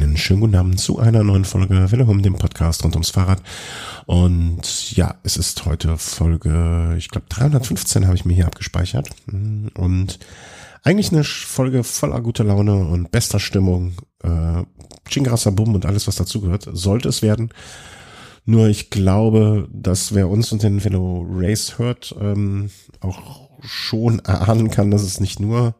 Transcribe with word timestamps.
Einen 0.00 0.16
schönen 0.16 0.40
guten 0.40 0.54
Abend 0.54 0.80
zu 0.80 0.98
einer 0.98 1.22
neuen 1.22 1.44
Folge 1.44 1.92
Willem, 1.92 2.22
dem 2.22 2.36
Podcast 2.36 2.82
rund 2.82 2.94
ums 2.94 3.10
Fahrrad. 3.10 3.42
Und 4.06 4.96
ja, 4.96 5.16
es 5.24 5.36
ist 5.36 5.66
heute 5.66 5.98
Folge, 5.98 6.94
ich 6.96 7.10
glaube 7.10 7.26
315 7.28 8.06
habe 8.06 8.16
ich 8.16 8.24
mir 8.24 8.32
hier 8.32 8.46
abgespeichert. 8.46 9.10
Und 9.26 10.18
eigentlich 10.84 11.12
eine 11.12 11.22
Folge 11.22 11.84
voller 11.84 12.22
guter 12.22 12.44
Laune 12.44 12.76
und 12.76 13.10
bester 13.10 13.38
Stimmung. 13.38 13.92
Äh, 14.22 14.62
Chingrasa 15.06 15.50
Bum 15.50 15.74
und 15.74 15.84
alles, 15.84 16.08
was 16.08 16.16
dazugehört, 16.16 16.66
sollte 16.72 17.10
es 17.10 17.20
werden. 17.20 17.50
Nur 18.46 18.68
ich 18.68 18.88
glaube, 18.88 19.68
dass 19.70 20.14
wer 20.14 20.30
uns 20.30 20.50
und 20.50 20.62
den 20.62 20.82
Velo 20.82 21.26
Race 21.30 21.78
hört, 21.78 22.16
ähm, 22.18 22.70
auch 23.00 23.50
schon 23.60 24.20
erahnen 24.20 24.70
kann, 24.70 24.90
dass 24.90 25.02
es 25.02 25.20
nicht 25.20 25.40
nur 25.40 25.74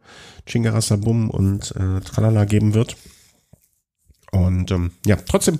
Chingarasa 0.46 0.96
Bum 0.96 1.30
und 1.30 1.74
äh, 1.74 2.00
Tralala 2.00 2.44
geben 2.44 2.74
wird. 2.74 2.96
Und 4.32 4.70
ähm, 4.70 4.92
ja, 5.06 5.16
trotzdem 5.16 5.58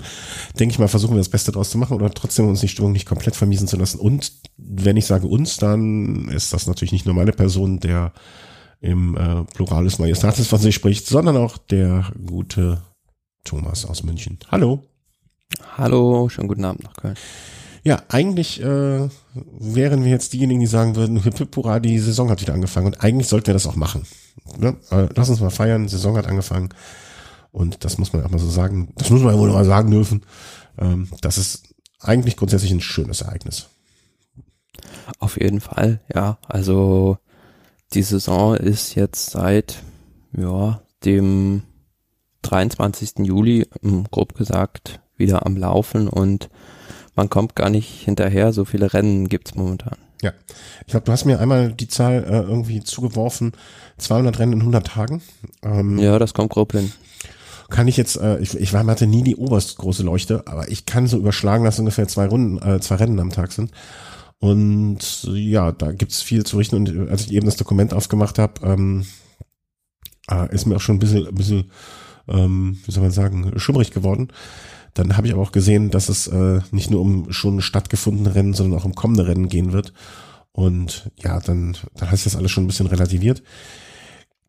denke 0.59 0.73
ich 0.73 0.79
mal, 0.79 0.89
versuchen 0.89 1.15
wir 1.15 1.21
das 1.21 1.29
Beste 1.29 1.51
draus 1.51 1.71
zu 1.71 1.79
machen 1.79 1.95
oder 1.95 2.11
trotzdem 2.11 2.49
uns 2.49 2.61
die 2.61 2.69
Stimmung 2.69 2.93
nicht 2.93 3.07
komplett 3.07 3.35
vermiesen 3.35 3.67
zu 3.67 3.77
lassen. 3.77 3.99
Und 3.99 4.33
wenn 4.57 4.97
ich 4.97 5.07
sage 5.07 5.27
uns, 5.27 5.57
dann 5.57 6.29
ist 6.29 6.53
das 6.53 6.67
natürlich 6.67 6.93
nicht 6.93 7.07
nur 7.07 7.15
meine 7.15 7.33
Person, 7.33 7.81
der 7.81 8.13
im 8.81 9.17
äh, 9.17 9.45
Pluralis 9.55 9.99
Majestatis 9.99 10.47
von 10.47 10.59
sich 10.59 10.75
spricht, 10.75 11.07
sondern 11.07 11.37
auch 11.37 11.59
der 11.59 12.13
gute 12.25 12.83
Thomas 13.45 13.85
aus 13.85 14.03
München. 14.03 14.39
Hallo. 14.51 14.85
Hallo, 15.77 16.29
schönen 16.29 16.49
guten 16.49 16.65
Abend 16.65 16.85
nach 16.85 16.95
Köln. 16.95 17.17
Ja, 17.83 18.03
eigentlich 18.09 18.61
äh, 18.61 19.09
wären 19.35 20.05
wir 20.05 20.11
jetzt 20.11 20.33
diejenigen, 20.33 20.61
die 20.61 20.67
sagen 20.67 20.97
würden, 20.97 21.23
hip, 21.23 21.39
hip 21.39 21.57
hurra, 21.57 21.81
die 21.81 21.99
Saison 21.99 22.31
hat 22.31 22.41
wieder 22.41 22.53
angefangen. 22.53 22.87
Und 22.87 23.03
eigentlich 23.03 23.29
sollten 23.29 23.47
wir 23.49 23.55
das 23.55 23.67
auch 23.67 23.77
machen. 23.77 24.07
Ne? 24.59 24.77
Äh, 24.91 25.09
lass 25.15 25.31
uns 25.31 25.41
mal 25.41 25.51
feiern, 25.51 25.89
Saison 25.89 26.17
hat 26.17 26.27
angefangen. 26.27 26.69
Und 27.53 27.85
das 27.85 27.99
muss 27.99 28.13
man 28.13 28.25
auch 28.25 28.31
mal 28.31 28.39
so 28.39 28.49
sagen, 28.49 28.93
das 28.97 29.11
muss 29.11 29.23
man 29.23 29.37
wohl 29.37 29.51
mal 29.51 29.65
sagen 29.65 29.91
dürfen. 29.91 30.23
Ähm, 30.79 31.09
das 31.21 31.39
ist 31.39 31.75
eigentlich 32.01 32.37
grundsätzlich 32.37 32.71
ein 32.71 32.81
schönes 32.81 33.23
Ereignis. 33.23 33.69
Auf 35.19 35.39
jeden 35.41 35.61
Fall, 35.61 36.01
ja. 36.15 36.39
Also 36.47 37.19
die 37.93 38.03
Saison 38.03 38.55
ist 38.55 38.95
jetzt 38.95 39.31
seit 39.31 39.83
ja, 40.37 40.81
dem 41.05 41.63
23. 42.43 43.27
Juli, 43.27 43.67
grob 44.11 44.35
gesagt, 44.35 45.01
wieder 45.17 45.45
am 45.45 45.57
Laufen 45.57 46.09
und 46.09 46.49
man 47.17 47.29
kommt 47.29 47.57
gar 47.57 47.69
nicht 47.69 48.05
hinterher. 48.05 48.53
So 48.53 48.65
viele 48.65 48.95
Rennen 48.95 49.29
gibt's 49.29 49.57
momentan. 49.57 49.99
Ja, 50.23 50.33
ich 50.83 50.89
glaube, 50.89 51.07
du 51.07 51.13
hast 51.13 51.25
mir 51.25 51.41
einmal 51.41 51.73
die 51.73 51.89
Zahl 51.89 52.25
äh, 52.25 52.41
irgendwie 52.41 52.83
zugeworfen, 52.83 53.53
200 53.99 54.39
Rennen 54.39 54.53
in 54.53 54.61
100 54.61 54.87
Tagen. 54.87 55.23
Ähm, 55.63 55.99
ja, 55.99 56.19
das 56.19 56.35
kommt 56.35 56.51
grob 56.51 56.73
hin 56.73 56.93
kann 57.71 57.89
ich 57.89 57.97
jetzt, 57.97 58.17
äh, 58.17 58.39
ich, 58.41 58.55
ich 58.55 58.73
war, 58.73 58.87
hatte 58.87 59.07
nie 59.07 59.23
die 59.23 59.37
oberst 59.37 59.79
große 59.79 60.03
Leuchte, 60.03 60.47
aber 60.47 60.69
ich 60.69 60.87
kann 60.87 61.07
so 61.07 61.17
überschlagen, 61.17 61.65
dass 61.65 61.79
ungefähr 61.79 62.09
zwei 62.09 62.27
Runden, 62.27 62.59
äh, 62.59 62.81
zwei 62.81 62.97
Rennen 62.97 63.21
am 63.21 63.31
Tag 63.31 63.53
sind. 63.53 63.71
Und 64.39 65.25
ja, 65.33 65.73
da 65.73 65.93
gibt's 65.93 66.23
viel 66.23 66.45
zu 66.45 66.57
richten. 66.57 66.77
Und 66.77 67.11
als 67.11 67.23
ich 67.23 67.33
eben 67.33 67.47
das 67.47 67.57
Dokument 67.57 67.93
aufgemacht 67.93 68.39
habe, 68.39 68.67
ähm, 68.67 69.07
äh, 70.31 70.55
ist 70.55 70.67
mir 70.67 70.77
auch 70.77 70.81
schon 70.81 70.97
ein 70.97 71.01
bisschen, 71.01 71.27
ein 71.27 71.35
bisschen 71.35 71.71
ähm, 72.29 72.79
wie 72.85 72.93
soll 72.93 73.03
man 73.03 73.13
sagen, 73.13 73.53
schummrig 73.59 73.91
geworden. 73.91 74.29
Dann 74.95 75.17
habe 75.17 75.27
ich 75.27 75.33
aber 75.33 75.43
auch 75.43 75.53
gesehen, 75.53 75.91
dass 75.91 76.09
es 76.09 76.27
äh, 76.27 76.61
nicht 76.71 76.91
nur 76.91 77.01
um 77.01 77.33
schon 77.33 77.61
stattgefundene 77.61 78.35
Rennen, 78.35 78.55
sondern 78.55 78.79
auch 78.79 78.85
um 78.85 78.95
kommende 78.95 79.27
Rennen 79.27 79.49
gehen 79.49 79.73
wird. 79.73 79.93
Und 80.53 81.11
ja, 81.23 81.39
dann, 81.41 81.77
dann 81.95 82.11
heißt 82.11 82.27
das 82.27 82.37
alles 82.37 82.51
schon 82.51 82.65
ein 82.65 82.67
bisschen 82.67 82.87
relativiert 82.87 83.43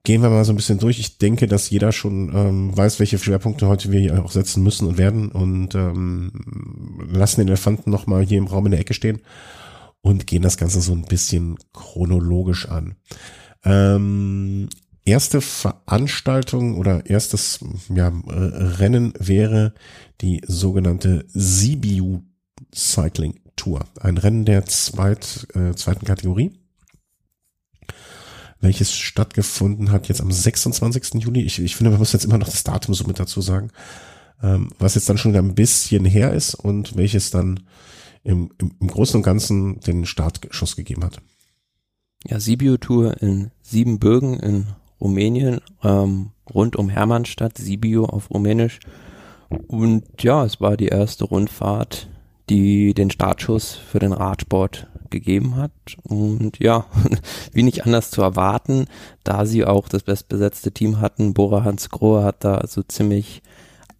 gehen 0.04 0.22
wir 0.22 0.30
mal 0.30 0.46
so 0.46 0.54
ein 0.54 0.56
bisschen 0.56 0.80
durch. 0.80 1.00
Ich 1.00 1.18
denke, 1.18 1.48
dass 1.48 1.70
jeder 1.70 1.92
schon 1.92 2.32
ähm, 2.34 2.76
weiß, 2.76 3.00
welche 3.00 3.20
Schwerpunkte 3.20 3.68
heute 3.68 3.92
wir 3.92 4.00
hier 4.00 4.24
auch 4.24 4.32
setzen 4.32 4.64
müssen 4.64 4.88
und 4.88 4.98
werden 4.98 5.32
und 5.32 5.76
ähm, 5.76 6.32
lassen 7.12 7.42
den 7.42 7.48
Elefanten 7.48 7.92
nochmal 7.92 8.26
hier 8.26 8.38
im 8.38 8.48
Raum 8.48 8.66
in 8.66 8.72
der 8.72 8.80
Ecke 8.80 8.94
stehen 8.94 9.22
und 10.02 10.28
gehen 10.28 10.42
das 10.42 10.58
Ganze 10.58 10.82
so 10.82 10.94
ein 10.94 11.06
bisschen 11.06 11.58
chronologisch 11.74 12.68
an. 12.68 12.96
Ähm, 13.64 14.70
erste 15.06 15.42
Veranstaltung 15.42 16.78
oder 16.78 17.06
erstes 17.06 17.60
ja, 17.94 18.12
Rennen 18.28 19.14
wäre 19.20 19.74
die 20.22 20.42
sogenannte 20.48 21.26
Sibiu 21.28 22.22
Cycling 22.74 23.40
Tour. 23.56 23.82
Ein 24.00 24.18
Rennen 24.18 24.46
der 24.46 24.66
zweit, 24.66 25.48
äh, 25.54 25.76
zweiten 25.76 26.06
Kategorie 26.06 26.61
welches 28.62 28.94
stattgefunden 28.94 29.92
hat 29.92 30.08
jetzt 30.08 30.22
am 30.22 30.32
26. 30.32 31.16
Juli. 31.16 31.42
Ich, 31.42 31.60
ich 31.60 31.76
finde, 31.76 31.92
man 31.92 32.00
muss 32.00 32.14
jetzt 32.14 32.26
immer 32.26 32.38
noch 32.38 32.50
das 32.50 32.64
Datum 32.64 32.94
so 32.94 33.06
mit 33.06 33.20
dazu 33.20 33.42
sagen, 33.42 33.72
ähm, 34.42 34.70
was 34.80 34.96
jetzt 34.96 35.10
dann 35.10 35.18
schon 35.18 35.32
wieder 35.32 35.42
ein 35.42 35.56
bisschen 35.56 36.06
her 36.06 36.34
ist 36.34 36.56
und 36.56 36.96
welches 36.96 37.32
dann 37.32 37.62
im, 38.24 38.52
im, 38.60 38.72
im 38.80 38.88
Großen 38.88 39.18
und 39.18 39.24
Ganzen 39.24 39.80
den 39.80 40.06
Startschuss 40.06 40.76
gegeben 40.76 41.04
hat. 41.04 41.22
Ja, 42.28 42.40
Sibiu 42.40 42.78
Tour 42.78 43.20
in 43.22 43.50
Siebenbürgen 43.64 44.40
in 44.40 44.68
Rumänien, 45.00 45.60
ähm, 45.84 46.30
rund 46.54 46.76
um 46.76 46.90
Hermannstadt, 46.90 47.58
Sibiu 47.58 48.06
auf 48.06 48.30
Rumänisch. 48.30 48.80
Und 49.68 50.04
ja, 50.22 50.46
es 50.46 50.62
war 50.62 50.78
die 50.78 50.88
erste 50.88 51.26
Rundfahrt, 51.26 52.08
die 52.50 52.94
den 52.94 53.10
Startschuss 53.10 53.74
für 53.74 54.00
den 54.00 54.14
Radsport 54.14 54.88
gegeben 55.12 55.56
hat. 55.56 55.72
Und 56.04 56.60
ja, 56.60 56.86
wie 57.54 57.64
nicht 57.64 57.86
anders 57.86 58.10
zu 58.10 58.22
erwarten, 58.22 58.86
da 59.24 59.46
sie 59.46 59.66
auch 59.66 59.88
das 59.88 60.04
bestbesetzte 60.04 60.72
Team 60.72 61.00
hatten. 61.00 61.34
Bora 61.34 61.64
Hans 61.64 61.90
Grohe 61.90 62.24
hat 62.24 62.44
da 62.44 62.66
so 62.68 62.82
ziemlich 62.82 63.44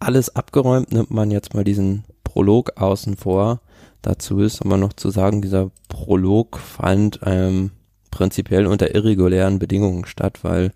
alles 0.00 0.34
abgeräumt, 0.34 0.92
nimmt 0.92 1.10
man 1.10 1.30
jetzt 1.30 1.54
mal 1.54 1.64
diesen 1.64 2.04
Prolog 2.24 2.80
außen 2.80 3.16
vor. 3.16 3.60
Dazu 4.02 4.40
ist 4.40 4.62
aber 4.62 4.76
noch 4.76 4.94
zu 4.94 5.10
sagen, 5.10 5.42
dieser 5.42 5.70
Prolog 5.88 6.58
fand 6.58 7.20
ähm, 7.24 7.70
prinzipiell 8.10 8.66
unter 8.66 8.94
irregulären 8.94 9.60
Bedingungen 9.60 10.06
statt, 10.06 10.40
weil 10.42 10.72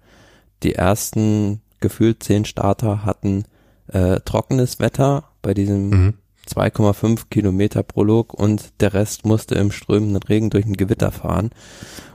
die 0.63 0.75
ersten 0.75 1.61
gefühlt 1.81 2.23
zehn 2.23 2.45
Starter 2.45 3.05
hatten 3.05 3.45
äh, 3.89 4.21
trockenes 4.21 4.79
Wetter 4.79 5.25
bei 5.43 5.55
diesem 5.55 5.91
mhm. 5.91 6.15
2,5 6.49 7.25
Kilometer 7.31 7.83
Prolog 7.83 8.35
und 8.35 8.73
der 8.81 8.95
Rest 8.95 9.25
musste 9.25 9.55
im 9.57 9.71
strömenden 9.71 10.23
Regen 10.23 10.51
durch 10.51 10.65
ein 10.65 10.77
Gewitter 10.77 11.13
fahren. 11.13 11.51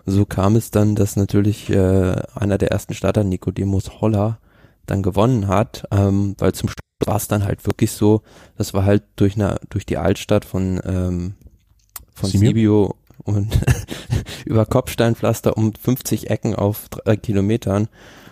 So 0.06 0.26
kam 0.26 0.56
es 0.56 0.72
dann, 0.72 0.96
dass 0.96 1.16
natürlich 1.16 1.70
äh, 1.70 2.16
einer 2.36 2.58
der 2.58 2.72
ersten 2.72 2.94
Starter, 2.94 3.24
Nicodemus 3.24 4.02
Holler, 4.02 4.40
dann 4.86 5.04
gewonnen 5.04 5.48
hat, 5.48 5.88
ähm, 5.92 6.36
weil 6.40 6.54
zum 6.54 6.70
Schluss 6.70 6.82
war 7.06 7.18
es 7.18 7.28
dann 7.28 7.44
halt 7.44 7.66
wirklich 7.66 7.92
so, 7.92 8.22
das 8.58 8.74
war 8.74 8.84
halt 8.84 9.04
durch 9.16 9.36
eine, 9.36 9.60
durch 9.70 9.86
die 9.86 9.98
Altstadt 9.98 10.46
von 10.46 10.82
ähm, 10.86 11.34
von 12.14 12.30
Sibio 12.30 12.96
und 13.24 13.58
über 14.46 14.66
Kopfsteinpflaster 14.66 15.56
um 15.58 15.74
50 15.74 16.30
Ecken 16.30 16.56
auf 16.56 16.90
drei 16.90 17.16
Kilometern 17.16 17.88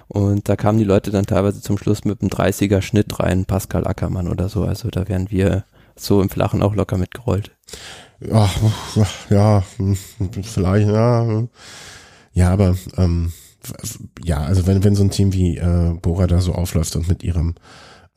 und 0.09 0.49
da 0.49 0.55
kamen 0.55 0.79
die 0.79 0.85
Leute 0.85 1.11
dann 1.11 1.27
teilweise 1.27 1.61
zum 1.61 1.77
Schluss 1.77 2.03
mit 2.03 2.21
einem 2.21 2.29
30er 2.29 2.81
Schnitt 2.81 3.19
rein, 3.19 3.45
Pascal 3.45 3.85
Ackermann 3.85 4.27
oder 4.27 4.49
so. 4.49 4.63
Also 4.63 4.89
da 4.89 5.07
wären 5.07 5.29
wir 5.29 5.65
so 6.01 6.21
im 6.21 6.29
Flachen 6.29 6.61
auch 6.61 6.75
locker 6.75 6.97
mitgerollt. 6.97 7.51
Ja, 8.19 8.49
ja, 9.29 9.63
vielleicht, 10.43 10.87
ja. 10.87 11.47
Ja, 12.33 12.51
aber 12.51 12.75
ähm, 12.97 13.31
ja, 14.23 14.39
also 14.39 14.67
wenn, 14.67 14.83
wenn 14.83 14.95
so 14.95 15.03
ein 15.03 15.11
Team 15.11 15.33
wie 15.33 15.57
äh, 15.57 15.93
Bora 16.01 16.27
da 16.27 16.41
so 16.41 16.53
aufläuft 16.53 16.95
und 16.95 17.07
mit 17.07 17.23
ihrem 17.23 17.55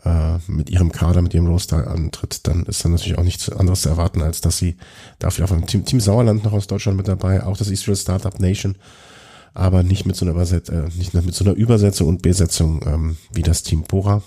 äh, 0.05 0.39
mit 0.49 0.71
ihrem 0.71 0.91
Kader, 0.91 1.23
mit 1.23 1.35
ihrem 1.35 1.47
Roster 1.47 1.89
antritt, 1.89 2.47
dann 2.47 2.65
ist 2.67 2.85
dann 2.85 2.93
natürlich 2.93 3.19
auch 3.19 3.25
nichts 3.25 3.49
anderes 3.49 3.83
zu 3.83 3.89
erwarten, 3.89 4.23
als 4.23 4.41
dass 4.41 4.59
sie 4.59 4.77
dafür 5.19 5.45
auf 5.45 5.53
einem 5.53 5.67
Team, 5.67 5.85
Team 5.85 6.01
Sauerland 6.01 6.45
noch 6.45 6.53
aus 6.53 6.67
Deutschland 6.67 6.97
mit 6.97 7.09
dabei, 7.09 7.45
auch 7.45 7.57
das 7.57 7.71
Israel 7.71 7.97
Startup 7.97 8.39
Nation, 8.41 8.77
aber 9.55 9.83
nicht 9.83 10.07
mit 10.07 10.17
so 10.17 10.25
einer 10.25 10.35
Übersetzung, 10.35 10.87
äh, 10.87 10.89
nicht 10.97 11.15
mit 11.15 11.35
so 11.35 11.45
einer 11.45 11.55
Übersetzung 11.55 12.09
und 12.09 12.23
Besetzung 12.23 12.81
ähm, 12.87 13.17
wie 13.33 13.43
das 13.43 13.63
Team 13.63 13.83
Bora. 13.83 14.23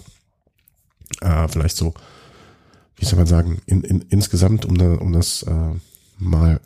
Äh, 1.21 1.47
vielleicht 1.49 1.77
so 1.77 1.93
wie 2.97 3.05
soll 3.05 3.17
man 3.17 3.27
sagen, 3.27 3.61
in, 3.65 3.81
in, 3.81 4.01
insgesamt, 4.09 4.65
um, 4.65 4.77
da, 4.77 4.93
um 4.93 5.13
das 5.13 5.43
äh, 5.43 5.71
mal 6.17 6.59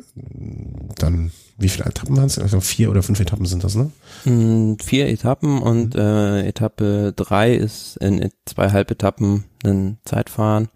dann, 0.96 1.32
wie 1.58 1.70
viele 1.70 1.86
Etappen 1.86 2.16
waren 2.16 2.26
es? 2.26 2.40
Also 2.40 2.62
vier 2.62 2.90
oder 2.92 3.04
fünf 3.04 3.20
Etappen 3.20 3.46
sind 3.46 3.64
das, 3.64 3.76
ne? 3.76 3.92
Mm, 4.26 4.76
vier 4.82 5.08
Etappen 5.08 5.62
und 5.62 5.96
mhm. 5.96 6.02
äh, 6.02 6.48
Etappe 6.48 7.14
drei 7.16 7.54
ist 7.54 7.98
in 7.98 8.30
zwei 8.46 8.70
Halbetappen 8.72 9.46
ein 9.64 9.98
Zeitfahren. 10.06 10.70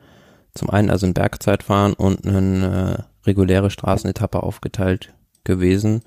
Zum 0.54 0.70
einen 0.70 0.90
also 0.90 1.06
ein 1.06 1.14
Bergzeitfahren 1.14 1.94
und 1.94 2.28
eine 2.28 3.08
äh, 3.26 3.28
reguläre 3.28 3.70
Straßenetappe 3.70 4.44
aufgeteilt 4.44 5.14
gewesen. 5.44 6.02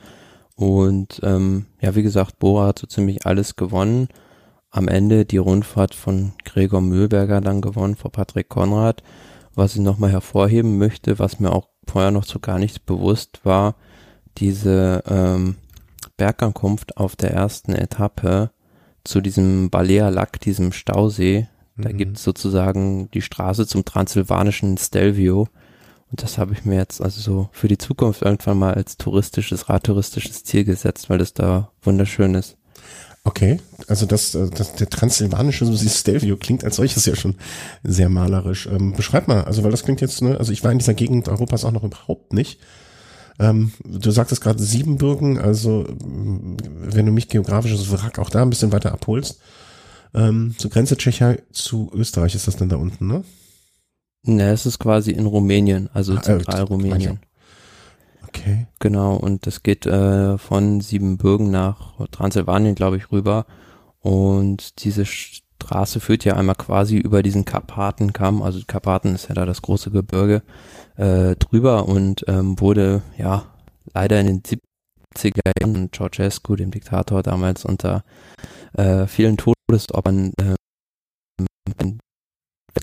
Und 0.54 1.20
ähm, 1.22 1.66
ja, 1.80 1.94
wie 1.94 2.02
gesagt, 2.02 2.38
Bora 2.38 2.68
hat 2.68 2.78
so 2.78 2.86
ziemlich 2.86 3.26
alles 3.26 3.56
gewonnen. 3.56 4.08
Am 4.70 4.88
Ende 4.88 5.24
die 5.24 5.36
Rundfahrt 5.36 5.94
von 5.94 6.32
Gregor 6.44 6.80
Mühlberger 6.80 7.40
dann 7.40 7.60
gewonnen 7.60 7.96
vor 7.96 8.12
Patrick 8.12 8.48
Konrad. 8.48 9.02
Was 9.56 9.74
ich 9.74 9.80
nochmal 9.80 10.12
hervorheben 10.12 10.78
möchte, 10.78 11.18
was 11.18 11.40
mir 11.40 11.50
auch 11.50 11.68
vorher 11.88 12.12
noch 12.12 12.24
so 12.24 12.38
gar 12.38 12.58
nicht 12.58 12.86
bewusst 12.86 13.40
war, 13.44 13.74
diese 14.38 15.02
ähm, 15.08 15.56
Bergankunft 16.16 16.96
auf 16.96 17.16
der 17.16 17.32
ersten 17.32 17.74
Etappe 17.74 18.50
zu 19.02 19.20
diesem 19.20 19.70
Balea 19.70 20.10
Lack, 20.10 20.40
diesem 20.40 20.72
Stausee, 20.72 21.48
Da 21.76 21.90
mhm. 21.90 21.96
gibt 21.96 22.16
es 22.16 22.24
sozusagen 22.24 23.10
die 23.12 23.22
Straße 23.22 23.66
zum 23.66 23.84
transsilvanischen 23.84 24.78
Stelvio. 24.78 25.48
Und 26.10 26.22
das 26.22 26.38
habe 26.38 26.52
ich 26.52 26.64
mir 26.64 26.76
jetzt 26.76 27.02
also 27.02 27.20
so 27.20 27.48
für 27.52 27.68
die 27.68 27.78
Zukunft 27.78 28.22
irgendwann 28.22 28.58
mal 28.58 28.74
als 28.74 28.96
touristisches, 28.96 29.68
radtouristisches 29.68 30.44
Ziel 30.44 30.64
gesetzt, 30.64 31.10
weil 31.10 31.18
das 31.18 31.34
da 31.34 31.70
wunderschön 31.82 32.34
ist. 32.34 32.56
Okay, 33.26 33.58
also 33.88 34.06
das, 34.06 34.36
äh, 34.36 34.48
das 34.50 34.76
der 34.76 34.88
transsilvanische 34.88 35.66
Stelvio 35.76 36.36
klingt 36.36 36.62
als 36.62 36.76
solches 36.76 37.06
ja 37.06 37.16
schon 37.16 37.34
sehr 37.82 38.08
malerisch. 38.08 38.66
Ähm, 38.66 38.92
beschreib 38.92 39.26
mal, 39.26 39.42
also 39.42 39.64
weil 39.64 39.72
das 39.72 39.82
klingt 39.82 40.00
jetzt, 40.00 40.22
ne, 40.22 40.38
also 40.38 40.52
ich 40.52 40.62
war 40.62 40.70
in 40.70 40.78
dieser 40.78 40.94
Gegend 40.94 41.28
Europas 41.28 41.64
auch 41.64 41.72
noch 41.72 41.82
überhaupt 41.82 42.32
nicht. 42.32 42.60
Ähm, 43.40 43.72
du 43.84 44.12
sagtest 44.12 44.42
gerade 44.42 44.62
Siebenbürgen, 44.62 45.38
also 45.38 45.86
wenn 45.88 47.04
du 47.04 47.10
mich 47.10 47.28
geografisches 47.28 47.90
Wrack 47.90 48.20
auch 48.20 48.30
da 48.30 48.42
ein 48.42 48.50
bisschen 48.50 48.70
weiter 48.70 48.92
abholst, 48.92 49.40
ähm, 50.14 50.54
zur 50.56 50.70
Grenze 50.70 50.96
Tschechei 50.96 51.42
zu 51.50 51.90
Österreich 51.92 52.36
ist 52.36 52.46
das 52.46 52.56
dann 52.56 52.68
da 52.68 52.76
unten, 52.76 53.08
ne? 53.08 53.24
Ne, 54.22 54.50
es 54.50 54.66
ist 54.66 54.78
quasi 54.78 55.10
in 55.10 55.26
Rumänien, 55.26 55.90
also 55.92 56.14
ah, 56.14 56.18
äh, 56.18 56.22
Zentralrumänien. 56.22 57.18
Okay. 58.36 58.66
Genau, 58.80 59.16
und 59.16 59.46
das 59.46 59.62
geht 59.62 59.86
äh, 59.86 60.36
von 60.38 60.80
Siebenbürgen 60.80 61.50
nach 61.50 61.94
Transsilvanien, 62.10 62.74
glaube 62.74 62.96
ich, 62.96 63.10
rüber. 63.10 63.46
Und 64.00 64.84
diese 64.84 65.06
Straße 65.06 66.00
führt 66.00 66.24
ja 66.24 66.36
einmal 66.36 66.54
quasi 66.54 66.96
über 66.96 67.22
diesen 67.22 67.44
Karpatenkamm, 67.44 68.42
also 68.42 68.60
Karpaten 68.66 69.14
ist 69.14 69.28
ja 69.28 69.34
da 69.34 69.46
das 69.46 69.62
große 69.62 69.90
Gebirge, 69.90 70.42
äh, 70.96 71.34
drüber 71.36 71.88
und 71.88 72.24
ähm, 72.28 72.60
wurde 72.60 73.02
ja 73.16 73.46
leider 73.94 74.20
in 74.20 74.26
den 74.26 74.42
70er 74.42 75.52
Jahren 75.60 75.90
Ceausescu, 75.92 76.56
dem 76.56 76.70
Diktator 76.70 77.22
damals, 77.22 77.64
unter 77.64 78.04
äh, 78.74 79.06
vielen 79.06 79.38
Todesopfern 79.38 80.32
äh, 80.38 80.54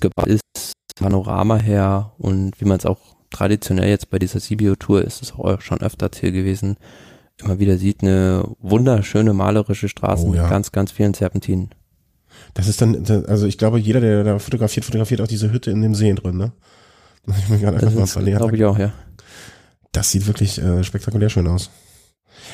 gebaut 0.02 0.28
ist, 0.28 0.74
Panorama 0.96 1.58
her 1.58 2.12
und 2.18 2.60
wie 2.60 2.66
man 2.66 2.78
es 2.78 2.86
auch 2.86 3.13
traditionell 3.34 3.90
jetzt 3.90 4.10
bei 4.10 4.20
dieser 4.20 4.40
Sibio-Tour 4.40 5.04
ist 5.04 5.22
es 5.22 5.34
auch 5.34 5.60
schon 5.60 5.82
öfter 5.82 6.12
Ziel 6.12 6.32
gewesen, 6.32 6.78
immer 7.44 7.60
wieder 7.60 7.78
sieht, 7.78 8.02
eine 8.02 8.46
wunderschöne 8.60 9.34
malerische 9.34 9.90
Straße 9.90 10.26
oh, 10.26 10.34
ja. 10.34 10.44
mit 10.44 10.50
ganz, 10.50 10.72
ganz 10.72 10.92
vielen 10.92 11.14
Serpentinen. 11.14 11.70
Das 12.54 12.68
ist 12.68 12.82
dann, 12.82 13.06
also 13.28 13.46
ich 13.46 13.58
glaube, 13.58 13.80
jeder, 13.80 14.00
der 14.00 14.24
da 14.24 14.40
fotografiert, 14.40 14.86
fotografiert 14.86 15.22
auch 15.22 15.28
diese 15.28 15.52
Hütte 15.52 15.72
in 15.72 15.82
dem 15.82 15.96
See 15.96 16.14
drin, 16.14 16.38
ne? 16.38 16.52
Das 17.26 17.38
ich 17.38 17.50
mir 17.50 17.60
gerade 17.60 17.78
einfach 17.78 18.16
mal 18.16 18.26
Glaube 18.26 18.56
ich 18.56 18.66
auch, 18.66 18.78
ja. 18.78 18.92
Das 19.92 20.12
sieht 20.12 20.28
wirklich 20.28 20.60
äh, 20.60 20.84
spektakulär 20.84 21.30
schön 21.30 21.48
aus. 21.48 21.70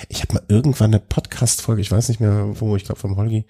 Ich 0.10 0.22
habe 0.22 0.34
mal 0.36 0.44
irgendwann 0.48 0.92
eine 0.92 1.00
Podcast-Folge, 1.00 1.82
ich 1.82 1.92
weiß 1.92 2.10
nicht 2.10 2.20
mehr 2.20 2.50
wo, 2.60 2.76
ich 2.76 2.84
glaube 2.84 3.00
vom 3.00 3.16
Holgi, 3.16 3.46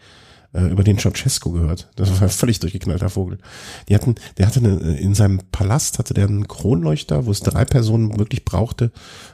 äh, 0.54 0.68
über 0.68 0.84
den 0.84 0.98
Ceausescu 0.98 1.52
gehört. 1.52 1.90
Das 1.96 2.12
war 2.12 2.24
ein 2.24 2.30
völlig 2.30 2.60
durchgeknallter 2.60 3.10
Vogel. 3.10 3.38
Die 3.88 3.96
hatten, 3.96 4.16
der 4.38 4.48
hatte 4.48 4.60
eine, 4.60 4.98
in 4.98 5.14
seinem 5.14 5.42
Palast 5.52 6.00
hatte 6.00 6.14
der 6.14 6.28
einen 6.28 6.48
Kronleuchter, 6.48 7.26
wo 7.26 7.32
es 7.32 7.42
drei 7.42 7.66
Personen 7.66 8.18
wirklich 8.18 8.46
brauchte, 8.46 8.92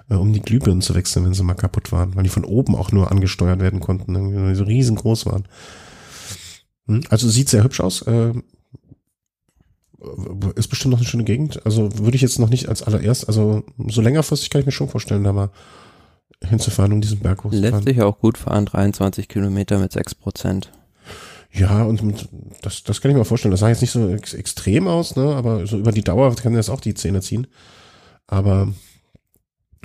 äh, 0.10 0.16
um 0.16 0.34
die 0.34 0.42
Glühbirnen 0.42 0.82
zu 0.82 0.96
wechseln, 0.96 1.26
wenn 1.26 1.34
sie 1.34 1.44
mal 1.44 1.54
kaputt 1.54 1.92
waren, 1.92 2.16
weil 2.16 2.24
die 2.24 2.30
von 2.30 2.46
oben 2.46 2.76
auch 2.76 2.92
nur 2.92 3.12
angesteuert 3.12 3.60
werden 3.60 3.80
konnten, 3.80 4.16
weil 4.16 4.50
die 4.50 4.56
so 4.56 4.66
riesengroß 4.66 5.26
waren. 5.26 5.48
Hm? 6.88 7.04
Also 7.10 7.30
sieht 7.30 7.50
sehr 7.50 7.64
hübsch 7.64 7.80
aus. 7.80 8.02
Äh, 8.04 8.34
ist 10.56 10.68
bestimmt 10.68 10.92
noch 10.92 11.00
eine 11.00 11.08
schöne 11.08 11.24
Gegend. 11.24 11.66
Also 11.66 11.98
würde 11.98 12.16
ich 12.16 12.22
jetzt 12.22 12.40
noch 12.40 12.50
nicht 12.50 12.70
als 12.70 12.84
allererst, 12.84 13.28
also 13.28 13.64
so 13.88 14.02
längerfristig 14.02 14.50
kann 14.50 14.60
ich 14.60 14.66
mir 14.66 14.72
schon 14.72 14.90
vorstellen, 14.90 15.24
da 15.24 15.34
mal 15.34 15.50
hinzufahren, 16.44 16.94
um 16.94 17.02
diesen 17.02 17.20
Berg 17.20 17.44
hochzufahren. 17.44 17.72
Lässt 17.74 17.88
sich 17.88 18.02
auch 18.02 18.20
gut 18.20 18.38
fahren, 18.38 18.66
23 18.66 19.28
Kilometer 19.28 19.80
mit 19.80 19.92
6 19.92 20.16
Prozent. 20.16 20.72
Ja, 21.56 21.84
und, 21.84 22.28
das, 22.62 22.84
das 22.84 23.02
kann 23.02 23.12
ich 23.12 23.18
mir 23.18 23.24
vorstellen. 23.24 23.52
Das 23.52 23.62
sah 23.62 23.69
jetzt 23.69 23.81
nicht 23.81 23.92
so 23.92 24.10
ex 24.10 24.34
extrem 24.34 24.88
aus, 24.88 25.16
ne? 25.16 25.36
aber 25.36 25.66
so 25.66 25.78
über 25.78 25.92
die 25.92 26.04
Dauer 26.04 26.36
kann 26.36 26.54
das 26.54 26.69
auch 26.69 26.81
die 26.81 26.94
Zähne 26.94 27.22
ziehen. 27.22 27.48
Aber 28.28 28.74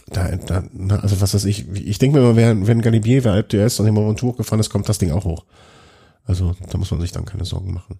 da, 0.08 0.34
da 0.36 0.64
also 0.96 1.20
was 1.20 1.34
weiß 1.34 1.44
ich, 1.44 1.68
ich 1.68 1.98
denke 1.98 2.18
mir 2.18 2.24
immer, 2.24 2.36
wenn, 2.36 2.66
wenn 2.66 2.82
Galibier, 2.82 3.22
wer 3.22 3.32
Alp 3.32 3.50
d'Huez 3.50 3.78
und 3.78 3.86
den 3.86 3.94
Mont 3.94 4.08
Ventoux 4.08 4.32
gefahren 4.32 4.58
ist, 4.58 4.70
kommt 4.70 4.88
das 4.88 4.98
Ding 4.98 5.12
auch 5.12 5.24
hoch. 5.24 5.44
Also 6.24 6.56
da 6.70 6.78
muss 6.78 6.90
man 6.90 7.00
sich 7.00 7.12
dann 7.12 7.24
keine 7.24 7.44
Sorgen 7.44 7.72
machen. 7.72 7.98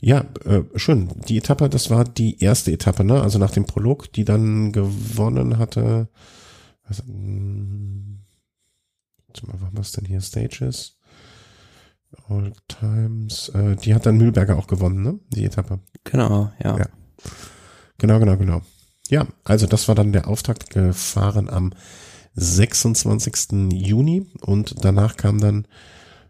Ja, 0.00 0.24
äh, 0.44 0.62
schön. 0.74 1.10
Die 1.28 1.38
Etappe, 1.38 1.68
das 1.68 1.90
war 1.90 2.04
die 2.04 2.42
erste 2.42 2.72
Etappe, 2.72 3.04
ne? 3.04 3.20
Also 3.22 3.38
nach 3.38 3.50
dem 3.50 3.66
Prolog, 3.66 4.12
die 4.12 4.24
dann 4.24 4.72
gewonnen 4.72 5.58
hatte. 5.58 6.08
Was, 6.88 7.04
mh, 7.06 7.12
hm, 7.12 8.20
was 9.72 9.92
denn 9.92 10.06
hier? 10.06 10.20
Stages? 10.20 10.96
All 12.30 12.52
Times. 12.68 13.50
Äh, 13.50 13.76
die 13.76 13.94
hat 13.94 14.06
dann 14.06 14.16
Mühlberger 14.16 14.56
auch 14.56 14.66
gewonnen, 14.66 15.02
ne? 15.02 15.18
Die 15.30 15.44
Etappe. 15.44 15.80
Genau, 16.04 16.52
ja. 16.62 16.78
ja. 16.78 16.86
Genau, 17.98 18.18
genau, 18.18 18.36
genau. 18.36 18.62
Ja, 19.08 19.26
also 19.44 19.66
das 19.66 19.88
war 19.88 19.94
dann 19.94 20.12
der 20.12 20.28
Auftakt 20.28 20.70
gefahren 20.70 21.50
am 21.50 21.72
26. 22.34 23.72
Juni 23.72 24.26
und 24.40 24.84
danach 24.84 25.16
kam 25.16 25.40
dann 25.40 25.66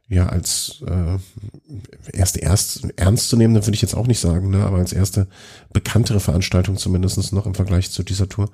ja 0.08 0.26
als 0.26 0.82
äh, 0.86 1.18
erste 2.12 2.40
erst 2.40 2.88
ernstzunehmende 2.98 3.64
würde 3.66 3.74
ich 3.74 3.82
jetzt 3.82 3.94
auch 3.94 4.06
nicht 4.06 4.18
sagen, 4.18 4.50
ne, 4.50 4.64
aber 4.64 4.78
als 4.78 4.92
erste 4.92 5.28
bekanntere 5.72 6.18
Veranstaltung 6.18 6.78
zumindestens 6.78 7.32
noch 7.32 7.46
im 7.46 7.54
Vergleich 7.54 7.90
zu 7.90 8.02
dieser 8.02 8.28
Tour 8.28 8.50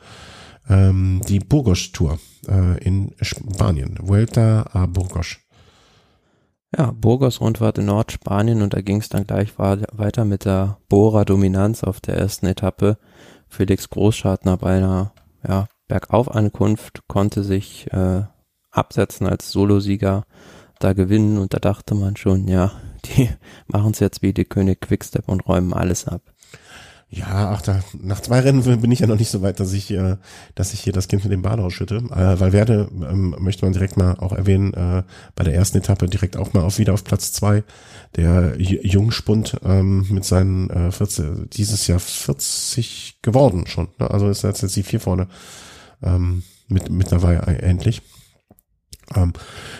ähm, 0.68 1.22
die 1.28 1.38
Burgos 1.38 1.92
Tour 1.92 2.18
äh, 2.48 2.82
in 2.84 3.14
Spanien, 3.20 3.96
Vuelta 4.00 4.68
a 4.72 4.86
Burgos. 4.86 5.36
Ja, 6.78 6.92
Burgos 6.92 7.40
Rundfahrt 7.40 7.78
in 7.78 7.86
Nordspanien 7.86 8.60
und 8.60 8.74
da 8.74 8.82
ging 8.82 8.98
es 8.98 9.08
dann 9.08 9.26
gleich 9.26 9.58
weiter 9.58 10.26
mit 10.26 10.44
der 10.44 10.76
Bora 10.90 11.24
Dominanz 11.24 11.82
auf 11.82 12.00
der 12.00 12.16
ersten 12.16 12.44
Etappe. 12.44 12.98
Felix 13.48 13.88
Großschartner 13.88 14.58
bei 14.58 14.76
einer 14.76 15.12
ja, 15.46 15.68
Bergaufankunft 15.88 17.04
konnte 17.08 17.44
sich 17.44 17.90
äh, 17.92 18.24
absetzen 18.70 19.26
als 19.26 19.50
Solosieger 19.52 20.24
da 20.78 20.92
gewinnen 20.92 21.38
und 21.38 21.54
da 21.54 21.58
dachte 21.60 21.94
man 21.94 22.16
schon, 22.16 22.46
ja, 22.46 22.72
die 23.06 23.30
machen 23.68 23.92
es 23.92 24.00
jetzt 24.00 24.20
wie 24.20 24.34
die 24.34 24.44
König 24.44 24.82
Quickstep 24.82 25.28
und 25.28 25.46
räumen 25.46 25.72
alles 25.72 26.06
ab. 26.06 26.20
Ja, 27.08 27.52
ach, 27.52 27.62
da, 27.62 27.80
nach 28.00 28.20
zwei 28.20 28.40
Rennen 28.40 28.80
bin 28.80 28.90
ich 28.90 28.98
ja 28.98 29.06
noch 29.06 29.18
nicht 29.18 29.30
so 29.30 29.40
weit, 29.40 29.60
dass 29.60 29.72
ich, 29.72 29.92
äh, 29.92 30.16
dass 30.56 30.74
ich 30.74 30.80
hier 30.80 30.92
das 30.92 31.06
Kind 31.06 31.22
mit 31.22 31.32
dem 31.32 31.42
Bad 31.42 31.60
ausschütte. 31.60 31.96
Äh, 31.96 32.40
weil 32.40 32.52
Werde 32.52 32.88
ähm, 32.92 33.36
möchte 33.38 33.64
man 33.64 33.72
direkt 33.72 33.96
mal 33.96 34.16
auch 34.18 34.32
erwähnen, 34.32 34.74
äh, 34.74 35.04
bei 35.36 35.44
der 35.44 35.54
ersten 35.54 35.78
Etappe 35.78 36.08
direkt 36.08 36.36
auch 36.36 36.52
mal 36.52 36.64
auf 36.64 36.78
wieder 36.78 36.94
auf 36.94 37.04
Platz 37.04 37.32
zwei. 37.32 37.62
Der 38.16 38.54
Jungspund 38.58 39.56
ähm, 39.64 40.06
mit 40.10 40.24
seinen 40.24 40.68
äh, 40.70 40.90
40, 40.90 41.48
dieses 41.50 41.86
Jahr 41.86 42.00
40 42.00 43.18
geworden 43.22 43.68
schon. 43.68 43.88
Ne? 44.00 44.10
Also 44.10 44.28
ist 44.28 44.42
jetzt, 44.42 44.62
die 44.74 44.82
vier 44.82 45.00
vorne 45.00 45.28
ähm, 46.02 46.42
mit, 46.66 46.90
mit 46.90 47.12
dabei 47.12 47.36
äh, 47.36 47.62
endlich. 47.62 48.02
Ähm, 49.14 49.32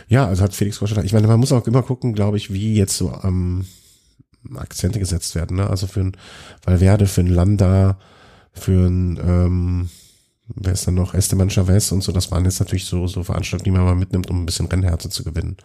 ja, 0.07 0.27
also 0.27 0.45
hat 0.45 0.55
Felix 0.55 0.79
Groschert, 0.79 1.05
ich 1.05 1.13
meine, 1.13 1.27
man 1.27 1.41
muss 1.41 1.51
auch 1.51 1.67
immer 1.67 1.83
gucken, 1.83 2.15
glaube 2.15 2.37
ich, 2.37 2.53
wie 2.53 2.77
jetzt 2.77 2.97
so 2.97 3.13
ähm, 3.25 3.67
Akzente 4.57 4.99
gesetzt 4.99 5.35
werden. 5.35 5.57
Ne? 5.57 5.69
Also 5.69 5.87
für 5.87 6.01
ein 6.01 6.17
Valverde, 6.65 7.07
für 7.07 7.23
ein 7.23 7.29
Landa, 7.29 7.99
für 8.53 8.87
ein, 8.87 9.19
ähm, 9.23 9.89
wer 10.55 10.73
ist 10.73 10.87
dann 10.87 10.95
noch, 10.95 11.15
Esteban 11.15 11.51
Chavez 11.51 11.93
und 11.93 12.03
so, 12.03 12.13
das 12.13 12.31
waren 12.31 12.45
jetzt 12.45 12.61
natürlich 12.61 12.85
so, 12.85 13.07
so 13.07 13.23
Veranstaltungen, 13.23 13.65
die 13.65 13.71
man 13.71 13.85
mal 13.85 13.95
mitnimmt, 13.95 14.31
um 14.31 14.43
ein 14.43 14.47
bisschen 14.47 14.67
Rennhärte 14.67 15.09
zu 15.11 15.25
gewinnen. 15.25 15.57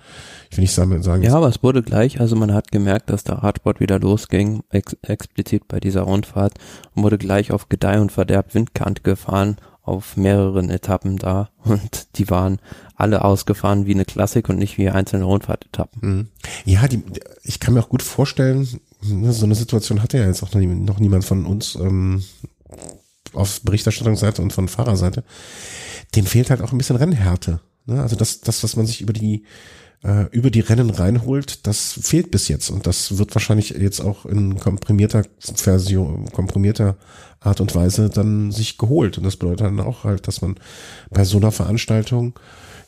Ich 0.49 0.57
will 0.57 0.63
nicht 0.63 0.73
sagen, 0.73 1.23
Ja, 1.23 1.35
aber 1.35 1.47
es 1.47 1.63
wurde 1.63 1.83
gleich, 1.83 2.19
also 2.19 2.35
man 2.35 2.53
hat 2.53 2.71
gemerkt, 2.71 3.09
dass 3.09 3.23
der 3.23 3.35
Radsport 3.35 3.79
wieder 3.79 3.99
losging, 3.99 4.63
ex 4.69 4.95
explizit 5.01 5.67
bei 5.67 5.79
dieser 5.79 6.01
Rundfahrt, 6.01 6.53
und 6.95 7.03
wurde 7.03 7.17
gleich 7.17 7.51
auf 7.51 7.69
Gedeih 7.69 8.01
und 8.01 8.11
Verderb 8.11 8.53
Windkant 8.53 9.03
gefahren 9.03 9.57
auf 9.83 10.15
mehreren 10.15 10.69
Etappen 10.69 11.17
da 11.17 11.49
und 11.63 12.17
die 12.17 12.29
waren 12.29 12.59
alle 12.95 13.23
ausgefahren 13.23 13.85
wie 13.85 13.93
eine 13.93 14.05
Klassik 14.05 14.49
und 14.49 14.57
nicht 14.57 14.77
wie 14.77 14.89
einzelne 14.89 15.25
Rundfahrtetappen. 15.25 16.01
Mhm. 16.01 16.27
Ja, 16.65 16.87
die, 16.87 17.03
ich 17.43 17.59
kann 17.59 17.73
mir 17.73 17.81
auch 17.81 17.89
gut 17.89 18.03
vorstellen, 18.03 18.67
ne, 19.01 19.33
so 19.33 19.45
eine 19.45 19.55
Situation 19.55 20.01
hatte 20.03 20.17
ja 20.17 20.25
jetzt 20.25 20.43
auch 20.43 20.53
noch, 20.53 20.99
niemand 20.99 21.25
von 21.25 21.45
uns 21.45 21.75
ähm, 21.75 22.23
auf 23.33 23.61
Berichterstattungsseite 23.61 24.41
und 24.41 24.53
von 24.53 24.67
Fahrerseite. 24.67 25.23
Den 26.15 26.25
fehlt 26.25 26.49
halt 26.49 26.61
auch 26.61 26.71
ein 26.71 26.77
bisschen 26.77 26.97
Rennhärte. 26.97 27.61
Ne? 27.85 28.01
Also 28.01 28.15
das, 28.15 28.41
das, 28.41 28.63
was 28.63 28.75
man 28.75 28.85
sich 28.85 29.01
über 29.01 29.13
die 29.13 29.45
äh, 30.03 30.25
über 30.31 30.49
die 30.49 30.61
Rennen 30.61 30.89
reinholt, 30.89 31.67
das 31.67 31.99
fehlt 32.01 32.31
bis 32.31 32.47
jetzt 32.47 32.69
und 32.69 32.87
das 32.87 33.17
wird 33.17 33.35
wahrscheinlich 33.35 33.69
jetzt 33.69 33.99
auch 33.99 34.25
in 34.25 34.57
komprimierter 34.57 35.25
Version, 35.39 36.31
komprimierter 36.31 36.97
Art 37.41 37.59
und 37.59 37.75
Weise 37.75 38.09
dann 38.09 38.51
sich 38.51 38.77
geholt. 38.77 39.17
Und 39.17 39.25
das 39.25 39.35
bedeutet 39.35 39.67
dann 39.67 39.79
auch 39.79 40.03
halt, 40.03 40.27
dass 40.27 40.41
man 40.41 40.55
bei 41.09 41.25
so 41.25 41.37
einer 41.37 41.51
Veranstaltung 41.51 42.39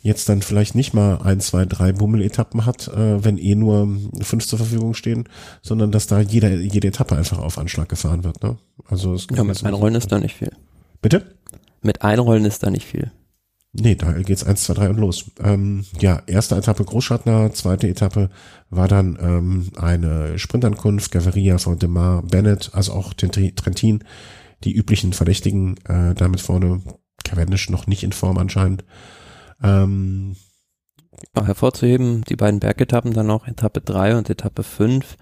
jetzt 0.01 0.29
dann 0.29 0.41
vielleicht 0.41 0.75
nicht 0.75 0.93
mal 0.93 1.19
ein, 1.23 1.39
zwei, 1.39 1.65
drei 1.65 1.93
Bummeletappen 1.93 2.65
hat, 2.65 2.89
äh, 2.89 3.23
wenn 3.23 3.37
eh 3.37 3.55
nur 3.55 3.87
fünf 4.21 4.45
zur 4.45 4.59
Verfügung 4.59 4.93
stehen, 4.93 5.27
sondern 5.61 5.91
dass 5.91 6.07
da 6.07 6.19
jede, 6.19 6.61
jede 6.61 6.89
Etappe 6.89 7.15
einfach 7.15 7.39
auf 7.39 7.57
Anschlag 7.57 7.89
gefahren 7.89 8.23
wird. 8.23 8.43
Ne? 8.43 8.57
Also 8.87 9.13
es 9.13 9.27
ja, 9.33 9.43
mit 9.43 9.63
einrollen 9.63 9.95
ist 9.95 10.11
da 10.11 10.19
nicht 10.19 10.35
viel. 10.35 10.51
Bitte? 11.01 11.35
Mit 11.81 12.01
einrollen 12.01 12.45
ist 12.45 12.63
da 12.63 12.69
nicht 12.69 12.85
viel. 12.85 13.11
Nee, 13.75 13.95
da 13.95 14.11
geht's 14.11 14.43
eins, 14.43 14.65
zwei, 14.65 14.75
drei 14.75 14.89
und 14.89 14.97
los. 14.97 15.31
Ähm, 15.43 15.85
ja, 15.99 16.21
erste 16.27 16.55
Etappe 16.55 16.83
Großschartner, 16.83 17.53
zweite 17.53 17.87
Etappe 17.87 18.29
war 18.69 18.87
dann 18.87 19.17
ähm, 19.19 19.71
eine 19.77 20.37
Sprintankunft, 20.37 21.11
Gaviria 21.11 21.57
von 21.57 21.79
Demar, 21.79 22.21
Bennett, 22.21 22.69
also 22.73 22.93
auch 22.93 23.13
Trentin, 23.13 24.03
die 24.63 24.73
üblichen 24.73 25.13
Verdächtigen 25.13 25.77
äh, 25.85 26.13
damit 26.15 26.41
vorne. 26.41 26.81
Cavendish 27.23 27.69
noch 27.69 27.87
nicht 27.87 28.03
in 28.03 28.11
Form 28.11 28.37
anscheinend. 28.37 28.83
Ähm, 29.63 30.35
ja, 31.35 31.45
hervorzuheben, 31.45 32.23
die 32.27 32.35
beiden 32.35 32.59
Bergetappen 32.59 33.13
dann 33.13 33.27
noch, 33.27 33.47
Etappe 33.47 33.81
drei 33.81 34.17
und 34.17 34.29
Etappe 34.29 34.63
fünf. 34.63 35.17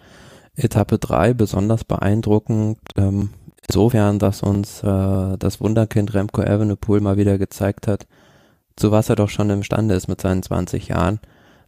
Etappe 0.55 0.97
drei 0.97 1.33
besonders 1.33 1.83
beeindruckend, 1.83 2.79
ähm, 2.97 3.29
insofern, 3.67 4.19
dass 4.19 4.43
uns 4.43 4.83
äh, 4.83 5.37
das 5.37 5.61
Wunderkind 5.61 6.13
Remco 6.13 6.41
Evenepoel 6.41 6.99
mal 6.99 7.17
wieder 7.17 7.37
gezeigt 7.37 7.87
hat, 7.87 8.07
zu 8.75 8.91
was 8.91 9.09
er 9.09 9.15
doch 9.15 9.29
schon 9.29 9.49
imstande 9.49 9.95
ist 9.95 10.07
mit 10.07 10.19
seinen 10.19 10.43
20 10.43 10.89
Jahren. 10.89 11.19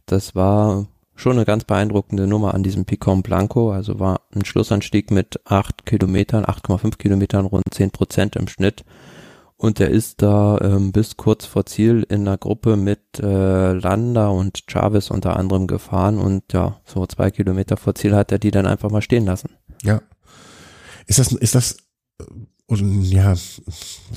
Das 0.06 0.34
war 0.34 0.86
schon 1.14 1.32
eine 1.32 1.44
ganz 1.44 1.64
beeindruckende 1.64 2.26
Nummer 2.26 2.54
an 2.54 2.62
diesem 2.62 2.84
Picon 2.84 3.22
Blanco, 3.22 3.72
also 3.72 4.00
war 4.00 4.22
ein 4.34 4.44
Schlussanstieg 4.44 5.10
mit 5.10 5.40
8 5.44 5.86
Kilometern, 5.86 6.44
8,5 6.44 6.96
Kilometern, 6.96 7.46
rund 7.46 7.64
10 7.70 7.90
Prozent 7.90 8.36
im 8.36 8.48
Schnitt. 8.48 8.84
Und 9.56 9.78
er 9.80 9.88
ist 9.88 10.20
da 10.20 10.58
ähm, 10.60 10.90
bis 10.92 11.16
kurz 11.16 11.46
vor 11.46 11.64
Ziel 11.64 12.04
in 12.08 12.22
einer 12.22 12.36
Gruppe 12.36 12.76
mit 12.76 13.18
äh, 13.20 13.72
Landa 13.72 14.28
und 14.28 14.64
Chavez 14.68 15.10
unter 15.10 15.36
anderem 15.36 15.68
gefahren 15.68 16.18
und 16.18 16.52
ja, 16.52 16.80
so 16.84 17.06
zwei 17.06 17.30
Kilometer 17.30 17.76
vor 17.76 17.94
Ziel 17.94 18.14
hat 18.14 18.32
er 18.32 18.38
die 18.38 18.50
dann 18.50 18.66
einfach 18.66 18.90
mal 18.90 19.00
stehen 19.00 19.24
lassen. 19.24 19.50
Ja. 19.82 20.02
Ist 21.06 21.18
das, 21.18 21.32
ist 21.32 21.54
das 21.54 21.76
und 22.66 23.04
ja, 23.04 23.34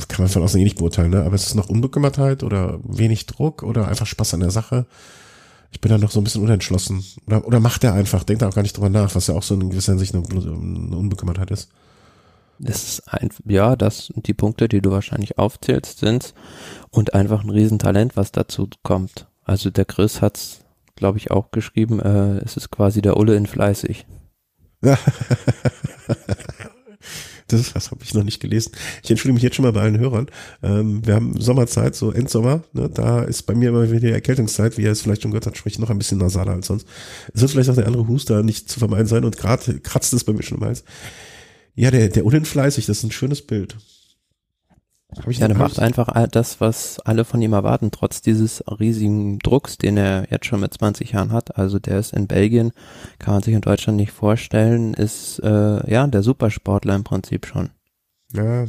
kann 0.07 0.23
man 0.23 0.29
von 0.29 0.41
außen 0.41 0.59
eh 0.59 0.63
nicht 0.63 0.77
beurteilen, 0.77 1.11
ne? 1.11 1.23
aber 1.23 1.35
ist 1.35 1.47
es 1.47 1.55
noch 1.55 1.69
Unbekümmertheit 1.69 2.43
oder 2.43 2.79
wenig 2.83 3.25
Druck 3.25 3.61
oder 3.61 3.87
einfach 3.87 4.05
Spaß 4.05 4.35
an 4.35 4.39
der 4.39 4.51
Sache? 4.51 4.85
Ich 5.71 5.81
bin 5.81 5.91
da 5.91 5.97
noch 5.97 6.11
so 6.11 6.19
ein 6.19 6.23
bisschen 6.23 6.43
unentschlossen. 6.43 7.03
Oder, 7.25 7.45
oder 7.45 7.59
macht 7.59 7.83
er 7.83 7.93
einfach, 7.93 8.23
denkt 8.23 8.41
er 8.41 8.49
auch 8.49 8.55
gar 8.55 8.61
nicht 8.61 8.77
drüber 8.77 8.89
nach, 8.89 9.13
was 9.15 9.27
ja 9.27 9.35
auch 9.35 9.43
so 9.43 9.53
in 9.55 9.69
gewisser 9.69 9.93
Hinsicht 9.93 10.15
eine, 10.15 10.25
eine 10.25 10.97
Unbekümmertheit 10.97 11.51
ist. 11.51 11.69
Das 12.59 12.83
ist 12.83 13.13
ein, 13.13 13.29
ja, 13.45 13.75
das 13.75 14.11
die 14.15 14.33
Punkte, 14.33 14.67
die 14.67 14.81
du 14.81 14.89
wahrscheinlich 14.91 15.37
aufzählst, 15.37 15.99
sind 15.99 16.33
und 16.89 17.13
einfach 17.13 17.43
ein 17.43 17.49
Riesentalent, 17.49 18.17
was 18.17 18.31
dazu 18.31 18.67
kommt. 18.81 19.27
Also 19.43 19.69
der 19.69 19.85
Chris 19.85 20.21
hat's, 20.21 20.61
glaube 20.95 21.19
ich, 21.19 21.29
auch 21.31 21.51
geschrieben, 21.51 21.99
äh, 21.99 22.37
es 22.39 22.57
ist 22.57 22.71
quasi 22.71 23.01
der 23.01 23.17
Ulle 23.17 23.35
in 23.35 23.45
fleißig. 23.45 24.07
Das, 27.47 27.73
das 27.73 27.91
habe 27.91 28.03
ich 28.03 28.13
noch 28.13 28.23
nicht 28.23 28.39
gelesen. 28.39 28.71
Ich 29.03 29.09
entschuldige 29.09 29.35
mich 29.35 29.43
jetzt 29.43 29.55
schon 29.55 29.63
mal 29.63 29.71
bei 29.71 29.81
allen 29.81 29.97
Hörern. 29.99 30.27
Ähm, 30.61 31.05
wir 31.05 31.15
haben 31.15 31.39
Sommerzeit, 31.39 31.95
so 31.95 32.11
Endsommer. 32.11 32.63
Ne? 32.73 32.89
Da 32.89 33.23
ist 33.23 33.43
bei 33.43 33.55
mir 33.55 33.69
immer 33.69 33.89
wieder 33.89 33.99
die 33.99 34.11
Erkältungszeit. 34.11 34.77
Wie 34.77 34.83
ihr 34.83 34.91
es 34.91 35.01
vielleicht 35.01 35.21
schon 35.21 35.31
gehört 35.31 35.45
habt, 35.45 35.57
spreche 35.57 35.75
ich 35.75 35.79
noch 35.79 35.89
ein 35.89 35.97
bisschen 35.97 36.17
nasaler 36.17 36.51
als 36.51 36.67
sonst. 36.67 36.87
Es 37.33 37.41
wird 37.41 37.51
vielleicht 37.51 37.69
auch 37.69 37.75
der 37.75 37.87
andere 37.87 38.07
Huster 38.07 38.43
nicht 38.43 38.69
zu 38.69 38.79
vermeiden 38.79 39.07
sein 39.07 39.23
und 39.23 39.37
gerade 39.37 39.79
kratzt 39.79 40.13
es 40.13 40.23
bei 40.23 40.33
mir 40.33 40.43
schon 40.43 40.59
im. 40.59 40.83
Ja, 41.75 41.91
der, 41.91 42.09
der 42.09 42.25
unentfleißig, 42.25 42.87
das 42.87 42.97
ist 42.97 43.03
ein 43.03 43.11
schönes 43.11 43.41
Bild. 43.41 43.77
Ja, 45.15 45.47
der 45.47 45.57
macht 45.57 45.79
einfach 45.79 46.13
das, 46.27 46.59
was 46.59 46.99
alle 46.99 47.23
von 47.23 47.41
ihm 47.41 47.53
erwarten, 47.53 47.91
trotz 47.91 48.21
dieses 48.21 48.61
riesigen 48.67 49.39
Drucks, 49.39 49.77
den 49.77 49.95
er 49.95 50.27
jetzt 50.29 50.45
schon 50.45 50.59
mit 50.59 50.73
20 50.73 51.13
Jahren 51.13 51.31
hat. 51.31 51.57
Also 51.57 51.79
der 51.79 51.99
ist 51.99 52.11
in 52.11 52.27
Belgien, 52.27 52.73
kann 53.17 53.33
man 53.33 53.41
sich 53.41 53.53
in 53.53 53.61
Deutschland 53.61 53.97
nicht 53.97 54.11
vorstellen, 54.11 54.93
ist 54.93 55.39
äh, 55.39 55.89
ja 55.89 56.05
der 56.07 56.23
Supersportler 56.23 56.93
im 56.93 57.05
Prinzip 57.05 57.45
schon. 57.45 57.69
Ja, 58.33 58.65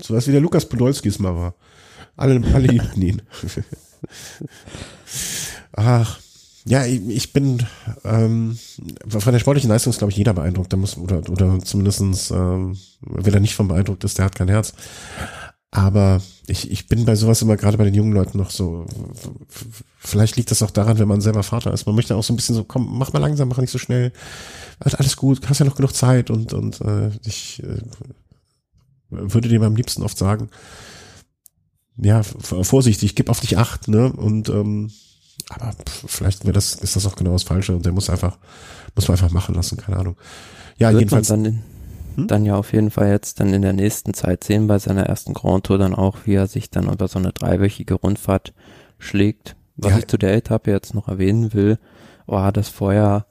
sowas 0.00 0.26
wie 0.26 0.32
der 0.32 0.40
Lukas 0.40 0.66
Podolskis 0.66 1.18
mal 1.18 1.36
war. 1.36 1.54
Alle, 2.16 2.42
alle 2.54 2.66
liebten 2.66 3.02
ihn. 3.02 3.22
Ach, 5.72 6.18
ja, 6.66 6.86
ich, 6.86 7.06
ich 7.08 7.32
bin 7.34 7.62
ähm, 8.04 8.58
von 9.06 9.32
der 9.32 9.38
sportlichen 9.38 9.68
Leistung 9.68 9.90
ist, 9.90 9.98
glaube 9.98 10.12
ich, 10.12 10.16
jeder 10.16 10.32
beeindruckt. 10.32 10.72
Da 10.72 10.78
muss, 10.78 10.96
oder, 10.96 11.28
oder 11.28 11.58
zumindestens 11.60 12.30
ähm, 12.30 12.78
wer 13.02 13.32
da 13.32 13.40
nicht 13.40 13.54
von 13.54 13.68
beeindruckt 13.68 14.04
ist, 14.04 14.16
der 14.18 14.24
hat 14.24 14.34
kein 14.34 14.48
Herz. 14.48 14.72
Aber 15.74 16.22
ich, 16.46 16.70
ich 16.70 16.86
bin 16.86 17.04
bei 17.04 17.16
sowas 17.16 17.42
immer 17.42 17.56
gerade 17.56 17.76
bei 17.76 17.84
den 17.84 17.94
jungen 17.94 18.12
Leuten 18.12 18.38
noch 18.38 18.50
so, 18.50 18.86
vielleicht 19.98 20.36
liegt 20.36 20.52
das 20.52 20.62
auch 20.62 20.70
daran, 20.70 21.00
wenn 21.00 21.08
man 21.08 21.20
selber 21.20 21.42
Vater 21.42 21.72
ist. 21.72 21.84
Man 21.86 21.96
möchte 21.96 22.14
auch 22.14 22.22
so 22.22 22.32
ein 22.32 22.36
bisschen 22.36 22.54
so, 22.54 22.62
komm, 22.62 22.96
mach 22.96 23.12
mal 23.12 23.18
langsam, 23.18 23.48
mach 23.48 23.58
nicht 23.58 23.72
so 23.72 23.78
schnell. 23.78 24.12
Alles 24.78 25.16
gut, 25.16 25.48
hast 25.48 25.58
ja 25.58 25.66
noch 25.66 25.74
genug 25.74 25.92
Zeit 25.92 26.30
und, 26.30 26.52
und 26.52 26.80
äh, 26.80 27.10
ich 27.26 27.60
äh, 27.64 27.82
würde 29.10 29.48
dem 29.48 29.64
am 29.64 29.74
liebsten 29.74 30.04
oft 30.04 30.16
sagen, 30.16 30.48
ja, 31.96 32.22
vorsichtig, 32.22 33.16
gib 33.16 33.28
auf 33.28 33.40
dich 33.40 33.58
acht, 33.58 33.88
ne? 33.88 34.12
Und 34.12 34.48
ähm, 34.50 34.92
aber 35.48 35.74
vielleicht 36.06 36.44
wäre 36.44 36.52
das, 36.52 36.76
ist 36.76 36.94
das 36.94 37.04
auch 37.04 37.16
genau 37.16 37.32
das 37.32 37.42
Falsche 37.42 37.74
und 37.74 37.84
der 37.84 37.92
muss 37.92 38.10
einfach, 38.10 38.38
muss 38.94 39.08
man 39.08 39.16
einfach 39.16 39.32
machen 39.32 39.56
lassen, 39.56 39.76
keine 39.76 39.96
Ahnung. 39.96 40.16
Ja, 40.78 40.90
Wird 40.90 41.00
jedenfalls. 41.00 41.30
Man 41.30 41.44
dann 41.44 41.62
hm? 42.16 42.26
dann 42.26 42.44
ja 42.44 42.56
auf 42.56 42.72
jeden 42.72 42.90
Fall 42.90 43.08
jetzt 43.08 43.40
dann 43.40 43.52
in 43.52 43.62
der 43.62 43.72
nächsten 43.72 44.14
Zeit 44.14 44.44
sehen 44.44 44.66
bei 44.66 44.78
seiner 44.78 45.04
ersten 45.04 45.34
Grand 45.34 45.66
Tour 45.66 45.78
dann 45.78 45.94
auch, 45.94 46.18
wie 46.24 46.34
er 46.34 46.46
sich 46.46 46.70
dann 46.70 46.90
über 46.90 47.08
so 47.08 47.18
eine 47.18 47.32
dreiwöchige 47.32 47.94
Rundfahrt 47.94 48.52
schlägt. 48.98 49.56
Was 49.76 49.92
ja. 49.92 49.98
ich 49.98 50.06
zu 50.06 50.18
der 50.18 50.34
Etappe 50.34 50.70
jetzt 50.70 50.94
noch 50.94 51.08
erwähnen 51.08 51.52
will, 51.52 51.78
war, 52.26 52.52
dass 52.52 52.68
vorher 52.68 53.26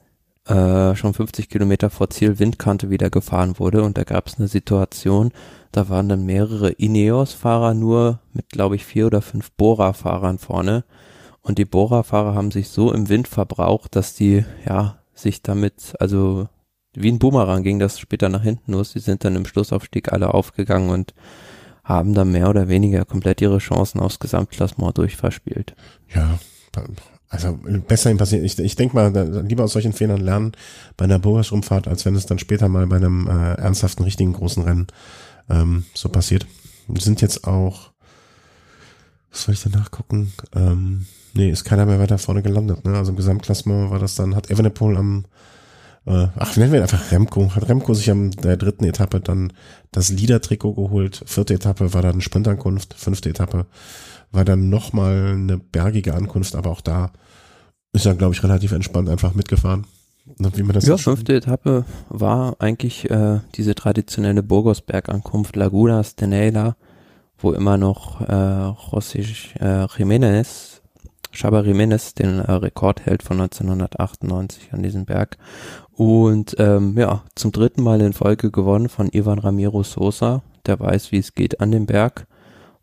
äh, 0.46 0.94
schon 0.94 1.14
50 1.14 1.48
Kilometer 1.48 1.88
vor 1.88 2.10
Ziel 2.10 2.38
Windkante 2.38 2.90
wieder 2.90 3.08
gefahren 3.08 3.58
wurde 3.58 3.82
und 3.82 3.96
da 3.96 4.04
gab 4.04 4.26
es 4.26 4.38
eine 4.38 4.48
Situation, 4.48 5.32
da 5.72 5.88
waren 5.88 6.08
dann 6.08 6.26
mehrere 6.26 6.70
Ineos-Fahrer 6.70 7.72
nur 7.74 8.20
mit, 8.32 8.50
glaube 8.50 8.76
ich, 8.76 8.84
vier 8.84 9.06
oder 9.06 9.22
fünf 9.22 9.50
Bora-Fahrern 9.52 10.38
vorne 10.38 10.84
und 11.40 11.58
die 11.58 11.64
Bora-Fahrer 11.64 12.34
haben 12.34 12.50
sich 12.50 12.68
so 12.68 12.92
im 12.92 13.08
Wind 13.08 13.26
verbraucht, 13.26 13.96
dass 13.96 14.14
die 14.14 14.44
ja 14.66 14.98
sich 15.14 15.42
damit, 15.42 15.94
also 15.98 16.48
wie 16.94 17.10
ein 17.10 17.18
Boomerang 17.18 17.62
ging 17.62 17.78
das 17.78 17.98
später 17.98 18.28
nach 18.28 18.42
hinten 18.42 18.72
los. 18.72 18.92
Sie 18.92 19.00
sind 19.00 19.24
dann 19.24 19.36
im 19.36 19.46
Schlussaufstieg 19.46 20.12
alle 20.12 20.32
aufgegangen 20.32 20.90
und 20.90 21.14
haben 21.82 22.14
dann 22.14 22.32
mehr 22.32 22.48
oder 22.48 22.68
weniger 22.68 23.04
komplett 23.04 23.40
ihre 23.40 23.58
Chancen 23.58 24.00
aufs 24.00 24.18
Gesamtklassement 24.18 24.96
durchverspielt. 24.96 25.74
Ja, 26.14 26.38
also 27.28 27.58
besser 27.86 28.14
passiert. 28.14 28.44
Ich, 28.44 28.58
ich 28.58 28.76
denke 28.76 28.94
mal, 28.94 29.44
lieber 29.46 29.64
aus 29.64 29.72
solchen 29.72 29.92
Fehlern 29.92 30.20
lernen 30.20 30.52
bei 30.96 31.04
einer 31.04 31.18
Boas-Rumfahrt, 31.18 31.88
als 31.88 32.04
wenn 32.04 32.14
es 32.14 32.26
dann 32.26 32.38
später 32.38 32.68
mal 32.68 32.86
bei 32.86 32.96
einem 32.96 33.26
äh, 33.26 33.54
ernsthaften, 33.54 34.04
richtigen 34.04 34.32
großen 34.32 34.62
Rennen 34.62 34.86
ähm, 35.50 35.84
so 35.94 36.08
passiert. 36.08 36.46
Wir 36.86 37.00
sind 37.00 37.20
jetzt 37.22 37.46
auch, 37.46 37.90
was 39.30 39.44
soll 39.44 39.54
ich 39.54 39.62
denn 39.62 39.72
nachgucken? 39.72 40.32
Ähm, 40.54 41.06
nee, 41.34 41.50
ist 41.50 41.64
keiner 41.64 41.86
mehr 41.86 41.98
weiter 41.98 42.18
vorne 42.18 42.42
gelandet. 42.42 42.84
Ne? 42.84 42.96
Also 42.96 43.10
im 43.10 43.16
Gesamtklassement 43.16 43.90
war 43.90 43.98
das 43.98 44.14
dann, 44.14 44.36
hat 44.36 44.50
Evenepoel 44.50 44.96
am 44.96 45.24
äh, 46.06 46.28
ach, 46.36 46.56
nennen 46.56 46.72
wir 46.72 46.80
ihn 46.80 46.82
einfach 46.82 47.10
Remco. 47.12 47.54
Hat 47.54 47.68
Remco 47.68 47.94
sich 47.94 48.10
am 48.10 48.30
der 48.30 48.56
dritten 48.56 48.84
Etappe 48.84 49.20
dann 49.20 49.52
das 49.90 50.10
Liedertrikot 50.10 50.74
geholt. 50.74 51.22
Vierte 51.26 51.54
Etappe 51.54 51.94
war 51.94 52.02
dann 52.02 52.20
Sprintankunft. 52.20 52.94
Fünfte 52.94 53.30
Etappe 53.30 53.66
war 54.30 54.44
dann 54.44 54.68
nochmal 54.68 55.32
eine 55.34 55.58
bergige 55.58 56.14
Ankunft, 56.14 56.56
aber 56.56 56.70
auch 56.70 56.80
da 56.80 57.12
ist 57.92 58.06
er, 58.06 58.14
glaube 58.14 58.34
ich, 58.34 58.42
relativ 58.42 58.72
entspannt 58.72 59.08
einfach 59.08 59.34
mitgefahren. 59.34 59.86
Wie 60.26 60.62
man 60.62 60.72
das 60.72 60.86
ja, 60.86 60.96
fünfte 60.96 61.34
Etappe 61.34 61.84
war 62.08 62.56
eigentlich 62.58 63.10
äh, 63.10 63.40
diese 63.54 63.74
traditionelle 63.74 64.42
Burgosberg-Ankunft 64.42 65.54
Lagunas 65.54 66.16
de 66.16 66.28
Neila, 66.28 66.76
wo 67.38 67.52
immer 67.52 67.76
noch 67.76 68.22
äh, 68.22 68.24
José 68.24 69.20
äh, 69.60 69.84
Jiménez 69.84 70.73
Chaba 71.34 71.60
Jiménez 71.60 72.14
den 72.14 72.38
äh, 72.38 72.52
Rekord 72.52 73.04
hält 73.04 73.22
von 73.22 73.40
1998 73.40 74.72
an 74.72 74.82
diesem 74.82 75.04
Berg. 75.04 75.36
Und 75.92 76.56
ähm, 76.58 76.96
ja, 76.96 77.22
zum 77.34 77.52
dritten 77.52 77.82
Mal 77.82 78.00
in 78.00 78.12
Folge 78.12 78.50
gewonnen 78.50 78.88
von 78.88 79.08
Ivan 79.12 79.38
Ramiro 79.38 79.82
Sosa, 79.82 80.42
der 80.66 80.80
weiß, 80.80 81.12
wie 81.12 81.18
es 81.18 81.34
geht 81.34 81.60
an 81.60 81.70
dem 81.70 81.86
Berg. 81.86 82.26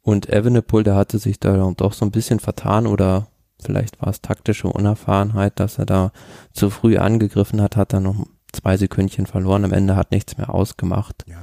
Und 0.02 0.30
Evenepoel, 0.30 0.84
der 0.84 0.96
hatte 0.96 1.20
sich 1.20 1.40
da 1.40 1.72
doch 1.78 1.94
so 1.94 2.06
ein 2.06 2.12
bisschen 2.12 2.40
vertan 2.40 2.88
oder 2.88 3.28
vielleicht 3.62 4.02
war 4.02 4.10
es 4.10 4.22
taktische 4.22 4.68
Unerfahrenheit, 4.68 5.60
dass 5.60 5.78
er 5.78 5.86
da 5.86 6.12
zu 6.54 6.70
früh 6.70 6.98
angegriffen 6.98 7.62
hat, 7.62 7.76
hat 7.76 7.94
dann 7.94 8.04
noch 8.04 8.26
zwei 8.52 8.78
Sekündchen 8.78 9.28
verloren. 9.28 9.66
Am 9.66 9.74
Ende 9.74 9.96
hat 9.96 10.12
nichts 10.12 10.38
mehr 10.38 10.54
ausgemacht. 10.54 11.24
Ja. 11.28 11.38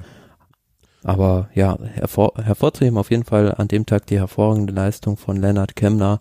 Aber 1.05 1.49
ja, 1.55 1.79
hervor, 1.95 2.33
hervorzuheben 2.43 2.99
auf 2.99 3.11
jeden 3.11 3.25
Fall 3.25 3.55
an 3.55 3.69
dem 3.69 3.87
Tag 3.87 4.07
die 4.07 4.19
hervorragende 4.19 4.73
Leistung 4.73 5.17
von 5.17 5.37
Leonard 5.37 5.77
Kemner, 5.77 6.21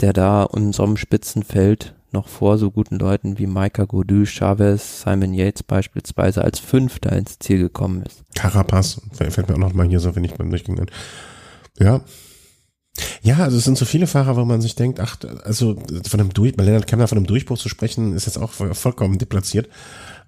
der 0.00 0.12
da 0.12 0.48
in 0.54 0.72
so 0.72 0.96
Spitzenfeld 0.96 1.94
noch 2.14 2.28
vor 2.28 2.58
so 2.58 2.70
guten 2.70 2.98
Leuten 2.98 3.38
wie 3.38 3.46
Micah 3.46 3.84
Godu, 3.84 4.24
Chavez, 4.24 5.02
Simon 5.02 5.34
Yates 5.34 5.62
beispielsweise 5.62 6.42
als 6.42 6.60
Fünfter 6.60 7.12
ins 7.12 7.38
Ziel 7.38 7.58
gekommen 7.58 8.02
ist. 8.02 8.22
Carapaz, 8.34 9.00
fällt 9.12 9.48
mir 9.48 9.54
auch 9.54 9.58
noch 9.58 9.74
mal 9.74 9.86
hier 9.86 10.00
so, 10.00 10.14
wenn 10.16 10.24
ich 10.24 10.34
beim 10.34 10.48
Durchgehen 10.50 10.86
Ja. 11.78 12.00
Ja, 13.22 13.38
also 13.38 13.56
es 13.56 13.64
sind 13.64 13.76
so 13.76 13.84
viele 13.84 14.06
Fahrer, 14.06 14.36
wo 14.36 14.44
man 14.44 14.60
sich 14.60 14.76
denkt, 14.76 15.00
ach, 15.00 15.16
also 15.42 15.76
von 16.08 16.20
einem 16.20 16.32
Durch, 16.32 16.54
bei 16.56 16.62
Leonard 16.62 16.86
Kemner 16.86 17.08
von 17.08 17.18
einem 17.18 17.26
Durchbruch 17.26 17.58
zu 17.58 17.68
sprechen, 17.68 18.14
ist 18.14 18.26
jetzt 18.26 18.38
auch 18.38 18.52
vollkommen 18.52 19.18
deplatziert. 19.18 19.68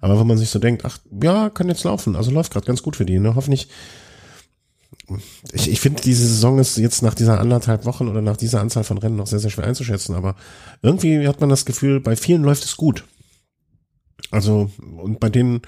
Aber 0.01 0.19
wo 0.19 0.25
man 0.25 0.37
sich 0.37 0.49
so 0.49 0.59
denkt, 0.59 0.83
ach, 0.83 0.97
ja, 1.23 1.49
kann 1.49 1.69
jetzt 1.69 1.85
laufen, 1.85 2.17
also 2.17 2.29
läuft 2.29 2.51
gerade 2.51 2.65
ganz 2.65 2.83
gut 2.83 2.97
für 2.97 3.05
die, 3.05 3.19
ne? 3.19 3.35
Hoffentlich 3.35 3.69
ich, 5.53 5.71
ich 5.71 5.79
finde, 5.79 6.01
diese 6.01 6.27
Saison 6.27 6.59
ist 6.59 6.77
jetzt 6.77 7.01
nach 7.01 7.13
dieser 7.13 7.39
anderthalb 7.39 7.85
Wochen 7.85 8.07
oder 8.07 8.21
nach 8.21 8.37
dieser 8.37 8.59
Anzahl 8.59 8.83
von 8.83 8.97
Rennen 8.97 9.15
noch 9.15 9.27
sehr, 9.27 9.39
sehr 9.39 9.49
schwer 9.49 9.65
einzuschätzen, 9.65 10.15
aber 10.15 10.35
irgendwie 10.81 11.27
hat 11.27 11.39
man 11.39 11.49
das 11.49 11.65
Gefühl, 11.65 11.99
bei 12.01 12.15
vielen 12.15 12.43
läuft 12.43 12.65
es 12.65 12.75
gut. 12.75 13.05
Also, 14.31 14.69
und 14.97 15.19
bei 15.19 15.29
denen, 15.29 15.61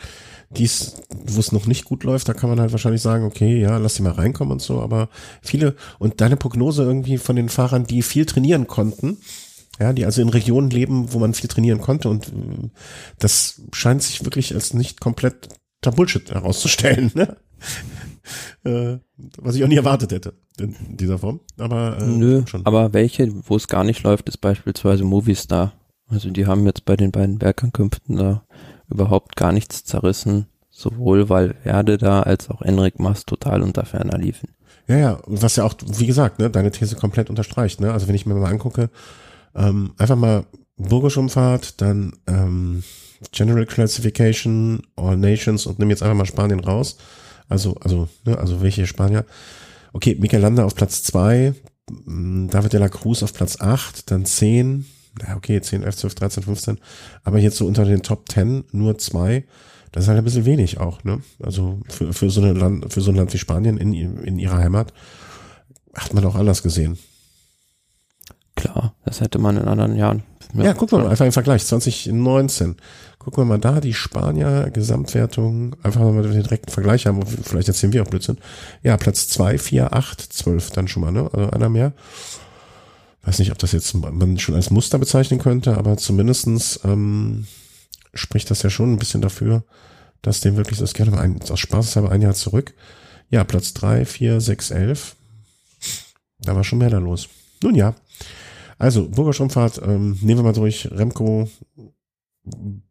dies, 0.50 0.96
wo 1.10 1.40
es 1.40 1.52
noch 1.52 1.68
nicht 1.68 1.86
gut 1.86 2.04
läuft, 2.04 2.28
da 2.28 2.34
kann 2.34 2.50
man 2.50 2.60
halt 2.60 2.72
wahrscheinlich 2.72 3.02
sagen, 3.02 3.24
okay, 3.24 3.62
ja, 3.62 3.78
lass 3.78 3.96
sie 3.96 4.02
mal 4.02 4.12
reinkommen 4.12 4.52
und 4.52 4.62
so, 4.62 4.82
aber 4.82 5.10
viele, 5.42 5.76
und 6.00 6.20
deine 6.20 6.36
Prognose 6.36 6.84
irgendwie 6.84 7.18
von 7.18 7.36
den 7.36 7.50
Fahrern, 7.50 7.86
die 7.86 8.02
viel 8.02 8.26
trainieren 8.26 8.68
konnten, 8.68 9.18
ja, 9.80 9.94
die 9.94 10.04
also 10.04 10.22
in 10.22 10.30
Regionen 10.30 10.70
leben, 10.70 11.14
wo 11.14 11.20
man 11.20 11.34
viel 11.34 11.48
trainieren 11.48 11.80
konnte 11.80 12.10
und 12.10 12.28
äh, 12.28 12.70
das 13.20 13.62
scheint 13.72 14.04
sich 14.04 14.26
wirklich 14.26 14.54
als 14.54 14.74
nicht 14.74 15.00
komplett 15.00 15.48
Bullshit 15.82 16.30
herauszustellen, 16.30 17.12
ne? 17.14 17.38
Äh, 18.64 18.98
was 19.38 19.56
ich 19.56 19.64
auch 19.64 19.68
nie 19.68 19.76
erwartet 19.76 20.12
hätte 20.12 20.34
in 20.60 20.76
dieser 20.98 21.18
Form. 21.18 21.40
Aber 21.58 21.98
äh, 22.00 22.06
Nö, 22.06 22.44
schon. 22.46 22.66
aber 22.66 22.94
welche, 22.94 23.32
wo 23.48 23.56
es 23.56 23.68
gar 23.68 23.84
nicht 23.84 24.04
läuft, 24.04 24.28
ist 24.30 24.38
beispielsweise 24.38 25.04
Movistar. 25.04 25.74
Also 26.08 26.30
die 26.32 26.48
haben 26.48 26.66
jetzt 26.66 26.86
bei 26.86 26.96
den 26.96 27.12
beiden 27.12 27.38
Bergankünften 27.38 28.18
da 28.18 28.44
überhaupt 28.90 29.36
gar 29.36 29.52
nichts 29.52 29.84
zerrissen, 29.84 30.48
sowohl 30.70 31.30
weil 31.30 31.56
Erde 31.64 31.98
da 31.98 32.22
als 32.24 32.50
auch 32.50 32.62
Enric 32.62 33.00
Mas 33.00 33.26
total 33.26 33.62
unter 33.62 33.86
Ferner 33.86 34.18
liefen. 34.18 34.50
Ja, 34.88 34.98
ja, 34.98 35.20
was 35.28 35.56
ja 35.56 35.66
auch, 35.66 35.76
wie 35.86 36.08
gesagt, 36.08 36.40
ne, 36.40 36.50
deine 36.50 36.72
These 36.72 36.96
komplett 36.96 37.30
unterstreicht. 37.30 37.80
Ne? 37.80 37.94
Also 37.94 38.08
wenn 38.08 38.16
ich 38.16 38.26
mir 38.26 38.34
mal 38.34 38.50
angucke, 38.50 38.90
ähm, 39.56 39.94
einfach 39.98 40.16
mal 40.16 40.46
Burgischumfahrt, 40.78 41.80
dann 41.82 42.14
ähm, 42.26 42.84
General 43.32 43.66
Classification, 43.66 44.82
All 44.96 45.18
Nations 45.18 45.66
und 45.66 45.78
nimm 45.78 45.90
jetzt 45.90 46.02
einfach 46.02 46.18
mal 46.18 46.26
Spanien 46.26 46.60
raus. 46.60 46.98
Also, 47.50 47.76
also, 47.82 48.08
ne, 48.26 48.38
also 48.38 48.62
welche 48.62 48.88
Spanier? 48.88 49.26
Okay, 49.92 50.16
Mikel 50.20 50.40
Landa 50.40 50.64
auf 50.64 50.76
Platz 50.76 51.04
zwei, 51.04 51.54
David 51.88 52.74
de 52.74 52.80
la 52.80 52.90
Cruz 52.90 53.24
auf 53.24 53.34
Platz 53.34 53.60
acht, 53.60 54.12
dann 54.12 54.26
zehn, 54.26 54.86
ja, 55.28 55.36
okay, 55.36 55.60
10, 55.60 55.84
11, 55.84 55.98
12, 55.98 56.16
13, 56.16 56.44
15, 56.44 56.78
aber 57.24 57.40
jetzt 57.40 57.58
so 57.58 57.66
unter 57.66 57.84
den 57.84 58.04
Top 58.04 58.32
10 58.32 58.66
nur 58.72 58.98
zwei, 59.00 59.46
das 59.92 60.04
ist 60.04 60.08
halt 60.08 60.20
ein 60.20 60.24
bisschen 60.24 60.46
wenig 60.46 60.80
auch, 60.80 61.04
ne? 61.04 61.22
Also 61.42 61.80
für, 61.90 62.14
für 62.14 62.30
so 62.30 62.42
ein 62.42 62.56
Land, 62.56 62.94
für 62.94 63.02
so 63.02 63.12
ein 63.12 63.16
Land 63.16 63.34
wie 63.34 63.40
Spanien 63.40 63.78
in, 63.78 63.94
in 63.94 64.38
ihrer 64.38 64.58
Heimat 64.58 64.94
hat 65.96 66.14
man 66.14 66.24
auch 66.26 66.36
anders 66.36 66.62
gesehen. 66.62 67.00
Klar, 68.56 68.94
das 69.06 69.22
hätte 69.22 69.40
man 69.40 69.58
in 69.58 69.68
anderen 69.68 69.96
Jahren. 69.96 70.24
Ja, 70.54 70.66
ja 70.66 70.74
guck 70.74 70.92
mal, 70.92 71.08
einfach 71.08 71.26
im 71.26 71.32
Vergleich, 71.32 71.66
2019. 71.66 72.76
Gucken 73.20 73.44
wir 73.44 73.46
mal 73.46 73.60
da, 73.60 73.82
die 73.82 73.94
Spanier 73.94 74.70
Gesamtwertung, 74.72 75.76
einfach 75.84 76.02
mal 76.02 76.24
den 76.24 76.42
direkten 76.42 76.72
Vergleich 76.72 77.06
haben, 77.06 77.26
vielleicht 77.26 77.68
erzählen 77.68 77.94
wir 77.94 78.02
auch 78.02 78.08
Blödsinn. 78.08 78.38
Ja, 78.82 78.98
Platz 78.98 79.28
2, 79.28 79.58
4, 79.58 79.94
8, 79.94 80.22
12 80.22 80.72
dann 80.72 80.88
schon 80.88 81.02
mal, 81.02 81.12
ne? 81.12 81.30
Also 81.34 81.50
einer 81.52 81.70
mehr 81.70 81.94
weiß 83.24 83.40
nicht, 83.40 83.52
ob 83.52 83.60
das 83.60 83.72
jetzt 83.72 83.94
man 83.94 84.40
schon 84.40 84.56
als 84.56 84.72
Muster 84.72 84.98
bezeichnen 84.98 85.40
könnte, 85.40 85.78
aber 85.78 85.98
zumindestens 85.98 86.80
ähm, 86.84 87.46
spricht 88.14 88.50
das 88.50 88.64
ja 88.64 88.70
schon 88.70 88.94
ein 88.94 89.00
bisschen 89.00 89.22
dafür, 89.22 89.64
dass 90.22 90.40
dem 90.40 90.58
wirklich 90.58 90.80
das 90.80 90.94
gerne 90.94 91.12
mal 91.12 91.22
ein, 91.22 91.40
aus 91.50 91.60
Spaß 91.60 91.98
aber 91.98 92.12
ein 92.12 92.22
Jahr 92.22 92.34
zurück. 92.34 92.74
Ja, 93.30 93.44
Platz 93.44 93.74
drei, 93.74 94.06
vier, 94.06 94.42
sechs, 94.42 94.72
elf. 94.72 95.16
Da 96.40 96.56
war 96.56 96.64
schon 96.64 96.80
mehr 96.80 96.90
da 96.90 96.98
los. 96.98 97.30
Nun 97.62 97.76
ja. 97.76 97.94
Also, 98.78 99.10
Burgerschumfahrt, 99.10 99.82
ähm, 99.84 100.18
nehmen 100.22 100.40
wir 100.40 100.44
mal 100.44 100.54
durch. 100.54 100.90
Remco 100.90 101.50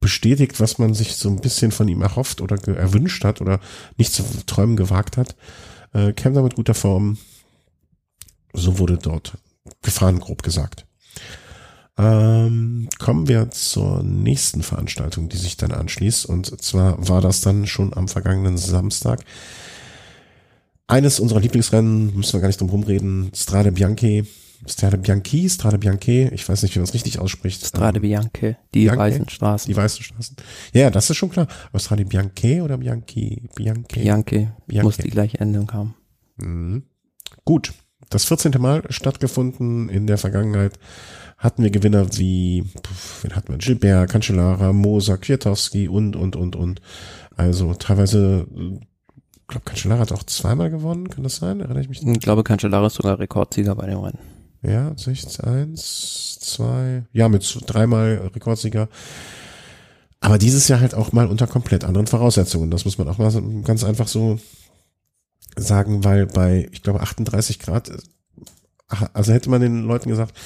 bestätigt, 0.01 0.61
was 0.61 0.79
man 0.79 0.95
sich 0.95 1.17
so 1.17 1.29
ein 1.29 1.41
bisschen 1.41 1.71
von 1.71 1.89
ihm 1.89 2.03
erhofft 2.03 2.41
oder 2.41 2.57
erwünscht 2.69 3.25
hat 3.25 3.41
oder 3.41 3.61
nicht 3.97 4.13
zu 4.13 4.23
träumen 4.47 4.77
gewagt 4.77 5.17
hat. 5.17 5.37
Äh, 5.93 6.13
käme 6.13 6.35
da 6.35 6.43
mit 6.43 6.57
guter 6.57 6.75
Form. 6.75 7.19
So 8.53 8.79
wurde 8.79 8.99
dort 8.99 9.37
gefahren, 9.83 10.21
grob 10.21 10.43
gesagt. 10.43 10.87
Ähm, 11.99 12.89
kommen 12.99 13.27
wir 13.27 13.51
zur 13.51 14.03
nächsten 14.05 14.63
Veranstaltung, 14.63 15.29
die 15.29 15.37
sich 15.37 15.57
dann 15.57 15.73
anschließt. 15.73 16.27
Und 16.27 16.63
zwar 16.63 17.09
war 17.09 17.21
das 17.21 17.41
dann 17.41 17.67
schon 17.67 17.93
am 17.95 18.09
vergangenen 18.09 18.57
Samstag. 18.57 19.25
Eines 20.87 21.21
unserer 21.21 21.41
Lieblingsrennen, 21.41 22.17
müssen 22.17 22.35
wir 22.35 22.41
gar 22.41 22.47
nicht 22.47 22.61
drum 22.61 22.71
rumreden, 22.71 23.31
Strade 23.35 23.73
Bianchi, 23.73 24.27
Strade 24.67 24.99
Bianchi, 24.99 25.49
Strade 25.49 25.79
Bianchi, 25.79 26.29
ich 26.33 26.49
weiß 26.49 26.63
nicht, 26.63 26.75
wie 26.75 26.81
man 26.81 26.85
es 26.85 26.95
richtig 26.95 27.19
ausspricht. 27.19 27.65
Strade 27.65 28.01
Bianchi, 28.01 28.57
die 28.75 28.85
Bianchi, 28.85 28.99
weißen 28.99 29.29
Straßen. 29.29 29.71
Die 29.71 29.77
weißen 29.77 30.03
Straßen. 30.03 30.37
Ja, 30.73 30.91
das 30.91 31.09
ist 31.11 31.17
schon 31.17 31.31
klar. 31.31 31.47
Aber 31.71 31.79
Strade 31.79 32.05
Bianchi 32.05 32.61
oder 32.61 32.79
Bianchi? 32.79 33.49
Bianchi. 33.55 34.01
Bianchi. 34.01 34.49
Bianchi. 34.67 34.85
Muss 34.85 34.97
die 34.97 35.11
gleiche 35.11 35.39
Endung 35.39 35.73
haben. 35.73 35.95
Mhm. 36.37 36.83
Gut 37.45 37.73
das 38.11 38.25
14. 38.25 38.53
Mal 38.59 38.83
stattgefunden. 38.91 39.89
In 39.89 40.07
der 40.07 40.19
Vergangenheit 40.19 40.79
hatten 41.37 41.63
wir 41.63 41.71
Gewinner 41.71 42.07
wie, 42.17 42.65
wen 43.23 43.37
hatten 43.37 43.53
wir? 43.53 43.59
Gilbert, 43.59 44.11
Cancellara, 44.11 44.73
Moser, 44.73 45.19
Kwiatowski 45.19 45.89
und, 45.89 46.17
und, 46.17 46.37
und, 46.37 46.57
und. 46.57 46.81
Also 47.37 47.75
teilweise, 47.75 48.47
ich 48.51 49.47
glaube, 49.47 49.65
Cancellara 49.65 50.01
hat 50.01 50.13
auch 50.13 50.25
zweimal 50.25 50.71
gewonnen, 50.71 51.09
kann 51.09 51.23
das 51.23 51.37
sein? 51.37 51.61
Erinnere 51.61 51.83
ich 51.83 51.89
mich? 51.89 52.05
Ich 52.05 52.21
glaube, 52.21 52.43
Cancellara 52.43 52.87
ist 52.87 52.95
sogar 52.95 53.19
Rekordsieger 53.19 53.75
bei 53.75 53.87
dem 53.87 53.99
Rennen. 53.99 54.19
Ja, 54.63 54.93
16, 54.97 55.45
1, 55.45 56.39
2, 56.41 57.05
ja, 57.13 57.29
mit 57.29 57.59
dreimal 57.67 58.31
Rekordsieger. 58.35 58.89
Aber 60.21 60.39
dieses 60.39 60.67
Jahr 60.67 60.81
halt 60.81 60.95
auch 60.95 61.13
mal 61.13 61.29
unter 61.29 61.47
komplett 61.47 61.85
anderen 61.85 62.09
Voraussetzungen. 62.09 62.71
Das 62.71 62.85
muss 62.85 62.99
man 62.99 63.09
auch 63.09 63.19
mal 63.19 63.31
ganz 63.63 63.85
einfach 63.85 64.09
so 64.09 64.41
sagen, 65.57 66.05
weil 66.05 66.27
bei, 66.27 66.69
ich 66.73 66.83
glaube, 66.83 67.01
38 67.01 67.61
Grad, 67.61 67.93
also 69.13 69.33
hätte 69.33 69.51
man 69.51 69.61
den 69.61 69.85
Leuten 69.85 70.09
gesagt, 70.09 70.37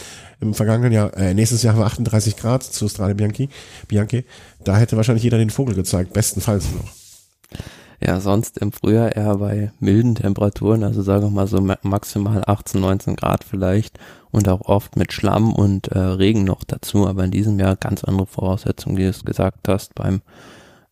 im 0.40 0.52
vergangenen 0.52 0.92
Jahr, 0.92 1.16
äh, 1.16 1.32
nächstes 1.32 1.62
Jahr 1.62 1.74
haben 1.74 1.80
wir 1.80 1.86
38 1.86 2.36
Grad 2.36 2.62
zu 2.62 2.88
Strade 2.88 3.14
Bianchi, 3.14 3.48
Bianchi, 3.88 4.24
da 4.64 4.76
hätte 4.76 4.96
wahrscheinlich 4.96 5.24
jeder 5.24 5.38
den 5.38 5.50
Vogel 5.50 5.74
gezeigt, 5.74 6.12
bestenfalls 6.12 6.66
noch. 6.72 7.01
Ja, 8.04 8.18
sonst 8.18 8.58
im 8.58 8.72
Frühjahr 8.72 9.14
eher 9.14 9.36
bei 9.36 9.70
milden 9.78 10.16
Temperaturen, 10.16 10.82
also 10.82 11.02
sagen 11.02 11.22
wir 11.22 11.30
mal 11.30 11.46
so 11.46 11.60
maximal 11.60 12.42
18, 12.44 12.80
19 12.80 13.16
Grad 13.16 13.44
vielleicht 13.44 14.00
und 14.32 14.48
auch 14.48 14.62
oft 14.62 14.96
mit 14.96 15.12
Schlamm 15.12 15.54
und 15.54 15.88
äh, 15.88 15.98
Regen 15.98 16.42
noch 16.42 16.64
dazu, 16.64 17.06
aber 17.06 17.22
in 17.22 17.30
diesem 17.30 17.60
Jahr 17.60 17.76
ganz 17.76 18.02
andere 18.02 18.26
Voraussetzungen, 18.26 18.96
wie 18.96 19.04
du 19.04 19.10
es 19.10 19.24
gesagt 19.24 19.68
hast, 19.68 19.94
beim 19.94 20.20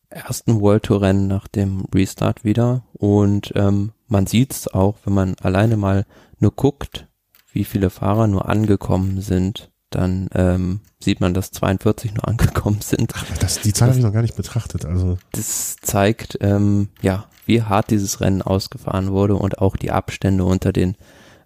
ersten 0.09 0.61
World 0.61 0.85
Tour 0.85 1.03
Rennen 1.03 1.27
nach 1.27 1.49
dem 1.49 1.85
Restart 1.93 2.45
wieder. 2.45 2.85
Und 2.93 3.53
ähm, 3.57 3.93
man 4.07 4.27
sieht's 4.27 4.69
auch, 4.69 4.97
wenn 5.05 5.15
man 5.15 5.35
alleine 5.41 5.77
mal 5.77 6.07
nur 6.39 6.53
guckt, 6.53 7.09
wie 7.53 7.65
viele 7.65 7.91
Fahrer 7.91 8.29
nur 8.29 8.49
angekommen 8.49 9.21
sind, 9.21 9.71
dann 9.91 10.29
ähm, 10.35 10.81
sieht 11.01 11.21
man, 11.21 11.35
dass 11.35 11.51
42 11.51 12.15
nur 12.15 12.29
angekommen 12.29 12.81
sind. 12.81 13.13
Ach, 13.17 13.25
das, 13.39 13.61
die 13.61 13.73
Zahl 13.73 13.89
habe 13.89 13.99
ich 13.99 14.05
noch 14.05 14.13
gar 14.13 14.23
nicht 14.23 14.37
betrachtet. 14.37 14.85
Also 14.85 15.19
das 15.33 15.77
zeigt, 15.83 16.39
ähm, 16.41 16.89
ja, 17.03 17.27
wie 17.47 17.63
hart 17.63 17.91
dieses 17.91 18.21
Rennen 18.21 18.43
ausgefahren 18.43 19.11
wurde 19.11 19.35
und 19.35 19.59
auch 19.59 19.77
die 19.77 19.91
Abstände 19.91 20.45
unter 20.45 20.73
den 20.73 20.97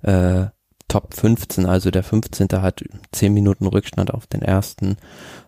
äh, 0.02 0.46
Top 0.88 1.14
15. 1.14 1.66
Also 1.66 1.90
der 1.90 2.04
15. 2.04 2.48
hat 2.60 2.84
10 3.12 3.32
Minuten 3.32 3.66
Rückstand 3.66 4.12
auf 4.12 4.26
den 4.26 4.42
ersten. 4.42 4.96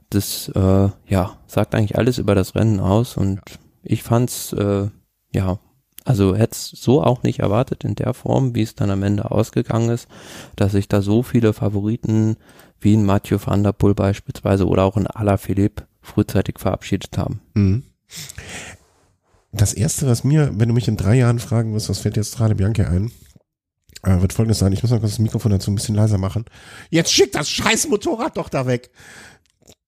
Das 0.08 0.48
äh, 0.54 0.88
ja 1.06 1.36
sagt 1.46 1.74
eigentlich 1.74 1.98
alles 1.98 2.18
über 2.18 2.34
das 2.34 2.54
Rennen 2.54 2.80
aus 2.80 3.16
und 3.16 3.40
ich 3.82 4.02
fand's 4.02 4.52
äh, 4.52 4.88
ja 5.34 5.58
also 6.06 6.36
hätte 6.36 6.52
es 6.52 6.70
so 6.70 7.02
auch 7.02 7.24
nicht 7.24 7.40
erwartet 7.40 7.82
in 7.82 7.96
der 7.96 8.14
Form, 8.14 8.54
wie 8.54 8.62
es 8.62 8.76
dann 8.76 8.90
am 8.90 9.02
Ende 9.02 9.30
ausgegangen 9.32 9.90
ist, 9.90 10.06
dass 10.54 10.72
sich 10.72 10.86
da 10.86 11.02
so 11.02 11.24
viele 11.24 11.52
Favoriten 11.52 12.36
wie 12.86 12.96
ein 12.96 13.04
Mathieu 13.04 13.40
van 13.44 13.64
der 13.64 13.72
Poel 13.72 13.94
beispielsweise 13.94 14.64
oder 14.64 14.84
auch 14.84 14.96
ein 14.96 15.08
Alaphilippe 15.08 15.88
frühzeitig 16.00 16.60
verabschiedet 16.60 17.18
haben. 17.18 17.40
Mhm. 17.54 17.82
Das 19.50 19.72
erste, 19.72 20.06
was 20.06 20.22
mir, 20.22 20.52
wenn 20.54 20.68
du 20.68 20.74
mich 20.74 20.86
in 20.86 20.96
drei 20.96 21.16
Jahren 21.16 21.40
fragen 21.40 21.74
wirst, 21.74 21.88
was 21.88 21.98
fällt 21.98 22.16
jetzt 22.16 22.36
gerade 22.36 22.54
Bianca 22.54 22.84
ein, 22.84 23.10
äh, 24.04 24.20
wird 24.20 24.32
folgendes 24.32 24.60
sein. 24.60 24.72
Ich 24.72 24.82
muss 24.82 24.92
mal 24.92 25.00
kurz 25.00 25.12
das 25.12 25.18
Mikrofon 25.18 25.50
dazu 25.50 25.72
ein 25.72 25.74
bisschen 25.74 25.96
leiser 25.96 26.16
machen. 26.16 26.44
Jetzt 26.88 27.12
schick 27.12 27.32
das 27.32 27.50
scheiß 27.50 27.88
Motorrad 27.88 28.36
doch 28.36 28.48
da 28.48 28.68
weg. 28.68 28.90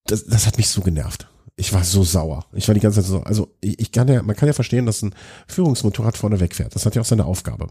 Das, 0.05 0.25
das 0.25 0.45
hat 0.45 0.57
mich 0.57 0.67
so 0.67 0.81
genervt. 0.81 1.29
Ich 1.55 1.71
war 1.71 1.85
so 1.85 2.03
sauer. 2.03 2.47
Ich 2.51 2.67
war 2.67 2.75
die 2.75 2.81
ganze 2.81 3.01
Zeit 3.01 3.09
so, 3.09 3.21
also 3.21 3.55
ich, 3.61 3.79
ich 3.79 3.91
kann 3.93 4.09
ja, 4.09 4.21
man 4.23 4.35
kann 4.35 4.47
ja 4.47 4.53
verstehen, 4.53 4.85
dass 4.85 5.01
ein 5.03 5.15
Führungsmotorrad 5.47 6.17
vorne 6.17 6.41
wegfährt. 6.41 6.75
Das 6.75 6.85
hat 6.85 6.95
ja 6.95 7.01
auch 7.01 7.05
seine 7.05 7.23
Aufgabe. 7.23 7.67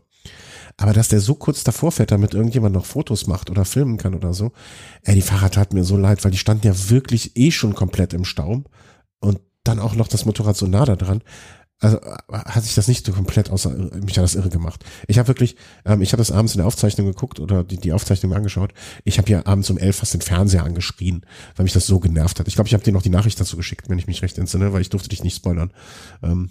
Aber 0.79 0.93
dass 0.93 1.09
der 1.09 1.21
so 1.21 1.35
kurz 1.35 1.65
davor 1.65 1.93
fährt, 1.93 2.13
damit 2.13 2.35
irgendjemand 2.35 2.75
noch 2.75 2.87
Fotos 2.87 3.27
macht 3.27 3.51
oder 3.51 3.65
filmen 3.65 3.99
kann 3.99 4.15
oder 4.15 4.33
so, 4.33 4.53
ey, 5.03 5.15
die 5.15 5.23
Fahrrad 5.23 5.55
tat 5.55 5.75
mir 5.75 5.85
so 5.85 5.97
leid, 5.97 6.25
weil 6.25 6.31
die 6.31 6.39
standen 6.39 6.67
ja 6.67 6.91
wirklich 6.91 7.37
eh 7.37 7.51
schon 7.51 7.75
komplett 7.75 8.15
im 8.15 8.25
Staum 8.25 8.65
und 9.21 9.41
dann 9.65 9.81
auch 9.81 9.95
noch 9.95 10.09
das 10.09 10.25
Motorrad 10.25 10.57
so 10.57 10.67
nah 10.67 10.87
da 10.87 10.97
dran 10.97 11.23
also 11.81 12.01
hat 12.33 12.65
sich 12.65 12.75
das 12.75 12.89
nicht 12.89 13.07
so 13.07 13.13
komplett 13.13 13.51
außer 13.51 13.71
mich 13.71 14.17
hat 14.19 14.25
das 14.25 14.35
irre 14.35 14.49
gemacht. 14.49 14.85
Ich 15.07 15.19
habe 15.19 15.29
wirklich, 15.29 15.57
ähm, 15.85 16.03
ich 16.03 16.13
habe 16.13 16.21
das 16.21 16.33
abends 16.33 16.55
in 16.55 16.59
der 16.59 16.67
Aufzeichnung 16.67 17.07
geguckt 17.07 17.39
oder 17.39 17.63
die, 17.63 17.79
die 17.79 17.93
Aufzeichnung 17.93 18.35
angeschaut. 18.35 18.73
Ich 19.05 19.19
habe 19.19 19.31
ja 19.31 19.47
abends 19.47 19.71
um 19.71 19.79
elf 19.79 19.97
fast 19.97 20.15
den 20.15 20.21
Fernseher 20.21 20.65
angeschrien, 20.65 21.25
weil 21.55 21.65
mich 21.65 21.73
das 21.73 21.87
so 21.87 22.01
genervt 22.01 22.41
hat. 22.41 22.49
Ich 22.49 22.55
glaube, 22.55 22.67
ich 22.67 22.75
habe 22.75 22.83
dir 22.83 22.93
noch 22.93 23.03
die 23.03 23.11
Nachricht 23.11 23.41
dazu 23.41 23.57
geschickt, 23.57 23.89
wenn 23.89 23.99
ich 23.99 24.09
mich 24.09 24.23
recht 24.23 24.39
entsinne, 24.39 24.73
weil 24.73 24.81
ich 24.81 24.91
durfte 24.91 25.09
dich 25.09 25.23
nicht 25.23 25.37
spoilern. 25.37 25.73
Ähm, 26.23 26.51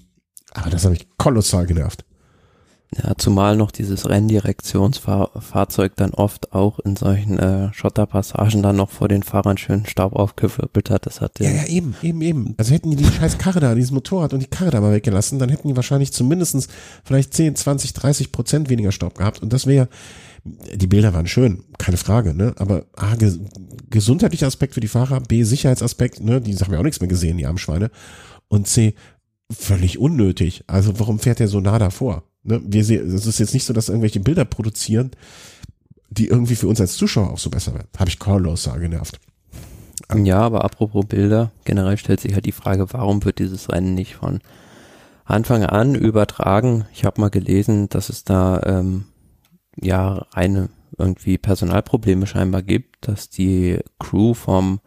aber 0.52 0.70
das 0.70 0.86
hat 0.86 0.92
mich 0.92 1.08
kolossal 1.18 1.66
genervt. 1.66 2.06
Ja, 2.96 3.16
zumal 3.18 3.58
noch 3.58 3.72
dieses 3.72 4.08
Renndirektionsfahrzeug 4.10 5.98
dann 5.98 6.12
oft 6.12 6.54
auch 6.54 6.80
in 6.80 6.96
solchen 6.96 7.38
äh, 7.38 7.74
Schotterpassagen 7.74 8.64
dann 8.64 8.78
noch 8.78 8.92
vor 8.92 9.10
den 9.10 9.24
Fahrern 9.24 9.58
schön 9.58 9.86
Staub 9.86 10.14
aufgewirbelt 10.14 10.90
hat. 10.90 11.06
Das 11.06 11.20
hat 11.20 11.38
ja, 11.42 11.52
ja, 11.52 11.66
eben, 11.66 11.98
eben, 12.02 12.22
eben. 12.22 12.56
Also 12.58 12.74
hätten 12.74 12.92
die 12.92 12.96
die 12.96 13.04
scheiß 13.04 13.40
Karre 13.40 13.60
da, 13.60 13.76
dieses 13.76 13.92
Motorrad 13.92 14.34
und 14.34 14.40
die 14.40 14.48
Karre 14.48 14.72
da 14.72 14.80
mal 14.80 14.94
weggelassen, 14.94 15.38
dann 15.38 15.50
hätten 15.50 15.68
die 15.68 15.76
wahrscheinlich 15.76 16.14
zumindestens 16.14 16.70
vielleicht 17.04 17.34
10, 17.34 17.58
20, 17.58 17.92
30 17.92 18.32
Prozent 18.32 18.70
weniger 18.70 18.94
Staub 18.94 19.18
gehabt. 19.18 19.42
Und 19.42 19.52
das 19.52 19.68
wäre, 19.68 19.90
die 20.46 20.88
Bilder 20.88 21.14
waren 21.14 21.28
schön, 21.28 21.66
keine 21.78 21.98
Frage, 21.98 22.34
ne? 22.34 22.54
Aber 22.58 22.86
A, 22.96 23.16
ges 23.16 23.40
gesundheitlicher 23.90 24.48
Aspekt 24.48 24.76
für 24.76 24.80
die 24.82 24.88
Fahrer, 24.88 25.20
B, 25.20 25.44
Sicherheitsaspekt, 25.44 26.22
ne? 26.22 26.40
Die 26.40 26.56
haben 26.56 26.72
ja 26.72 26.80
auch 26.80 26.84
nichts 26.84 27.02
mehr 27.02 27.10
gesehen, 27.10 27.38
die 27.38 27.48
armen 27.48 27.58
Schweine. 27.58 27.92
Und 28.48 28.68
C, 28.68 28.96
völlig 29.52 29.98
unnötig. 29.98 30.64
Also 30.68 31.02
warum 31.02 31.20
fährt 31.20 31.42
er 31.42 31.50
so 31.50 31.60
nah 31.60 31.80
davor? 31.80 32.24
Ne? 32.48 32.62
Wir 32.66 32.84
sehen, 32.84 33.14
es 33.14 33.26
ist 33.26 33.40
jetzt 33.40 33.54
nicht 33.54 33.66
so, 33.66 33.74
dass 33.74 33.90
irgendwelche 33.90 34.22
Bilder 34.22 34.46
produzieren, 34.46 35.12
die 36.10 36.28
irgendwie 36.28 36.56
für 36.56 36.68
uns 36.68 36.82
als 36.82 36.96
Zuschauer 36.96 37.32
auch 37.32 37.38
so 37.38 37.50
besser 37.50 37.74
werden. 37.74 37.90
Habe 37.98 38.10
ich 38.10 38.20
Carlos 38.20 38.64
sage 38.64 38.82
genervt. 38.82 39.20
Ja, 40.16 40.40
aber 40.40 40.64
apropos 40.64 41.06
Bilder, 41.06 41.52
generell 41.66 41.98
stellt 41.98 42.22
sich 42.22 42.34
halt 42.34 42.46
die 42.46 42.54
Frage, 42.54 42.94
warum 42.94 43.24
wird 43.26 43.40
dieses 43.40 43.70
Rennen 43.70 43.94
nicht 43.94 44.16
von 44.16 44.40
Anfang 45.26 45.66
an 45.66 45.96
übertragen? 45.96 46.86
Ich 46.94 47.04
habe 47.04 47.20
mal 47.20 47.30
gelesen, 47.30 47.90
dass 47.90 48.10
es 48.10 48.24
da 48.24 48.62
ähm, 48.66 49.06
ja 49.76 50.26
eine 50.32 50.70
irgendwie 50.98 51.38
Personalprobleme 51.38 52.26
scheinbar 52.26 52.62
gibt, 52.62 53.08
dass 53.08 53.30
die 53.30 53.80
Crew 54.00 54.34
vom 54.34 54.80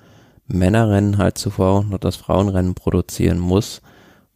Männerrennen 0.46 1.18
halt 1.18 1.36
zuvor 1.36 1.84
noch 1.84 1.98
das 1.98 2.16
Frauenrennen 2.16 2.74
produzieren 2.74 3.38
muss, 3.38 3.82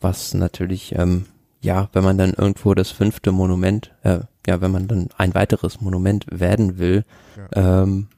was 0.01 0.35
natürlich 0.35 0.95
ähm, 0.97 1.25
ja, 1.64 1.88
wenn 1.92 2.05
man 2.05 2.18
dann 2.18 2.35
irgendwo 2.35 2.74
das 2.74 2.90
fünfte 2.90 3.33
Monument, 3.33 3.92
äh, 4.03 4.20
ja, 4.46 4.61
wenn 4.61 4.70
man 4.70 4.87
dann 4.87 5.09
ein 5.16 5.35
weiteres 5.35 5.81
Monument 5.81 6.27
werden 6.31 6.79
will, 6.79 7.05
ja. 7.37 7.83
ähm, 7.83 8.09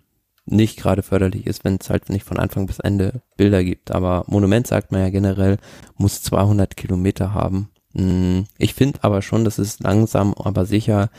nicht 0.45 0.79
gerade 0.79 1.03
förderlich 1.03 1.47
ist, 1.47 1.65
wenn 1.65 1.79
es 1.81 1.91
halt 1.91 2.09
nicht 2.09 2.25
von 2.25 2.39
Anfang 2.39 2.67
bis 2.67 2.79
Ende 2.79 3.23
Bilder 3.37 3.65
gibt. 3.65 3.91
Aber 3.91 4.25
Monument 4.27 4.67
sagt 4.67 4.93
man 4.93 5.01
ja 5.01 5.11
generell, 5.11 5.59
muss 5.97 6.23
200 6.23 6.77
Kilometer 6.77 7.35
haben. 7.35 7.71
Hm, 7.95 8.45
ich 8.59 8.75
finde 8.75 8.99
aber 9.03 9.23
schon, 9.23 9.45
dass 9.45 9.59
es 9.59 9.81
langsam, 9.81 10.35
aber 10.35 10.67
sicher 10.67 11.11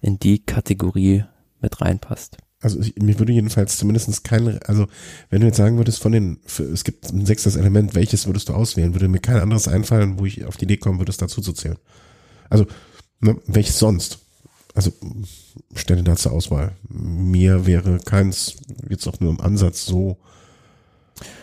in 0.00 0.18
die 0.18 0.44
Kategorie 0.44 1.24
mit 1.60 1.80
reinpasst. 1.80 2.38
Also 2.62 2.78
ich, 2.78 2.94
mir 2.96 3.18
würde 3.18 3.32
jedenfalls 3.32 3.76
zumindestens 3.76 4.22
kein, 4.22 4.62
also 4.62 4.86
wenn 5.30 5.40
du 5.40 5.48
jetzt 5.48 5.56
sagen 5.56 5.76
würdest, 5.78 6.00
von 6.00 6.12
den, 6.12 6.38
für, 6.46 6.62
es 6.62 6.84
gibt 6.84 7.12
ein 7.12 7.26
sechstes 7.26 7.56
Element, 7.56 7.96
welches 7.96 8.26
würdest 8.26 8.48
du 8.48 8.54
auswählen, 8.54 8.94
würde 8.94 9.08
mir 9.08 9.18
kein 9.18 9.38
anderes 9.38 9.66
einfallen, 9.66 10.18
wo 10.18 10.26
ich 10.26 10.44
auf 10.44 10.56
die 10.56 10.64
Idee 10.64 10.76
kommen 10.76 10.98
würde, 10.98 11.10
es 11.10 11.16
dazu 11.16 11.40
zu 11.40 11.52
zählen. 11.52 11.78
Also, 12.48 12.66
ne, 13.20 13.36
welches 13.46 13.78
sonst? 13.78 14.20
Also, 14.74 14.92
stelle 15.74 16.04
da 16.04 16.16
zur 16.16 16.32
Auswahl. 16.32 16.72
Mir 16.88 17.66
wäre 17.66 17.98
keins 17.98 18.56
jetzt 18.88 19.06
auch 19.08 19.18
nur 19.18 19.30
im 19.30 19.40
Ansatz 19.40 19.84
so. 19.84 20.18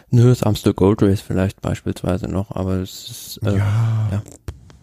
Nö, 0.09 0.29
das 0.29 0.41
Amstel 0.41 0.73
Gold 0.73 1.03
Race 1.03 1.21
vielleicht 1.21 1.61
beispielsweise 1.61 2.27
noch, 2.27 2.51
aber 2.51 2.77
es 2.77 3.09
ist, 3.09 3.39
äh, 3.43 3.57
ja, 3.57 4.09
ja, 4.11 4.23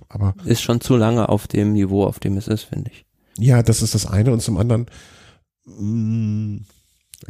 aber 0.09 0.35
ist 0.45 0.63
schon 0.63 0.81
zu 0.81 0.97
lange 0.97 1.29
auf 1.29 1.49
dem 1.49 1.73
Niveau, 1.73 2.05
auf 2.05 2.21
dem 2.21 2.37
es 2.37 2.47
ist, 2.47 2.65
finde 2.65 2.91
ich. 2.93 3.05
Ja, 3.39 3.63
das 3.63 3.83
ist 3.83 3.95
das 3.95 4.07
eine 4.07 4.33
und 4.33 4.41
zum 4.41 4.57
anderen, 4.57 4.87
mh, 5.67 5.83
mm, 5.83 6.67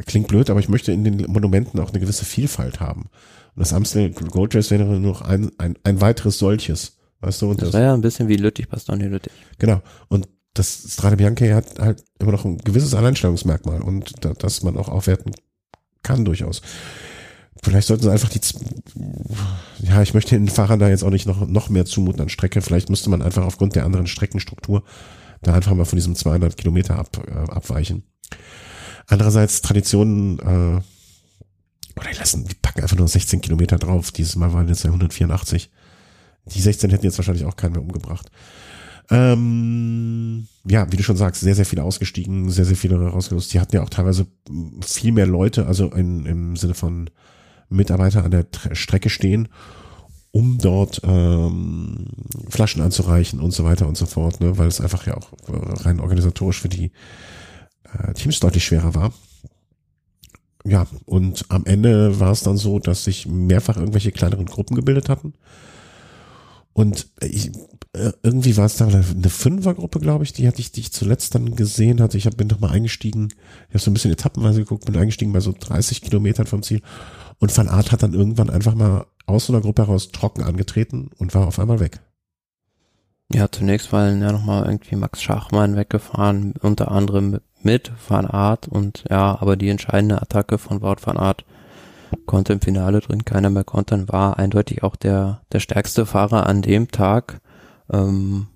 klingt 0.05 0.27
blöd, 0.27 0.49
aber 0.49 0.59
ich 0.59 0.69
möchte 0.69 0.91
in 0.91 1.03
den 1.03 1.31
Monumenten 1.31 1.79
auch 1.79 1.89
eine 1.89 1.99
gewisse 1.99 2.25
Vielfalt 2.25 2.79
haben. 2.79 3.09
Und 3.55 3.61
das 3.61 3.73
Amstel 3.73 4.11
Gold 4.11 4.55
Race 4.55 4.71
wäre 4.71 4.83
nur 4.83 4.99
noch 4.99 5.21
ein, 5.21 5.51
ein, 5.57 5.77
ein 5.83 6.01
weiteres 6.01 6.37
solches. 6.37 6.97
Weißt 7.21 7.41
du, 7.41 7.49
und 7.49 7.61
das, 7.61 7.69
das 7.69 7.79
wäre 7.79 7.85
ja 7.85 7.93
ein 7.93 8.01
bisschen 8.01 8.27
wie 8.27 8.35
Lüttich, 8.35 8.69
Bastogne 8.69 9.07
Lüttich. 9.07 9.33
Genau. 9.57 9.81
Und 10.07 10.27
das 10.53 10.93
Strade 10.93 11.17
Bianche 11.17 11.53
hat 11.55 11.79
halt 11.79 12.03
immer 12.19 12.31
noch 12.31 12.45
ein 12.45 12.57
gewisses 12.59 12.93
Alleinstellungsmerkmal 12.93 13.81
und 13.81 14.13
da, 14.23 14.33
das 14.33 14.63
man 14.63 14.77
auch 14.77 14.89
aufwerten 14.89 15.33
kann 16.03 16.25
durchaus. 16.25 16.61
Vielleicht 17.63 17.87
sollten 17.87 18.03
sie 18.03 18.11
einfach 18.11 18.29
die, 18.29 18.39
ja, 19.79 20.01
ich 20.01 20.13
möchte 20.13 20.35
den 20.35 20.47
Fahrern 20.47 20.79
da 20.79 20.89
jetzt 20.89 21.03
auch 21.03 21.09
nicht 21.09 21.25
noch, 21.25 21.47
noch 21.47 21.69
mehr 21.69 21.85
zumuten 21.85 22.21
an 22.21 22.29
Strecke. 22.29 22.61
Vielleicht 22.61 22.89
müsste 22.89 23.09
man 23.09 23.21
einfach 23.21 23.43
aufgrund 23.43 23.75
der 23.75 23.85
anderen 23.85 24.07
Streckenstruktur 24.07 24.83
da 25.41 25.53
einfach 25.53 25.73
mal 25.73 25.85
von 25.85 25.97
diesem 25.97 26.15
200 26.15 26.57
Kilometer 26.57 26.97
ab, 26.97 27.17
äh, 27.27 27.51
abweichen. 27.51 28.03
Andererseits 29.07 29.61
Traditionen, 29.61 30.39
äh, 30.39 30.81
oder 31.99 32.09
die 32.11 32.17
lassen, 32.17 32.45
die 32.45 32.55
packen 32.55 32.81
einfach 32.81 32.97
nur 32.97 33.07
16 33.07 33.41
Kilometer 33.41 33.77
drauf. 33.77 34.11
Dieses 34.11 34.35
Mal 34.35 34.53
waren 34.53 34.67
jetzt 34.67 34.83
ja 34.83 34.89
184. 34.89 35.71
Die 36.45 36.61
16 36.61 36.89
hätten 36.89 37.05
jetzt 37.05 37.17
wahrscheinlich 37.17 37.45
auch 37.45 37.55
keinen 37.55 37.73
mehr 37.73 37.81
umgebracht. 37.81 38.29
Ähm, 39.09 40.47
ja, 40.67 40.91
wie 40.91 40.97
du 40.97 41.03
schon 41.03 41.17
sagst, 41.17 41.41
sehr, 41.41 41.55
sehr 41.55 41.65
viele 41.65 41.83
ausgestiegen, 41.83 42.49
sehr, 42.49 42.65
sehr 42.65 42.75
viele 42.75 42.97
rausgelöst. 42.97 43.53
Die 43.53 43.59
hatten 43.59 43.75
ja 43.75 43.83
auch 43.83 43.89
teilweise 43.89 44.27
viel 44.85 45.13
mehr 45.13 45.25
Leute, 45.25 45.65
also 45.65 45.91
in, 45.91 46.25
im 46.25 46.55
Sinne 46.57 46.73
von 46.73 47.09
Mitarbeiter 47.69 48.23
an 48.23 48.31
der 48.31 48.47
Strecke 48.73 49.09
stehen, 49.09 49.47
um 50.37 50.59
dort 50.59 51.01
ähm, 51.03 52.05
Flaschen 52.47 52.83
anzureichen 52.83 53.39
und 53.39 53.51
so 53.51 53.63
weiter 53.63 53.87
und 53.87 53.97
so 53.97 54.05
fort, 54.05 54.39
ne, 54.39 54.55
weil 54.59 54.67
es 54.67 54.79
einfach 54.79 55.07
ja 55.07 55.17
auch 55.17 55.31
rein 55.83 55.99
organisatorisch 55.99 56.61
für 56.61 56.69
die 56.69 56.91
äh, 57.83 58.13
Teams 58.13 58.39
deutlich 58.39 58.63
schwerer 58.63 58.93
war. 58.93 59.13
Ja, 60.63 60.85
und 61.05 61.45
am 61.49 61.65
Ende 61.65 62.19
war 62.19 62.31
es 62.31 62.41
dann 62.41 62.57
so, 62.57 62.77
dass 62.77 63.05
sich 63.05 63.25
mehrfach 63.25 63.77
irgendwelche 63.77 64.11
kleineren 64.11 64.45
Gruppen 64.45 64.75
gebildet 64.75 65.09
hatten. 65.09 65.33
Und 66.73 67.07
ich, 67.19 67.47
äh, 67.93 68.11
irgendwie 68.21 68.57
war 68.57 68.65
es 68.65 68.75
da 68.75 68.85
eine 68.85 69.29
Fünfergruppe, 69.29 69.99
glaube 69.99 70.23
ich, 70.23 70.33
die 70.33 70.47
hatte 70.47 70.59
ich, 70.59 70.71
die 70.71 70.81
ich 70.81 70.91
zuletzt 70.91 71.33
dann 71.33 71.55
gesehen 71.55 71.99
hatte. 71.99 72.19
Ich 72.19 72.27
hab, 72.27 72.37
bin 72.37 72.45
noch 72.47 72.59
mal 72.59 72.69
eingestiegen, 72.69 73.29
ich 73.69 73.73
habe 73.73 73.79
so 73.79 73.89
ein 73.89 73.95
bisschen 73.95 74.11
etappenweise 74.11 74.59
geguckt, 74.59 74.85
bin 74.85 74.97
eingestiegen 74.97 75.33
bei 75.33 75.39
so 75.39 75.55
30 75.59 76.03
Kilometern 76.03 76.45
vom 76.45 76.61
Ziel. 76.61 76.83
Und 77.39 77.55
Van 77.55 77.69
Art 77.69 77.91
hat 77.91 78.03
dann 78.03 78.13
irgendwann 78.13 78.49
einfach 78.49 78.75
mal 78.75 79.05
aus 79.25 79.47
so 79.47 79.53
einer 79.53 79.61
Gruppe 79.61 79.83
heraus 79.83 80.11
trocken 80.11 80.43
angetreten 80.43 81.11
und 81.17 81.35
war 81.35 81.47
auf 81.47 81.59
einmal 81.59 81.79
weg. 81.79 81.99
Ja, 83.33 83.51
zunächst 83.51 83.91
war 83.91 84.09
ja 84.09 84.31
nochmal 84.31 84.65
irgendwie 84.65 84.95
Max 84.95 85.21
Schachmann 85.21 85.75
weggefahren, 85.75 86.53
unter 86.61 86.91
anderem 86.91 87.39
mit 87.61 87.91
Van 88.07 88.25
Art 88.25 88.67
und 88.67 89.03
ja, 89.09 89.37
aber 89.41 89.57
die 89.57 89.69
entscheidende 89.69 90.21
Attacke 90.21 90.57
von 90.57 90.81
Wout 90.81 91.01
Van 91.05 91.17
Art 91.17 91.43
konnte 92.25 92.53
im 92.53 92.61
Finale 92.61 93.01
drin 93.01 93.25
keiner 93.25 93.49
mehr 93.49 93.65
kontern, 93.65 94.07
war 94.07 94.39
eindeutig 94.39 94.83
auch 94.83 94.95
der, 94.95 95.41
der 95.51 95.59
stärkste 95.59 96.05
Fahrer 96.05 96.47
an 96.47 96.61
dem 96.61 96.89
Tag. 96.89 97.41
Ähm, 97.91 98.47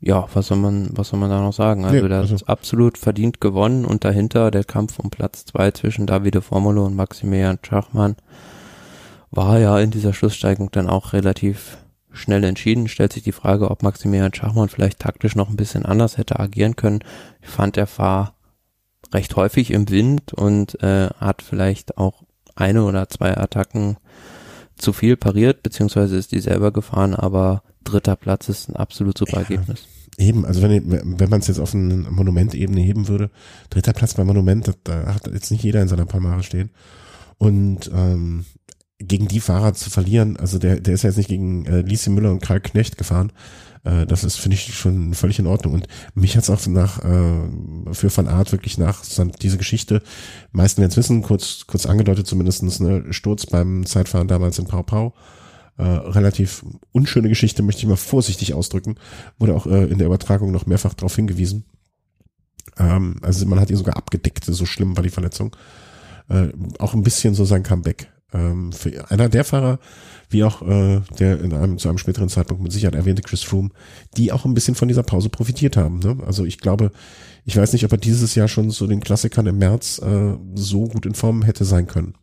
ja, 0.00 0.26
was 0.32 0.46
soll 0.46 0.58
man, 0.58 0.88
was 0.92 1.08
soll 1.08 1.20
man 1.20 1.30
da 1.30 1.40
noch 1.40 1.52
sagen? 1.52 1.84
Also, 1.84 2.02
nee, 2.02 2.08
der 2.08 2.18
also. 2.18 2.34
hat 2.34 2.48
absolut 2.48 2.96
verdient 2.96 3.40
gewonnen 3.40 3.84
und 3.84 4.04
dahinter 4.04 4.50
der 4.50 4.64
Kampf 4.64 4.98
um 4.98 5.10
Platz 5.10 5.44
zwei 5.44 5.70
zwischen 5.72 6.06
Davide 6.06 6.40
Formulo 6.40 6.86
und 6.86 6.96
Maximilian 6.96 7.58
Schachmann 7.62 8.16
war 9.30 9.58
ja 9.58 9.78
in 9.78 9.90
dieser 9.90 10.14
Schlusssteigung 10.14 10.70
dann 10.70 10.88
auch 10.88 11.12
relativ 11.12 11.78
schnell 12.10 12.42
entschieden. 12.44 12.88
Stellt 12.88 13.12
sich 13.12 13.22
die 13.22 13.32
Frage, 13.32 13.70
ob 13.70 13.82
Maximilian 13.82 14.34
Schachmann 14.34 14.70
vielleicht 14.70 15.00
taktisch 15.00 15.36
noch 15.36 15.50
ein 15.50 15.56
bisschen 15.56 15.84
anders 15.84 16.16
hätte 16.16 16.40
agieren 16.40 16.76
können. 16.76 17.00
Ich 17.42 17.48
fand, 17.48 17.76
er 17.76 17.88
war 17.98 18.34
recht 19.12 19.36
häufig 19.36 19.70
im 19.70 19.88
Wind 19.90 20.32
und 20.32 20.82
äh, 20.82 21.08
hat 21.18 21.42
vielleicht 21.42 21.98
auch 21.98 22.22
eine 22.56 22.84
oder 22.84 23.08
zwei 23.08 23.36
Attacken 23.36 23.98
zu 24.76 24.92
viel 24.92 25.16
pariert, 25.16 25.62
beziehungsweise 25.62 26.16
ist 26.16 26.32
die 26.32 26.40
selber 26.40 26.72
gefahren, 26.72 27.14
aber 27.14 27.62
dritter 27.84 28.16
Platz 28.16 28.48
ist 28.48 28.68
ein 28.68 28.76
absolut 28.76 29.18
super 29.18 29.36
ja, 29.36 29.42
Ergebnis. 29.42 29.86
Eben, 30.18 30.44
also 30.44 30.62
wenn, 30.62 31.18
wenn 31.18 31.30
man 31.30 31.40
es 31.40 31.46
jetzt 31.46 31.60
auf 31.60 31.74
eine 31.74 31.94
Monumentebene 31.94 32.80
heben 32.80 33.08
würde, 33.08 33.30
dritter 33.70 33.92
Platz 33.92 34.14
beim 34.14 34.26
Monument, 34.26 34.72
da 34.84 35.14
hat 35.14 35.26
jetzt 35.32 35.50
nicht 35.50 35.64
jeder 35.64 35.80
in 35.80 35.88
seiner 35.88 36.06
Palmare 36.06 36.42
stehen. 36.42 36.70
Und 37.38 37.90
ähm, 37.94 38.44
gegen 38.98 39.28
die 39.28 39.40
Fahrer 39.40 39.72
zu 39.72 39.88
verlieren, 39.88 40.36
also 40.36 40.58
der, 40.58 40.78
der 40.80 40.94
ist 40.94 41.02
ja 41.02 41.08
jetzt 41.08 41.16
nicht 41.16 41.30
gegen 41.30 41.64
äh, 41.64 41.80
Lise 41.80 42.10
Müller 42.10 42.30
und 42.30 42.42
Karl 42.42 42.60
Knecht 42.60 42.98
gefahren. 42.98 43.32
Äh, 43.84 44.06
das 44.06 44.24
ist, 44.24 44.36
finde 44.36 44.56
ich, 44.56 44.74
schon 44.74 45.14
völlig 45.14 45.38
in 45.38 45.46
Ordnung. 45.46 45.72
Und 45.72 45.86
mich 46.14 46.36
hat's 46.36 46.50
auch 46.50 46.66
nach 46.66 46.98
äh, 47.02 47.94
für 47.94 48.14
Van 48.14 48.28
Art 48.28 48.52
wirklich 48.52 48.76
nach 48.76 49.02
diese 49.40 49.58
Geschichte, 49.58 50.02
meisten 50.52 50.82
werden 50.82 50.90
es 50.90 50.96
wissen, 50.98 51.22
kurz, 51.22 51.64
kurz 51.66 51.86
angedeutet 51.86 52.26
zumindestens 52.26 52.80
ne, 52.80 53.04
Sturz 53.10 53.46
beim 53.46 53.86
Zeitfahren 53.86 54.28
damals 54.28 54.58
in 54.58 54.66
Pau 54.66 54.82
Pau. 54.82 55.14
Äh, 55.80 56.10
relativ 56.10 56.62
unschöne 56.92 57.30
Geschichte, 57.30 57.62
möchte 57.62 57.80
ich 57.80 57.88
mal 57.88 57.96
vorsichtig 57.96 58.52
ausdrücken. 58.52 58.96
Wurde 59.38 59.54
auch 59.54 59.64
äh, 59.64 59.84
in 59.84 59.96
der 59.96 60.08
Übertragung 60.08 60.52
noch 60.52 60.66
mehrfach 60.66 60.92
darauf 60.92 61.16
hingewiesen. 61.16 61.64
Ähm, 62.76 63.16
also 63.22 63.46
man 63.46 63.58
hat 63.58 63.70
ihn 63.70 63.78
sogar 63.78 63.96
abgedeckt, 63.96 64.44
so 64.44 64.66
schlimm 64.66 64.94
war 64.94 65.02
die 65.02 65.08
Verletzung. 65.08 65.56
Äh, 66.28 66.48
auch 66.78 66.92
ein 66.92 67.02
bisschen 67.02 67.34
so 67.34 67.46
sein 67.46 67.62
Comeback 67.62 68.10
ähm, 68.34 68.72
für 68.72 69.10
einer 69.10 69.30
der 69.30 69.42
Fahrer, 69.42 69.78
wie 70.28 70.44
auch 70.44 70.60
äh, 70.60 71.00
der 71.18 71.40
in 71.40 71.54
einem 71.54 71.78
zu 71.78 71.88
einem 71.88 71.96
späteren 71.96 72.28
Zeitpunkt 72.28 72.62
mit 72.62 72.72
Sicherheit 72.72 72.94
erwähnte 72.94 73.22
Chris 73.22 73.42
Froome, 73.42 73.70
die 74.18 74.32
auch 74.32 74.44
ein 74.44 74.52
bisschen 74.52 74.74
von 74.74 74.88
dieser 74.88 75.02
Pause 75.02 75.30
profitiert 75.30 75.78
haben. 75.78 76.00
Ne? 76.00 76.18
Also 76.26 76.44
ich 76.44 76.58
glaube, 76.58 76.92
ich 77.46 77.56
weiß 77.56 77.72
nicht, 77.72 77.86
ob 77.86 77.92
er 77.92 77.98
dieses 77.98 78.34
Jahr 78.34 78.48
schon 78.48 78.70
zu 78.70 78.86
den 78.86 79.00
Klassikern 79.00 79.46
im 79.46 79.56
März 79.56 79.98
äh, 79.98 80.36
so 80.54 80.84
gut 80.84 81.06
in 81.06 81.14
Form 81.14 81.40
hätte 81.40 81.64
sein 81.64 81.86
können. 81.86 82.16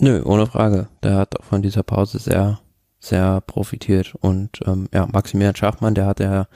Nö, 0.00 0.22
ohne 0.24 0.46
Frage. 0.46 0.88
Der 1.02 1.16
hat 1.16 1.38
auch 1.38 1.44
von 1.44 1.62
dieser 1.62 1.82
Pause 1.82 2.18
sehr, 2.18 2.60
sehr 3.00 3.40
profitiert. 3.40 4.14
Und 4.20 4.60
ähm, 4.66 4.88
ja, 4.92 5.06
Maximilian 5.06 5.56
Schachmann, 5.56 5.94
der 5.94 6.06
hat 6.06 6.20
ja 6.20 6.46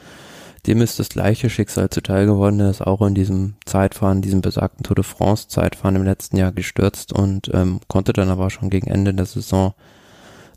dem 0.66 0.80
ist 0.80 0.98
das 1.00 1.08
gleiche 1.08 1.50
Schicksal 1.50 1.90
zuteil 1.90 2.26
geworden. 2.26 2.60
Er 2.60 2.70
ist 2.70 2.82
auch 2.82 3.02
in 3.02 3.14
diesem 3.14 3.54
Zeitfahren, 3.64 4.22
diesem 4.22 4.42
besagten 4.42 4.84
Tour 4.84 4.94
de 4.94 5.04
France 5.04 5.48
Zeitfahren 5.48 5.96
im 5.96 6.04
letzten 6.04 6.36
Jahr 6.36 6.52
gestürzt 6.52 7.12
und 7.12 7.50
ähm, 7.52 7.80
konnte 7.88 8.12
dann 8.12 8.30
aber 8.30 8.48
schon 8.50 8.70
gegen 8.70 8.88
Ende 8.88 9.12
der 9.12 9.26
Saison 9.26 9.74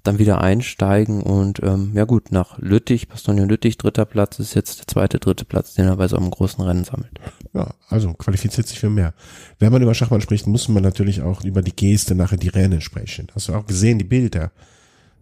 dann 0.07 0.19
wieder 0.19 0.41
einsteigen 0.41 1.21
und 1.21 1.61
ähm, 1.63 1.91
ja 1.93 2.05
gut, 2.05 2.31
nach 2.31 2.57
Lüttich, 2.57 3.07
Bastogne 3.07 3.45
Lüttich, 3.45 3.77
dritter 3.77 4.05
Platz, 4.05 4.39
ist 4.39 4.53
jetzt 4.53 4.79
der 4.79 4.87
zweite, 4.87 5.19
dritte 5.19 5.45
Platz, 5.45 5.73
den 5.73 5.85
er 5.85 5.97
bei 5.97 6.07
so 6.07 6.17
einem 6.17 6.31
großen 6.31 6.63
Rennen 6.63 6.83
sammelt. 6.83 7.19
Ja, 7.53 7.73
also 7.89 8.13
qualifiziert 8.13 8.67
sich 8.67 8.79
für 8.79 8.89
mehr. 8.89 9.13
Wenn 9.59 9.71
man 9.71 9.81
über 9.81 9.93
Schachmann 9.93 10.21
spricht, 10.21 10.47
muss 10.47 10.67
man 10.69 10.83
natürlich 10.83 11.21
auch 11.21 11.43
über 11.43 11.61
die 11.61 11.75
Geste 11.75 12.15
nachher 12.15 12.37
die 12.37 12.49
Rennen 12.49 12.81
sprechen. 12.81 13.27
Hast 13.33 13.49
du 13.49 13.53
auch 13.53 13.65
gesehen, 13.65 13.99
die 13.99 14.05
Bilder 14.05 14.51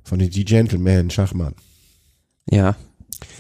von 0.04 0.20
den 0.20 0.30
die 0.30 0.46
Gentleman 0.46 1.10
Schachmann? 1.10 1.56
Ja, 2.50 2.76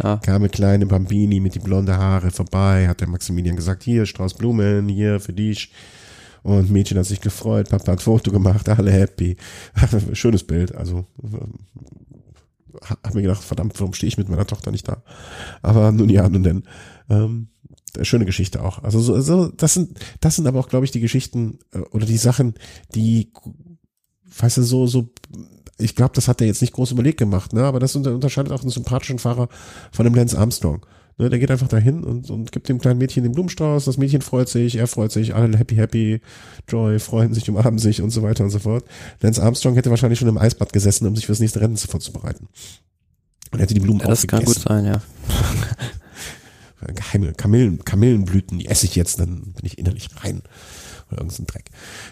ja. 0.01 0.17
Kam 0.17 0.36
eine 0.36 0.49
kleine 0.49 0.86
Bambini 0.86 1.39
mit 1.39 1.56
die 1.56 1.60
blonde 1.60 1.97
Haare 1.97 2.32
vorbei, 2.32 2.88
hat 2.88 3.01
der 3.01 3.08
Maximilian 3.08 3.56
gesagt, 3.56 3.84
hier 3.84 4.06
Strauß 4.06 4.36
Blumen, 4.36 4.88
hier 4.88 5.19
für 5.19 5.34
dich. 5.34 5.71
Und 6.43 6.69
Mädchen 6.69 6.97
hat 6.97 7.06
sich 7.06 7.21
gefreut, 7.21 7.69
Papa 7.69 7.93
hat 7.93 8.01
Foto 8.01 8.32
gemacht, 8.32 8.67
alle 8.69 8.91
happy. 8.91 9.38
Schönes 10.13 10.43
Bild, 10.43 10.75
also 10.75 11.06
hab 12.82 13.13
mir 13.13 13.21
gedacht, 13.21 13.43
verdammt, 13.43 13.79
warum 13.79 13.93
stehe 13.93 14.08
ich 14.08 14.17
mit 14.17 14.29
meiner 14.29 14.47
Tochter 14.47 14.71
nicht 14.71 14.88
da? 14.88 15.03
Aber 15.62 15.91
nun 15.91 16.10
ja, 16.10 16.27
nun 16.27 16.43
denn. 16.43 16.63
Ähm, 17.10 17.47
schöne 18.01 18.25
Geschichte 18.25 18.63
auch. 18.63 18.84
Also 18.84 18.99
so, 18.99 19.19
so, 19.21 19.47
das 19.47 19.73
sind, 19.73 19.99
das 20.19 20.36
sind 20.36 20.47
aber 20.47 20.60
auch, 20.60 20.69
glaube 20.69 20.86
ich, 20.86 20.91
die 20.91 20.99
Geschichten 20.99 21.60
äh, 21.71 21.79
oder 21.91 22.06
die 22.06 22.17
Sachen, 22.17 22.56
die, 22.95 23.32
weißt 24.38 24.58
du, 24.58 24.63
so, 24.63 24.88
so 24.88 25.10
ich 25.77 25.95
glaube, 25.95 26.13
das 26.15 26.27
hat 26.27 26.41
er 26.41 26.47
jetzt 26.47 26.62
nicht 26.62 26.73
groß 26.73 26.91
überlegt 26.91 27.19
gemacht, 27.19 27.53
ne? 27.53 27.63
aber 27.63 27.79
das 27.79 27.95
unterscheidet 27.95 28.51
auch 28.51 28.62
einen 28.62 28.69
sympathischen 28.69 29.19
Fahrer 29.19 29.49
von 29.91 30.06
dem 30.06 30.15
Lance 30.15 30.38
Armstrong. 30.38 30.86
Ne? 31.17 31.30
Der 31.30 31.39
geht 31.39 31.52
einfach 31.52 31.67
dahin 31.67 32.04
und, 32.04 32.30
und 32.30 32.52
gibt 32.52 32.69
dem 32.69 32.80
kleinen 32.80 32.99
Mädchen 32.99 33.23
den 33.23 33.34
Blumenstrauß, 33.34 33.86
das 33.86 33.97
Mädchen 33.97 34.21
freut 34.21 34.49
sich, 34.49 34.76
er 34.76 34.88
freut 34.88 35.12
sich, 35.12 35.36
alle 35.36 35.58
happy, 35.58 35.76
happy, 35.76 36.21
joy, 36.67 36.99
freuen 36.99 37.34
sich, 37.34 37.49
umarmen 37.49 37.80
sich 37.80 38.02
und 38.02 38.10
so 38.10 38.23
weiter 38.23 38.43
und 38.43 38.49
so 38.49 38.60
fort. 38.60 38.86
Lance 39.21 39.41
Armstrong 39.41 39.76
hätte 39.76 39.89
wahrscheinlich 39.89 40.19
schon 40.19 40.28
im 40.28 40.38
Eisbad 40.38 40.73
gesessen, 40.73 41.08
um 41.08 41.15
sich 41.15 41.26
fürs 41.26 41.39
nächste 41.39 41.62
Rennen 41.62 41.78
vorzubereiten. 41.78 42.47
Und 43.52 43.60
hätte 43.60 43.73
die 43.73 43.80
Blumen 43.80 44.02
ja, 44.02 44.08
Das 44.08 44.26
kann 44.26 44.43
gut 44.43 44.60
sein, 44.60 44.86
ja. 44.86 45.02
Geheime 46.95 47.34
Kamillen, 47.34 47.86
Kamillenblüten, 47.86 48.60
die 48.60 48.67
esse 48.67 48.86
ich 48.86 48.95
jetzt, 48.95 49.19
dann 49.19 49.54
bin 49.54 49.65
ich 49.65 49.78
innerlich 49.78 50.10
rein 50.21 50.41
oder 51.10 51.21
irgendein 51.21 51.45
Dreck. 51.45 51.65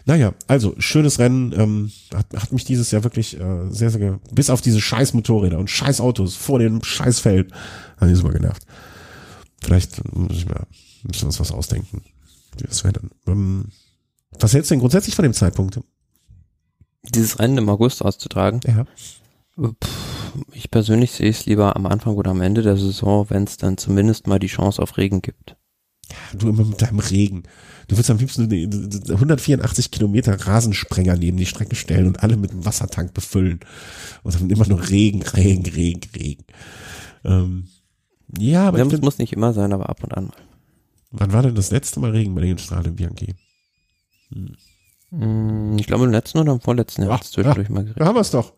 Naja, 0.05 0.33
also 0.47 0.75
schönes 0.77 1.19
Rennen. 1.19 1.53
Ähm, 1.57 1.91
hat, 2.13 2.27
hat 2.35 2.51
mich 2.53 2.63
dieses 2.63 2.91
Jahr 2.91 3.03
wirklich 3.03 3.39
äh, 3.39 3.69
sehr, 3.69 3.89
sehr, 3.89 4.19
bis 4.31 4.49
auf 4.49 4.61
diese 4.61 4.79
scheiß 4.79 5.13
Motorräder 5.13 5.59
und 5.59 5.69
scheiß 5.69 5.99
Autos 5.99 6.35
vor 6.35 6.59
dem 6.59 6.83
Scheißfeld, 6.83 7.51
hat 7.97 8.07
mich 8.07 8.17
super 8.17 8.33
genervt. 8.33 8.65
Vielleicht 9.61 10.03
muss 10.13 10.37
ich 10.37 10.47
mir 10.47 10.67
müssen 11.03 11.21
wir 11.21 11.27
uns 11.27 11.39
was 11.39 11.51
ausdenken. 11.51 12.03
Wie 12.57 12.67
das 12.67 12.83
wäre 12.83 12.93
dann. 12.93 13.11
Ähm, 13.27 13.65
was 14.39 14.53
hältst 14.53 14.71
du 14.71 14.73
denn 14.73 14.79
grundsätzlich 14.79 15.15
von 15.15 15.23
dem 15.23 15.33
Zeitpunkt? 15.33 15.79
Dieses 17.03 17.39
Rennen 17.39 17.57
im 17.57 17.69
August 17.69 18.03
auszutragen? 18.03 18.61
Ja. 18.65 18.85
Ich 20.53 20.71
persönlich 20.71 21.11
sehe 21.11 21.29
es 21.29 21.45
lieber 21.45 21.75
am 21.75 21.85
Anfang 21.85 22.15
oder 22.15 22.31
am 22.31 22.41
Ende 22.41 22.61
der 22.61 22.77
Saison, 22.77 23.29
wenn 23.29 23.43
es 23.43 23.57
dann 23.57 23.77
zumindest 23.77 24.27
mal 24.27 24.39
die 24.39 24.47
Chance 24.47 24.81
auf 24.81 24.97
Regen 24.97 25.21
gibt. 25.21 25.57
Ja, 26.09 26.37
du 26.37 26.49
immer 26.49 26.65
mit 26.65 26.81
deinem 26.81 26.99
Regen. 26.99 27.43
Du 27.87 27.97
willst 27.97 28.09
am 28.09 28.17
liebsten 28.17 28.49
184 29.09 29.91
Kilometer 29.91 30.33
Rasensprenger 30.33 31.17
neben 31.17 31.37
die 31.37 31.45
Strecke 31.45 31.75
stellen 31.75 32.07
und 32.07 32.23
alle 32.23 32.37
mit 32.37 32.51
einem 32.51 32.65
Wassertank 32.65 33.13
befüllen. 33.13 33.59
Und 34.23 34.35
dann 34.35 34.49
immer 34.49 34.67
nur 34.67 34.89
Regen, 34.89 35.23
Regen, 35.23 35.65
Regen, 35.65 36.09
Regen. 36.15 36.45
Ähm, 37.25 37.67
ja, 38.37 38.67
aber. 38.67 38.79
Ja, 38.79 38.85
es 38.85 39.01
muss 39.01 39.17
nicht 39.17 39.33
immer 39.33 39.53
sein, 39.53 39.73
aber 39.73 39.89
ab 39.89 40.03
und 40.03 40.15
an 40.15 40.25
mal. 40.25 40.37
Wann 41.11 41.33
war 41.33 41.43
denn 41.43 41.55
das 41.55 41.71
letzte 41.71 41.99
Mal 41.99 42.11
Regen 42.11 42.33
bei 42.35 42.41
den 42.41 42.57
Strade 42.57 42.91
Bianchi? 42.91 43.35
Hm. 44.31 45.77
Ich 45.77 45.87
glaube 45.87 46.05
im 46.05 46.11
letzten 46.11 46.37
oder 46.37 46.53
im 46.53 46.61
vorletzten 46.61 47.03
Jahr 47.03 47.13
hat 47.13 47.23
es 47.23 47.31
zwischendurch 47.31 47.67
ja, 47.67 47.73
mal 47.73 47.81
geregnet. 47.81 47.99
Da 47.99 48.05
haben 48.05 48.15
wir 48.15 48.21
es 48.21 48.31
doch. 48.31 48.53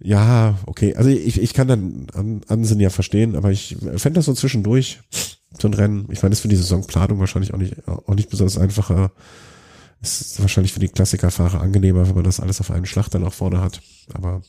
Ja, 0.00 0.58
okay. 0.66 0.94
Also 0.94 1.10
ich, 1.10 1.40
ich 1.40 1.52
kann 1.52 1.68
dann 1.68 2.06
An 2.14 2.40
Ansinn 2.48 2.80
ja 2.80 2.88
verstehen, 2.88 3.36
aber 3.36 3.50
ich 3.50 3.76
fände 3.96 4.18
das 4.18 4.24
so 4.24 4.32
zwischendurch 4.32 5.00
so 5.58 5.68
ein 5.68 5.74
Rennen. 5.74 6.08
Ich 6.10 6.22
meine, 6.22 6.30
das 6.30 6.38
ist 6.38 6.42
für 6.42 6.48
die 6.48 6.56
Saisonplanung 6.56 7.18
wahrscheinlich 7.18 7.52
auch 7.52 7.58
nicht, 7.58 7.86
auch 7.88 8.14
nicht 8.14 8.30
besonders 8.30 8.56
einfacher. 8.56 9.12
Es 10.00 10.20
ist 10.20 10.40
wahrscheinlich 10.40 10.72
für 10.72 10.80
die 10.80 10.88
Klassikerfahrer 10.88 11.60
angenehmer, 11.60 12.08
wenn 12.08 12.14
man 12.14 12.24
das 12.24 12.40
alles 12.40 12.60
auf 12.60 12.70
einen 12.70 12.86
Schlag 12.86 13.08
dann 13.08 13.24
auch 13.24 13.32
vorne 13.32 13.60
hat. 13.60 13.82
Aber 14.14 14.42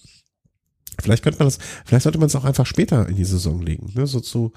vielleicht 1.02 1.24
könnte 1.24 1.40
man 1.40 1.48
das, 1.48 1.60
vielleicht 1.86 2.04
sollte 2.04 2.20
man 2.20 2.28
es 2.28 2.36
auch 2.36 2.46
einfach 2.46 2.66
später 2.66 3.08
in 3.08 3.16
die 3.16 3.26
Saison 3.26 3.62
legen, 3.62 3.92
ne? 3.96 4.08
So 4.08 4.20
zu, 4.20 4.54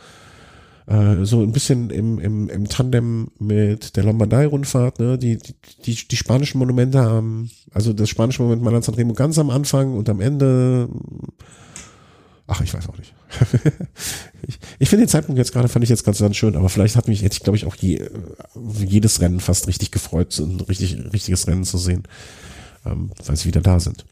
äh, 0.86 1.24
so 1.24 1.42
ein 1.42 1.52
bisschen 1.52 1.90
im, 1.90 2.18
im, 2.18 2.48
im 2.48 2.68
Tandem 2.68 3.28
mit 3.38 3.96
der 3.96 4.04
Lombardei-Rundfahrt, 4.04 4.98
ne? 4.98 5.18
Die, 5.18 5.38
die, 5.84 5.94
die, 5.94 6.16
spanischen 6.16 6.58
Monumente 6.58 7.00
haben, 7.00 7.50
also 7.72 7.92
das 7.92 8.08
spanische 8.08 8.42
Monument 8.42 8.64
Malan 8.64 8.82
Sanremo 8.82 9.14
ganz 9.14 9.38
am 9.38 9.50
Anfang 9.50 9.94
und 9.94 10.08
am 10.08 10.20
Ende 10.20 10.88
Ach, 12.46 12.60
ich 12.60 12.74
weiß 12.74 12.88
auch 12.88 12.98
nicht. 12.98 13.14
ich, 14.46 14.58
ich 14.78 14.88
finde 14.88 15.06
den 15.06 15.08
Zeitpunkt 15.08 15.38
jetzt 15.38 15.52
gerade, 15.52 15.68
fand 15.68 15.84
ich 15.84 15.88
jetzt 15.88 16.04
ganz, 16.04 16.18
ganz 16.18 16.36
schön, 16.36 16.56
aber 16.56 16.68
vielleicht 16.68 16.96
hat 16.96 17.08
mich, 17.08 17.22
hätte 17.22 17.34
ich 17.34 17.42
glaube 17.42 17.56
ich 17.56 17.64
auch 17.64 17.76
je, 17.76 18.10
jedes 18.84 19.20
Rennen 19.20 19.40
fast 19.40 19.68
richtig 19.68 19.90
gefreut, 19.90 20.38
ein 20.38 20.60
richtig, 20.60 20.98
richtiges 21.12 21.46
Rennen 21.46 21.64
zu 21.64 21.78
sehen, 21.78 22.02
ähm, 22.84 23.10
weil 23.24 23.36
sie 23.36 23.46
wieder 23.46 23.60
da 23.60 23.80
sind. 23.80 24.04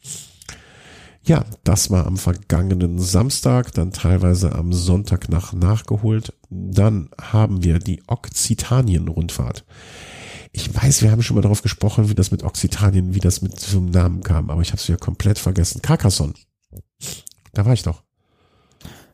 Ja, 1.23 1.45
das 1.65 1.91
war 1.91 2.07
am 2.07 2.17
vergangenen 2.17 2.99
Samstag, 2.99 3.73
dann 3.75 3.93
teilweise 3.93 4.55
am 4.55 4.73
Sonntag 4.73 5.29
nach 5.29 5.53
nachgeholt. 5.53 6.33
Dann 6.49 7.11
haben 7.21 7.63
wir 7.63 7.79
die 7.79 8.03
Okzitanien-Rundfahrt. 8.07 9.65
Ich 10.53 10.75
weiß, 10.75 11.03
wir 11.03 11.13
haben 11.13 11.23
schon 11.23 11.37
mal 11.37 11.43
darauf 11.43 11.63
gesprochen, 11.63 12.09
wie 12.09 12.15
das 12.15 12.31
mit 12.31 12.43
Okzitanien, 12.43 13.15
wie 13.15 13.21
das 13.21 13.43
mit 13.43 13.61
zum 13.61 13.87
Namen 13.87 14.23
kam, 14.23 14.51
aber 14.51 14.63
ich 14.63 14.71
habe 14.71 14.79
es 14.79 14.89
wieder 14.89 14.99
komplett 14.99 15.39
vergessen. 15.39 15.83
Carcassonne. 15.83 16.35
Da 17.53 17.67
war 17.67 17.75
ich 17.75 17.83
doch. 17.83 18.03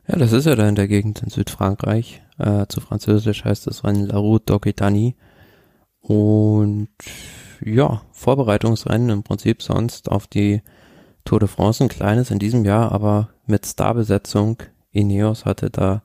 Ja, 0.07 0.15
das 0.15 0.31
ist 0.31 0.45
ja 0.45 0.55
da 0.55 0.67
in 0.67 0.75
der 0.75 0.87
Gegend 0.87 1.21
in 1.21 1.29
Südfrankreich. 1.29 2.21
Äh, 2.39 2.65
zu 2.67 2.79
Französisch 2.79 3.43
heißt 3.43 3.67
das 3.67 3.83
Rennen 3.83 4.07
La 4.07 4.17
Route 4.17 4.53
d'Occitanie. 4.53 5.15
Und 5.99 6.89
ja, 7.61 8.01
Vorbereitungsrennen 8.11 9.09
im 9.09 9.23
Prinzip 9.23 9.61
sonst 9.61 10.09
auf 10.09 10.27
die 10.27 10.61
Tour 11.27 11.39
de 11.39 11.49
France, 11.49 11.83
ein 11.83 11.89
kleines 11.89 12.31
in 12.31 12.39
diesem 12.39 12.63
Jahr, 12.63 12.91
aber 12.91 13.29
mit 13.45 13.65
Starbesetzung. 13.65 14.63
Ineos 14.91 15.45
hatte 15.45 15.69
da 15.69 16.01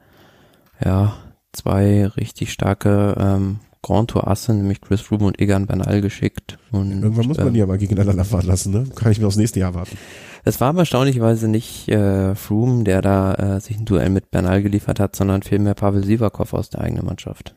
ja 0.85 1.15
zwei 1.53 2.07
richtig 2.07 2.53
starke 2.53 3.15
ähm, 3.19 3.61
Grand 3.83 4.11
Tour 4.11 4.27
Asse, 4.27 4.53
nämlich 4.53 4.81
Chris 4.81 5.01
Froome 5.01 5.27
und 5.27 5.41
Egan 5.41 5.67
Bernal 5.67 6.01
geschickt. 6.01 6.59
Und, 6.73 7.03
Irgendwann 7.03 7.27
muss 7.27 7.37
man 7.37 7.49
ähm, 7.49 7.53
die 7.55 7.61
ja 7.61 7.67
mal 7.67 7.79
gegeneinander 7.79 8.25
fahren 8.25 8.47
lassen, 8.47 8.73
ne? 8.73 8.85
Kann 8.95 9.13
ich 9.13 9.21
mir 9.21 9.27
aufs 9.29 9.37
nächste 9.37 9.61
Jahr 9.61 9.75
warten. 9.75 9.97
Es 10.45 10.61
war 10.61 10.77
erstaunlicherweise 10.77 11.47
nicht 11.47 11.89
äh, 11.89 12.35
Froome, 12.35 12.83
der 12.83 13.01
da 13.01 13.35
äh, 13.35 13.61
sich 13.61 13.79
ein 13.79 13.85
Duell 13.85 14.11
mit 14.11 14.33
Bernal 14.33 14.63
geliefert 14.63 14.99
hat, 14.99 15.15
sondern 15.15 15.43
vielmehr 15.43 15.75
Pavel 15.75 16.05
Sivakov 16.05 16.53
aus 16.53 16.71
der 16.71 16.81
eigenen 16.81 17.05
Mannschaft. 17.05 17.55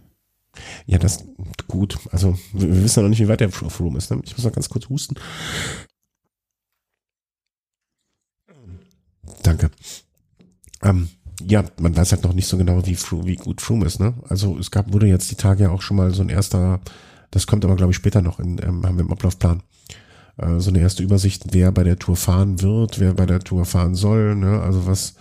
Ja, 0.86 1.00
das 1.00 1.26
gut. 1.68 1.98
Also 2.12 2.38
wir, 2.54 2.74
wir 2.74 2.84
wissen 2.84 3.00
ja 3.00 3.04
noch 3.04 3.10
nicht, 3.10 3.22
wie 3.22 3.28
weit 3.28 3.42
der 3.42 3.50
Froome 3.50 3.98
ist. 3.98 4.12
Ne? 4.12 4.22
Ich 4.24 4.38
muss 4.38 4.46
noch 4.46 4.54
ganz 4.54 4.70
kurz 4.70 4.88
husten. 4.88 5.16
Danke. 9.44 9.72
Ähm, 10.82 11.10
ja, 11.42 11.64
man 11.80 11.96
weiß 11.96 12.12
halt 12.12 12.24
noch 12.24 12.34
nicht 12.34 12.48
so 12.48 12.58
genau, 12.58 12.86
wie, 12.86 12.98
wie 12.98 13.36
gut 13.36 13.62
Froome 13.62 13.86
ist. 13.86 14.00
Ne? 14.00 14.14
Also 14.30 14.58
es 14.58 14.72
gab 14.72 14.94
wurde 14.94 15.08
jetzt 15.08 15.30
die 15.32 15.36
Tage 15.36 15.64
ja 15.64 15.70
auch 15.70 15.82
schon 15.82 15.98
mal 15.98 16.14
so 16.14 16.22
ein 16.22 16.30
erster. 16.30 16.80
Das 17.32 17.48
kommt 17.48 17.66
aber 17.66 17.76
glaube 17.76 17.92
ich 17.92 17.98
später 17.98 18.22
noch 18.22 18.40
in 18.40 18.60
ähm, 18.60 18.86
haben 18.86 18.98
wir 18.98 19.04
im 19.04 19.12
Ablaufplan 19.12 19.64
äh, 20.38 20.60
so 20.60 20.70
eine 20.70 20.80
erste 20.80 21.04
Übersicht, 21.04 21.44
wer 21.52 21.72
bei 21.72 21.84
der 21.84 22.00
Tour 22.00 22.16
fahren 22.16 22.62
wird, 22.62 23.00
wer 23.00 23.14
bei 23.14 23.26
der 23.26 23.40
Tour 23.40 23.66
fahren 23.66 23.96
soll, 23.96 24.36
ne? 24.36 24.62
Also 24.62 24.88
was 24.88 25.16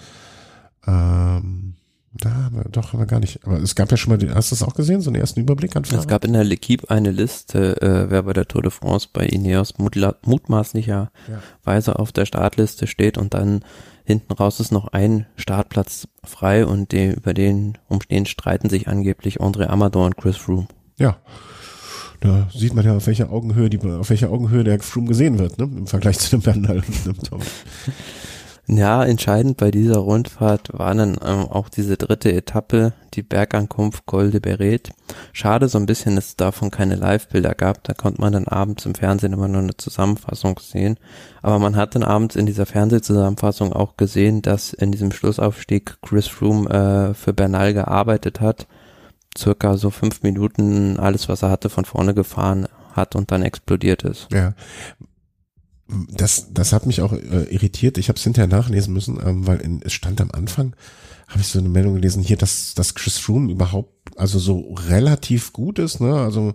ähm, 0.87 1.74
da, 2.16 2.50
doch, 2.70 2.94
aber 2.94 3.07
gar 3.07 3.18
nicht. 3.18 3.44
Aber 3.44 3.59
es 3.59 3.74
gab 3.74 3.90
ja 3.90 3.96
schon 3.96 4.12
mal, 4.12 4.18
den, 4.18 4.33
hast 4.35 4.53
du 4.53 4.55
das 4.55 4.62
auch 4.62 4.74
gesehen, 4.74 5.00
so 5.00 5.11
einen 5.11 5.20
ersten 5.20 5.40
Überblick 5.40 5.74
an 5.74 5.85
Fahrer? 5.85 6.00
Es 6.00 6.07
gab 6.07 6.24
in 6.24 6.33
der 6.33 6.44
L'Equipe 6.44 6.88
eine 6.88 7.11
Liste, 7.11 7.81
äh, 7.83 8.09
wer 8.09 8.22
bei 8.22 8.33
der 8.33 8.46
Tour 8.46 8.62
de 8.62 8.70
France 8.70 9.09
bei 9.12 9.27
Ineos 9.27 9.74
mutmaßlicherweise 9.79 11.11
ja. 11.90 11.96
auf 11.96 12.12
der 12.12 12.27
Startliste 12.27 12.87
steht 12.87 13.18
und 13.18 13.35
dann 13.35 13.64
hinten 14.05 14.33
raus 14.33 14.61
ist 14.61 14.71
noch 14.71 14.88
ein 14.88 15.27
Startplatz 15.37 16.09
frei 16.23 16.67
und 16.67 16.93
die, 16.93 17.12
über 17.12 17.35
den 17.35 17.79
umstehen 17.88 18.27
streiten 18.27 18.69
sich 18.69 18.88
angeblich 18.88 19.40
André 19.40 19.67
Amador 19.67 20.07
und 20.07 20.17
Chris 20.17 20.37
Froome. 20.37 20.69
Ja, 20.99 21.19
da 22.21 22.49
sieht 22.55 22.75
man 22.75 22.85
ja, 22.85 22.97
auf 22.97 23.07
welcher 23.07 23.31
Augenhöhe 23.31 23.69
die, 23.69 23.81
auf 23.81 24.11
welcher 24.11 24.31
Augenhöhe 24.31 24.64
der 24.64 24.81
Froome 24.81 25.09
gesehen 25.09 25.38
wird, 25.38 25.59
ne? 25.59 25.64
Im 25.64 25.87
Vergleich 25.87 26.19
zu 26.19 26.31
dem 26.31 26.43
Bernal 26.43 26.77
und 26.77 27.07
dem 27.07 27.19
Tom. 27.23 27.40
Ja, 28.66 29.05
entscheidend 29.05 29.59
bei 29.59 29.70
dieser 29.70 29.98
Rundfahrt 29.98 30.70
war 30.72 30.94
dann 30.94 31.18
ähm, 31.22 31.48
auch 31.50 31.68
diese 31.68 31.98
dritte 31.98 32.33
Etappe, 32.33 32.94
die 33.12 33.22
Bergankunft 33.22 34.07
Col 34.07 34.31
de 34.31 34.40
Beret. 34.40 34.90
Schade 35.35 35.68
so 35.68 35.77
ein 35.77 35.85
bisschen, 35.85 36.16
dass 36.16 36.29
es 36.29 36.37
davon 36.37 36.70
keine 36.70 36.96
Live-Bilder 36.96 37.55
gab. 37.55 37.85
Da 37.85 37.92
konnte 37.92 38.22
man 38.22 38.33
dann 38.33 38.48
abends 38.48 38.87
im 38.87 38.94
Fernsehen 38.94 39.35
immer 39.35 39.48
nur 39.48 39.61
eine 39.61 39.77
Zusammenfassung 39.77 40.59
sehen. 40.61 40.98
Aber 41.42 41.59
man 41.59 41.77
hat 41.77 41.94
dann 41.94 42.03
abends 42.03 42.37
in 42.37 42.46
dieser 42.46 42.64
Fernsehzusammenfassung 42.64 43.74
auch 43.74 43.98
gesehen, 43.98 44.40
dass 44.40 44.72
in 44.72 44.92
diesem 44.92 45.12
Schlussaufstieg 45.12 45.98
Chris 46.00 46.27
Froome 46.27 46.70
äh, 46.70 47.14
für 47.14 47.35
Bernal 47.35 47.74
gearbeitet 47.74 48.40
hat. 48.40 48.66
Circa 49.37 49.77
so 49.77 49.90
fünf 49.90 50.22
Minuten 50.22 50.98
alles, 50.98 51.29
was 51.29 51.42
er 51.42 51.50
hatte, 51.50 51.68
von 51.68 51.85
vorne 51.85 52.14
gefahren 52.14 52.66
hat 52.94 53.14
und 53.14 53.31
dann 53.31 53.42
explodiert 53.42 54.05
ist. 54.05 54.29
Ja, 54.33 54.55
das, 55.88 56.49
das 56.53 56.73
hat 56.73 56.87
mich 56.87 57.01
auch 57.03 57.12
äh, 57.12 57.44
irritiert. 57.51 57.99
Ich 57.99 58.09
habe 58.09 58.16
es 58.16 58.25
hinterher 58.25 58.49
nachlesen 58.49 58.92
müssen, 58.92 59.18
ähm, 59.25 59.47
weil 59.47 59.61
in, 59.61 59.83
es 59.83 59.92
stand 59.92 60.20
am 60.20 60.31
Anfang, 60.31 60.75
habe 61.29 61.40
ich 61.40 61.49
so 61.49 61.59
eine 61.59 61.68
Meldung 61.68 61.94
gelesen, 61.94 62.23
hier, 62.23 62.37
dass, 62.37 62.75
dass 62.75 62.94
Chris 62.94 63.18
Froome 63.18 63.51
überhaupt 63.53 63.92
also 64.16 64.38
so 64.38 64.75
relativ 64.88 65.53
gut 65.53 65.79
ist, 65.79 66.01
ne? 66.01 66.14
Also 66.14 66.55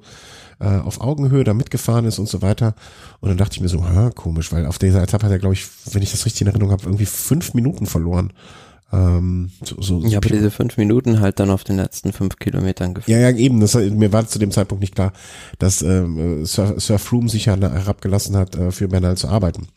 äh, 0.60 0.78
auf 0.78 1.02
Augenhöhe 1.02 1.44
da 1.44 1.54
mitgefahren 1.54 2.06
ist 2.06 2.20
und 2.20 2.28
so 2.28 2.42
weiter. 2.42 2.76
Und 3.20 3.30
dann 3.30 3.38
dachte 3.38 3.56
ich 3.56 3.62
mir 3.62 3.70
so, 3.70 3.84
ha, 3.84 4.12
komisch, 4.12 4.52
weil 4.52 4.66
auf 4.66 4.78
dieser 4.78 5.02
Etappe 5.02 5.26
hat 5.26 5.32
er, 5.32 5.40
glaube 5.40 5.56
ich, 5.56 5.68
wenn 5.92 6.02
ich 6.02 6.12
das 6.12 6.26
richtig 6.26 6.42
in 6.42 6.48
Erinnerung 6.48 6.72
habe, 6.72 6.84
irgendwie 6.84 7.06
fünf 7.06 7.54
Minuten 7.54 7.86
verloren. 7.86 8.34
Ähm, 8.92 9.52
so, 9.64 9.80
so, 9.82 10.00
ja, 10.08 10.18
aber 10.18 10.30
diese 10.30 10.50
fünf 10.50 10.78
Minuten 10.78 11.20
halt 11.20 11.40
dann 11.40 11.52
auf 11.52 11.64
den 11.64 11.78
letzten 11.78 12.12
fünf 12.12 12.38
Kilometern 12.38 12.96
geführt. 12.96 13.20
Ja, 13.20 13.30
ja, 13.30 13.36
eben. 13.38 13.60
Das, 13.60 13.76
mir 13.76 14.12
war 14.12 14.28
zu 14.28 14.40
dem 14.40 14.52
Zeitpunkt 14.52 14.82
nicht 14.82 14.96
klar, 14.96 15.14
dass 15.60 15.82
ähm, 15.82 16.46
Sir, 16.46 16.80
Sir 16.80 16.98
Froome 16.98 17.30
sich 17.30 17.46
ja 17.46 17.56
herabgelassen 17.56 18.36
hat, 18.36 18.56
äh, 18.56 18.72
für 18.72 18.88
Bernal 18.88 19.16
zu 19.16 19.28
arbeiten. 19.28 19.68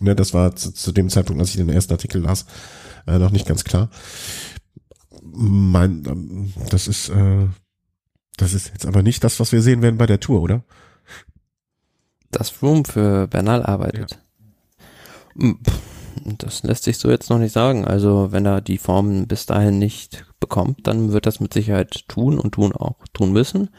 Ne, 0.00 0.14
das 0.14 0.32
war 0.32 0.54
zu, 0.54 0.72
zu, 0.72 0.92
dem 0.92 1.08
Zeitpunkt, 1.08 1.40
als 1.40 1.50
ich 1.50 1.56
den 1.56 1.68
ersten 1.68 1.92
Artikel 1.92 2.22
las, 2.22 2.46
äh, 3.06 3.18
noch 3.18 3.30
nicht 3.30 3.46
ganz 3.46 3.64
klar. 3.64 3.90
Mein, 5.22 6.04
ähm, 6.06 6.52
das 6.70 6.86
ist, 6.86 7.08
äh, 7.08 7.48
das 8.36 8.54
ist 8.54 8.68
jetzt 8.68 8.86
aber 8.86 9.02
nicht 9.02 9.24
das, 9.24 9.40
was 9.40 9.50
wir 9.50 9.62
sehen 9.62 9.82
werden 9.82 9.98
bei 9.98 10.06
der 10.06 10.20
Tour, 10.20 10.40
oder? 10.40 10.64
Dass 12.30 12.50
Froome 12.50 12.84
für 12.84 13.26
Bernal 13.26 13.64
arbeitet. 13.64 14.18
Ja. 15.36 15.54
Pff 15.64 15.93
das 16.38 16.62
lässt 16.62 16.84
sich 16.84 16.98
so 16.98 17.10
jetzt 17.10 17.30
noch 17.30 17.38
nicht 17.38 17.52
sagen. 17.52 17.84
Also 17.84 18.28
wenn 18.30 18.46
er 18.46 18.60
die 18.60 18.78
Formen 18.78 19.26
bis 19.26 19.46
dahin 19.46 19.78
nicht 19.78 20.24
bekommt, 20.40 20.86
dann 20.86 21.12
wird 21.12 21.26
das 21.26 21.40
mit 21.40 21.52
Sicherheit 21.54 22.08
tun 22.08 22.38
und 22.38 22.52
tun 22.52 22.72
auch 22.72 22.96
tun 23.12 23.32
müssen. 23.32 23.70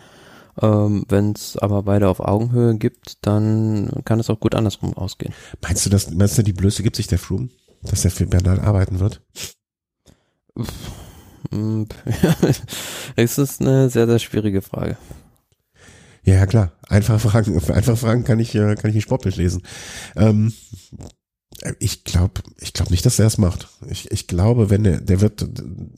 Ähm, 0.62 1.06
wenn 1.10 1.34
es 1.34 1.58
aber 1.58 1.84
beide 1.84 2.08
auf 2.08 2.20
Augenhöhe 2.20 2.76
gibt, 2.78 3.26
dann 3.26 3.92
kann 4.06 4.20
es 4.20 4.30
auch 4.30 4.40
gut 4.40 4.56
andersrum 4.56 4.94
ausgehen. 4.96 5.34
Meinst 5.62 5.86
du, 5.86 5.90
dass, 5.90 6.10
meinst 6.12 6.38
du, 6.38 6.44
die 6.44 6.54
Blöße 6.54 6.84
gibt 6.84 6.96
sich 6.96 7.08
der 7.08 7.20
Froome, 7.20 7.50
dass 7.84 8.06
er 8.06 8.12
für 8.12 8.26
Bernal 8.26 8.60
arbeiten 8.62 9.00
wird? 9.00 9.22
es 13.16 13.38
ist 13.38 13.62
eine 13.62 13.90
sehr, 13.90 14.08
sehr 14.08 14.20
schwierige 14.20 14.62
Frage. 14.62 14.98
Ja, 16.24 16.36
ja, 16.36 16.46
klar. 16.48 16.72
Einfache 16.88 17.20
Fragen, 17.20 17.62
einfache 17.72 17.98
Fragen 17.98 18.24
kann 18.24 18.40
ich, 18.40 18.56
äh, 18.56 18.76
kann 18.76 18.90
ich 18.90 18.96
nicht 18.96 19.04
sportlich 19.04 19.36
lesen. 19.36 19.62
Ähm, 20.16 20.54
ich 21.80 22.04
glaube, 22.04 22.42
ich 22.60 22.74
glaube 22.74 22.92
nicht, 22.92 23.06
dass 23.06 23.20
er 23.20 23.28
es 23.28 23.38
macht. 23.38 23.70
Ich, 23.90 24.12
ich 24.12 24.28
glaube, 24.28 24.70
wenn 24.70 24.86
er, 24.86 25.02
der 25.02 25.22
wird, 25.22 25.48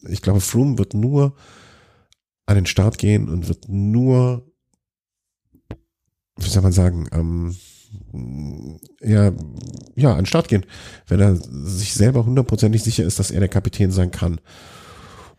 ich 0.07 0.21
glaube, 0.21 0.41
Froome 0.41 0.77
wird 0.77 0.93
nur 0.93 1.35
an 2.45 2.55
den 2.55 2.65
Start 2.65 2.97
gehen 2.97 3.29
und 3.29 3.47
wird 3.47 3.67
nur, 3.67 4.45
wie 6.37 6.49
soll 6.49 6.61
man 6.61 6.71
sagen, 6.71 7.07
ähm, 7.11 7.55
ja, 9.01 9.31
ja, 9.95 10.11
an 10.11 10.19
den 10.19 10.25
Start 10.25 10.47
gehen, 10.47 10.65
wenn 11.07 11.19
er 11.19 11.35
sich 11.35 11.93
selber 11.93 12.25
hundertprozentig 12.25 12.83
sicher 12.83 13.03
ist, 13.03 13.19
dass 13.19 13.31
er 13.31 13.39
der 13.39 13.49
Kapitän 13.49 13.91
sein 13.91 14.11
kann. 14.11 14.39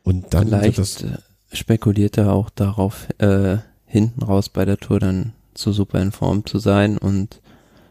Und 0.02 0.34
dann 0.34 0.48
Vielleicht 0.48 0.64
wird 0.64 0.78
das 0.78 1.02
äh, 1.02 1.18
spekuliert 1.52 2.18
er 2.18 2.32
auch 2.32 2.50
darauf, 2.50 3.08
äh, 3.18 3.58
hinten 3.84 4.22
raus 4.22 4.48
bei 4.48 4.64
der 4.64 4.78
Tour 4.78 5.00
dann 5.00 5.32
zu 5.54 5.72
super 5.72 6.00
in 6.00 6.12
Form 6.12 6.44
zu 6.44 6.58
sein 6.58 6.98
und 6.98 7.40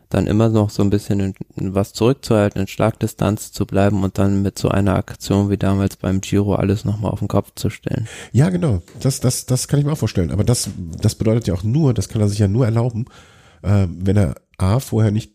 dann 0.10 0.28
immer 0.28 0.50
noch 0.50 0.70
so 0.70 0.84
ein 0.84 0.90
bisschen 0.90 1.20
in, 1.20 1.34
in 1.56 1.76
was 1.76 1.94
zurückzuhalten, 1.94 2.62
in 2.62 2.68
Schlagdistanz 2.68 3.52
zu 3.52 3.66
bleiben 3.66 4.04
und 4.04 4.18
dann 4.18 4.42
mit 4.42 4.58
so 4.58 4.70
einer 4.70 4.96
Aktion 4.96 5.50
wie 5.50 5.58
damals 5.58 5.98
beim 5.98 6.22
Giro 6.22 6.56
alles 6.56 6.86
nochmal 6.86 7.12
auf 7.12 7.20
den 7.20 7.28
Kopf 7.28 7.52
zu 7.56 7.70
stellen. 7.70 8.08
Ja, 8.32 8.50
genau. 8.50 8.82
Das, 9.02 9.20
das, 9.20 9.46
das 9.46 9.68
kann 9.68 9.80
ich 9.80 9.86
mir 9.86 9.92
auch 9.92 9.98
vorstellen. 9.98 10.32
Aber 10.32 10.44
das, 10.44 10.70
das 11.02 11.16
bedeutet 11.16 11.48
ja 11.48 11.54
auch 11.54 11.64
nur, 11.64 11.94
das 11.94 12.10
kann 12.10 12.22
er 12.22 12.30
sich 12.30 12.40
ja 12.40 12.48
nur 12.48 12.66
erlauben, 12.66 13.06
äh, 13.64 13.88
wenn 13.90 14.18
er 14.18 14.36
A, 14.58 14.80
vorher 14.80 15.12
nicht 15.12 15.34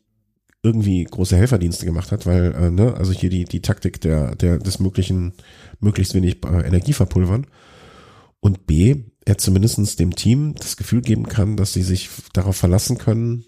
irgendwie 0.63 1.05
große 1.05 1.37
Helferdienste 1.37 1.85
gemacht 1.87 2.13
hat, 2.13 2.25
weil, 2.25 2.55
äh, 2.55 2.71
ne, 2.71 2.95
also 2.95 3.13
hier 3.13 3.31
die, 3.31 3.45
die 3.45 3.63
Taktik 3.63 4.01
der, 4.01 4.37
der, 4.37 4.59
des 4.59 4.79
möglichen, 4.79 5.33
möglichst 5.81 6.15
wenig 6.15 6.45
äh, 6.45 6.67
Energie 6.67 6.93
verpulvern. 6.93 7.47
Und 8.41 8.67
B, 8.67 9.05
er 9.25 9.39
zumindestens 9.39 9.97
dem 9.97 10.15
Team 10.15 10.55
das 10.57 10.77
Gefühl 10.77 11.03
geben 11.03 11.29
kann, 11.29 11.57
dass 11.57 11.73
sie 11.73 11.83
sich 11.83 12.11
darauf 12.33 12.57
verlassen 12.57 12.99
können, 12.99 13.45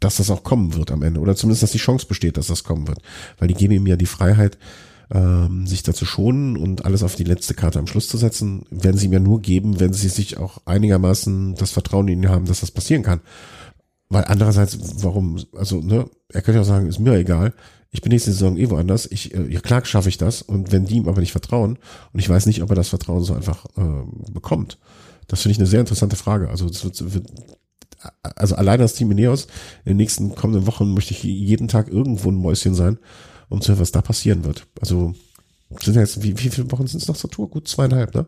dass 0.00 0.16
das 0.16 0.30
auch 0.30 0.42
kommen 0.42 0.74
wird 0.74 0.90
am 0.90 1.02
Ende. 1.02 1.20
Oder 1.20 1.36
zumindest, 1.36 1.62
dass 1.62 1.72
die 1.72 1.78
Chance 1.78 2.06
besteht, 2.06 2.36
dass 2.36 2.48
das 2.48 2.64
kommen 2.64 2.86
wird. 2.88 2.98
Weil 3.38 3.48
die 3.48 3.54
geben 3.54 3.74
ihm 3.74 3.86
ja 3.86 3.96
die 3.96 4.06
Freiheit, 4.06 4.58
ähm, 5.12 5.66
sich 5.66 5.82
dazu 5.82 6.04
schonen 6.04 6.56
und 6.56 6.84
alles 6.84 7.02
auf 7.02 7.14
die 7.14 7.24
letzte 7.24 7.54
Karte 7.54 7.78
am 7.78 7.86
Schluss 7.86 8.08
zu 8.08 8.16
setzen, 8.16 8.64
werden 8.70 8.96
sie 8.98 9.06
ihm 9.06 9.12
ja 9.12 9.20
nur 9.20 9.40
geben, 9.40 9.80
wenn 9.80 9.92
sie 9.92 10.08
sich 10.08 10.36
auch 10.36 10.58
einigermaßen 10.66 11.54
das 11.54 11.70
Vertrauen 11.70 12.08
in 12.08 12.22
ihn 12.22 12.28
haben, 12.28 12.46
dass 12.46 12.60
das 12.60 12.70
passieren 12.70 13.02
kann. 13.02 13.20
Weil 14.08 14.24
andererseits, 14.24 14.78
warum, 15.02 15.38
also, 15.56 15.80
ne, 15.80 16.08
er 16.28 16.42
könnte 16.42 16.56
ja 16.56 16.62
auch 16.62 16.66
sagen, 16.66 16.86
ist 16.86 17.00
mir 17.00 17.14
egal, 17.14 17.54
ich 17.90 18.02
bin 18.02 18.12
nächste 18.12 18.32
Saison 18.32 18.56
eh 18.56 18.68
woanders, 18.70 19.10
ich, 19.10 19.34
äh, 19.34 19.48
klar 19.60 19.84
schaffe 19.84 20.08
ich 20.08 20.18
das 20.18 20.42
und 20.42 20.70
wenn 20.70 20.84
die 20.84 20.96
ihm 20.96 21.08
aber 21.08 21.20
nicht 21.20 21.32
vertrauen 21.32 21.78
und 22.12 22.20
ich 22.20 22.28
weiß 22.28 22.46
nicht, 22.46 22.62
ob 22.62 22.70
er 22.70 22.76
das 22.76 22.88
Vertrauen 22.88 23.24
so 23.24 23.34
einfach 23.34 23.64
äh, 23.76 24.32
bekommt. 24.32 24.78
Das 25.28 25.42
finde 25.42 25.52
ich 25.52 25.58
eine 25.58 25.66
sehr 25.66 25.80
interessante 25.80 26.16
Frage. 26.16 26.50
Also 26.50 26.66
es 26.66 26.84
wird, 26.84 27.14
wird 27.14 27.26
also 28.22 28.56
alleine 28.56 28.82
das 28.82 28.94
Team 28.94 29.10
Ineos, 29.10 29.46
in 29.84 29.90
den 29.90 29.96
nächsten 29.96 30.34
kommenden 30.34 30.66
Wochen 30.66 30.92
möchte 30.94 31.12
ich 31.14 31.22
jeden 31.22 31.68
Tag 31.68 31.88
irgendwo 31.88 32.30
ein 32.30 32.36
Mäuschen 32.36 32.74
sein, 32.74 32.98
um 33.48 33.60
zu 33.60 33.72
hören, 33.72 33.80
was 33.80 33.92
da 33.92 34.02
passieren 34.02 34.44
wird. 34.44 34.66
Also 34.80 35.14
sind 35.80 35.94
ja 35.94 36.00
jetzt, 36.00 36.22
wie, 36.22 36.38
wie 36.38 36.50
viele 36.50 36.70
Wochen 36.70 36.86
sind 36.86 37.02
es 37.02 37.08
noch 37.08 37.16
zur 37.16 37.30
Tour? 37.30 37.48
Gut 37.50 37.68
zweieinhalb, 37.68 38.14
ne? 38.14 38.26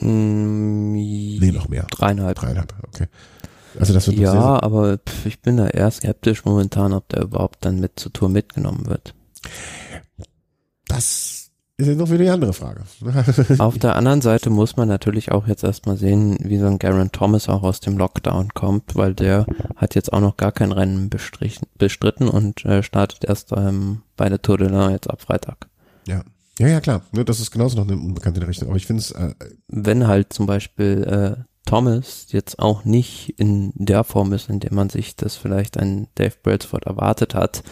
Mm, 0.00 0.92
nee, 0.92 1.52
noch 1.52 1.68
mehr. 1.68 1.86
Dreieinhalb. 1.90 2.38
Dreieinhalb, 2.38 2.74
okay. 2.88 3.06
Also 3.78 3.92
das 3.92 4.06
wird 4.06 4.18
Ja, 4.18 4.32
sehr, 4.32 4.40
sehr 4.40 4.62
aber 4.62 4.98
ich 5.24 5.40
bin 5.40 5.56
da 5.56 5.68
eher 5.68 5.90
skeptisch 5.90 6.44
momentan, 6.44 6.92
ob 6.92 7.08
der 7.08 7.22
überhaupt 7.22 7.64
dann 7.64 7.80
mit 7.80 7.98
zur 7.98 8.12
Tour 8.12 8.28
mitgenommen 8.28 8.86
wird. 8.86 9.14
Das 10.86 11.35
ist 11.78 11.88
jetzt 11.88 11.98
noch 11.98 12.08
wieder 12.08 12.24
die 12.24 12.30
andere 12.30 12.52
Frage. 12.52 12.84
Auf 13.58 13.78
der 13.78 13.96
anderen 13.96 14.22
Seite 14.22 14.48
muss 14.48 14.76
man 14.76 14.88
natürlich 14.88 15.32
auch 15.32 15.46
jetzt 15.46 15.62
erstmal 15.62 15.96
sehen, 15.96 16.38
wie 16.40 16.58
so 16.58 16.66
ein 16.66 16.78
Garen 16.78 17.12
Thomas 17.12 17.48
auch 17.48 17.62
aus 17.62 17.80
dem 17.80 17.98
Lockdown 17.98 18.54
kommt, 18.54 18.96
weil 18.96 19.14
der 19.14 19.46
hat 19.76 19.94
jetzt 19.94 20.12
auch 20.12 20.20
noch 20.20 20.36
gar 20.36 20.52
kein 20.52 20.72
Rennen 20.72 21.10
bestritten 21.10 22.28
und 22.28 22.64
äh, 22.64 22.82
startet 22.82 23.24
erst 23.24 23.52
ähm, 23.52 24.02
bei 24.16 24.28
der 24.28 24.40
Tour 24.40 24.58
de 24.58 24.68
l'Ain 24.68 24.90
jetzt 24.92 25.10
ab 25.10 25.20
Freitag. 25.20 25.68
Ja. 26.06 26.22
Ja, 26.58 26.68
ja, 26.68 26.80
klar. 26.80 27.02
Das 27.12 27.40
ist 27.40 27.50
genauso 27.50 27.76
noch 27.76 27.86
eine 27.86 28.00
unbekannte 28.00 28.46
Richtung. 28.46 28.68
Aber 28.68 28.78
ich 28.78 28.86
finde 28.86 29.00
es. 29.00 29.10
Äh, 29.10 29.34
Wenn 29.68 30.06
halt 30.06 30.32
zum 30.32 30.46
Beispiel 30.46 31.04
äh, 31.04 31.42
Thomas 31.66 32.28
jetzt 32.30 32.58
auch 32.58 32.84
nicht 32.84 33.34
in 33.38 33.72
der 33.74 34.04
Form 34.04 34.32
ist, 34.32 34.48
in 34.48 34.60
der 34.60 34.72
man 34.72 34.88
sich 34.88 35.16
das 35.16 35.36
vielleicht 35.36 35.76
ein 35.76 36.06
Dave 36.14 36.32
Brailsford 36.42 36.86
erwartet 36.86 37.34
hat, 37.34 37.62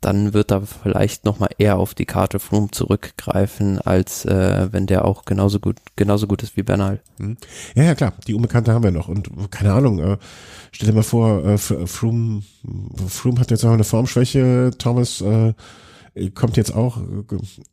dann 0.00 0.34
wird 0.34 0.50
er 0.50 0.62
vielleicht 0.62 1.24
nochmal 1.24 1.50
eher 1.56 1.78
auf 1.78 1.94
die 1.94 2.04
Karte 2.04 2.38
Froome 2.38 2.70
zurückgreifen, 2.70 3.80
als 3.80 4.24
äh, 4.24 4.68
wenn 4.72 4.86
der 4.86 5.04
auch 5.04 5.24
genauso 5.24 5.60
gut, 5.60 5.76
genauso 5.94 6.26
gut 6.26 6.42
ist 6.42 6.56
wie 6.56 6.62
Bernal. 6.62 7.00
Hm. 7.18 7.36
Ja, 7.74 7.84
ja, 7.84 7.94
klar, 7.94 8.12
die 8.26 8.34
Unbekannte 8.34 8.72
haben 8.72 8.84
wir 8.84 8.90
noch. 8.90 9.08
Und 9.08 9.30
keine 9.50 9.72
Ahnung, 9.72 10.00
äh, 10.00 10.18
stell 10.72 10.88
dir 10.88 10.94
mal 10.94 11.02
vor, 11.02 11.44
äh, 11.44 11.56
Froome, 11.56 12.42
Froome 13.08 13.40
hat 13.40 13.50
jetzt 13.50 13.64
auch 13.64 13.72
eine 13.72 13.84
Formschwäche, 13.84 14.72
Thomas 14.76 15.20
äh, 15.20 15.54
kommt 16.34 16.56
jetzt 16.56 16.74
auch, 16.74 16.98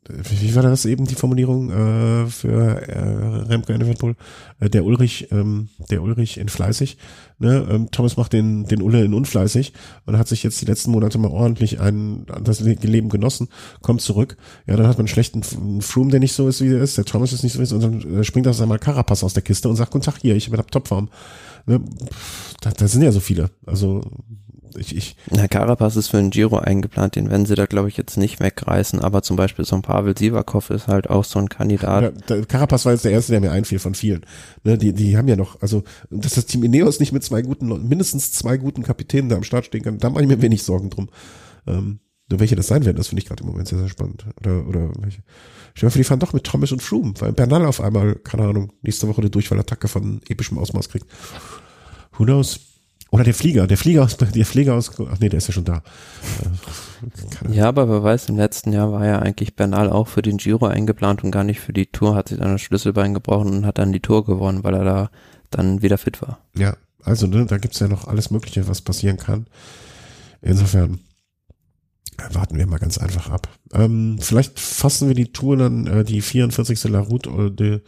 wie 0.06 0.54
war 0.54 0.62
das 0.62 0.84
eben 0.84 1.06
die 1.06 1.14
Formulierung 1.14 1.70
äh, 1.70 2.26
für 2.26 2.88
äh, 2.88 2.98
Remco 3.48 3.72
Evenepoel? 3.72 4.16
Äh, 4.60 4.68
der 4.68 4.84
Ulrich, 4.84 5.28
ähm, 5.32 5.68
der 5.90 6.02
Ulrich 6.02 6.36
in 6.36 6.50
fleißig. 6.50 6.98
Ne? 7.38 7.66
Ähm, 7.70 7.90
Thomas 7.90 8.18
macht 8.18 8.34
den 8.34 8.64
den 8.66 8.82
Ulle 8.82 9.02
in 9.02 9.14
unfleißig 9.14 9.72
und 10.04 10.18
hat 10.18 10.28
sich 10.28 10.42
jetzt 10.42 10.60
die 10.60 10.66
letzten 10.66 10.90
Monate 10.90 11.16
mal 11.18 11.30
ordentlich 11.30 11.80
ein 11.80 12.26
das 12.42 12.60
Leben 12.60 13.08
genossen, 13.08 13.48
kommt 13.80 14.02
zurück. 14.02 14.36
Ja, 14.66 14.76
dann 14.76 14.88
hat 14.88 14.98
man 14.98 15.06
einen 15.06 15.08
schlechten 15.08 15.42
Froome, 15.80 16.10
der 16.10 16.20
nicht 16.20 16.34
so 16.34 16.46
ist, 16.46 16.60
wie 16.60 16.68
er 16.68 16.82
ist. 16.82 16.98
Der 16.98 17.06
Thomas 17.06 17.32
ist 17.32 17.44
nicht 17.44 17.54
so 17.54 17.58
wie 17.58 17.62
er 17.62 17.64
ist 17.64 17.72
und 17.72 17.82
dann 17.82 18.20
äh, 18.20 18.24
springt 18.24 18.46
das 18.46 18.60
einmal 18.60 18.78
Carapaz 18.78 19.24
aus 19.24 19.32
der 19.32 19.42
Kiste 19.42 19.70
und 19.70 19.76
sagt, 19.76 19.90
guten 19.90 20.04
Tag 20.04 20.18
hier, 20.20 20.36
ich 20.36 20.50
bin 20.50 20.60
Topform. 20.70 21.08
Ne? 21.66 21.80
Da, 22.60 22.70
da 22.70 22.88
sind 22.88 23.02
ja 23.02 23.12
so 23.12 23.20
viele. 23.20 23.50
Also 23.66 24.02
ich, 24.76 24.96
ich. 24.96 25.16
Na, 25.30 25.48
Carapaz 25.48 25.96
ist 25.96 26.08
für 26.08 26.18
einen 26.18 26.30
Giro 26.30 26.58
eingeplant, 26.58 27.16
den 27.16 27.30
werden 27.30 27.46
sie 27.46 27.54
da, 27.54 27.66
glaube 27.66 27.88
ich, 27.88 27.96
jetzt 27.96 28.16
nicht 28.16 28.40
wegreißen, 28.40 29.00
aber 29.00 29.22
zum 29.22 29.36
Beispiel 29.36 29.64
so 29.64 29.76
ein 29.76 29.82
Pavel 29.82 30.16
Sivakov 30.16 30.70
ist 30.70 30.88
halt 30.88 31.08
auch 31.10 31.24
so 31.24 31.38
ein 31.38 31.48
Kandidat. 31.48 32.14
Ja, 32.28 32.42
Carapaz 32.42 32.84
war 32.84 32.92
jetzt 32.92 33.04
der 33.04 33.12
erste, 33.12 33.32
der 33.32 33.40
mir 33.40 33.52
einfiel 33.52 33.78
von 33.78 33.94
vielen. 33.94 34.24
Ne, 34.64 34.78
die, 34.78 34.92
die 34.92 35.16
haben 35.16 35.28
ja 35.28 35.36
noch, 35.36 35.60
also, 35.62 35.84
dass 36.10 36.34
das 36.34 36.46
Team 36.46 36.64
Ineos 36.64 37.00
nicht 37.00 37.12
mit 37.12 37.22
zwei 37.22 37.42
guten, 37.42 37.88
mindestens 37.88 38.32
zwei 38.32 38.56
guten 38.56 38.82
Kapitänen 38.82 39.28
da 39.28 39.36
am 39.36 39.44
Start 39.44 39.66
stehen 39.66 39.82
kann, 39.82 39.98
da 39.98 40.10
mache 40.10 40.22
ich 40.22 40.28
mir 40.28 40.42
wenig 40.42 40.62
Sorgen 40.62 40.90
drum. 40.90 41.08
Ähm, 41.66 42.00
Nur 42.34 42.40
welche 42.40 42.56
das 42.56 42.66
sein 42.66 42.84
werden, 42.84 42.96
das 42.96 43.06
finde 43.06 43.22
ich 43.22 43.28
gerade 43.28 43.44
im 43.44 43.48
Moment 43.48 43.68
sehr, 43.68 43.78
sehr 43.78 43.88
spannend. 43.88 44.26
Oder, 44.40 44.66
oder 44.66 44.90
welche. 44.98 45.22
Stell 45.74 45.86
dir 45.86 45.92
vor, 45.92 46.00
die 46.00 46.04
fahren 46.04 46.18
doch 46.18 46.32
mit 46.32 46.42
Thomas 46.42 46.72
und 46.72 46.82
Froome, 46.82 47.14
weil 47.20 47.32
Bernal 47.32 47.64
auf 47.64 47.80
einmal, 47.80 48.16
keine 48.16 48.42
Ahnung, 48.42 48.72
nächste 48.82 49.06
Woche 49.06 49.20
eine 49.20 49.30
Durchfallattacke 49.30 49.86
von 49.86 50.20
epischem 50.28 50.58
Ausmaß 50.58 50.88
kriegt. 50.88 51.06
Who 52.18 52.24
knows? 52.24 52.58
Oder 53.12 53.22
der 53.22 53.34
Flieger, 53.34 53.68
der 53.68 53.76
Flieger 53.76 54.02
aus, 54.02 54.16
der 54.16 54.46
Flieger 54.46 54.74
aus, 54.74 54.90
ach 54.98 55.20
nee, 55.20 55.28
der 55.28 55.38
ist 55.38 55.46
ja 55.46 55.52
schon 55.52 55.64
da. 55.64 55.84
Äh, 57.46 57.52
ja, 57.54 57.68
aber 57.68 57.88
wer 57.88 58.02
weiß, 58.02 58.30
im 58.30 58.36
letzten 58.36 58.72
Jahr 58.72 58.90
war 58.90 59.06
ja 59.06 59.20
eigentlich 59.20 59.54
Bernal 59.54 59.90
auch 59.90 60.08
für 60.08 60.22
den 60.22 60.38
Giro 60.38 60.66
eingeplant 60.66 61.22
und 61.22 61.30
gar 61.30 61.44
nicht 61.44 61.60
für 61.60 61.72
die 61.72 61.86
Tour, 61.86 62.16
hat 62.16 62.30
sich 62.30 62.38
dann 62.38 62.50
das 62.50 62.62
Schlüsselbein 62.62 63.14
gebrochen 63.14 63.58
und 63.58 63.66
hat 63.66 63.78
dann 63.78 63.92
die 63.92 64.00
Tour 64.00 64.24
gewonnen, 64.24 64.64
weil 64.64 64.74
er 64.74 64.84
da 64.84 65.10
dann 65.50 65.82
wieder 65.82 65.98
fit 65.98 66.20
war. 66.20 66.40
Ja, 66.56 66.76
also 67.04 67.28
ne, 67.28 67.46
da 67.46 67.58
gibt's 67.58 67.78
ja 67.78 67.86
noch 67.86 68.08
alles 68.08 68.32
Mögliche, 68.32 68.66
was 68.66 68.82
passieren 68.82 69.18
kann. 69.18 69.46
Insofern 70.42 70.98
warten 72.32 72.56
wir 72.56 72.66
mal 72.66 72.78
ganz 72.78 72.98
einfach 72.98 73.30
ab. 73.30 73.48
Ähm, 73.72 74.18
vielleicht 74.20 74.58
fassen 74.58 75.08
wir 75.08 75.14
die 75.14 75.32
Tour 75.32 75.56
dann, 75.56 75.86
äh, 75.86 76.04
die 76.04 76.20
44. 76.20 76.84
La 76.84 77.00
Route 77.00 77.50
de 77.50 77.80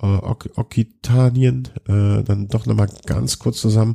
äh, 0.00 0.06
Occitanien, 0.06 1.68
äh, 1.88 2.22
dann 2.22 2.48
doch 2.48 2.66
nochmal 2.66 2.88
ganz 3.06 3.38
kurz 3.38 3.60
zusammen. 3.60 3.94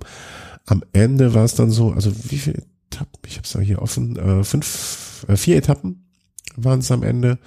Am 0.66 0.84
Ende 0.93 1.34
war 1.34 1.45
es 1.45 1.55
dann 1.55 1.72
so, 1.72 1.91
also 1.91 2.11
wie 2.30 2.38
viele 2.38 2.64
Etappen, 2.89 3.20
ich 3.26 3.38
habe 3.38 3.47
es 3.47 3.66
hier 3.66 3.82
offen, 3.82 4.18
äh, 4.18 4.43
fünf, 4.43 5.26
äh, 5.28 5.36
vier 5.36 5.57
Etappen 5.57 6.09
waren 6.55 6.80
es 6.80 6.91
am 6.91 7.03
Ende. 7.03 7.39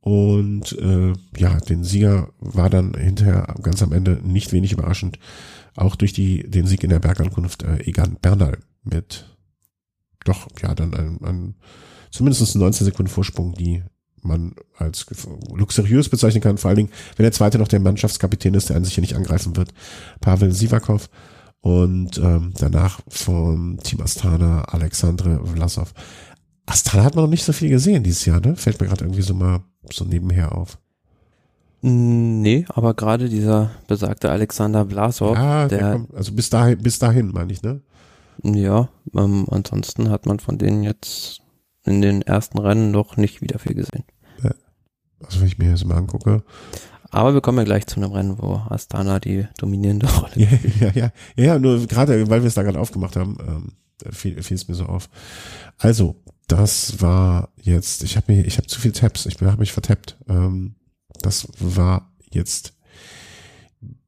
Und 0.00 0.72
äh, 0.78 1.12
ja, 1.36 1.58
den 1.60 1.84
Sieger 1.84 2.30
war 2.40 2.68
dann 2.68 2.94
hinterher 2.94 3.54
ganz 3.62 3.82
am 3.82 3.92
Ende 3.92 4.20
nicht 4.24 4.52
wenig 4.52 4.72
überraschend, 4.72 5.20
auch 5.76 5.94
durch 5.94 6.12
die 6.12 6.50
den 6.50 6.66
Sieg 6.66 6.82
in 6.82 6.90
der 6.90 6.98
Bergankunft 6.98 7.62
äh, 7.62 7.78
Egan 7.84 8.16
Bernal 8.20 8.58
mit 8.82 9.31
doch, 10.24 10.48
ja, 10.62 10.74
dann 10.74 10.94
ein, 10.94 11.18
ein 11.24 11.54
zumindest 12.10 12.54
19 12.54 12.84
Sekunden 12.84 13.10
Vorsprung, 13.10 13.54
die 13.54 13.82
man 14.22 14.54
als 14.78 15.06
luxuriös 15.52 16.08
bezeichnen 16.08 16.42
kann, 16.42 16.58
vor 16.58 16.68
allen 16.68 16.76
Dingen, 16.76 16.92
wenn 17.16 17.24
der 17.24 17.32
zweite 17.32 17.58
noch 17.58 17.68
der 17.68 17.80
Mannschaftskapitän 17.80 18.54
ist, 18.54 18.68
der 18.68 18.76
an 18.76 18.84
sich 18.84 18.94
hier 18.94 19.02
nicht 19.02 19.16
angreifen 19.16 19.56
wird, 19.56 19.74
Pavel 20.20 20.52
Sivakov 20.52 21.08
und 21.60 22.18
ähm, 22.18 22.52
danach 22.58 23.00
vom 23.08 23.78
Team 23.82 24.00
Astana 24.00 24.62
Alexandre 24.62 25.44
Vlasov. 25.44 25.92
Astana 26.66 27.04
hat 27.04 27.14
man 27.14 27.24
noch 27.24 27.30
nicht 27.30 27.44
so 27.44 27.52
viel 27.52 27.68
gesehen 27.68 28.04
dieses 28.04 28.24
Jahr, 28.24 28.40
ne? 28.40 28.56
Fällt 28.56 28.80
mir 28.80 28.86
gerade 28.86 29.04
irgendwie 29.04 29.22
so 29.22 29.34
mal 29.34 29.60
so 29.90 30.04
nebenher 30.04 30.56
auf. 30.56 30.78
Nee, 31.84 32.64
aber 32.68 32.94
gerade 32.94 33.28
dieser 33.28 33.72
besagte 33.88 34.30
Alexander 34.30 34.86
Vlasov, 34.86 35.36
ja, 35.36 35.66
der, 35.66 35.78
der 35.78 35.92
kommt, 35.92 36.14
also 36.14 36.32
bis 36.32 36.48
dahin, 36.48 36.78
bis 36.78 37.00
dahin 37.00 37.32
meine 37.32 37.52
ich, 37.52 37.62
ne? 37.62 37.80
Ja, 38.42 38.88
ähm, 39.14 39.46
ansonsten 39.50 40.10
hat 40.10 40.26
man 40.26 40.40
von 40.40 40.58
denen 40.58 40.82
jetzt 40.82 41.42
in 41.84 42.00
den 42.00 42.22
ersten 42.22 42.58
Rennen 42.58 42.90
noch 42.90 43.16
nicht 43.16 43.40
wieder 43.40 43.58
viel 43.58 43.74
gesehen. 43.74 44.04
Also 45.24 45.40
wenn 45.40 45.48
ich 45.48 45.58
mir 45.58 45.70
das 45.70 45.84
mal 45.84 45.96
angucke. 45.96 46.42
Aber 47.10 47.34
wir 47.34 47.40
kommen 47.40 47.58
ja 47.58 47.64
gleich 47.64 47.86
zu 47.86 47.96
einem 47.96 48.12
Rennen, 48.12 48.38
wo 48.38 48.54
Astana 48.68 49.20
die 49.20 49.46
dominierende 49.58 50.06
Rolle 50.20 50.32
ja, 50.36 50.48
ja, 50.80 50.90
ja, 50.94 51.12
ja, 51.36 51.44
ja, 51.44 51.58
nur 51.58 51.86
gerade, 51.86 52.28
weil 52.30 52.42
wir 52.42 52.48
es 52.48 52.54
da 52.54 52.62
gerade 52.62 52.80
aufgemacht 52.80 53.16
haben, 53.16 53.36
ähm, 53.46 53.72
fiel, 54.12 54.42
fiel 54.42 54.56
es 54.56 54.68
mir 54.68 54.74
so 54.74 54.86
auf. 54.86 55.08
Also, 55.78 56.16
das 56.48 57.00
war 57.00 57.50
jetzt, 57.56 58.02
ich 58.02 58.16
habe 58.16 58.32
mir, 58.32 58.46
ich 58.46 58.56
habe 58.56 58.66
zu 58.66 58.80
viel 58.80 58.92
Tabs, 58.92 59.26
ich 59.26 59.40
habe 59.40 59.58
mich 59.58 59.72
vertappt. 59.72 60.16
Ähm, 60.28 60.74
das 61.20 61.48
war 61.58 62.10
jetzt 62.30 62.74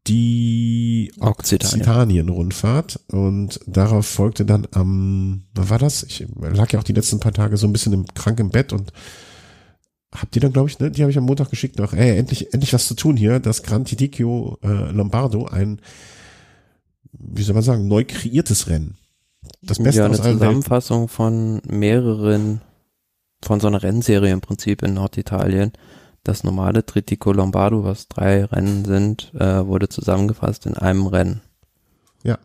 die 0.06 1.12
Occitanien-Rundfahrt 1.18 3.00
und 3.10 3.58
darauf 3.66 4.06
folgte 4.06 4.44
dann 4.44 4.68
am, 4.72 5.44
was 5.54 5.70
war 5.70 5.78
das? 5.78 6.02
Ich 6.02 6.26
lag 6.38 6.70
ja 6.72 6.78
auch 6.78 6.84
die 6.84 6.92
letzten 6.92 7.20
paar 7.20 7.32
Tage 7.32 7.56
so 7.56 7.66
ein 7.66 7.72
bisschen 7.72 7.94
im, 7.94 8.06
krank 8.14 8.38
im 8.38 8.50
Bett 8.50 8.72
und 8.72 8.92
hab 10.14 10.30
die 10.30 10.40
dann, 10.40 10.52
glaube 10.52 10.68
ich, 10.68 10.78
ne, 10.78 10.90
die 10.90 11.02
habe 11.02 11.10
ich 11.10 11.18
am 11.18 11.24
Montag 11.24 11.50
geschickt 11.50 11.78
noch, 11.78 11.94
ey, 11.94 12.18
endlich, 12.18 12.52
endlich 12.52 12.72
was 12.74 12.86
zu 12.86 12.94
tun 12.94 13.16
hier, 13.16 13.40
das 13.40 13.62
Gran 13.62 13.84
Tidicchio 13.84 14.58
äh, 14.62 14.90
Lombardo, 14.92 15.46
ein, 15.46 15.80
wie 17.12 17.42
soll 17.42 17.54
man 17.54 17.64
sagen, 17.64 17.88
neu 17.88 18.04
kreiertes 18.04 18.68
Rennen. 18.68 18.96
Das 19.62 19.78
Beste 19.78 20.00
ja, 20.00 20.06
eine 20.06 20.18
aus 20.18 20.22
Zusammenfassung 20.22 21.08
von 21.08 21.62
mehreren, 21.66 22.60
von 23.42 23.58
so 23.58 23.66
einer 23.66 23.82
Rennserie 23.82 24.32
im 24.32 24.40
Prinzip 24.40 24.82
in 24.82 24.94
Norditalien 24.94 25.72
das 26.24 26.42
normale 26.42 26.84
Tritico 26.84 27.32
Lombardo, 27.32 27.84
was 27.84 28.08
drei 28.08 28.44
Rennen 28.44 28.84
sind, 28.84 29.32
äh, 29.34 29.64
wurde 29.66 29.88
zusammengefasst 29.88 30.66
in 30.66 30.74
einem 30.74 31.06
Rennen. 31.06 31.42
Ja. 32.22 32.38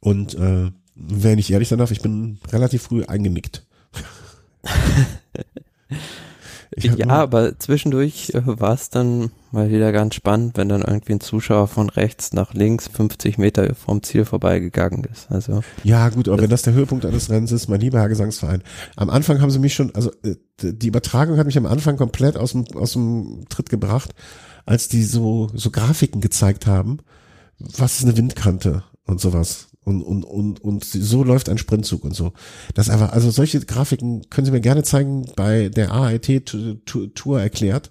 Und 0.00 0.34
äh, 0.34 0.70
wenn 0.94 1.38
ich 1.38 1.50
ehrlich 1.50 1.68
sein 1.68 1.78
darf, 1.78 1.90
ich 1.90 2.02
bin 2.02 2.38
relativ 2.52 2.82
früh 2.82 3.04
eingenickt. 3.04 3.66
ja, 6.76 7.08
aber 7.08 7.58
zwischendurch 7.58 8.30
äh, 8.34 8.42
war 8.44 8.74
es 8.74 8.90
dann 8.90 9.30
mal 9.52 9.70
wieder 9.70 9.92
ganz 9.92 10.14
spannend, 10.14 10.56
wenn 10.56 10.68
dann 10.68 10.82
irgendwie 10.82 11.14
ein 11.14 11.20
Zuschauer 11.20 11.68
von 11.68 11.88
rechts 11.88 12.32
nach 12.32 12.54
links 12.54 12.88
50 12.88 13.38
Meter 13.38 13.74
vom 13.74 14.02
Ziel 14.02 14.24
vorbeigegangen 14.24 15.04
ist. 15.04 15.30
Also 15.30 15.62
ja, 15.84 16.08
gut, 16.08 16.28
aber 16.28 16.42
wenn 16.42 16.50
das 16.50 16.62
der 16.62 16.74
Höhepunkt 16.74 17.06
eines 17.06 17.30
Rennens 17.30 17.52
ist, 17.52 17.68
mein 17.68 17.80
lieber 17.80 18.00
Herr 18.00 18.08
Gesangsverein. 18.08 18.62
Am 18.96 19.10
Anfang 19.10 19.40
haben 19.40 19.50
sie 19.50 19.58
mich 19.58 19.74
schon, 19.74 19.94
also 19.94 20.10
äh, 20.22 20.34
die 20.60 20.88
Übertragung 20.88 21.36
hat 21.36 21.46
mich 21.46 21.58
am 21.58 21.66
Anfang 21.66 21.96
komplett 21.96 22.36
aus 22.36 22.52
dem 22.52 22.66
aus 22.74 22.92
dem 22.92 23.44
Tritt 23.48 23.70
gebracht, 23.70 24.14
als 24.66 24.88
die 24.88 25.04
so 25.04 25.50
so 25.54 25.70
Grafiken 25.70 26.20
gezeigt 26.20 26.66
haben. 26.66 26.98
Was 27.58 27.98
ist 27.98 28.04
eine 28.04 28.16
Windkante 28.16 28.82
und 29.06 29.20
sowas? 29.20 29.68
Und, 29.84 30.02
und, 30.02 30.24
und, 30.24 30.64
und 30.64 30.84
so 30.84 31.22
läuft 31.22 31.48
ein 31.48 31.58
Sprintzug 31.58 32.04
und 32.04 32.14
so. 32.14 32.32
Das 32.74 32.88
einfach, 32.88 33.12
also 33.12 33.30
solche 33.30 33.60
Grafiken 33.60 34.28
können 34.30 34.46
Sie 34.46 34.50
mir 34.50 34.60
gerne 34.60 34.82
zeigen 34.82 35.26
bei 35.36 35.68
der 35.68 35.92
AIT-Tour 35.92 37.40
erklärt, 37.40 37.90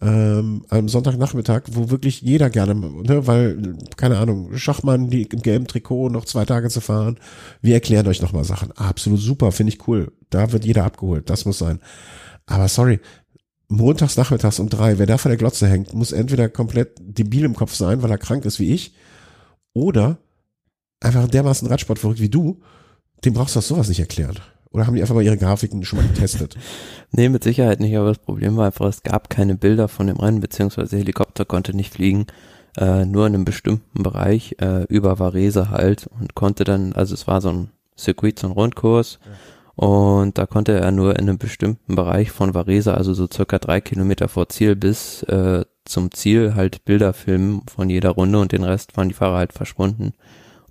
ähm, 0.00 0.64
am 0.68 0.88
Sonntagnachmittag, 0.88 1.62
wo 1.72 1.90
wirklich 1.90 2.20
jeder 2.20 2.50
gerne, 2.50 2.74
ne, 2.74 3.26
weil, 3.26 3.76
keine 3.96 4.18
Ahnung, 4.18 4.56
Schachmann 4.56 5.08
die 5.08 5.22
im 5.22 5.42
gelben 5.42 5.66
Trikot 5.66 6.10
noch 6.10 6.24
zwei 6.24 6.44
Tage 6.44 6.68
zu 6.68 6.80
fahren. 6.80 7.18
Wir 7.62 7.74
erklären 7.74 8.06
euch 8.06 8.20
nochmal 8.20 8.44
Sachen. 8.44 8.72
Absolut 8.72 9.20
super, 9.20 9.50
finde 9.50 9.72
ich 9.72 9.88
cool. 9.88 10.12
Da 10.30 10.52
wird 10.52 10.64
jeder 10.64 10.84
abgeholt. 10.84 11.30
Das 11.30 11.44
muss 11.46 11.58
sein. 11.58 11.80
Aber 12.46 12.68
sorry, 12.68 13.00
montags 13.68 14.16
nachmittags 14.16 14.58
um 14.58 14.68
drei, 14.68 14.98
wer 14.98 15.06
da 15.06 15.16
vor 15.16 15.30
der 15.30 15.38
Glotze 15.38 15.66
hängt, 15.68 15.94
muss 15.94 16.12
entweder 16.12 16.48
komplett 16.48 16.98
debil 17.00 17.44
im 17.44 17.54
Kopf 17.54 17.74
sein, 17.74 18.02
weil 18.02 18.10
er 18.10 18.18
krank 18.18 18.44
ist 18.44 18.60
wie 18.60 18.72
ich, 18.72 18.94
oder 19.72 20.18
einfach 21.04 21.28
dermaßen 21.28 21.68
Radsport 21.68 21.98
verrückt 21.98 22.20
wie 22.20 22.28
du, 22.28 22.60
dem 23.24 23.34
brauchst 23.34 23.54
du 23.54 23.58
das 23.58 23.68
sowas 23.68 23.88
nicht 23.88 24.00
erklären. 24.00 24.38
Oder 24.70 24.86
haben 24.86 24.94
die 24.94 25.02
einfach 25.02 25.14
mal 25.14 25.22
ihre 25.22 25.38
Grafiken 25.38 25.84
schon 25.84 26.00
mal 26.00 26.08
getestet? 26.08 26.56
nee, 27.12 27.28
mit 27.28 27.44
Sicherheit 27.44 27.78
nicht, 27.78 27.96
aber 27.96 28.08
das 28.08 28.18
Problem 28.18 28.56
war 28.56 28.66
einfach, 28.66 28.86
es 28.86 29.04
gab 29.04 29.30
keine 29.30 29.54
Bilder 29.54 29.86
von 29.86 30.08
dem 30.08 30.16
Rennen, 30.16 30.40
beziehungsweise 30.40 30.96
Helikopter 30.96 31.44
konnte 31.44 31.76
nicht 31.76 31.94
fliegen, 31.94 32.26
äh, 32.76 33.04
nur 33.04 33.26
in 33.26 33.34
einem 33.34 33.44
bestimmten 33.44 34.02
Bereich, 34.02 34.56
äh, 34.60 34.82
über 34.88 35.20
Varese 35.20 35.70
halt 35.70 36.08
und 36.18 36.34
konnte 36.34 36.64
dann, 36.64 36.92
also 36.92 37.14
es 37.14 37.28
war 37.28 37.40
so 37.40 37.50
ein 37.50 37.70
Circuit, 37.96 38.40
so 38.40 38.48
ein 38.48 38.52
Rundkurs 38.52 39.20
ja. 39.24 39.86
und 39.86 40.38
da 40.38 40.46
konnte 40.46 40.72
er 40.72 40.90
nur 40.90 41.12
in 41.12 41.28
einem 41.28 41.38
bestimmten 41.38 41.94
Bereich 41.94 42.32
von 42.32 42.52
Varese, 42.52 42.94
also 42.94 43.14
so 43.14 43.28
circa 43.32 43.60
drei 43.60 43.80
Kilometer 43.80 44.26
vor 44.26 44.48
Ziel 44.48 44.74
bis 44.74 45.22
äh, 45.24 45.64
zum 45.84 46.10
Ziel 46.10 46.56
halt 46.56 46.84
Bilder 46.84 47.12
filmen 47.12 47.62
von 47.72 47.90
jeder 47.90 48.10
Runde 48.10 48.40
und 48.40 48.50
den 48.50 48.64
Rest 48.64 48.96
waren 48.96 49.08
die 49.08 49.14
Fahrer 49.14 49.36
halt 49.36 49.52
verschwunden. 49.52 50.14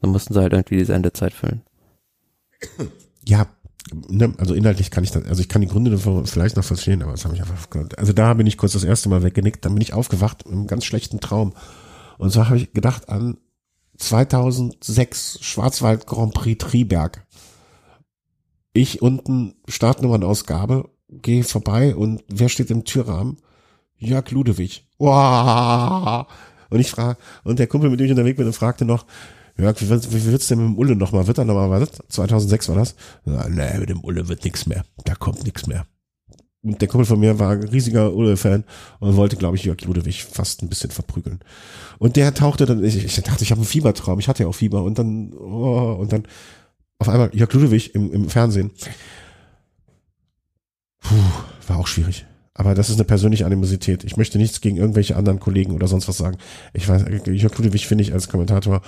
Dann 0.03 0.11
mussten 0.11 0.33
sie 0.33 0.41
halt 0.41 0.51
irgendwie 0.51 0.77
die 0.77 0.83
Sendezeit 0.83 1.33
füllen. 1.33 1.61
Ja, 3.25 3.47
ne, 4.09 4.33
also 4.37 4.53
inhaltlich 4.53 4.91
kann 4.91 5.05
ich 5.05 5.11
das, 5.11 5.23
also 5.23 5.41
ich 5.41 5.47
kann 5.47 5.61
die 5.61 5.67
Gründe 5.69 5.97
vielleicht 6.25 6.57
noch 6.57 6.65
verstehen, 6.65 7.01
aber 7.01 7.11
das 7.11 7.23
habe 7.23 7.35
ich 7.35 7.41
einfach, 7.41 7.67
also 7.95 8.11
da 8.11 8.33
bin 8.33 8.45
ich 8.45 8.57
kurz 8.57 8.73
das 8.73 8.83
erste 8.83 9.07
Mal 9.07 9.23
weggenickt, 9.23 9.63
dann 9.63 9.73
bin 9.73 9.81
ich 9.81 9.93
aufgewacht 9.93 10.45
mit 10.45 10.53
einem 10.53 10.67
ganz 10.67 10.83
schlechten 10.83 11.21
Traum. 11.21 11.53
Und 12.17 12.31
so 12.31 12.45
habe 12.45 12.57
ich 12.57 12.73
gedacht 12.73 13.07
an 13.07 13.37
2006 13.97 15.39
Schwarzwald 15.39 16.05
Grand 16.05 16.33
Prix 16.33 16.61
Triberg. 16.61 17.25
Ich 18.73 19.01
unten 19.01 19.55
Startnummernausgabe, 19.69 20.89
gehe 21.07 21.45
vorbei 21.45 21.95
und 21.95 22.25
wer 22.27 22.49
steht 22.49 22.71
im 22.71 22.83
Türrahmen? 22.83 23.37
Jörg 23.95 24.29
Ludewig. 24.31 24.85
Wow. 24.97 26.27
Und 26.69 26.79
ich 26.81 26.91
frage, 26.91 27.17
und 27.45 27.59
der 27.59 27.67
Kumpel, 27.67 27.89
mit 27.89 28.01
dem 28.01 28.05
ich 28.05 28.11
unterwegs 28.11 28.37
bin, 28.37 28.51
fragte 28.51 28.83
noch, 28.83 29.05
Jörg, 29.57 29.79
wie, 29.81 29.89
wie 29.89 30.25
wird's 30.31 30.47
denn 30.47 30.59
mit 30.59 30.67
dem 30.67 30.77
Ulle 30.77 30.95
nochmal? 30.95 31.27
Wird 31.27 31.37
da 31.37 31.45
nochmal 31.45 31.81
was? 31.81 31.91
2006 32.09 32.69
war 32.69 32.75
das? 32.75 32.95
Ja, 33.25 33.47
nee, 33.49 33.79
mit 33.79 33.89
dem 33.89 34.03
Ulle 34.03 34.27
wird 34.27 34.43
nix 34.43 34.65
mehr. 34.65 34.83
Da 35.05 35.15
kommt 35.15 35.43
nix 35.45 35.67
mehr. 35.67 35.85
Und 36.63 36.81
der 36.81 36.87
Kumpel 36.87 37.05
von 37.05 37.19
mir 37.19 37.37
war 37.39 37.51
ein 37.51 37.63
riesiger 37.63 38.13
Ulle-Fan 38.13 38.63
und 38.99 39.15
wollte, 39.17 39.35
glaube 39.35 39.57
ich, 39.57 39.65
Jörg 39.65 39.81
Ludewig 39.81 40.23
fast 40.23 40.63
ein 40.63 40.69
bisschen 40.69 40.91
verprügeln. 40.91 41.39
Und 41.99 42.15
der 42.15 42.33
tauchte 42.33 42.65
dann, 42.65 42.83
ich, 42.83 43.03
ich 43.03 43.15
dachte, 43.21 43.43
ich 43.43 43.51
habe 43.51 43.59
einen 43.59 43.67
Fiebertraum. 43.67 44.19
Ich 44.19 44.29
hatte 44.29 44.43
ja 44.43 44.49
auch 44.49 44.55
Fieber. 44.55 44.83
Und 44.83 44.97
dann, 44.97 45.33
oh, 45.33 45.97
und 45.99 46.13
dann 46.13 46.23
auf 46.99 47.09
einmal 47.09 47.29
Jörg 47.35 47.51
Ludewig 47.51 47.93
im, 47.95 48.11
im 48.13 48.29
Fernsehen. 48.29 48.71
Puh, 51.01 51.15
war 51.67 51.77
auch 51.77 51.87
schwierig. 51.87 52.25
Aber 52.55 52.75
das 52.75 52.89
ist 52.89 52.97
eine 52.97 53.05
persönliche 53.05 53.45
Animosität. 53.45 54.03
Ich 54.03 54.15
möchte 54.15 54.37
nichts 54.37 54.61
gegen 54.61 54.77
irgendwelche 54.77 55.15
anderen 55.15 55.39
Kollegen 55.39 55.73
oder 55.73 55.87
sonst 55.87 56.07
was 56.07 56.17
sagen. 56.17 56.37
Ich 56.73 56.87
weiß, 56.87 57.05
Jörg 57.25 57.57
Ludwig 57.57 57.87
finde 57.87 58.03
ich 58.03 58.13
als 58.13 58.29
Kommentator, 58.29 58.81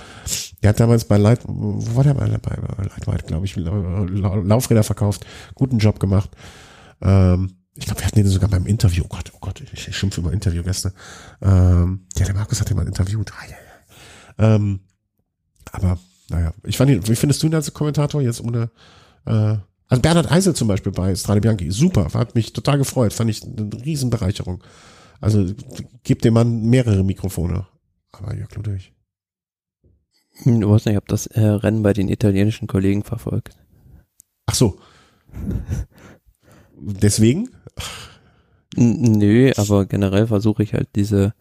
der 0.61 0.69
hat 0.69 0.79
damals 0.79 1.05
bei 1.05 1.17
Light, 1.17 1.39
wo 1.45 1.95
war 1.95 2.03
der 2.03 2.13
bei, 2.13 2.27
Lightweight, 2.27 3.25
glaube 3.25 3.45
ich, 3.45 3.55
Laufräder 3.55 4.83
verkauft, 4.83 5.25
guten 5.55 5.79
Job 5.79 5.99
gemacht. 5.99 6.29
Ähm, 7.01 7.57
ich 7.75 7.85
glaube, 7.85 8.01
wir 8.01 8.07
hatten 8.07 8.19
den 8.19 8.27
sogar 8.27 8.49
beim 8.49 8.67
Interview. 8.67 9.03
Oh 9.05 9.09
Gott, 9.09 9.31
oh 9.33 9.39
Gott, 9.41 9.61
ich, 9.61 9.87
ich 9.87 9.97
schimpfe 9.97 10.21
über 10.21 10.31
Interviewgäste. 10.31 10.93
Ähm, 11.41 12.07
ja, 12.17 12.25
der 12.25 12.35
Markus 12.35 12.61
hat 12.61 12.69
den 12.69 12.77
mal 12.77 12.87
interviewt. 12.87 13.31
Ah, 13.33 13.45
ja, 13.49 13.55
ja. 14.47 14.55
Ähm, 14.55 14.79
aber, 15.71 15.99
naja, 16.29 16.53
ich 16.63 16.77
fand 16.77 16.91
ihn, 16.91 17.05
wie 17.07 17.15
findest 17.15 17.43
du 17.43 17.47
ihn 17.47 17.55
als 17.55 17.73
Kommentator 17.73 18.21
jetzt 18.21 18.41
ohne, 18.41 18.69
äh, 19.25 19.57
also 19.87 20.01
Bernhard 20.01 20.31
Eisel 20.31 20.55
zum 20.55 20.67
Beispiel 20.67 20.91
bei 20.91 21.15
Strade 21.15 21.41
Bianchi, 21.41 21.71
super, 21.71 22.07
hat 22.13 22.35
mich 22.35 22.53
total 22.53 22.77
gefreut, 22.77 23.13
fand 23.13 23.29
ich 23.29 23.43
eine 23.43 23.69
Riesenbereicherung. 23.85 24.63
Also 25.21 25.53
gibt 26.03 26.25
dem 26.25 26.33
Mann 26.33 26.61
mehrere 26.63 27.03
Mikrofone. 27.03 27.67
Aber 28.11 28.35
Jörg 28.35 28.53
Ludwig. 28.55 28.93
Hm, 30.43 30.61
du 30.61 30.69
weißt 30.69 30.87
nicht, 30.87 30.97
ob 30.97 31.07
das 31.07 31.27
äh, 31.27 31.41
Rennen 31.41 31.83
bei 31.83 31.93
den 31.93 32.09
italienischen 32.09 32.67
Kollegen 32.67 33.03
verfolgt. 33.03 33.57
Ach 34.45 34.55
so. 34.55 34.79
Deswegen? 36.77 37.49
Nö, 38.75 39.51
aber 39.55 39.85
generell 39.85 40.27
versuche 40.27 40.63
ich 40.63 40.73
halt 40.73 40.89
diese 40.95 41.33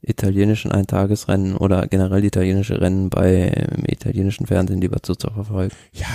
italienischen 0.00 0.70
Eintagesrennen 0.70 1.56
oder 1.56 1.86
generell 1.88 2.24
italienische 2.24 2.80
Rennen 2.80 3.10
bei 3.10 3.48
im 3.48 3.84
italienischen 3.86 4.46
Fernsehen 4.46 4.80
lieber 4.80 5.02
zu, 5.02 5.16
zu 5.16 5.28
verfolgen. 5.30 5.74
Ja, 5.92 6.06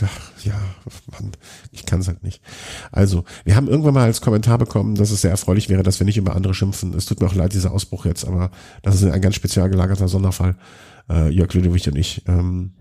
ja, 0.00 0.08
ja, 0.44 0.60
Mann, 1.10 1.32
ich 1.70 1.86
kann 1.86 2.00
es 2.00 2.08
halt 2.08 2.22
nicht. 2.22 2.42
Also, 2.90 3.24
wir 3.44 3.56
haben 3.56 3.68
irgendwann 3.68 3.94
mal 3.94 4.04
als 4.04 4.20
Kommentar 4.20 4.58
bekommen, 4.58 4.96
dass 4.96 5.10
es 5.10 5.22
sehr 5.22 5.30
erfreulich 5.30 5.68
wäre, 5.68 5.82
dass 5.82 5.98
wir 5.98 6.04
nicht 6.04 6.18
über 6.18 6.36
andere 6.36 6.54
schimpfen. 6.54 6.92
Es 6.94 7.06
tut 7.06 7.20
mir 7.20 7.26
auch 7.26 7.34
leid, 7.34 7.54
dieser 7.54 7.72
Ausbruch 7.72 8.04
jetzt, 8.04 8.26
aber 8.26 8.50
das 8.82 8.96
ist 8.96 9.04
ein 9.04 9.20
ganz 9.20 9.34
spezial 9.34 9.70
gelagerter 9.70 10.08
Sonderfall. 10.08 10.56
Äh, 11.08 11.30
Jörg 11.30 11.52
Ludwig 11.54 11.88
und 11.88 11.96
ich. 11.96 12.22
Ähm, 12.28 12.74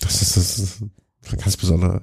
das 0.00 0.20
ist, 0.20 0.36
das 0.36 0.58
ist 0.58 0.82
eine 0.82 1.42
ganz 1.42 1.56
besondere 1.56 2.02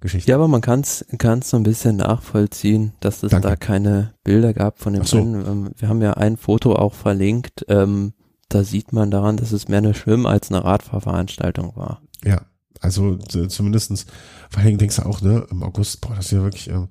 Geschichte. 0.00 0.30
Ja, 0.30 0.36
aber 0.36 0.48
man 0.48 0.60
kann 0.60 0.80
es 0.80 1.04
so 1.42 1.56
ein 1.56 1.62
bisschen 1.62 1.96
nachvollziehen, 1.96 2.92
dass 3.00 3.22
es 3.22 3.30
Danke. 3.30 3.48
da 3.48 3.56
keine 3.56 4.14
Bilder 4.24 4.54
gab 4.54 4.78
von 4.78 4.94
dem 4.94 5.04
so. 5.04 5.18
Rennen. 5.18 5.46
Ähm, 5.46 5.70
wir 5.76 5.88
haben 5.88 6.00
ja 6.02 6.14
ein 6.14 6.36
Foto 6.36 6.74
auch 6.74 6.94
verlinkt. 6.94 7.64
Ähm, 7.68 8.14
da 8.48 8.64
sieht 8.64 8.92
man 8.92 9.10
daran, 9.10 9.36
dass 9.36 9.52
es 9.52 9.68
mehr 9.68 9.78
eine 9.78 9.94
Schwimm- 9.94 10.26
als 10.26 10.50
eine 10.50 10.64
Radfahrveranstaltung 10.64 11.76
war. 11.76 12.02
Ja, 12.24 12.42
also 12.80 13.16
zumindestens, 13.16 14.06
vor 14.48 14.62
allem 14.62 14.78
denkst 14.78 14.96
du 14.96 15.02
auch, 15.06 15.20
ne, 15.20 15.46
im 15.50 15.62
August, 15.62 16.00
boah, 16.00 16.14
das 16.16 16.26
ist 16.26 16.32
ja 16.32 16.42
wirklich. 16.42 16.68
Ähm, 16.68 16.88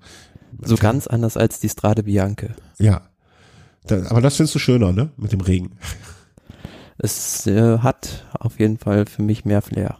so 0.64 0.76
ganz 0.76 1.08
anders 1.08 1.36
als 1.38 1.60
die 1.60 1.70
Strade 1.70 2.04
Bianche. 2.04 2.56
Ja. 2.78 3.02
Da, 3.86 4.06
aber 4.10 4.22
das 4.22 4.36
findest 4.36 4.56
du 4.56 4.60
schöner, 4.60 4.92
ne? 4.92 5.10
Mit 5.18 5.32
dem 5.32 5.42
Regen. 5.42 5.78
Es 6.98 7.48
äh, 7.48 7.80
hat 7.80 8.26
auf 8.38 8.60
jeden 8.60 8.78
Fall 8.78 9.06
für 9.06 9.22
mich 9.22 9.46
mehr 9.46 9.62
Flair. 9.62 9.98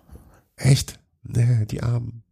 Echt? 0.58 1.00
Nee, 1.24 1.66
die 1.66 1.82
Armen. 1.82 2.24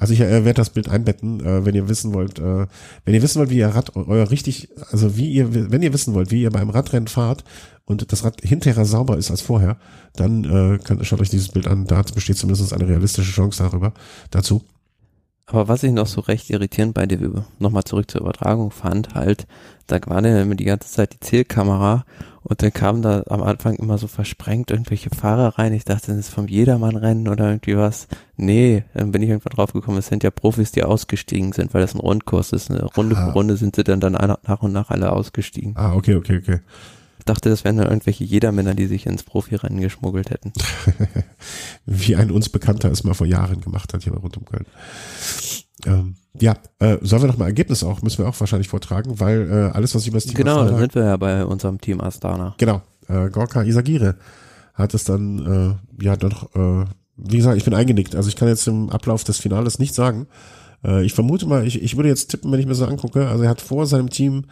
Also 0.00 0.14
ich 0.14 0.20
äh, 0.20 0.44
werde 0.44 0.54
das 0.54 0.70
Bild 0.70 0.88
einbetten, 0.88 1.40
äh, 1.44 1.64
wenn 1.66 1.74
ihr 1.74 1.88
wissen 1.88 2.14
wollt, 2.14 2.38
äh, 2.38 2.66
wenn 3.04 3.14
ihr 3.14 3.22
wissen 3.22 3.38
wollt, 3.38 3.50
wie 3.50 3.58
ihr 3.58 3.68
Rad 3.68 3.94
euer 3.96 4.30
richtig, 4.30 4.70
also 4.90 5.16
wie 5.16 5.30
ihr, 5.30 5.70
wenn 5.70 5.82
ihr 5.82 5.92
wissen 5.92 6.14
wollt, 6.14 6.30
wie 6.30 6.42
ihr 6.42 6.50
beim 6.50 6.70
Radrennen 6.70 7.06
fahrt 7.06 7.44
und 7.84 8.10
das 8.10 8.24
Rad 8.24 8.40
hinterher 8.40 8.86
sauber 8.86 9.18
ist 9.18 9.30
als 9.30 9.42
vorher, 9.42 9.76
dann 10.16 10.44
äh, 10.44 10.78
könnt, 10.78 11.04
schaut 11.06 11.20
euch 11.20 11.28
dieses 11.28 11.48
Bild 11.48 11.66
an. 11.66 11.86
Da 11.86 12.00
besteht 12.14 12.38
zumindest 12.38 12.72
eine 12.72 12.88
realistische 12.88 13.30
Chance 13.30 13.62
darüber 13.62 13.92
dazu. 14.30 14.62
Aber 15.44 15.68
was 15.68 15.82
ich 15.82 15.92
noch 15.92 16.06
so 16.06 16.22
recht 16.22 16.48
irritierend 16.48 16.94
bei 16.94 17.04
dir, 17.04 17.44
nochmal 17.58 17.84
zurück 17.84 18.10
zur 18.10 18.22
Übertragung 18.22 18.70
fand, 18.70 19.14
halt, 19.14 19.46
da 19.86 19.98
war 20.06 20.24
immer 20.24 20.54
die 20.54 20.64
ganze 20.64 20.88
Zeit 20.88 21.12
die 21.12 21.20
Zielkamera 21.20 22.04
und 22.42 22.62
dann 22.62 22.72
kamen 22.72 23.02
da 23.02 23.22
am 23.28 23.42
Anfang 23.42 23.74
immer 23.76 23.98
so 23.98 24.06
versprengt 24.06 24.70
irgendwelche 24.70 25.10
Fahrer 25.10 25.58
rein. 25.58 25.72
Ich 25.72 25.84
dachte, 25.84 26.08
das 26.08 26.18
ist 26.18 26.28
vom 26.30 26.48
Jedermann-Rennen 26.48 27.28
oder 27.28 27.48
irgendwie 27.48 27.76
was. 27.76 28.08
Nee, 28.36 28.84
dann 28.94 29.12
bin 29.12 29.22
ich 29.22 29.28
irgendwann 29.28 29.54
drauf 29.54 29.72
gekommen, 29.72 29.98
es 29.98 30.06
sind 30.06 30.22
ja 30.22 30.30
Profis, 30.30 30.72
die 30.72 30.82
ausgestiegen 30.82 31.52
sind, 31.52 31.74
weil 31.74 31.82
das 31.82 31.94
ein 31.94 32.00
Rundkurs 32.00 32.52
ist. 32.52 32.70
Eine 32.70 32.84
Runde 32.84 33.16
ah. 33.16 33.26
für 33.26 33.32
Runde 33.32 33.56
sind 33.56 33.76
sie 33.76 33.84
dann, 33.84 34.00
dann 34.00 34.12
nach 34.12 34.62
und 34.62 34.72
nach 34.72 34.90
alle 34.90 35.12
ausgestiegen. 35.12 35.74
Ah, 35.76 35.94
okay, 35.94 36.14
okay, 36.14 36.38
okay 36.38 36.60
dachte, 37.30 37.48
das 37.48 37.64
wären 37.64 37.76
dann 37.76 37.86
irgendwelche 37.86 38.24
Jedermänner, 38.24 38.74
die 38.74 38.86
sich 38.86 39.06
ins 39.06 39.22
Profirennen 39.22 39.80
geschmuggelt 39.80 40.30
hätten. 40.30 40.52
Wie 41.86 42.16
ein 42.16 42.30
uns 42.30 42.48
Bekannter 42.48 42.90
es 42.90 43.04
mal 43.04 43.14
vor 43.14 43.26
Jahren 43.26 43.60
gemacht 43.60 43.94
hat 43.94 44.02
hier 44.02 44.12
bei 44.12 44.18
Rund 44.18 44.36
um 44.36 44.44
Köln. 44.44 44.66
Ähm, 45.86 46.14
ja, 46.38 46.56
äh, 46.78 46.98
sollen 47.02 47.22
wir 47.22 47.28
noch 47.28 47.38
mal 47.38 47.46
Ergebnis 47.46 47.82
auch, 47.82 48.02
müssen 48.02 48.18
wir 48.18 48.28
auch 48.28 48.38
wahrscheinlich 48.38 48.68
vortragen, 48.68 49.18
weil 49.20 49.50
äh, 49.50 49.76
alles, 49.76 49.94
was 49.94 50.02
ich 50.02 50.08
über 50.08 50.16
das 50.16 50.26
Team 50.26 50.36
Genau, 50.36 50.60
Astana, 50.60 50.70
da 50.70 50.78
sind 50.78 50.94
wir 50.94 51.04
ja 51.04 51.16
bei 51.16 51.44
unserem 51.44 51.80
Team 51.80 52.00
Astana. 52.00 52.54
Genau, 52.58 52.82
äh, 53.08 53.28
Gorka 53.30 53.62
Isagire 53.62 54.16
hat 54.74 54.94
es 54.94 55.04
dann, 55.04 55.78
äh, 55.98 56.04
ja 56.04 56.16
doch, 56.16 56.54
äh, 56.54 56.86
wie 57.16 57.36
gesagt, 57.36 57.56
ich 57.56 57.64
bin 57.64 57.74
eingenickt, 57.74 58.14
also 58.14 58.28
ich 58.28 58.36
kann 58.36 58.48
jetzt 58.48 58.66
im 58.68 58.90
Ablauf 58.90 59.24
des 59.24 59.38
Finales 59.38 59.78
nicht 59.78 59.94
sagen. 59.94 60.26
Äh, 60.84 61.04
ich 61.04 61.12
vermute 61.12 61.46
mal, 61.46 61.66
ich, 61.66 61.82
ich 61.82 61.96
würde 61.96 62.08
jetzt 62.08 62.30
tippen, 62.30 62.50
wenn 62.52 62.60
ich 62.60 62.66
mir 62.66 62.74
so 62.74 62.86
angucke, 62.86 63.28
also 63.28 63.42
er 63.42 63.50
hat 63.50 63.60
vor 63.60 63.86
seinem 63.86 64.08
Team 64.08 64.44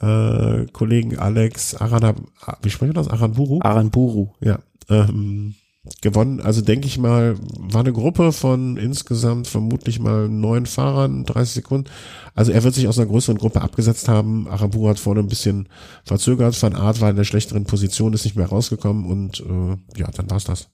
äh, 0.00 0.66
Kollegen 0.72 1.18
Alex 1.18 1.74
Arana, 1.74 2.14
wie 2.62 2.70
sprechen 2.70 2.90
wir 2.90 3.02
das? 3.02 3.08
Aranburu? 3.08 3.60
Aranburu. 3.62 4.28
Ja. 4.40 4.58
Ähm, 4.88 5.54
gewonnen. 6.00 6.40
Also 6.40 6.62
denke 6.62 6.86
ich 6.86 6.98
mal, 6.98 7.36
war 7.58 7.80
eine 7.80 7.92
Gruppe 7.92 8.32
von 8.32 8.76
insgesamt 8.76 9.46
vermutlich 9.46 10.00
mal 10.00 10.28
neun 10.28 10.66
Fahrern, 10.66 11.24
30 11.24 11.54
Sekunden. 11.54 11.90
Also 12.34 12.52
er 12.52 12.64
wird 12.64 12.74
sich 12.74 12.88
aus 12.88 12.98
einer 12.98 13.08
größeren 13.08 13.38
Gruppe 13.38 13.60
abgesetzt 13.60 14.08
haben. 14.08 14.48
Aramburu 14.48 14.88
hat 14.88 14.98
vorne 14.98 15.20
ein 15.20 15.28
bisschen 15.28 15.68
verzögert. 16.04 16.60
Van 16.60 16.74
Art 16.74 17.00
war 17.00 17.10
in 17.10 17.16
der 17.16 17.24
schlechteren 17.24 17.64
Position, 17.64 18.12
ist 18.12 18.24
nicht 18.24 18.36
mehr 18.36 18.48
rausgekommen 18.48 19.06
und 19.06 19.40
äh, 19.40 20.00
ja, 20.00 20.10
dann 20.10 20.30
war's 20.30 20.44
das. 20.44 20.68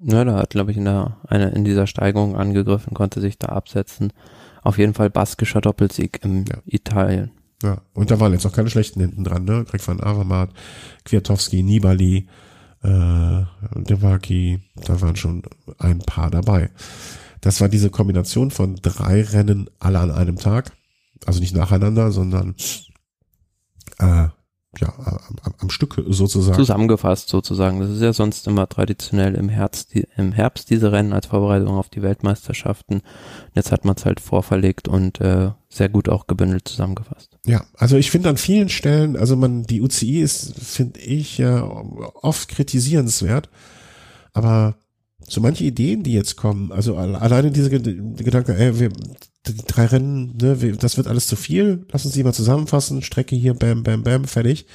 Ja, 0.00 0.24
da 0.24 0.36
hat, 0.36 0.50
glaube 0.50 0.70
ich, 0.70 0.76
in, 0.76 0.84
der, 0.84 1.16
eine, 1.26 1.50
in 1.50 1.64
dieser 1.64 1.86
Steigung 1.86 2.36
angegriffen, 2.36 2.94
konnte 2.94 3.20
sich 3.20 3.38
da 3.38 3.48
absetzen. 3.48 4.12
Auf 4.62 4.78
jeden 4.78 4.94
Fall 4.94 5.10
baskischer 5.10 5.60
Doppelsieg 5.60 6.20
im 6.22 6.44
ja. 6.46 6.58
Italien. 6.66 7.30
Ja, 7.62 7.78
und 7.94 8.10
da 8.10 8.20
waren 8.20 8.32
jetzt 8.32 8.44
auch 8.44 8.52
keine 8.52 8.68
schlechten 8.68 9.00
hinten 9.00 9.24
dran, 9.24 9.44
ne? 9.44 9.64
Greg 9.64 9.86
van 9.86 10.00
Avermaet, 10.00 10.50
Kwiatowski, 11.04 11.62
Nibali, 11.62 12.26
äh, 12.84 13.44
Devaki, 13.82 14.60
da 14.76 15.00
waren 15.00 15.16
schon 15.16 15.42
ein 15.78 15.98
paar 15.98 16.30
dabei. 16.30 16.70
Das 17.40 17.60
war 17.60 17.68
diese 17.68 17.90
Kombination 17.90 18.50
von 18.50 18.76
drei 18.76 19.22
Rennen 19.22 19.68
alle 19.78 19.98
an 19.98 20.10
einem 20.10 20.36
Tag. 20.36 20.72
Also 21.26 21.40
nicht 21.40 21.54
nacheinander, 21.54 22.10
sondern 22.12 22.54
äh, 23.98 24.28
ja, 24.80 24.92
am, 24.96 25.54
am 25.58 25.70
Stück 25.70 26.02
sozusagen. 26.08 26.56
Zusammengefasst 26.56 27.28
sozusagen. 27.28 27.80
Das 27.80 27.90
ist 27.90 28.02
ja 28.02 28.12
sonst 28.12 28.46
immer 28.46 28.68
traditionell 28.68 29.34
im 29.34 29.48
Herbst, 29.48 29.94
im 30.16 30.32
Herbst 30.32 30.70
diese 30.70 30.92
Rennen 30.92 31.12
als 31.12 31.26
Vorbereitung 31.26 31.76
auf 31.76 31.88
die 31.88 32.02
Weltmeisterschaften. 32.02 33.02
Jetzt 33.54 33.72
hat 33.72 33.84
man 33.84 33.96
es 33.96 34.04
halt 34.04 34.20
vorverlegt 34.20 34.88
und 34.88 35.20
äh, 35.20 35.50
sehr 35.68 35.88
gut 35.88 36.08
auch 36.08 36.26
gebündelt 36.26 36.68
zusammengefasst. 36.68 37.36
Ja, 37.46 37.64
also 37.76 37.96
ich 37.96 38.10
finde 38.10 38.28
an 38.28 38.36
vielen 38.36 38.68
Stellen, 38.68 39.16
also 39.16 39.36
man, 39.36 39.64
die 39.64 39.82
UCI 39.82 40.20
ist, 40.20 40.54
finde 40.58 41.00
ich, 41.00 41.38
ja 41.38 41.62
oft 41.62 42.48
kritisierenswert, 42.48 43.48
aber 44.32 44.76
so 45.26 45.40
manche 45.40 45.64
Ideen, 45.64 46.02
die 46.02 46.12
jetzt 46.12 46.36
kommen, 46.36 46.70
also 46.72 46.96
alleine 46.96 47.50
diese 47.50 47.70
Gedanke, 47.70 48.56
ey, 48.56 48.78
wir, 48.78 48.90
die 49.46 49.64
drei 49.66 49.86
Rennen, 49.86 50.36
ne, 50.40 50.56
das 50.76 50.96
wird 50.96 51.06
alles 51.06 51.26
zu 51.26 51.36
viel, 51.36 51.86
lass 51.90 52.04
uns 52.04 52.14
die 52.14 52.24
mal 52.24 52.32
zusammenfassen, 52.32 53.02
Strecke 53.02 53.36
hier, 53.36 53.54
bam, 53.54 53.82
bam, 53.82 54.02
bam, 54.02 54.24
fertig. 54.24 54.66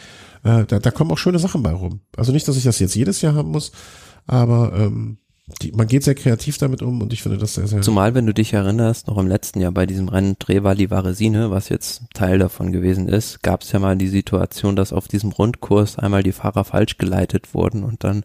Äh, 0.43 0.65
da, 0.65 0.79
da 0.79 0.91
kommen 0.91 1.11
auch 1.11 1.17
schöne 1.17 1.39
Sachen 1.39 1.63
bei 1.63 1.71
rum. 1.71 2.01
Also 2.15 2.31
nicht, 2.31 2.47
dass 2.47 2.57
ich 2.57 2.63
das 2.63 2.79
jetzt 2.79 2.95
jedes 2.95 3.21
Jahr 3.21 3.33
haben 3.33 3.49
muss, 3.49 3.71
aber 4.27 4.73
ähm, 4.75 5.17
die, 5.61 5.71
man 5.71 5.87
geht 5.87 6.03
sehr 6.03 6.15
kreativ 6.15 6.57
damit 6.57 6.81
um 6.81 7.01
und 7.01 7.13
ich 7.13 7.23
finde 7.23 7.37
das 7.37 7.55
sehr, 7.55 7.67
sehr. 7.67 7.81
Zumal, 7.81 8.13
wenn 8.13 8.25
du 8.25 8.33
dich 8.33 8.53
erinnerst, 8.53 9.07
noch 9.07 9.17
im 9.17 9.27
letzten 9.27 9.59
Jahr 9.59 9.71
bei 9.71 9.85
diesem 9.85 10.07
Rennen 10.07 10.37
Trevali 10.37 10.89
Varesine, 10.89 11.51
was 11.51 11.69
jetzt 11.69 12.03
Teil 12.13 12.39
davon 12.39 12.71
gewesen 12.71 13.07
ist, 13.07 13.41
gab 13.41 13.61
es 13.61 13.71
ja 13.71 13.79
mal 13.79 13.97
die 13.97 14.07
Situation, 14.07 14.75
dass 14.75 14.93
auf 14.93 15.07
diesem 15.07 15.31
Rundkurs 15.31 15.97
einmal 15.97 16.23
die 16.23 16.31
Fahrer 16.31 16.63
falsch 16.63 16.97
geleitet 16.97 17.53
wurden 17.53 17.83
und 17.83 18.03
dann 18.03 18.23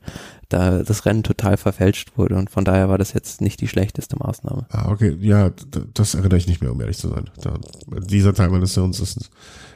da 0.48 0.82
das 0.82 1.06
Rennen 1.06 1.22
total 1.22 1.56
verfälscht 1.56 2.16
wurde 2.16 2.36
und 2.36 2.50
von 2.50 2.64
daher 2.64 2.88
war 2.88 2.98
das 2.98 3.12
jetzt 3.12 3.40
nicht 3.40 3.60
die 3.60 3.68
schlechteste 3.68 4.16
Maßnahme. 4.16 4.66
Ah, 4.70 4.90
okay, 4.90 5.16
ja, 5.20 5.50
das 5.94 6.14
erinnere 6.14 6.38
ich 6.38 6.46
nicht 6.46 6.60
mehr, 6.60 6.72
um 6.72 6.80
ehrlich 6.80 6.98
zu 6.98 7.08
sein. 7.08 7.30
Da, 7.42 7.54
dieser 8.00 8.34
Teil 8.34 8.50
meines 8.50 8.74
Hirns 8.74 9.00
ist 9.00 9.30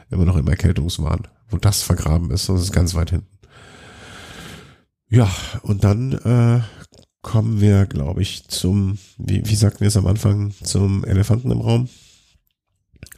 immer 0.09 0.25
noch 0.25 0.37
im 0.37 0.47
Erkältungswahn, 0.47 1.27
wo 1.49 1.57
das 1.57 1.81
vergraben 1.81 2.31
ist, 2.31 2.47
das 2.49 2.61
ist 2.61 2.71
ganz 2.71 2.95
weit 2.95 3.09
hinten. 3.09 3.27
Ja, 5.11 5.27
und 5.63 5.83
dann 5.83 6.11
äh, 6.13 6.61
kommen 7.21 7.59
wir, 7.61 7.85
glaube 7.85 8.21
ich, 8.21 8.47
zum, 8.47 8.97
wie, 9.17 9.45
wie 9.45 9.55
sagten 9.55 9.81
wir 9.81 9.87
es 9.87 9.97
am 9.97 10.07
Anfang, 10.07 10.53
zum 10.63 11.03
Elefanten 11.03 11.51
im 11.51 11.61
Raum, 11.61 11.89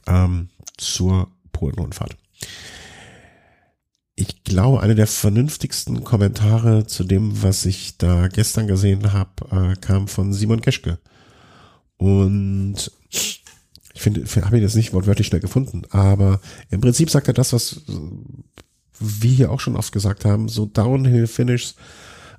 ähm, 0.07 0.49
zur 0.77 1.27
Polenrundfahrt. 1.51 2.17
Ich 4.15 4.43
glaube, 4.43 4.81
eine 4.81 4.95
der 4.95 5.07
vernünftigsten 5.07 6.03
Kommentare 6.03 6.85
zu 6.87 7.03
dem, 7.03 7.43
was 7.43 7.65
ich 7.65 7.97
da 7.97 8.27
gestern 8.27 8.67
gesehen 8.67 9.13
habe, 9.13 9.73
äh, 9.73 9.75
kam 9.79 10.07
von 10.07 10.33
Simon 10.33 10.61
Geschke. 10.61 10.99
Und 11.97 12.91
ich 13.09 13.43
Ich 13.93 14.01
finde, 14.01 14.25
habe 14.45 14.57
ich 14.57 14.63
das 14.63 14.75
nicht 14.75 14.93
wortwörtlich 14.93 15.27
schnell 15.27 15.41
gefunden, 15.41 15.83
aber 15.91 16.39
im 16.71 16.81
Prinzip 16.81 17.09
sagt 17.09 17.27
er 17.27 17.33
das, 17.33 17.53
was 17.53 17.81
wir 18.99 19.31
hier 19.31 19.51
auch 19.51 19.59
schon 19.59 19.75
oft 19.75 19.91
gesagt 19.91 20.25
haben, 20.25 20.47
so 20.47 20.65
Downhill-Finishes, 20.65 21.75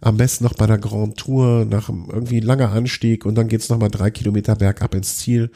am 0.03 0.16
besten 0.16 0.44
noch 0.44 0.55
bei 0.55 0.64
einer 0.64 0.78
Grand 0.78 1.16
Tour 1.16 1.64
nach 1.64 1.88
irgendwie 1.88 2.40
langer 2.40 2.72
Anstieg 2.72 3.24
und 3.24 3.36
dann 3.36 3.48
geht's 3.48 3.68
noch 3.68 3.78
mal 3.78 3.88
drei 3.88 4.11
Kilometer 4.11 4.57
bergab 4.57 4.94
ins 4.94 5.16
Ziel 5.18 5.50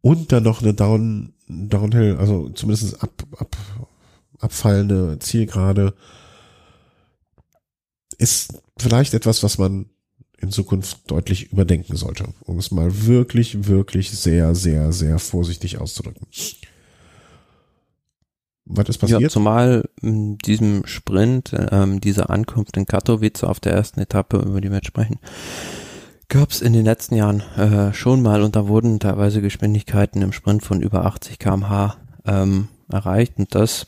und 0.00 0.32
dann 0.32 0.42
noch 0.42 0.60
eine 0.60 0.74
Down, 0.74 1.32
Downhill, 1.48 2.16
also 2.16 2.50
zumindest 2.50 3.02
ab, 3.02 3.24
ab, 3.38 3.56
abfallende 4.40 5.18
Zielgerade 5.20 5.94
ist 8.18 8.60
vielleicht 8.78 9.14
etwas, 9.14 9.44
was 9.44 9.58
man 9.58 9.86
in 10.40 10.50
Zukunft 10.50 11.08
deutlich 11.08 11.52
überdenken 11.52 11.96
sollte, 11.96 12.24
um 12.40 12.58
es 12.58 12.72
mal 12.72 13.06
wirklich, 13.06 13.68
wirklich 13.68 14.10
sehr, 14.10 14.56
sehr, 14.56 14.92
sehr 14.92 15.20
vorsichtig 15.20 15.78
auszudrücken. 15.78 16.26
Was 18.68 18.88
ist 18.88 18.98
passiert? 18.98 19.20
Ja, 19.20 19.28
zumal 19.28 19.88
in 20.02 20.36
diesem 20.38 20.86
Sprint, 20.86 21.52
ähm, 21.70 22.00
dieser 22.00 22.30
Ankunft 22.30 22.76
in 22.76 22.86
Katowice 22.86 23.44
auf 23.44 23.60
der 23.60 23.72
ersten 23.72 24.00
Etappe, 24.00 24.38
über 24.38 24.60
die 24.60 24.68
wir 24.68 24.76
jetzt 24.76 24.86
sprechen, 24.86 25.18
gab 26.28 26.50
es 26.50 26.60
in 26.60 26.74
den 26.74 26.84
letzten 26.84 27.16
Jahren 27.16 27.40
äh, 27.56 27.94
schon 27.94 28.20
mal 28.20 28.42
und 28.42 28.54
da 28.56 28.68
wurden 28.68 29.00
teilweise 29.00 29.40
Geschwindigkeiten 29.40 30.20
im 30.20 30.32
Sprint 30.32 30.62
von 30.62 30.82
über 30.82 31.06
80 31.06 31.38
kmh 31.38 31.96
ähm, 32.26 32.68
erreicht 32.92 33.38
und 33.38 33.54
das 33.54 33.86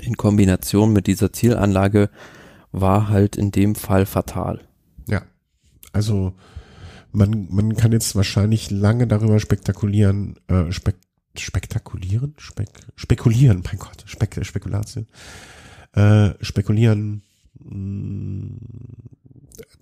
in 0.00 0.16
Kombination 0.16 0.92
mit 0.92 1.08
dieser 1.08 1.32
Zielanlage 1.32 2.10
war 2.70 3.08
halt 3.08 3.36
in 3.36 3.50
dem 3.50 3.74
Fall 3.74 4.06
fatal. 4.06 4.60
Ja, 5.08 5.22
also 5.92 6.34
man, 7.10 7.48
man 7.50 7.74
kann 7.76 7.92
jetzt 7.92 8.14
wahrscheinlich 8.14 8.70
lange 8.70 9.06
darüber 9.06 9.40
spektakulieren, 9.40 10.36
äh, 10.48 10.70
spek 10.70 10.96
spektakulieren, 11.40 12.34
spek 12.38 12.68
spekulieren, 12.96 13.62
mein 13.64 13.78
Gott, 13.78 14.04
spek 14.06 14.44
Spekulation, 14.44 15.06
äh, 15.92 16.30
spekulieren, 16.40 17.22
mh, 17.60 17.76
mm, 17.76 18.58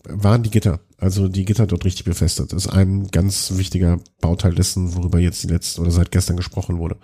waren 0.09 0.43
die 0.43 0.51
Gitter, 0.51 0.81
also 0.99 1.29
die 1.29 1.45
Gitter 1.45 1.67
dort 1.67 1.85
richtig 1.85 2.05
befestigt. 2.05 2.53
Das 2.53 2.67
ist 2.67 2.73
ein 2.73 3.09
ganz 3.09 3.57
wichtiger 3.57 3.99
Bauteil 4.21 4.55
dessen, 4.55 4.95
worüber 4.95 5.19
jetzt 5.19 5.43
die 5.43 5.49
letzte 5.49 5.81
oder 5.81 5.91
seit 5.91 6.13
gestern 6.13 6.37
gesprochen 6.37 6.79
wurde. 6.79 6.97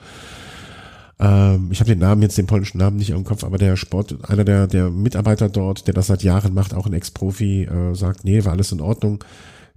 Ähm, 1.18 1.68
ich 1.70 1.80
habe 1.80 1.90
den 1.90 1.98
Namen 1.98 2.22
jetzt, 2.22 2.38
den 2.38 2.46
polnischen 2.46 2.78
Namen 2.78 2.96
nicht 2.96 3.10
im 3.10 3.24
Kopf, 3.24 3.44
aber 3.44 3.58
der 3.58 3.76
Sport, 3.76 4.28
einer 4.28 4.44
der, 4.44 4.66
der 4.66 4.90
Mitarbeiter 4.90 5.48
dort, 5.48 5.86
der 5.86 5.94
das 5.94 6.06
seit 6.08 6.22
Jahren 6.22 6.54
macht, 6.54 6.74
auch 6.74 6.86
ein 6.86 6.92
Ex-Profi, 6.92 7.64
äh, 7.64 7.94
sagt, 7.94 8.24
nee, 8.24 8.44
war 8.44 8.52
alles 8.52 8.72
in 8.72 8.80
Ordnung. 8.80 9.22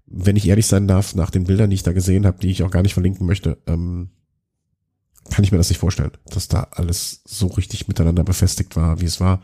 Wenn 0.07 0.35
ich 0.35 0.47
ehrlich 0.47 0.67
sein 0.67 0.87
darf, 0.87 1.15
nach 1.15 1.31
den 1.31 1.45
Bildern, 1.45 1.69
die 1.69 1.75
ich 1.75 1.83
da 1.83 1.93
gesehen 1.93 2.25
habe, 2.25 2.39
die 2.39 2.49
ich 2.49 2.63
auch 2.63 2.71
gar 2.71 2.83
nicht 2.83 2.93
verlinken 2.93 3.25
möchte, 3.25 3.57
ähm, 3.67 4.09
kann 5.31 5.43
ich 5.43 5.51
mir 5.51 5.57
das 5.57 5.69
nicht 5.69 5.79
vorstellen, 5.79 6.11
dass 6.25 6.47
da 6.47 6.67
alles 6.71 7.21
so 7.25 7.47
richtig 7.47 7.87
miteinander 7.87 8.23
befestigt 8.23 8.75
war, 8.75 9.01
wie 9.01 9.05
es 9.05 9.19
war. 9.19 9.41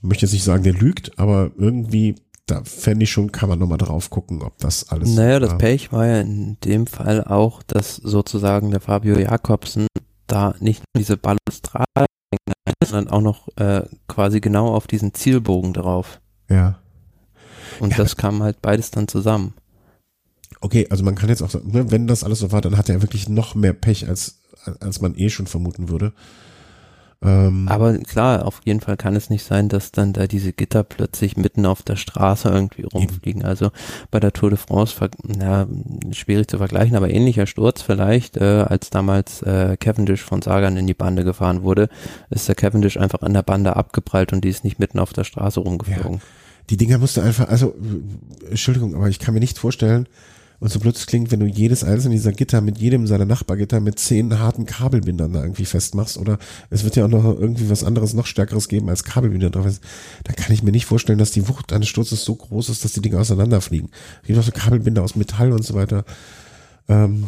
Möchte 0.00 0.26
jetzt 0.26 0.32
nicht 0.32 0.44
sagen, 0.44 0.62
der 0.62 0.74
lügt, 0.74 1.18
aber 1.18 1.50
irgendwie 1.56 2.16
da 2.46 2.62
fände 2.64 3.04
ich 3.04 3.10
schon, 3.10 3.32
kann 3.32 3.48
man 3.48 3.58
nochmal 3.58 3.78
drauf 3.78 4.10
gucken, 4.10 4.42
ob 4.42 4.58
das 4.58 4.88
alles. 4.88 5.10
Naja, 5.10 5.38
das 5.38 5.56
Pech 5.58 5.92
war 5.92 6.06
ja 6.06 6.20
in 6.20 6.58
dem 6.64 6.86
Fall 6.86 7.24
auch, 7.24 7.62
dass 7.62 7.96
sozusagen 7.96 8.70
der 8.70 8.80
Fabio 8.80 9.18
Jakobsen 9.18 9.86
da 10.26 10.54
nicht 10.60 10.80
nur 10.80 11.00
diese 11.00 11.16
Balustrade, 11.16 12.06
sondern 12.84 13.12
auch 13.12 13.20
noch 13.20 13.48
äh, 13.56 13.82
quasi 14.08 14.40
genau 14.40 14.74
auf 14.74 14.86
diesen 14.86 15.14
Zielbogen 15.14 15.72
drauf. 15.72 16.20
Ja. 16.48 16.78
Und 17.80 17.92
ja. 17.92 17.96
das 17.96 18.16
kam 18.16 18.42
halt 18.42 18.60
beides 18.60 18.90
dann 18.90 19.08
zusammen. 19.08 19.54
Okay, 20.62 20.86
also 20.90 21.02
man 21.04 21.16
kann 21.16 21.28
jetzt 21.28 21.42
auch 21.42 21.50
sagen, 21.50 21.70
ne, 21.72 21.90
wenn 21.90 22.06
das 22.06 22.22
alles 22.22 22.38
so 22.38 22.52
war, 22.52 22.60
dann 22.60 22.78
hat 22.78 22.88
er 22.88 23.02
wirklich 23.02 23.28
noch 23.28 23.54
mehr 23.54 23.72
Pech, 23.72 24.08
als, 24.08 24.38
als 24.80 25.00
man 25.00 25.14
eh 25.16 25.28
schon 25.28 25.46
vermuten 25.46 25.88
würde. 25.88 26.12
Ähm, 27.20 27.68
Aber 27.68 27.96
klar, 27.98 28.46
auf 28.46 28.60
jeden 28.64 28.80
Fall 28.80 28.96
kann 28.96 29.14
es 29.16 29.28
nicht 29.28 29.44
sein, 29.44 29.68
dass 29.68 29.92
dann 29.92 30.12
da 30.12 30.26
diese 30.26 30.52
Gitter 30.52 30.84
plötzlich 30.84 31.36
mitten 31.36 31.66
auf 31.66 31.82
der 31.82 31.96
Straße 31.96 32.48
irgendwie 32.48 32.82
rumfliegen. 32.82 33.44
Also 33.44 33.70
bei 34.10 34.20
der 34.20 34.32
Tour 34.32 34.50
de 34.50 34.58
France, 34.58 34.94
na, 35.24 35.66
schwierig 36.12 36.48
zu 36.48 36.58
vergleichen, 36.58 36.96
aber 36.96 37.10
ähnlicher 37.10 37.46
Sturz 37.46 37.82
vielleicht, 37.82 38.36
äh, 38.36 38.64
als 38.68 38.90
damals 38.90 39.42
äh, 39.42 39.76
Cavendish 39.78 40.22
von 40.22 40.42
Sagan 40.42 40.76
in 40.76 40.86
die 40.86 40.94
Bande 40.94 41.24
gefahren 41.24 41.62
wurde, 41.62 41.88
ist 42.30 42.48
der 42.48 42.54
Cavendish 42.54 42.96
einfach 42.96 43.22
an 43.22 43.34
der 43.34 43.42
Bande 43.42 43.76
abgeprallt 43.76 44.32
und 44.32 44.44
die 44.44 44.48
ist 44.48 44.64
nicht 44.64 44.78
mitten 44.78 44.98
auf 44.98 45.12
der 45.12 45.24
Straße 45.24 45.60
rumgeflogen. 45.60 46.18
Ja. 46.18 46.24
Die 46.70 46.76
Dinger 46.76 46.98
musste 46.98 47.22
einfach, 47.22 47.48
also, 47.48 47.74
Entschuldigung, 48.48 48.94
aber 48.94 49.08
ich 49.08 49.18
kann 49.18 49.34
mir 49.34 49.40
nicht 49.40 49.58
vorstellen, 49.58 50.08
und 50.62 50.70
so 50.70 50.78
blöd 50.78 50.94
es 50.94 51.06
klingt, 51.06 51.32
wenn 51.32 51.40
du 51.40 51.46
jedes 51.46 51.82
einzelne 51.82 52.14
dieser 52.14 52.30
Gitter 52.30 52.60
mit 52.60 52.78
jedem 52.78 53.08
seiner 53.08 53.24
Nachbargitter 53.24 53.80
mit 53.80 53.98
zehn 53.98 54.38
harten 54.38 54.64
Kabelbindern 54.64 55.32
da 55.32 55.42
irgendwie 55.42 55.64
festmachst 55.64 56.16
oder 56.16 56.38
es 56.70 56.84
wird 56.84 56.94
ja 56.94 57.06
auch 57.06 57.08
noch 57.08 57.24
irgendwie 57.24 57.68
was 57.68 57.82
anderes, 57.82 58.14
noch 58.14 58.26
stärkeres 58.26 58.68
geben 58.68 58.88
als 58.88 59.02
Kabelbinder 59.02 59.50
drauf 59.50 59.66
ist, 59.66 59.82
da 60.22 60.32
kann 60.32 60.52
ich 60.52 60.62
mir 60.62 60.70
nicht 60.70 60.86
vorstellen, 60.86 61.18
dass 61.18 61.32
die 61.32 61.48
Wucht 61.48 61.72
eines 61.72 61.88
Sturzes 61.88 62.24
so 62.24 62.36
groß 62.36 62.68
ist, 62.68 62.84
dass 62.84 62.92
die 62.92 63.02
Dinge 63.02 63.18
auseinanderfliegen. 63.18 63.90
Es 64.20 64.28
gibt 64.28 64.38
auch 64.38 64.44
so 64.44 64.52
Kabelbinder 64.52 65.02
aus 65.02 65.16
Metall 65.16 65.50
und 65.50 65.64
so 65.64 65.74
weiter. 65.74 66.04
Ähm, 66.88 67.24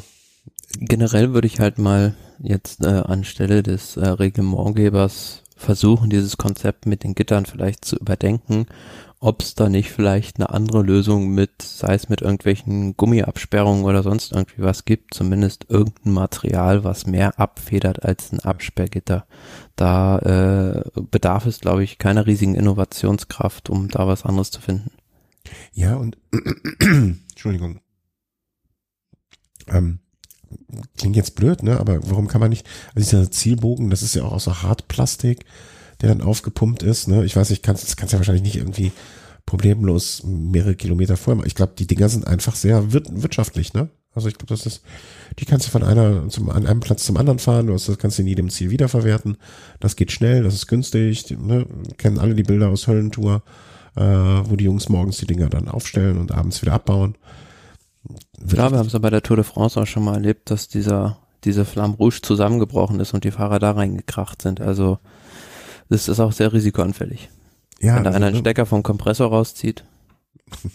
Generell 0.79 1.35
würde 1.35 1.49
ich 1.49 1.59
halt 1.59 1.79
mal 1.79 2.15
jetzt 2.39 2.85
äh, 2.85 2.87
anstelle 2.87 3.65
des 3.65 3.97
äh, 3.97 4.07
Reglementgebers 4.07 5.43
versuchen, 5.57 6.09
dieses 6.09 6.37
Konzept 6.37 6.87
mit 6.87 7.03
den 7.03 7.17
Gittern 7.17 7.47
vielleicht 7.47 7.85
zu 7.85 7.97
überdenken 7.97 8.67
ob 9.25 9.41
es 9.41 9.55
da 9.55 9.71
nicht 9.71 9.91
vielleicht 9.91 10.37
eine 10.37 10.51
andere 10.51 10.83
Lösung 10.83 11.29
mit, 11.29 11.63
sei 11.63 11.95
es 11.95 12.11
mit 12.11 12.21
irgendwelchen 12.21 12.95
Gummiabsperrungen 12.95 13.87
oder 13.87 14.03
sonst 14.03 14.33
irgendwie 14.33 14.63
was 14.63 14.85
gibt, 14.85 15.15
zumindest 15.15 15.65
irgendein 15.71 16.13
Material, 16.13 16.85
was 16.85 17.07
mehr 17.07 17.41
abfedert 17.41 18.05
als 18.05 18.33
ein 18.33 18.41
Absperrgitter. 18.41 19.27
Da 19.77 20.19
äh, 20.19 21.01
bedarf 21.11 21.47
es, 21.47 21.61
glaube 21.61 21.83
ich, 21.85 21.97
keiner 21.97 22.27
riesigen 22.27 22.55
Innovationskraft, 22.55 23.71
um 23.71 23.89
da 23.89 24.07
was 24.07 24.27
anderes 24.27 24.51
zu 24.51 24.61
finden. 24.61 24.91
Ja, 25.73 25.97
und 25.97 26.19
Entschuldigung. 26.81 27.81
Ähm, 29.69 30.01
klingt 30.99 31.17
jetzt 31.17 31.35
blöd, 31.35 31.63
ne? 31.63 31.81
Aber 31.81 31.99
warum 32.11 32.29
kann 32.29 32.43
man 32.43 32.51
nicht, 32.51 32.67
also 32.95 32.99
dieser 33.01 33.31
Zielbogen, 33.31 33.89
das 33.89 34.03
ist 34.03 34.15
ja 34.15 34.25
auch 34.25 34.33
aus 34.33 34.45
so 34.45 34.63
Hartplastik 34.63 35.47
der 36.05 36.15
dann 36.15 36.27
aufgepumpt 36.27 36.83
ist. 36.83 37.09
Ne? 37.09 37.25
Ich 37.25 37.37
weiß 37.37 37.51
nicht, 37.51 37.63
kannst, 37.63 37.85
das 37.85 37.97
kannst 37.97 38.13
ja 38.13 38.19
wahrscheinlich 38.19 38.43
nicht 38.43 38.57
irgendwie 38.57 38.93
problemlos 39.47 40.23
mehrere 40.25 40.75
Kilometer 40.75 41.17
vorher 41.17 41.37
machen. 41.37 41.47
Ich 41.47 41.55
glaube, 41.55 41.75
die 41.79 41.87
Dinger 41.87 42.09
sind 42.09 42.27
einfach 42.27 42.55
sehr 42.55 42.93
wirtschaftlich, 42.93 43.75
ne? 43.75 43.89
Also 44.15 44.29
ich 44.29 44.39
glaube, 44.39 44.55
das 44.55 44.65
ist, 44.65 44.83
die 45.41 45.45
kannst 45.45 45.67
du 45.67 45.71
von 45.73 45.83
einer 45.83 46.29
zum 46.29 46.49
an 46.49 46.67
einem 46.67 46.79
Platz 46.79 47.05
zum 47.05 47.17
anderen 47.17 47.41
fahren, 47.41 47.67
du 47.67 47.75
hast, 47.75 47.89
das 47.89 47.99
kannst 47.99 48.17
du 48.17 48.23
in 48.23 48.29
jedem 48.29 48.49
Ziel 48.49 48.71
wiederverwerten. 48.71 49.37
Das 49.81 49.97
geht 49.97 50.13
schnell, 50.13 50.45
das 50.45 50.55
ist 50.55 50.69
günstig. 50.69 51.37
Ne? 51.37 51.67
Kennen 51.99 52.21
alle 52.21 52.37
die 52.37 52.45
Bilder 52.45 52.69
aus 52.69 52.87
Höllentour, 52.87 53.43
äh, 53.97 54.03
wo 54.03 54.55
die 54.55 54.65
Jungs 54.65 54.89
morgens 54.89 55.19
die 55.19 55.27
Dinger 55.27 55.49
dann 55.49 55.69
aufstellen 55.69 56.19
und 56.19 56.31
abends 56.31 56.63
wieder 56.63 56.75
abbauen. 56.75 57.17
Klar, 58.49 58.71
wir 58.71 58.79
haben 58.79 58.87
es 58.87 58.93
ja 58.93 59.01
bei 59.01 59.11
der 59.11 59.23
Tour 59.23 59.37
de 59.37 59.45
France 59.45 59.81
auch 59.81 59.87
schon 59.87 60.05
mal 60.05 60.15
erlebt, 60.15 60.49
dass 60.51 60.69
dieser 60.69 61.19
diese 61.45 61.65
Flamme 61.65 61.97
Rouge 61.97 62.21
zusammengebrochen 62.23 63.01
ist 63.01 63.15
und 63.15 63.25
die 63.25 63.31
Fahrer 63.31 63.59
da 63.59 63.73
reingekracht 63.73 64.43
sind. 64.43 64.61
Also 64.61 64.99
das 65.89 66.09
ist 66.09 66.21
auch 66.21 66.33
sehr 66.33 66.53
risikoanfällig. 66.53 67.29
Ja, 67.81 67.97
Wenn 67.97 68.05
da 68.05 68.11
also, 68.11 68.17
einer 68.17 68.27
einen 68.27 68.37
ne? 68.37 68.41
Stecker 68.41 68.67
vom 68.67 68.83
Kompressor 68.83 69.29
rauszieht. 69.29 69.85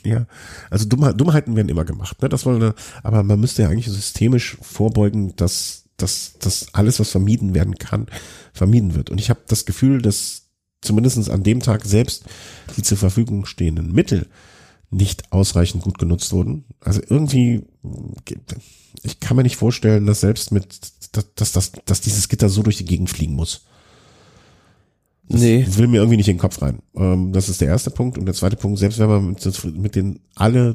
Ja, 0.04 0.26
also 0.70 0.86
Dummheit, 0.88 1.20
Dummheiten 1.20 1.56
werden 1.56 1.70
immer 1.70 1.86
gemacht, 1.86 2.22
ne? 2.22 2.28
Das 2.28 2.46
wollte, 2.46 2.74
aber 3.04 3.24
man 3.24 3.40
müsste 3.40 3.62
ja 3.62 3.70
eigentlich 3.70 3.88
systemisch 3.88 4.58
vorbeugen, 4.62 5.36
dass, 5.36 5.86
dass, 5.96 6.34
dass 6.40 6.74
alles, 6.74 7.00
was 7.00 7.12
vermieden 7.12 7.54
werden 7.54 7.78
kann, 7.78 8.08
vermieden 8.52 8.96
wird. 8.96 9.10
Und 9.10 9.20
ich 9.20 9.30
habe 9.30 9.42
das 9.48 9.66
Gefühl, 9.66 10.02
dass 10.02 10.50
zumindestens 10.82 11.30
an 11.30 11.44
dem 11.44 11.62
Tag 11.62 11.86
selbst 11.86 12.26
die 12.76 12.84
zur 12.84 12.98
Verfügung 12.98 13.46
stehenden 13.46 13.92
Mittel 13.92 14.28
nicht 14.92 15.32
ausreichend 15.32 15.84
gut 15.84 16.00
genutzt 16.00 16.32
wurden. 16.34 16.66
Also 16.80 17.02
irgendwie, 17.08 17.68
ich 19.04 19.20
kann 19.20 19.38
mir 19.38 19.44
nicht 19.44 19.58
vorstellen, 19.58 20.06
dass 20.06 20.22
selbst 20.22 20.52
mit, 20.52 20.80
dass, 21.12 21.34
dass, 21.36 21.52
dass, 21.52 21.72
dass 21.86 22.02
dieses 22.02 22.28
Gitter 22.28 22.50
so 22.50 22.64
durch 22.64 22.78
die 22.78 22.86
Gegend 22.86 23.10
fliegen 23.10 23.36
muss. 23.36 23.66
Das 25.30 25.42
nee. 25.42 25.66
will 25.70 25.88
mir 25.88 25.98
irgendwie 25.98 26.18
nicht 26.18 26.28
in 26.28 26.36
den 26.36 26.42
Kopf 26.42 26.62
rein. 26.62 26.80
Ähm, 26.96 27.32
das 27.34 27.50
ist 27.50 27.62
der 27.62 27.68
erste 27.68 27.92
Punkt. 27.92 28.18
Und 28.18 28.26
der 28.26 28.34
zweite 28.34 28.56
Punkt, 28.56 28.80
selbst 28.80 28.98
wenn 28.98 29.10
man 29.10 29.28
mit, 29.28 29.76
mit 29.78 29.96
den 29.96 30.20
alle, 30.36 30.74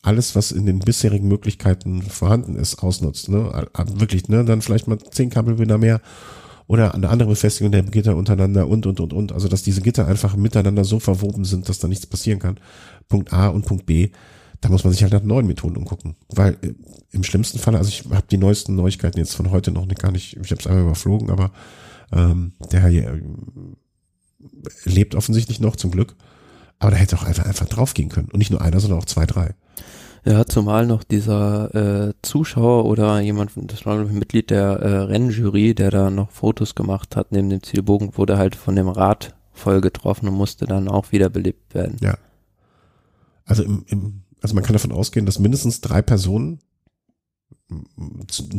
alles, 0.00 0.34
was 0.34 0.50
in 0.50 0.64
den 0.64 0.78
bisherigen 0.78 1.28
Möglichkeiten 1.28 2.02
vorhanden 2.02 2.56
ist, 2.56 2.82
ausnutzt, 2.82 3.28
ne, 3.28 3.68
wirklich, 3.94 4.28
ne, 4.28 4.44
dann 4.44 4.62
vielleicht 4.62 4.88
mal 4.88 4.98
zehn 4.98 5.28
Kabelbinder 5.28 5.76
mehr 5.76 6.00
oder 6.68 6.94
eine 6.94 7.10
andere 7.10 7.28
Befestigung 7.28 7.70
der 7.70 7.82
Gitter 7.82 8.16
untereinander 8.16 8.66
und, 8.66 8.86
und, 8.86 8.98
und, 8.98 9.12
und. 9.12 9.32
Also, 9.32 9.46
dass 9.46 9.62
diese 9.62 9.82
Gitter 9.82 10.06
einfach 10.08 10.36
miteinander 10.36 10.84
so 10.84 10.98
verwoben 10.98 11.44
sind, 11.44 11.68
dass 11.68 11.78
da 11.78 11.86
nichts 11.86 12.06
passieren 12.06 12.38
kann. 12.38 12.58
Punkt 13.08 13.32
A 13.32 13.48
und 13.48 13.66
Punkt 13.66 13.84
B. 13.84 14.10
Da 14.62 14.70
muss 14.70 14.84
man 14.84 14.92
sich 14.92 15.02
halt 15.02 15.12
nach 15.12 15.22
neuen 15.22 15.46
Methoden 15.46 15.76
umgucken. 15.76 16.16
Weil 16.28 16.56
äh, 16.62 16.72
im 17.12 17.24
schlimmsten 17.24 17.58
Fall, 17.58 17.76
also 17.76 17.90
ich 17.90 18.04
habe 18.10 18.26
die 18.30 18.38
neuesten 18.38 18.74
Neuigkeiten 18.74 19.18
jetzt 19.18 19.34
von 19.34 19.50
heute 19.50 19.70
noch 19.70 19.84
nicht 19.84 20.00
gar 20.00 20.12
nicht, 20.12 20.38
ich 20.42 20.50
habe 20.50 20.60
es 20.60 20.66
einmal 20.66 20.84
überflogen, 20.84 21.30
aber 21.30 21.52
ähm, 22.12 22.52
der 22.72 22.84
äh, 22.84 23.20
lebt 24.84 25.14
offensichtlich 25.14 25.60
noch 25.60 25.76
zum 25.76 25.90
Glück. 25.90 26.16
Aber 26.78 26.90
da 26.90 26.96
hätte 26.96 27.16
auch 27.16 27.24
einfach, 27.24 27.46
einfach 27.46 27.66
draufgehen 27.66 28.10
können. 28.10 28.28
Und 28.28 28.38
nicht 28.38 28.50
nur 28.50 28.60
einer, 28.60 28.80
sondern 28.80 29.00
auch 29.00 29.06
zwei, 29.06 29.26
drei. 29.26 29.54
Ja, 30.26 30.44
zumal 30.44 30.86
noch 30.86 31.04
dieser 31.04 32.08
äh, 32.08 32.14
Zuschauer 32.20 32.84
oder 32.84 33.20
jemand, 33.20 33.52
das 33.54 33.86
war 33.86 33.98
ein 33.98 34.18
Mitglied 34.18 34.50
der 34.50 34.80
äh, 34.80 34.96
Rennjury, 35.04 35.74
der 35.74 35.92
da 35.92 36.10
noch 36.10 36.32
Fotos 36.32 36.74
gemacht 36.74 37.14
hat 37.14 37.30
neben 37.30 37.48
dem 37.48 37.62
Zielbogen, 37.62 38.16
wurde 38.16 38.36
halt 38.36 38.56
von 38.56 38.74
dem 38.74 38.88
Rad 38.88 39.36
voll 39.52 39.80
getroffen 39.80 40.28
und 40.28 40.34
musste 40.34 40.66
dann 40.66 40.88
auch 40.88 41.12
wiederbelebt 41.12 41.74
werden. 41.74 41.96
Ja. 42.00 42.18
Also 43.44 43.62
im, 43.62 43.84
im, 43.86 44.22
also 44.42 44.56
man 44.56 44.64
kann 44.64 44.72
davon 44.72 44.90
ausgehen, 44.90 45.26
dass 45.26 45.38
mindestens 45.38 45.80
drei 45.80 46.02
Personen, 46.02 46.58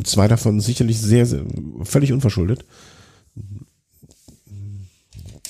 zwei 0.04 0.26
davon 0.26 0.60
sicherlich 0.60 0.98
sehr, 0.98 1.26
sehr 1.26 1.44
völlig 1.82 2.12
unverschuldet, 2.14 2.64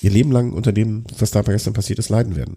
ihr 0.00 0.10
Leben 0.10 0.32
lang 0.32 0.52
unter 0.52 0.72
dem, 0.72 1.04
was 1.18 1.30
da 1.30 1.42
gestern 1.42 1.74
passiert 1.74 1.98
ist, 1.98 2.08
leiden 2.08 2.36
werden. 2.36 2.56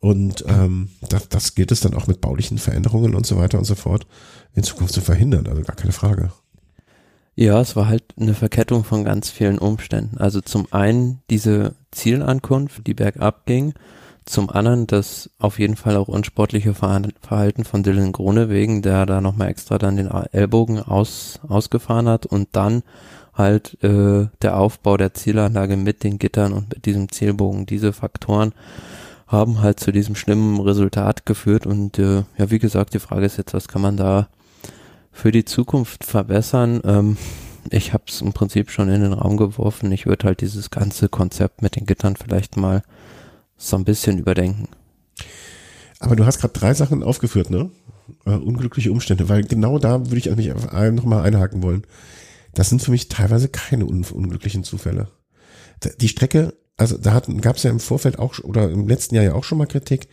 Und 0.00 0.44
ähm, 0.48 0.90
das, 1.08 1.28
das 1.28 1.54
gilt 1.54 1.70
es 1.70 1.80
dann 1.80 1.94
auch 1.94 2.08
mit 2.08 2.20
baulichen 2.20 2.58
Veränderungen 2.58 3.14
und 3.14 3.24
so 3.24 3.36
weiter 3.36 3.58
und 3.58 3.64
so 3.64 3.76
fort 3.76 4.06
in 4.54 4.64
Zukunft 4.64 4.94
zu 4.94 5.00
verhindern, 5.00 5.46
also 5.46 5.62
gar 5.62 5.76
keine 5.76 5.92
Frage. 5.92 6.32
Ja, 7.34 7.60
es 7.60 7.76
war 7.76 7.86
halt 7.86 8.04
eine 8.20 8.34
Verkettung 8.34 8.84
von 8.84 9.04
ganz 9.04 9.30
vielen 9.30 9.58
Umständen. 9.58 10.18
Also 10.18 10.40
zum 10.40 10.66
einen 10.72 11.22
diese 11.30 11.76
Zielankunft, 11.92 12.86
die 12.86 12.94
bergab 12.94 13.46
ging, 13.46 13.74
zum 14.24 14.50
anderen 14.50 14.86
das 14.86 15.30
auf 15.38 15.58
jeden 15.58 15.76
Fall 15.76 15.96
auch 15.96 16.08
unsportliche 16.08 16.74
Verhalten 16.74 17.64
von 17.64 17.82
Dylan 17.82 18.12
Grone 18.12 18.48
wegen, 18.48 18.82
der 18.82 19.06
da 19.06 19.20
nochmal 19.20 19.48
extra 19.48 19.78
dann 19.78 19.96
den 19.96 20.08
Ellbogen 20.08 20.80
aus, 20.80 21.40
ausgefahren 21.46 22.08
hat 22.08 22.26
und 22.26 22.48
dann 22.52 22.82
halt 23.34 23.82
äh, 23.82 24.28
der 24.42 24.56
Aufbau 24.58 24.96
der 24.96 25.14
Zielanlage 25.14 25.76
mit 25.76 26.04
den 26.04 26.18
Gittern 26.18 26.52
und 26.52 26.74
mit 26.74 26.86
diesem 26.86 27.10
Zielbogen. 27.10 27.66
Diese 27.66 27.92
Faktoren 27.92 28.52
haben 29.26 29.62
halt 29.62 29.80
zu 29.80 29.92
diesem 29.92 30.14
schlimmen 30.14 30.60
Resultat 30.60 31.24
geführt 31.24 31.66
und 31.66 31.98
äh, 31.98 32.24
ja, 32.36 32.50
wie 32.50 32.58
gesagt, 32.58 32.92
die 32.94 32.98
Frage 32.98 33.24
ist 33.24 33.38
jetzt, 33.38 33.54
was 33.54 33.68
kann 33.68 33.80
man 33.80 33.96
da 33.96 34.28
für 35.10 35.32
die 35.32 35.44
Zukunft 35.44 36.04
verbessern? 36.04 36.82
Ähm, 36.84 37.16
ich 37.70 37.94
habe 37.94 38.04
es 38.08 38.20
im 38.20 38.32
Prinzip 38.32 38.70
schon 38.70 38.88
in 38.88 39.02
den 39.02 39.12
Raum 39.12 39.36
geworfen. 39.36 39.92
Ich 39.92 40.06
würde 40.06 40.26
halt 40.26 40.40
dieses 40.40 40.70
ganze 40.70 41.08
Konzept 41.08 41.62
mit 41.62 41.76
den 41.76 41.86
Gittern 41.86 42.16
vielleicht 42.16 42.56
mal 42.56 42.82
so 43.56 43.76
ein 43.76 43.84
bisschen 43.84 44.18
überdenken. 44.18 44.68
Aber 46.00 46.16
du 46.16 46.26
hast 46.26 46.40
gerade 46.40 46.52
drei 46.52 46.74
Sachen 46.74 47.02
aufgeführt, 47.02 47.50
ne? 47.50 47.70
Uh, 48.26 48.32
unglückliche 48.32 48.90
Umstände, 48.90 49.28
weil 49.28 49.44
genau 49.44 49.78
da 49.78 50.00
würde 50.00 50.18
ich 50.18 50.30
eigentlich 50.30 50.52
nochmal 50.92 51.22
einhaken 51.22 51.62
wollen. 51.62 51.84
Das 52.54 52.68
sind 52.68 52.82
für 52.82 52.90
mich 52.90 53.08
teilweise 53.08 53.48
keine 53.48 53.86
un 53.86 54.04
unglücklichen 54.04 54.64
Zufälle. 54.64 55.08
Die 56.00 56.08
Strecke 56.08 56.54
also 56.76 56.98
da 56.98 57.22
gab 57.40 57.56
es 57.56 57.62
ja 57.62 57.70
im 57.70 57.80
Vorfeld 57.80 58.18
auch 58.18 58.38
oder 58.40 58.70
im 58.70 58.86
letzten 58.88 59.14
Jahr 59.14 59.24
ja 59.24 59.32
auch 59.34 59.44
schon 59.44 59.56
mal 59.58 59.66
Kritik. 59.66 60.08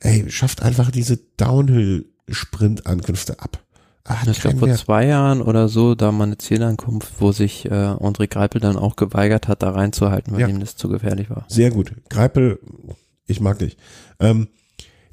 Ey, 0.00 0.30
schafft 0.30 0.62
einfach 0.62 0.90
diese 0.90 1.18
Downhill-Sprint-Ankünfte 1.36 3.38
ab. 3.40 3.62
Hat 4.04 4.28
ich 4.28 4.40
glaube 4.40 4.58
vor 4.58 4.74
zwei 4.74 5.06
Jahren 5.06 5.42
oder 5.42 5.68
so, 5.68 5.94
da 5.94 6.10
mal 6.12 6.24
eine 6.24 6.38
Zielankunft, 6.38 7.20
wo 7.20 7.30
sich 7.30 7.66
äh, 7.66 7.68
André 7.68 8.26
Greipel 8.26 8.60
dann 8.60 8.76
auch 8.76 8.96
geweigert 8.96 9.46
hat, 9.48 9.62
da 9.62 9.70
reinzuhalten, 9.70 10.32
weil 10.32 10.40
ja. 10.40 10.48
ihm 10.48 10.60
das 10.60 10.76
zu 10.76 10.88
gefährlich 10.88 11.28
war. 11.28 11.44
Sehr 11.48 11.70
gut. 11.70 11.92
Greipel, 12.08 12.58
ich 13.26 13.40
mag 13.40 13.58
dich. 13.58 13.76
Ähm, 14.18 14.48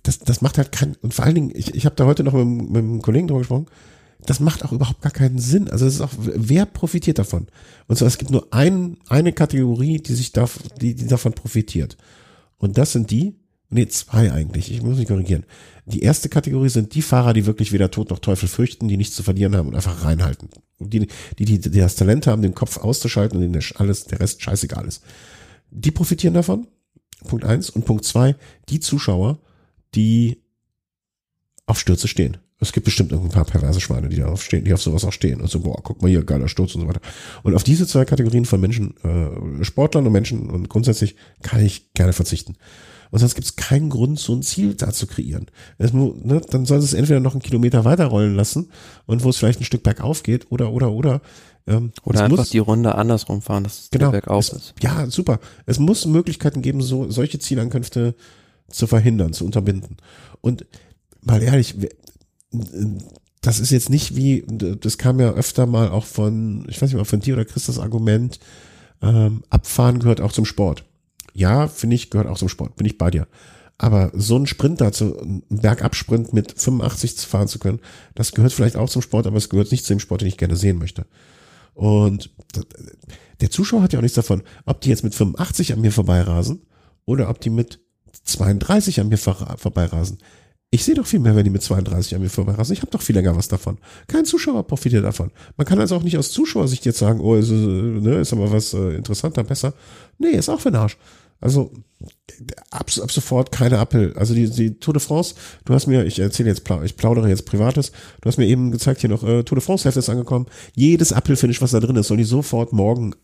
das, 0.04 0.20
das 0.20 0.42
macht 0.42 0.58
halt 0.58 0.72
kein, 0.72 0.96
und 1.02 1.14
vor 1.14 1.26
allen 1.26 1.36
Dingen, 1.36 1.52
ich, 1.54 1.76
ich 1.76 1.86
habe 1.86 1.98
da 1.98 2.06
heute 2.06 2.24
noch 2.24 2.32
mit, 2.34 2.46
mit 2.46 2.78
einem 2.78 3.02
Kollegen 3.02 3.28
drüber 3.28 3.40
gesprochen, 3.40 3.66
das 4.26 4.40
macht 4.40 4.64
auch 4.64 4.72
überhaupt 4.72 5.02
gar 5.02 5.12
keinen 5.12 5.40
Sinn. 5.40 5.70
Also 5.70 5.86
es 5.86 5.96
ist 5.96 6.02
auch, 6.02 6.12
wer 6.18 6.66
profitiert 6.66 7.20
davon? 7.20 7.48
Und 7.88 7.98
zwar, 7.98 8.08
es 8.08 8.18
gibt 8.18 8.32
nur 8.32 8.54
ein, 8.54 8.98
eine 9.08 9.34
Kategorie, 9.34 10.00
die 10.00 10.14
sich 10.14 10.32
da, 10.32 10.50
die, 10.82 10.96
die 10.96 11.08
davon 11.08 11.34
profitiert. 11.34 11.98
Und 12.58 12.78
das 12.78 12.94
sind 12.94 13.12
die, 13.12 13.36
nee, 13.70 13.88
zwei 13.88 14.32
eigentlich, 14.32 14.72
ich 14.72 14.82
muss 14.82 14.98
mich 14.98 15.08
korrigieren. 15.08 15.46
Die 15.86 16.02
erste 16.02 16.30
Kategorie 16.30 16.70
sind 16.70 16.96
die 16.96 17.02
Fahrer, 17.02 17.34
die 17.34 17.46
wirklich 17.46 17.72
weder 17.72 17.92
Tod 17.92 18.10
noch 18.10 18.20
Teufel 18.20 18.50
fürchten, 18.50 18.88
die 18.88 18.98
nichts 18.98 19.16
zu 19.16 19.24
verlieren 19.24 19.56
haben 19.56 19.68
und 19.68 19.76
einfach 19.76 20.04
reinhalten. 20.04 20.50
Die, 20.80 21.08
die, 21.38 21.46
die, 21.46 21.60
die 21.60 21.80
das 21.80 21.96
Talent 21.96 22.28
haben, 22.28 22.42
den 22.42 22.56
Kopf 22.56 22.78
auszuschalten 22.78 23.38
und 23.38 23.44
denen 23.44 23.64
alles, 23.76 24.06
der 24.06 24.20
Rest 24.20 24.42
scheißegal 24.42 24.88
ist. 24.88 25.04
Die 25.72 25.92
profitieren 25.92 26.34
davon. 26.34 26.68
Punkt 27.28 27.46
eins. 27.46 27.70
Und 27.70 27.86
Punkt 27.86 28.06
zwei, 28.06 28.36
die 28.70 28.80
Zuschauer, 28.80 29.40
die 29.94 30.42
auf 31.66 31.80
Stürze 31.80 32.08
stehen. 32.08 32.38
Es 32.60 32.72
gibt 32.72 32.86
bestimmt 32.86 33.12
ein 33.12 33.30
paar 33.30 33.44
perverse 33.44 33.82
Schweine, 33.82 34.08
die 34.08 34.18
darauf 34.18 34.42
stehen, 34.42 34.64
die 34.64 34.74
auf 34.74 34.82
sowas 34.82 35.04
auch 35.04 35.12
stehen 35.12 35.42
und 35.42 35.50
so, 35.50 35.60
boah, 35.60 35.82
guck 35.84 36.02
mal 36.02 36.08
hier, 36.08 36.24
geiler 36.24 36.48
Sturz 36.48 36.74
und 36.76 36.82
so 36.82 36.88
weiter. 36.88 37.02
Und 37.44 37.54
auf 37.54 37.64
diese 37.64 37.86
zwei 37.86 38.06
Kategorien 38.06 38.46
von 38.46 38.62
Menschen, 38.62 38.96
äh, 39.04 39.64
Sportlern 39.64 40.06
und 40.06 40.14
Menschen 40.14 40.50
und 40.50 40.70
grundsätzlich 40.70 41.16
kann 41.42 41.64
ich 41.64 41.94
gerne 41.94 42.14
verzichten. 42.14 42.56
Und 43.12 43.20
sonst 43.20 43.36
gibt 43.36 43.46
es 43.46 43.56
keinen 43.56 43.90
Grund, 43.90 44.20
so 44.20 44.34
ein 44.34 44.42
Ziel 44.42 44.74
da 44.74 44.92
zu 44.92 45.06
kreieren. 45.06 45.48
Es, 45.78 45.94
ne, 45.94 46.42
dann 46.50 46.66
soll 46.66 46.80
es 46.80 46.94
entweder 46.94 47.20
noch 47.20 47.34
einen 47.34 47.42
Kilometer 47.42 47.86
weiterrollen 47.86 48.36
lassen 48.36 48.70
und 49.06 49.24
wo 49.24 49.30
es 49.30 49.38
vielleicht 49.38 49.62
ein 49.62 49.66
Stück 49.66 49.84
bergauf 49.84 50.24
geht 50.24 50.52
oder, 50.52 50.72
oder, 50.72 50.92
oder. 50.92 51.22
Ähm, 51.68 51.92
oder 52.04 52.24
einfach 52.24 52.38
muss, 52.38 52.50
die 52.50 52.60
Runde 52.60 52.96
andersrum 52.96 53.42
fahren, 53.42 53.64
dass 53.64 53.84
es 53.84 53.90
genau, 53.90 54.12
bergauf 54.12 54.46
es, 54.46 54.54
ist. 54.54 54.74
Ja, 54.82 55.10
super. 55.10 55.40
Es 55.66 55.80
muss 55.80 56.06
Möglichkeiten 56.06 56.62
geben, 56.62 56.82
so 56.82 57.10
solche 57.10 57.40
Zielankünfte 57.40 58.16
zu 58.70 58.88
verhindern, 58.88 59.34
zu 59.34 59.46
unterbinden. 59.46 59.98
Und 60.42 60.66
mal 61.22 61.42
ehrlich, 61.42 61.76
das 63.42 63.60
ist 63.60 63.72
jetzt 63.72 63.90
nicht 63.90 64.16
wie, 64.16 64.44
das 64.48 64.98
kam 64.98 65.20
ja 65.20 65.32
öfter 65.32 65.66
mal 65.66 65.90
auch 65.90 66.06
von, 66.06 66.66
ich 66.68 66.82
weiß 66.82 66.90
nicht 66.90 66.98
mal 66.98 67.06
von 67.06 67.20
dir 67.20 67.36
oder 67.36 67.46
Chris 67.46 67.66
das 67.66 67.80
Argument, 67.80 68.40
ähm, 69.02 69.44
Abfahren 69.50 70.00
gehört 70.00 70.22
auch 70.22 70.32
zum 70.32 70.46
Sport. 70.46 70.84
Ja, 71.34 71.68
finde 71.68 71.96
ich, 71.96 72.10
gehört 72.10 72.28
auch 72.28 72.38
zum 72.38 72.50
Sport, 72.50 72.76
bin 72.76 72.88
ich 72.88 72.98
bei 72.98 73.12
dir. 73.12 73.28
Aber 73.78 74.12
so 74.14 74.38
ein 74.38 74.48
Sprint 74.48 74.80
dazu, 74.80 75.18
ein 75.20 75.44
Bergabsprint 75.50 76.34
mit 76.34 76.60
85 76.60 77.28
fahren 77.28 77.48
zu 77.48 77.60
können, 77.60 77.80
das 78.16 78.32
gehört 78.32 78.54
vielleicht 78.54 78.78
auch 78.78 78.90
zum 78.90 79.02
Sport, 79.02 79.28
aber 79.28 79.38
es 79.38 79.50
gehört 79.50 79.72
nicht 79.72 79.86
zu 79.86 79.94
dem 79.94 80.00
Sport, 80.00 80.22
den 80.22 80.30
ich 80.30 80.38
gerne 80.38 80.56
sehen 80.56 80.80
möchte. 80.80 81.06
Und 81.74 82.32
der 83.42 83.52
Zuschauer 83.52 83.82
hat 83.82 83.92
ja 83.92 84.00
auch 84.00 84.04
nichts 84.04 84.16
davon, 84.16 84.44
ob 84.66 84.80
die 84.82 84.90
jetzt 84.90 85.04
mit 85.04 85.14
85 85.14 85.74
an 85.74 85.82
mir 85.82 85.92
vorbeirasen 85.92 86.62
oder 87.06 87.30
ob 87.30 87.42
die 87.42 87.50
mit 87.50 87.80
32 88.24 89.02
an 89.02 89.10
mir 89.10 89.18
vorbeirasen. 89.18 90.20
Ich 90.76 90.84
sehe 90.84 90.94
doch 90.94 91.08
viel 91.08 91.22
mehr, 91.22 91.38
wenn 91.38 91.46
die 91.46 91.52
mit 91.52 91.64
32 91.64 92.16
an 92.16 92.22
mir 92.22 92.30
vorbeirasen. 92.30 92.74
Ich 92.74 92.82
habe 92.82 92.92
doch 92.92 93.02
viel 93.02 93.16
länger 93.16 93.34
was 93.38 93.48
davon. 93.48 93.78
Kein 94.08 94.26
Zuschauer 94.26 94.68
profitiert 94.68 95.06
davon. 95.06 95.32
Man 95.56 95.66
kann 95.66 95.80
also 95.80 95.96
auch 95.96 96.04
nicht 96.04 96.18
aus 96.18 96.34
Zuschauersicht 96.34 96.86
jetzt 96.86 97.00
sagen, 97.00 97.22
oh, 97.22 97.36
ist, 97.36 97.50
ne, 97.50 98.16
ist 98.16 98.34
aber 98.34 98.52
was 98.52 98.74
äh, 98.74 98.98
interessanter, 98.98 99.46
besser. 99.46 99.74
Nee, 100.18 100.32
ist 100.32 100.50
auch 100.50 100.60
für 100.60 100.72
den 100.72 100.82
Arsch. 100.82 100.98
Also 101.40 101.72
ab, 102.72 102.92
ab 103.02 103.10
sofort 103.10 103.54
keine 103.54 103.80
Appel. 103.80 104.18
Also 104.18 104.34
die, 104.34 104.50
die 104.50 104.78
Tour 104.78 104.94
de 104.94 105.02
France, 105.02 105.36
du 105.64 105.74
hast 105.74 105.88
mir, 105.88 106.04
ich 106.04 106.20
erzähle 106.20 106.50
jetzt, 106.50 106.70
ich 106.84 106.98
plaudere 106.98 107.30
jetzt 107.30 107.46
Privates, 107.46 107.94
du 108.20 108.28
hast 108.28 108.38
mir 108.38 108.46
eben 108.46 108.72
gezeigt, 108.72 109.00
hier 109.00 109.10
noch 109.10 109.24
äh, 109.24 109.44
Tour 109.44 109.56
de 109.56 109.64
France 109.64 109.88
Heft 109.88 109.96
ist 109.96 110.10
angekommen. 110.10 110.48
Jedes 110.74 111.12
Apple-Finish, 111.12 111.62
was 111.62 111.72
da 111.72 111.80
drin 111.80 111.96
ist, 111.96 112.10
soll 112.10 112.18
die 112.18 112.26
sofort 112.26 112.74
morgen 112.74 113.16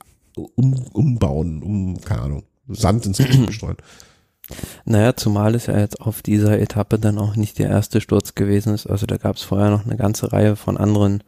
um, 0.56 0.74
umbauen, 0.94 1.62
um, 1.64 2.00
keine 2.00 2.22
Ahnung, 2.22 2.44
Sand 2.70 3.06
ins 3.08 3.18
Gesicht 3.18 3.54
streuen. 3.54 3.76
Naja, 4.86 5.16
zumal 5.16 5.56
es 5.56 5.68
ja 5.68 5.80
jetzt 5.80 6.02
auf 6.02 6.22
dieser 6.22 6.60
Etappe 6.60 7.00
dann 7.00 7.18
auch 7.18 7.36
nicht 7.36 7.60
der 7.60 7.70
erste 7.70 8.02
Sturz 8.02 8.36
gewesen 8.36 8.74
ist. 8.74 8.88
Also 8.88 9.06
da 9.06 9.18
gab 9.18 9.36
es 9.36 9.44
vorher 9.44 9.70
noch 9.70 9.86
eine 9.86 9.98
ganze 9.98 10.32
Reihe 10.32 10.56
von 10.56 10.78
anderen 10.78 11.24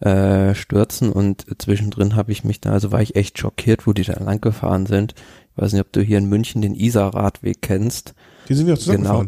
äh, 0.00 0.54
Stürzen 0.54 1.10
und 1.10 1.46
zwischendrin 1.58 2.14
habe 2.14 2.30
ich 2.32 2.44
mich 2.44 2.60
da, 2.60 2.70
also 2.70 2.92
war 2.92 3.02
ich 3.02 3.16
echt 3.16 3.38
schockiert, 3.38 3.86
wo 3.86 3.92
die 3.92 4.04
da 4.04 4.22
lang 4.22 4.40
gefahren 4.40 4.86
sind. 4.86 5.14
Ich 5.56 5.62
weiß 5.62 5.72
nicht, 5.72 5.82
ob 5.82 5.92
du 5.92 6.00
hier 6.00 6.18
in 6.18 6.28
München 6.28 6.62
den 6.62 6.74
Isar-Radweg 6.74 7.60
kennst. 7.62 8.14
Die 8.48 8.54
sind 8.54 8.68
ja 8.68 8.76
zusammen 8.76 9.02
genau. 9.02 9.24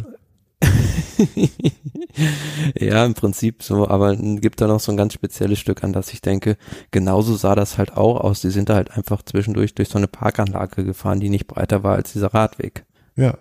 ja, 2.79 3.05
im 3.05 3.15
Prinzip 3.15 3.63
so, 3.63 3.89
aber 3.89 4.15
gibt 4.17 4.61
da 4.61 4.67
noch 4.67 4.81
so 4.81 4.93
ein 4.93 4.97
ganz 4.97 5.15
spezielles 5.15 5.59
Stück, 5.59 5.83
an 5.83 5.93
das 5.93 6.13
ich 6.13 6.21
denke, 6.21 6.57
genauso 6.91 7.35
sah 7.35 7.55
das 7.55 7.79
halt 7.79 7.97
auch 7.97 8.21
aus. 8.21 8.41
Die 8.41 8.51
sind 8.51 8.69
da 8.69 8.75
halt 8.75 8.91
einfach 8.97 9.23
zwischendurch 9.23 9.75
durch 9.75 9.89
so 9.89 9.99
eine 9.99 10.09
Parkanlage 10.09 10.85
gefahren, 10.85 11.21
die 11.21 11.31
nicht 11.31 11.47
breiter 11.47 11.83
war 11.83 11.97
als 11.97 12.13
dieser 12.13 12.35
Radweg. 12.35 12.85
Ja. 13.21 13.39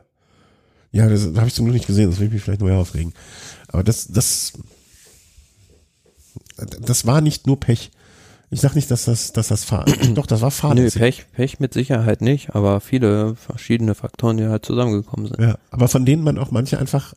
Ja, 0.91 1.07
das, 1.07 1.23
das 1.23 1.35
habe 1.37 1.47
ich 1.47 1.53
zum 1.53 1.65
Glück 1.65 1.75
nicht 1.75 1.87
gesehen, 1.87 2.09
das 2.09 2.19
will 2.19 2.27
ich 2.27 2.33
mich 2.33 2.41
vielleicht 2.41 2.61
nur 2.61 2.73
aufregen. 2.73 3.13
Aber 3.67 3.83
das, 3.83 4.07
das, 4.07 4.53
das 6.57 7.05
war 7.05 7.21
nicht 7.21 7.45
nur 7.45 7.59
Pech. 7.59 7.91
Ich 8.51 8.61
sag 8.61 8.73
nicht, 8.73 8.89
dass 8.89 9.05
das, 9.05 9.31
dass 9.31 9.49
das 9.49 9.63
Fahr 9.63 9.85
doch, 10.15 10.25
das 10.25 10.41
war 10.41 10.49
fahrlässig. 10.49 10.99
Nö, 10.99 11.05
Pech, 11.05 11.31
Pech 11.31 11.59
mit 11.59 11.73
Sicherheit 11.73 12.21
nicht, 12.21 12.55
aber 12.55 12.81
viele 12.81 13.35
verschiedene 13.35 13.93
Faktoren, 13.93 14.37
die 14.37 14.47
halt 14.47 14.65
zusammengekommen 14.65 15.27
sind. 15.27 15.39
Ja, 15.39 15.59
aber 15.69 15.87
von 15.87 16.05
denen 16.05 16.23
man 16.23 16.39
auch 16.39 16.49
manche 16.49 16.79
einfach 16.79 17.13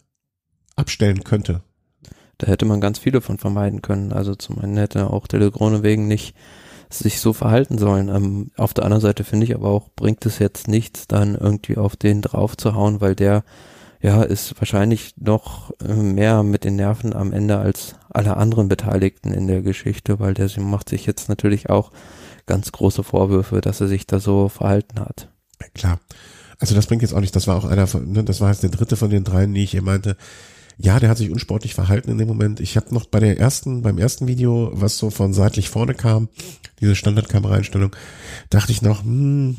abstellen 0.77 1.25
könnte. 1.25 1.63
Da 2.39 2.49
hätte 2.49 2.67
man 2.67 2.81
ganz 2.81 2.99
viele 2.99 3.21
von 3.21 3.39
vermeiden 3.39 3.83
können. 3.83 4.13
Also 4.13 4.35
zum 4.35 4.59
einen 4.59 4.77
hätte 4.77 5.09
auch 5.09 5.27
Telegrone 5.27 5.83
wegen 5.83 6.09
nicht 6.09 6.35
sich 6.99 7.20
so 7.20 7.32
verhalten 7.32 7.78
sollen. 7.78 8.09
Ähm, 8.09 8.51
auf 8.57 8.74
der 8.74 8.84
anderen 8.84 9.01
Seite 9.01 9.24
finde 9.24 9.47
ich 9.47 9.55
aber 9.55 9.68
auch, 9.68 9.88
bringt 9.95 10.24
es 10.26 10.38
jetzt 10.38 10.68
nichts, 10.68 11.07
dann 11.07 11.34
irgendwie 11.34 11.76
auf 11.76 11.97
den 11.97 12.22
drauf 12.22 12.57
zu 12.57 12.74
hauen, 12.74 13.01
weil 13.01 13.14
der 13.14 13.45
ja 14.01 14.22
ist 14.22 14.61
wahrscheinlich 14.61 15.14
noch 15.16 15.72
äh, 15.80 15.95
mehr 15.95 16.43
mit 16.43 16.64
den 16.64 16.76
Nerven 16.76 17.14
am 17.14 17.32
Ende 17.32 17.59
als 17.59 17.95
alle 18.11 18.36
anderen 18.36 18.68
Beteiligten 18.68 19.32
in 19.32 19.47
der 19.47 19.62
Geschichte, 19.62 20.18
weil 20.18 20.34
der 20.34 20.51
macht 20.61 20.88
sich 20.88 21.07
jetzt 21.07 21.28
natürlich 21.28 21.70
auch 21.70 21.93
ganz 22.47 22.72
große 22.72 23.05
Vorwürfe, 23.05 23.61
dass 23.61 23.80
er 23.80 23.88
sich 23.88 24.07
da 24.07 24.18
so 24.18 24.49
verhalten 24.49 25.01
hat. 25.01 25.28
Klar. 25.74 26.01
Also 26.59 26.74
das 26.74 26.86
bringt 26.86 27.03
jetzt 27.03 27.14
auch 27.14 27.20
nicht, 27.20 27.34
das 27.34 27.47
war 27.47 27.57
auch 27.57 27.64
einer 27.64 27.86
von, 27.86 28.12
ne, 28.12 28.22
das 28.24 28.40
war 28.40 28.51
jetzt 28.51 28.62
der 28.62 28.70
dritte 28.70 28.97
von 28.97 29.11
den 29.11 29.24
dreien, 29.24 29.55
die 29.55 29.64
ich 29.64 29.72
hier 29.72 29.82
meinte, 29.82 30.16
Ja, 30.79 30.99
der 30.99 31.11
hat 31.11 31.18
sich 31.18 31.31
unsportlich 31.31 31.75
verhalten 31.75 32.11
in 32.11 32.18
dem 32.18 32.29
Moment. 32.29 32.61
Ich 32.61 32.77
habe 32.77 32.95
noch 32.95 33.07
bei 33.07 33.20
der 33.20 33.39
ersten, 33.39 33.83
beim 33.83 33.99
ersten 33.99 34.27
Video, 34.27 34.70
was 34.75 34.99
so 34.99 35.11
von 35.11 35.33
seitlich 35.33 35.68
vorne 35.68 35.95
kam, 35.95 36.29
diese 36.81 36.97
Standardkameraeinstellung, 36.97 37.95
dachte 38.51 38.73
ich 38.73 38.83
noch, 38.83 39.05
hm, 39.05 39.57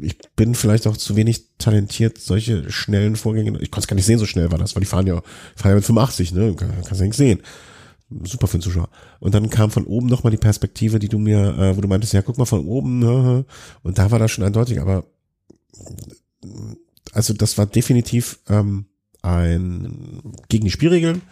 ich 0.00 0.18
bin 0.36 0.54
vielleicht 0.54 0.86
auch 0.86 0.96
zu 0.96 1.16
wenig 1.16 1.56
talentiert, 1.58 2.18
solche 2.18 2.70
schnellen 2.70 3.16
Vorgänge. 3.16 3.58
Ich 3.60 3.70
konnte 3.70 3.84
es 3.84 3.88
gar 3.88 3.96
nicht 3.96 4.06
sehen, 4.06 4.18
so 4.18 4.26
schnell 4.26 4.50
war 4.50 4.58
das, 4.58 4.74
weil 4.74 4.80
die 4.80 4.86
fahren 4.86 5.06
ja, 5.06 5.22
fahren 5.56 5.70
ja 5.70 5.74
mit 5.76 5.84
85, 5.84 6.32
ne? 6.32 6.54
Kannst 6.56 6.92
ja 6.92 7.02
nichts 7.02 7.16
sehen. 7.16 7.42
Super 8.24 8.46
für 8.46 8.58
den 8.58 8.62
Zuschauer. 8.62 8.88
Und 9.18 9.34
dann 9.34 9.50
kam 9.50 9.70
von 9.70 9.84
oben 9.86 10.06
nochmal 10.06 10.30
die 10.30 10.36
Perspektive, 10.36 10.98
die 10.98 11.08
du 11.08 11.18
mir, 11.18 11.58
äh, 11.58 11.76
wo 11.76 11.80
du 11.80 11.88
meintest, 11.88 12.12
ja, 12.12 12.22
guck 12.22 12.38
mal 12.38 12.44
von 12.44 12.64
oben, 12.64 13.44
und 13.82 13.98
da 13.98 14.10
war 14.10 14.18
das 14.18 14.30
schon 14.30 14.44
eindeutig, 14.44 14.80
aber 14.80 15.04
also 17.12 17.34
das 17.34 17.58
war 17.58 17.66
definitiv 17.66 18.38
ähm, 18.48 18.86
ein 19.24 20.22
gegen 20.48 20.64
die 20.64 20.70
Spielregeln. 20.70 21.22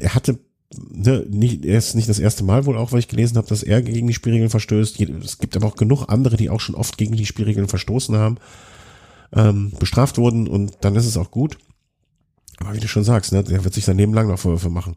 Er 0.00 0.14
hatte 0.14 0.38
ne, 0.76 1.24
nicht, 1.28 1.64
er 1.64 1.78
ist 1.78 1.94
nicht 1.94 2.08
das 2.08 2.18
erste 2.18 2.44
Mal 2.44 2.66
wohl 2.66 2.76
auch, 2.76 2.92
weil 2.92 2.98
ich 2.98 3.08
gelesen 3.08 3.36
habe, 3.36 3.48
dass 3.48 3.62
er 3.62 3.82
gegen 3.82 4.06
die 4.06 4.14
Spielregeln 4.14 4.50
verstößt. 4.50 5.00
Es 5.00 5.38
gibt 5.38 5.56
aber 5.56 5.66
auch 5.66 5.76
genug 5.76 6.06
andere, 6.08 6.36
die 6.36 6.50
auch 6.50 6.60
schon 6.60 6.74
oft 6.74 6.98
gegen 6.98 7.16
die 7.16 7.26
Spielregeln 7.26 7.68
verstoßen 7.68 8.16
haben, 8.16 8.38
ähm, 9.32 9.72
bestraft 9.78 10.18
wurden 10.18 10.48
und 10.48 10.78
dann 10.80 10.96
ist 10.96 11.06
es 11.06 11.16
auch 11.16 11.30
gut. 11.30 11.58
Aber 12.58 12.74
wie 12.74 12.80
du 12.80 12.88
schon 12.88 13.04
sagst, 13.04 13.32
ne, 13.32 13.44
der 13.44 13.64
wird 13.64 13.74
sich 13.74 13.84
sein 13.84 13.98
Leben 13.98 14.14
lang 14.14 14.28
noch 14.28 14.38
Vorwürfe 14.38 14.70
machen. 14.70 14.96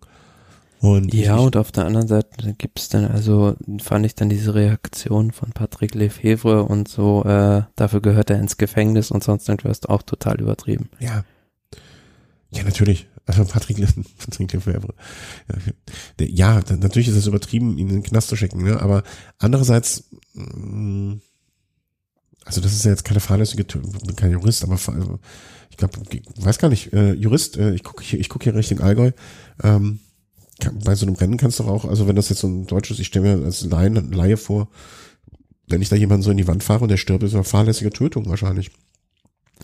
Und 0.80 1.14
ja, 1.14 1.38
und 1.38 1.58
auf 1.58 1.72
der 1.72 1.86
anderen 1.86 2.08
Seite 2.08 2.54
gibt's 2.58 2.90
dann, 2.90 3.06
also 3.06 3.56
fand 3.82 4.06
ich 4.06 4.14
dann 4.14 4.30
diese 4.30 4.54
Reaktion 4.54 5.32
von 5.32 5.52
Patrick 5.52 5.96
Lefevre 5.96 6.64
und 6.64 6.88
so, 6.88 7.24
äh, 7.24 7.64
dafür 7.76 8.02
gehört 8.02 8.30
er 8.30 8.40
ins 8.40 8.58
Gefängnis 8.58 9.10
und 9.10 9.24
sonst 9.24 9.50
irgendwas 9.50 9.86
auch 9.86 10.04
total 10.04 10.40
übertrieben. 10.40 10.90
Ja. 11.00 11.24
Ja, 12.52 12.64
natürlich. 12.64 13.08
Also 13.26 13.44
Patrick, 13.44 13.78
Patrick 14.20 14.54
Lefevre. 14.54 14.94
Ja, 16.20 16.60
ja, 16.60 16.64
natürlich 16.78 17.08
ist 17.08 17.16
es 17.16 17.28
übertrieben, 17.28 17.78
ihn 17.78 17.90
in 17.90 17.96
den 17.96 18.04
Knast 18.04 18.30
zu 18.30 18.36
schicken, 18.36 18.64
ne? 18.64 18.80
aber 18.80 19.04
andererseits, 19.40 20.06
mm, 20.34 21.16
also 22.46 22.62
das 22.62 22.72
ist 22.72 22.86
ja 22.86 22.92
jetzt 22.92 23.04
keine 23.04 23.20
fahrlässige, 23.20 23.64
ich 23.64 23.68
bin 23.68 24.16
kein 24.16 24.32
Jurist, 24.32 24.64
aber 24.64 24.76
ich 25.70 25.78
glaube, 25.78 26.00
weiß 26.38 26.60
gar 26.60 26.70
nicht, 26.70 26.94
äh, 26.94 27.14
Jurist, 27.14 27.58
äh, 27.58 27.74
ich 27.74 27.84
gucke 27.84 28.04
hier, 28.04 28.20
ich 28.20 28.30
gucke 28.30 28.46
hier 28.46 28.56
Richtung 28.56 28.80
Allgäu, 28.80 29.12
ähm, 29.64 30.00
bei 30.84 30.96
so 30.96 31.06
einem 31.06 31.16
Rennen 31.16 31.38
kannst 31.38 31.60
du 31.60 31.64
auch, 31.66 31.86
also 31.86 32.08
wenn 32.08 32.16
das 32.16 32.30
jetzt 32.30 32.40
so 32.40 32.48
ein 32.48 32.66
deutsches, 32.68 33.00
ich 33.00 33.08
stelle 33.08 33.38
mir 33.38 33.46
als 33.46 33.64
Laie, 33.66 33.90
Laie 33.90 34.38
vor, 34.38 34.70
wenn 35.68 35.82
ich 35.82 35.90
da 35.90 35.96
jemanden 35.96 36.24
so 36.24 36.32
in 36.32 36.38
die 36.38 36.48
Wand 36.48 36.64
fahre 36.64 36.82
und 36.82 36.90
der 36.90 36.98
stirbt, 36.98 37.24
ist 37.24 37.34
eine 37.34 37.44
fahrlässige 37.44 37.92
Tötung 37.92 38.28
wahrscheinlich. 38.28 38.72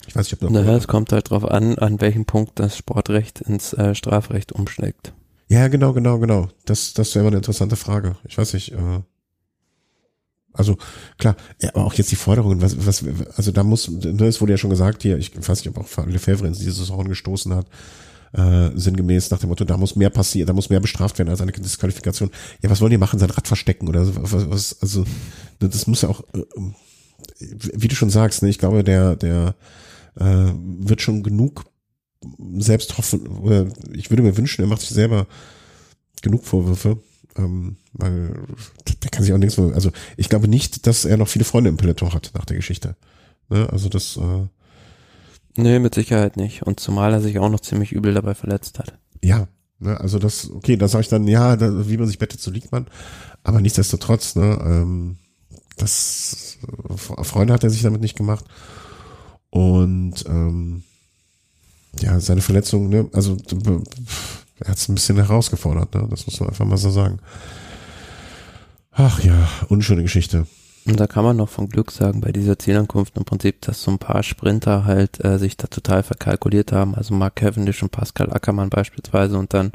Ich 0.08 0.16
weiß 0.16 0.26
nicht, 0.26 0.34
ob 0.34 0.40
das. 0.42 0.52
Naja, 0.52 0.76
es 0.76 0.88
kommt 0.88 1.12
halt 1.12 1.30
drauf 1.30 1.46
an, 1.46 1.78
an 1.78 2.02
welchem 2.02 2.26
Punkt 2.26 2.60
das 2.60 2.78
Sportrecht 2.78 3.42
ins 3.42 3.74
äh, 3.74 3.96
Strafrecht 3.96 4.52
umschlägt. 4.52 5.14
Ja, 5.48 5.68
genau, 5.68 5.94
genau, 5.94 6.20
genau. 6.20 6.50
Das, 6.66 6.94
das 6.94 7.16
wäre 7.16 7.28
eine 7.28 7.38
interessante 7.38 7.76
Frage. 7.76 8.18
Ich 8.28 8.38
weiß 8.38 8.54
nicht, 8.54 8.74
äh, 8.74 9.02
also 10.54 10.78
klar, 11.18 11.36
ja, 11.62 11.70
aber 11.70 11.86
auch 11.86 11.94
jetzt 11.94 12.12
die 12.12 12.16
Forderungen, 12.16 12.62
was, 12.62 12.86
was, 12.86 13.04
also 13.36 13.52
da 13.52 13.64
muss, 13.64 13.90
das 13.92 14.40
wurde 14.40 14.54
ja 14.54 14.58
schon 14.58 14.70
gesagt 14.70 15.02
hier, 15.02 15.18
ich 15.18 15.36
weiß 15.36 15.64
nicht, 15.64 15.76
ob 15.76 15.84
auch 15.84 16.06
Lefebvre 16.06 16.48
in 16.48 16.54
dieses 16.54 16.92
Horn 16.92 17.08
gestoßen 17.08 17.54
hat, 17.56 17.68
äh, 18.34 18.72
sinngemäß 18.76 19.30
nach 19.30 19.40
dem 19.40 19.50
Motto, 19.50 19.64
da 19.64 19.78
muss 19.78 19.96
mehr 19.96 20.10
passieren, 20.10 20.48
da 20.48 20.54
muss 20.54 20.70
mehr 20.70 20.80
bestraft 20.80 21.20
werden 21.20 21.30
als 21.30 21.42
eine 21.42 21.52
Disqualifikation. 21.52 22.32
Ja, 22.62 22.70
was 22.70 22.82
wollen 22.82 22.92
die 22.92 22.98
machen? 22.98 23.20
Sein 23.20 23.30
Rad 23.30 23.48
verstecken 23.48 23.88
oder 23.88 24.06
was, 24.24 24.50
was 24.50 24.82
also 24.82 25.06
das 25.60 25.88
muss 25.88 26.02
ja 26.02 26.10
auch, 26.10 26.24
äh, 26.34 26.44
wie 27.40 27.88
du 27.88 27.96
schon 27.96 28.10
sagst, 28.10 28.42
ne, 28.42 28.50
ich 28.50 28.58
glaube, 28.58 28.84
der, 28.84 29.16
der 29.16 29.56
äh, 30.16 30.52
wird 30.56 31.02
schon 31.02 31.24
genug 31.24 31.66
selbst 32.58 32.98
hoffen, 32.98 33.28
oder 33.28 33.68
ich 33.92 34.10
würde 34.10 34.24
mir 34.24 34.38
wünschen, 34.38 34.62
er 34.62 34.68
macht 34.68 34.82
sich 34.82 34.90
selber 34.90 35.28
genug 36.22 36.46
Vorwürfe, 36.46 37.00
ähm, 37.36 37.78
weil 37.94 38.34
der 39.04 39.12
kann 39.12 39.24
sich 39.24 39.34
auch 39.34 39.38
nichts, 39.38 39.60
also 39.60 39.92
ich 40.18 40.30
glaube 40.30 40.48
nicht, 40.48 40.88
dass 40.88 41.06
er 41.06 41.18
noch 41.18 41.28
viele 41.28 41.46
Freunde 41.46 41.70
im 41.70 41.78
Peloton 41.78 42.14
hat 42.14 42.32
nach 42.34 42.46
der 42.46 42.56
Geschichte. 42.56 42.96
Ne? 43.50 43.68
Also 43.70 43.90
das 43.90 44.18
äh, 44.18 44.48
Nee, 45.56 45.80
mit 45.80 45.96
Sicherheit 45.96 46.38
nicht. 46.38 46.64
Und 46.64 46.80
zumal 46.80 47.14
er 47.14 47.22
sich 47.22 47.40
auch 47.40 47.50
noch 47.50 47.60
ziemlich 47.60 47.92
übel 47.92 48.14
dabei 48.14 48.34
verletzt 48.36 48.80
hat. 48.80 48.98
Ja, 49.22 49.48
ne, 49.80 50.00
also 50.00 50.20
das, 50.20 50.50
okay, 50.50 50.78
da 50.78 50.88
sage 50.88 51.04
ich 51.04 51.10
dann, 51.10 51.28
ja, 51.28 51.56
da, 51.56 51.88
wie 51.88 51.98
man 51.98 52.08
sich 52.08 52.20
bettet, 52.20 52.42
so 52.42 52.52
liegt 52.52 52.72
man. 52.72 52.88
Aber 53.44 53.62
nichtsdestotrotz, 53.62 54.36
ne, 54.36 54.60
ähm, 54.64 55.18
das 55.78 56.58
Freunde 56.96 57.54
hat 57.54 57.64
er 57.64 57.70
sich 57.70 57.82
damit 57.82 58.02
nicht 58.02 58.18
gemacht. 58.18 58.46
Und 59.50 60.26
ähm, 60.28 60.84
ja, 62.00 62.20
seine 62.20 62.42
Verletzung, 62.42 62.90
ne, 62.90 63.10
also 63.14 63.38
er 64.60 64.72
hat 64.72 64.78
es 64.78 64.90
ein 64.90 64.96
bisschen 64.96 65.18
herausgefordert, 65.18 65.94
ne? 65.94 66.08
Das 66.10 66.26
muss 66.26 66.40
man 66.40 66.50
einfach 66.50 66.66
mal 66.66 66.78
so 66.78 66.90
sagen. 66.90 67.20
Ach 68.92 69.24
ja, 69.24 69.48
unschöne 69.70 70.04
Geschichte. 70.04 70.48
Und 70.86 71.00
da 71.00 71.08
kann 71.08 71.24
man 71.24 71.38
noch 71.38 71.50
von 71.50 71.70
Glück 71.70 71.92
sagen 71.92 72.20
bei 72.20 72.32
dieser 72.32 72.60
Zielankunft 72.60 73.16
im 73.16 73.24
Prinzip, 73.24 73.62
dass 73.62 73.82
so 73.82 73.92
ein 73.92 74.00
paar 74.00 74.22
Sprinter 74.22 74.84
halt 74.84 75.24
äh, 75.24 75.40
sich 75.40 75.56
da 75.56 75.68
total 75.68 76.04
verkalkuliert 76.04 76.74
haben. 76.74 76.94
Also 76.94 77.14
Mark 77.14 77.38
Cavendish 77.38 77.82
und 77.84 77.92
Pascal 77.92 78.32
Ackermann 78.34 78.70
beispielsweise 78.70 79.38
und 79.38 79.54
dann 79.54 79.72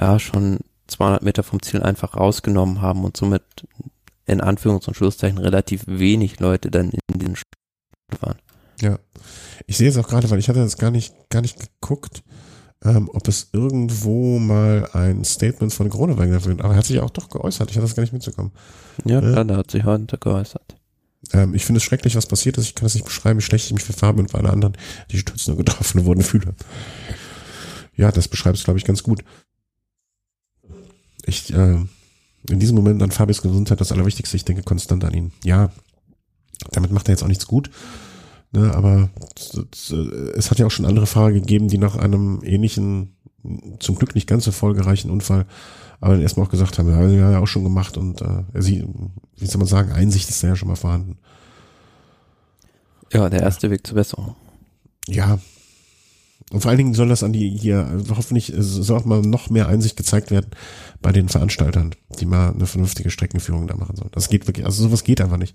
ja 0.00 0.18
schon 0.18 0.60
200 0.86 1.22
Meter 1.22 1.42
vom 1.42 1.60
Ziel 1.60 1.82
einfach 1.82 2.16
rausgenommen 2.16 2.80
haben 2.80 3.04
und 3.04 3.16
somit 3.16 3.42
in 4.26 4.40
Anführungs- 4.40 4.86
und 4.88 4.94
Schlusszeichen 4.94 5.38
relativ 5.38 5.84
wenig 5.86 6.40
Leute 6.40 6.70
dann 6.70 6.90
in 6.90 7.18
den 7.18 7.36
Spiel 7.36 8.20
waren. 8.20 8.38
Ja, 8.80 8.98
ich 9.66 9.76
sehe 9.76 9.90
es 9.90 9.98
auch 9.98 10.08
gerade, 10.08 10.30
weil 10.30 10.38
ich 10.38 10.48
hatte 10.48 10.60
das 10.60 10.78
gar 10.78 10.90
nicht 10.90 11.14
gar 11.28 11.42
nicht 11.42 11.58
geguckt 11.58 12.22
ähm, 12.84 13.10
ob 13.12 13.28
es 13.28 13.48
irgendwo 13.52 14.38
mal 14.38 14.88
ein 14.92 15.24
Statement 15.24 15.72
von 15.72 15.90
Gronewein 15.90 16.30
gibt. 16.30 16.60
Aber 16.60 16.74
er 16.74 16.78
hat 16.78 16.86
sich 16.86 17.00
auch 17.00 17.10
doch 17.10 17.28
geäußert. 17.28 17.70
Ich 17.70 17.76
hatte 17.76 17.86
das 17.86 17.94
gar 17.94 18.02
nicht 18.02 18.12
mitzukommen. 18.12 18.52
Ja, 19.04 19.20
ja. 19.20 19.44
da 19.44 19.56
hat 19.56 19.70
sich 19.70 19.84
heute 19.84 20.16
geäußert. 20.18 20.76
Ähm, 21.32 21.54
ich 21.54 21.64
finde 21.64 21.78
es 21.78 21.84
schrecklich, 21.84 22.16
was 22.16 22.26
passiert 22.26 22.56
ist. 22.56 22.64
Ich 22.64 22.74
kann 22.74 22.86
es 22.86 22.94
nicht 22.94 23.04
beschreiben, 23.04 23.38
wie 23.38 23.44
schlecht 23.44 23.66
ich 23.66 23.72
mich 23.74 23.84
für 23.84 23.92
Fabian 23.92 24.24
und 24.24 24.30
für 24.30 24.38
alle 24.38 24.50
anderen, 24.50 24.76
die 25.10 25.18
Stützen 25.18 25.56
getroffen 25.56 26.04
wurden, 26.06 26.22
fühle. 26.22 26.54
Ja, 27.96 28.10
das 28.10 28.28
beschreibt 28.28 28.56
es, 28.56 28.64
glaube 28.64 28.78
ich, 28.78 28.84
ganz 28.84 29.02
gut. 29.02 29.22
Ich, 31.26 31.52
äh, 31.52 31.76
in 32.48 32.60
diesem 32.60 32.76
Moment 32.76 33.02
an 33.02 33.10
Fabius 33.10 33.42
Gesundheit 33.42 33.80
das 33.80 33.92
Allerwichtigste. 33.92 34.36
Ich 34.36 34.46
denke 34.46 34.62
konstant 34.62 35.04
an 35.04 35.12
ihn. 35.12 35.32
Ja, 35.44 35.70
damit 36.72 36.92
macht 36.92 37.08
er 37.08 37.12
jetzt 37.12 37.22
auch 37.22 37.28
nichts 37.28 37.46
gut. 37.46 37.70
Ne, 38.52 38.74
aber 38.74 39.10
es 40.36 40.50
hat 40.50 40.58
ja 40.58 40.66
auch 40.66 40.70
schon 40.70 40.86
andere 40.86 41.06
Fahrer 41.06 41.30
gegeben, 41.30 41.68
die 41.68 41.78
nach 41.78 41.96
einem 41.96 42.40
ähnlichen, 42.42 43.16
zum 43.78 43.94
Glück 43.94 44.14
nicht 44.14 44.26
ganz 44.26 44.44
so 44.44 44.50
folgereichen 44.50 45.10
Unfall, 45.10 45.46
aber 46.00 46.14
dann 46.14 46.22
erstmal 46.22 46.46
auch 46.46 46.50
gesagt 46.50 46.78
haben, 46.78 46.90
ja, 46.90 47.30
ja, 47.30 47.38
auch 47.38 47.46
schon 47.46 47.62
gemacht 47.62 47.96
und 47.96 48.20
äh, 48.22 48.42
sieht, 48.54 48.86
wie 49.36 49.46
soll 49.46 49.58
man 49.58 49.68
sagen, 49.68 49.92
Einsicht 49.92 50.28
ist 50.28 50.42
da 50.42 50.48
ja 50.48 50.56
schon 50.56 50.68
mal 50.68 50.76
vorhanden. 50.76 51.18
Ja, 53.12 53.28
der 53.28 53.42
erste 53.42 53.68
ja. 53.68 53.72
Weg 53.72 53.86
zur 53.86 53.96
Besserung. 53.96 54.34
Ja. 55.06 55.38
Und 56.52 56.60
vor 56.62 56.70
allen 56.70 56.78
Dingen 56.78 56.94
soll 56.94 57.08
das 57.08 57.22
an 57.22 57.32
die 57.32 57.56
hier, 57.56 58.02
hoffentlich 58.08 58.52
soll 58.56 58.98
auch 58.98 59.04
mal 59.04 59.22
noch 59.22 59.50
mehr 59.50 59.68
Einsicht 59.68 59.96
gezeigt 59.96 60.32
werden 60.32 60.50
bei 61.00 61.12
den 61.12 61.28
Veranstaltern, 61.28 61.94
die 62.18 62.26
mal 62.26 62.52
eine 62.52 62.66
vernünftige 62.66 63.10
Streckenführung 63.10 63.68
da 63.68 63.76
machen 63.76 63.94
sollen. 63.94 64.10
Das 64.12 64.28
geht 64.28 64.48
wirklich, 64.48 64.66
also 64.66 64.82
sowas 64.82 65.04
geht 65.04 65.20
einfach 65.20 65.36
nicht. 65.36 65.54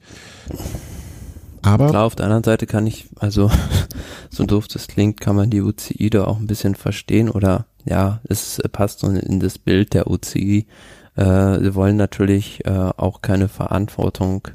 Aber 1.66 1.90
klar, 1.90 2.06
auf 2.06 2.16
der 2.16 2.26
anderen 2.26 2.44
Seite 2.44 2.68
kann 2.68 2.86
ich, 2.88 3.08
also 3.18 3.50
so 4.30 4.46
doof 4.46 4.68
das 4.68 4.88
klingt, 4.88 5.20
kann 5.20 5.36
man 5.36 5.50
die 5.50 5.62
UCI 5.62 6.10
da 6.10 6.26
auch 6.26 6.38
ein 6.38 6.48
bisschen 6.48 6.76
verstehen 6.76 7.30
oder 7.30 7.66
ja, 7.86 8.22
es 8.24 8.62
passt 8.72 9.00
so 9.00 9.08
in 9.08 9.40
das 9.40 9.58
Bild 9.58 9.94
der 9.94 10.10
UCI. 10.10 10.68
Äh, 11.16 11.60
sie 11.60 11.76
wollen 11.76 11.98
natürlich 11.98 12.66
äh, 12.66 12.92
auch 12.98 13.22
keine 13.22 13.48
Verantwortung 13.48 14.48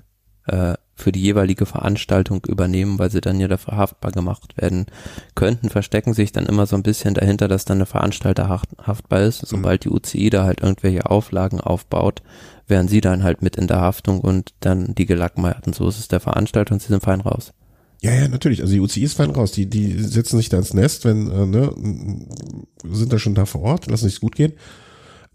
äh, 0.46 0.74
für 1.00 1.12
die 1.12 1.20
jeweilige 1.20 1.66
Veranstaltung 1.66 2.44
übernehmen, 2.46 2.98
weil 2.98 3.10
sie 3.10 3.20
dann 3.20 3.40
ja 3.40 3.48
dafür 3.48 3.76
haftbar 3.76 4.12
gemacht 4.12 4.56
werden 4.56 4.86
könnten, 5.34 5.70
verstecken 5.70 6.14
sich 6.14 6.32
dann 6.32 6.46
immer 6.46 6.66
so 6.66 6.76
ein 6.76 6.82
bisschen 6.82 7.14
dahinter, 7.14 7.48
dass 7.48 7.64
dann 7.64 7.78
der 7.78 7.86
Veranstalter 7.86 8.48
haftbar 8.48 9.22
ist. 9.22 9.46
Sobald 9.46 9.84
die 9.84 9.90
UCI 9.90 10.30
da 10.30 10.44
halt 10.44 10.60
irgendwelche 10.60 11.06
Auflagen 11.06 11.60
aufbaut, 11.60 12.22
wären 12.66 12.88
sie 12.88 13.00
dann 13.00 13.22
halt 13.22 13.42
mit 13.42 13.56
in 13.56 13.66
der 13.66 13.80
Haftung 13.80 14.20
und 14.20 14.54
dann 14.60 14.94
die 14.94 15.06
Gelackmeierten. 15.06 15.72
So 15.72 15.88
ist 15.88 15.98
es 15.98 16.08
der 16.08 16.20
Veranstalter 16.20 16.72
und 16.72 16.80
sie 16.80 16.88
sind 16.88 17.02
fein 17.02 17.20
raus. 17.20 17.52
Ja, 18.02 18.14
ja, 18.14 18.28
natürlich. 18.28 18.62
Also 18.62 18.72
die 18.72 18.80
UCI 18.80 19.02
ist 19.02 19.14
fein 19.14 19.30
raus. 19.30 19.52
Die, 19.52 19.66
die 19.66 20.02
setzen 20.02 20.38
sich 20.38 20.48
da 20.48 20.56
ins 20.56 20.72
Nest, 20.72 21.04
wenn, 21.04 21.30
äh, 21.30 21.46
ne, 21.46 21.74
sind 22.84 23.12
da 23.12 23.18
schon 23.18 23.34
da 23.34 23.44
vor 23.44 23.62
Ort, 23.62 23.86
lassen 23.90 24.06
sich's 24.06 24.20
gut 24.20 24.36
gehen. 24.36 24.54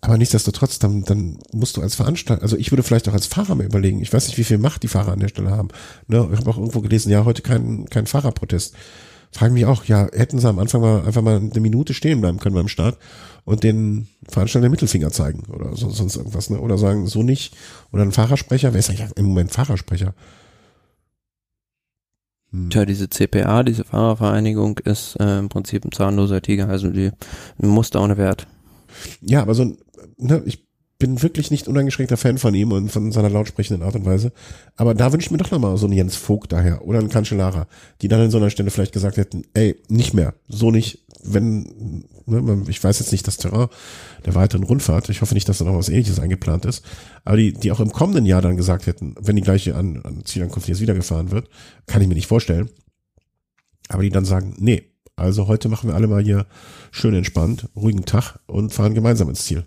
Aber 0.06 0.20
nichtsdestotrotz, 0.20 0.78
dann, 0.78 1.04
dann 1.04 1.40
musst 1.52 1.78
du 1.78 1.82
als 1.82 1.96
Veranstalter, 1.96 2.44
also 2.44 2.58
ich 2.58 2.72
würde 2.72 2.84
vielleicht 2.84 3.10
auch 3.10 3.14
als 3.14 3.26
Fahrer 3.26 3.56
mal 3.56 3.66
überlegen, 3.66 4.02
ich 4.02 4.14
weiß 4.14 4.28
nicht, 4.28 4.38
wie 4.38 4.44
viel 4.44 4.60
Macht 4.60 4.84
die 4.84 4.88
Fahrer 4.88 5.14
an 5.14 5.20
der 5.20 5.30
Stelle 5.30 5.50
haben. 5.50 5.70
Ne, 6.08 6.30
ich 6.32 6.38
habe 6.38 6.50
auch 6.50 6.58
irgendwo 6.58 6.82
gelesen, 6.82 7.10
ja, 7.10 7.26
heute 7.26 7.42
kein, 7.42 7.86
kein 7.86 8.06
Fahrerprotest. 8.06 8.76
Frage 9.32 9.54
mich 9.54 9.66
auch, 9.66 9.84
ja, 9.86 10.08
hätten 10.14 10.38
sie 10.38 10.48
am 10.48 10.60
Anfang 10.60 10.82
mal 10.82 11.04
einfach 11.06 11.24
mal 11.24 11.38
eine 11.38 11.60
Minute 11.60 11.96
stehen 11.96 12.22
bleiben 12.22 12.40
können 12.40 12.54
beim 12.54 12.68
Start 12.68 13.00
und 13.46 13.64
den 13.64 14.08
Veranstalter 14.30 14.68
den 14.68 14.72
Mittelfinger 14.72 15.10
zeigen 15.10 15.44
oder 15.52 15.76
so, 15.76 15.90
sonst 15.90 16.18
irgendwas, 16.18 16.52
ne? 16.52 16.60
Oder 16.60 16.78
sagen, 16.78 17.08
so 17.08 17.24
nicht. 17.24 17.56
Oder 17.92 18.04
ein 18.04 18.12
Fahrersprecher, 18.12 18.74
wer 18.74 18.80
ist 18.80 18.92
eigentlich 18.92 19.10
im 19.16 19.26
Moment 19.26 19.52
Fahrersprecher? 19.52 20.14
Hm. 22.52 22.70
Tja, 22.70 22.86
diese 22.86 23.10
CPA, 23.10 23.64
diese 23.64 23.86
Fahrervereinigung, 23.86 24.78
ist 24.78 25.16
äh, 25.20 25.40
im 25.40 25.50
Prinzip 25.50 25.84
ein 25.84 25.92
zahnloser 25.92 26.44
Tiger, 26.44 26.70
also 26.70 26.92
die 26.92 27.10
muss 27.58 27.94
ohne 27.96 28.18
Wert. 28.18 28.46
Ja, 29.22 29.42
aber 29.42 29.54
so, 29.54 29.76
ne, 30.18 30.42
ich 30.46 30.66
bin 30.98 31.22
wirklich 31.22 31.52
nicht 31.52 31.68
uneingeschränkter 31.68 32.16
Fan 32.16 32.38
von 32.38 32.56
ihm 32.56 32.72
und 32.72 32.90
von 32.90 33.12
seiner 33.12 33.30
lautsprechenden 33.30 33.84
Art 33.84 33.96
und 33.96 34.06
Weise. 34.06 34.32
Aber 34.78 34.94
da 34.94 35.12
wünsche 35.12 35.28
ich 35.28 35.32
mir 35.32 35.38
doch 35.38 35.52
nochmal 35.52 35.76
so 35.78 35.88
einen 35.88 35.96
Jens 35.96 36.16
Vogt 36.16 36.54
daher 36.54 36.88
oder 36.88 37.00
einen 37.00 37.10
Cancellara, 37.10 37.68
die 38.02 38.08
dann 38.08 38.22
in 38.22 38.32
so 38.32 38.38
einer 38.38 38.50
Stelle 38.50 38.72
vielleicht 38.72 38.94
gesagt 38.94 39.18
hätten, 39.18 39.44
ey, 39.54 39.76
nicht 39.90 40.14
mehr, 40.14 40.36
so 40.48 40.72
nicht, 40.72 41.06
wenn, 41.22 42.06
ne, 42.26 42.64
ich 42.70 42.82
weiß 42.82 43.00
jetzt 43.00 43.12
nicht 43.12 43.28
das 43.28 43.38
Terrain 43.38 43.68
der 44.26 44.36
weiteren 44.36 44.64
Rundfahrt, 44.64 45.10
ich 45.10 45.22
hoffe 45.22 45.34
nicht, 45.34 45.50
dass 45.50 45.58
da 45.58 45.66
noch 45.66 45.76
was 45.76 45.90
ähnliches 45.90 46.20
eingeplant 46.20 46.64
ist, 46.66 46.86
aber 47.26 47.38
die, 47.38 47.52
die 47.52 47.72
auch 47.72 47.82
im 47.82 47.92
kommenden 47.92 48.26
Jahr 48.26 48.42
dann 48.42 48.56
gesagt 48.56 48.88
hätten, 48.88 49.16
wenn 49.20 49.36
die 49.36 49.42
gleiche 49.42 49.76
an, 49.76 50.02
an 50.04 50.24
Zielankunft 50.24 50.70
jetzt 50.70 50.82
wieder 50.82 50.94
gefahren 50.94 51.32
wird, 51.32 51.50
kann 51.88 52.02
ich 52.02 52.08
mir 52.08 52.16
nicht 52.16 52.28
vorstellen, 52.28 52.70
aber 53.90 54.04
die 54.04 54.10
dann 54.10 54.26
sagen, 54.26 54.56
nee, 54.60 54.92
also 55.18 55.48
heute 55.48 55.68
machen 55.68 55.90
wir 55.90 55.96
alle 55.96 56.08
mal 56.08 56.24
hier 56.24 56.46
schön 56.92 57.16
entspannt, 57.16 57.70
ruhigen 57.76 58.06
Tag 58.06 58.40
und 58.48 58.74
fahren 58.74 58.94
gemeinsam 58.94 59.30
ins 59.30 59.46
Ziel. 59.46 59.66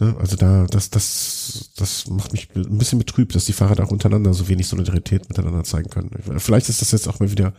Ne? 0.00 0.16
Also 0.18 0.36
da, 0.36 0.66
das, 0.66 0.90
das, 0.90 1.70
das 1.76 2.08
macht 2.08 2.32
mich 2.32 2.48
ein 2.56 2.78
bisschen 2.78 2.98
betrübt, 2.98 3.34
dass 3.34 3.44
die 3.44 3.52
Fahrer 3.52 3.76
da 3.76 3.84
auch 3.84 3.90
untereinander 3.90 4.32
so 4.32 4.48
wenig 4.48 4.66
Solidarität 4.66 5.28
miteinander 5.28 5.62
zeigen 5.62 5.90
können. 5.90 6.10
Vielleicht 6.38 6.68
ist 6.68 6.80
das 6.80 6.90
jetzt 6.90 7.06
auch 7.06 7.20
mal 7.20 7.30
wieder 7.30 7.52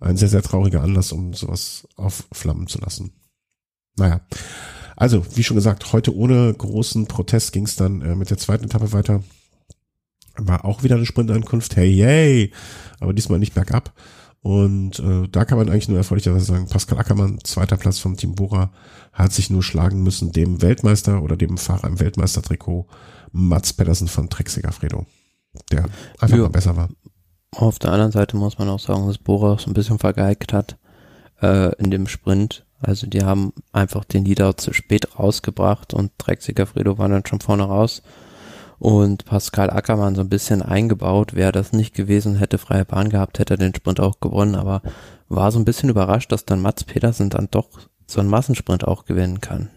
ein 0.00 0.16
sehr, 0.16 0.28
sehr 0.28 0.42
trauriger 0.42 0.82
Anlass, 0.82 1.12
um 1.12 1.34
sowas 1.34 1.88
aufflammen 1.96 2.68
zu 2.68 2.78
lassen. 2.78 3.12
Naja. 3.96 4.20
Also, 4.96 5.24
wie 5.34 5.42
schon 5.42 5.56
gesagt, 5.56 5.92
heute 5.92 6.14
ohne 6.14 6.54
großen 6.54 7.06
Protest 7.06 7.52
ging 7.52 7.64
es 7.64 7.74
dann 7.74 8.00
äh, 8.02 8.14
mit 8.14 8.30
der 8.30 8.38
zweiten 8.38 8.64
Etappe 8.64 8.92
weiter. 8.92 9.24
War 10.36 10.64
auch 10.64 10.84
wieder 10.84 10.96
eine 10.96 11.06
Sprintankunft. 11.06 11.74
Hey, 11.74 11.90
yay! 11.90 12.52
Aber 13.00 13.12
diesmal 13.12 13.40
nicht 13.40 13.54
bergab. 13.54 13.92
Und 14.44 14.98
äh, 14.98 15.26
da 15.26 15.46
kann 15.46 15.56
man 15.56 15.70
eigentlich 15.70 15.88
nur 15.88 15.96
erfreulicherweise 15.96 16.44
sagen, 16.44 16.68
Pascal 16.68 16.98
Ackermann, 16.98 17.38
zweiter 17.44 17.78
Platz 17.78 17.98
vom 17.98 18.18
Team 18.18 18.34
Bora, 18.34 18.70
hat 19.14 19.32
sich 19.32 19.48
nur 19.48 19.62
schlagen 19.62 20.02
müssen 20.02 20.32
dem 20.32 20.60
Weltmeister 20.60 21.22
oder 21.22 21.38
dem 21.38 21.56
Fahrer 21.56 21.88
im 21.88 21.98
Weltmeistertrikot 21.98 22.86
Mats 23.32 23.72
Pedersen 23.72 24.06
von 24.06 24.28
Trek 24.28 24.50
Segafredo, 24.50 25.06
der 25.72 25.86
einfach 26.20 26.36
ja. 26.36 26.42
mal 26.42 26.50
besser 26.50 26.76
war. 26.76 26.90
Auf 27.52 27.78
der 27.78 27.92
anderen 27.92 28.12
Seite 28.12 28.36
muss 28.36 28.58
man 28.58 28.68
auch 28.68 28.80
sagen, 28.80 29.06
dass 29.06 29.16
Bora 29.16 29.56
so 29.58 29.70
ein 29.70 29.72
bisschen 29.72 29.98
vergeigt 29.98 30.52
hat 30.52 30.76
äh, 31.40 31.74
in 31.76 31.90
dem 31.90 32.06
Sprint. 32.06 32.66
Also 32.80 33.06
die 33.06 33.24
haben 33.24 33.54
einfach 33.72 34.04
den 34.04 34.26
Leader 34.26 34.58
zu 34.58 34.74
spät 34.74 35.18
rausgebracht 35.18 35.94
und 35.94 36.18
Trek 36.18 36.42
Segafredo 36.42 36.98
war 36.98 37.08
dann 37.08 37.24
schon 37.24 37.40
vorne 37.40 37.62
raus 37.62 38.02
und 38.84 39.24
Pascal 39.24 39.70
Ackermann 39.70 40.14
so 40.14 40.20
ein 40.20 40.28
bisschen 40.28 40.60
eingebaut. 40.60 41.32
Wäre 41.32 41.52
das 41.52 41.72
nicht 41.72 41.94
gewesen, 41.94 42.36
hätte 42.36 42.58
freie 42.58 42.84
Bahn 42.84 43.08
gehabt, 43.08 43.38
hätte 43.38 43.54
er 43.54 43.56
den 43.56 43.74
Sprint 43.74 43.98
auch 43.98 44.20
gewonnen, 44.20 44.54
aber 44.54 44.82
war 45.30 45.50
so 45.52 45.58
ein 45.58 45.64
bisschen 45.64 45.88
überrascht, 45.88 46.30
dass 46.30 46.44
dann 46.44 46.60
Mats 46.60 46.84
Petersen 46.84 47.30
dann 47.30 47.48
doch 47.50 47.70
so 48.06 48.20
einen 48.20 48.28
Massensprint 48.28 48.86
auch 48.86 49.06
gewinnen 49.06 49.40
kann. 49.40 49.70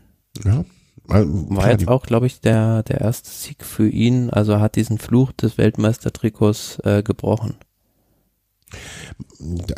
Ja. 0.43 0.65
War 1.05 1.71
jetzt 1.71 1.87
auch, 1.87 2.03
glaube 2.05 2.27
ich, 2.27 2.41
der, 2.41 2.83
der 2.83 2.99
erste 2.99 3.29
Sieg 3.29 3.63
für 3.63 3.87
ihn, 3.87 4.29
also 4.29 4.59
hat 4.59 4.75
diesen 4.75 4.97
Fluch 4.97 5.31
des 5.31 5.57
Weltmeistertrikots 5.57 6.79
äh, 6.83 7.01
gebrochen. 7.01 7.55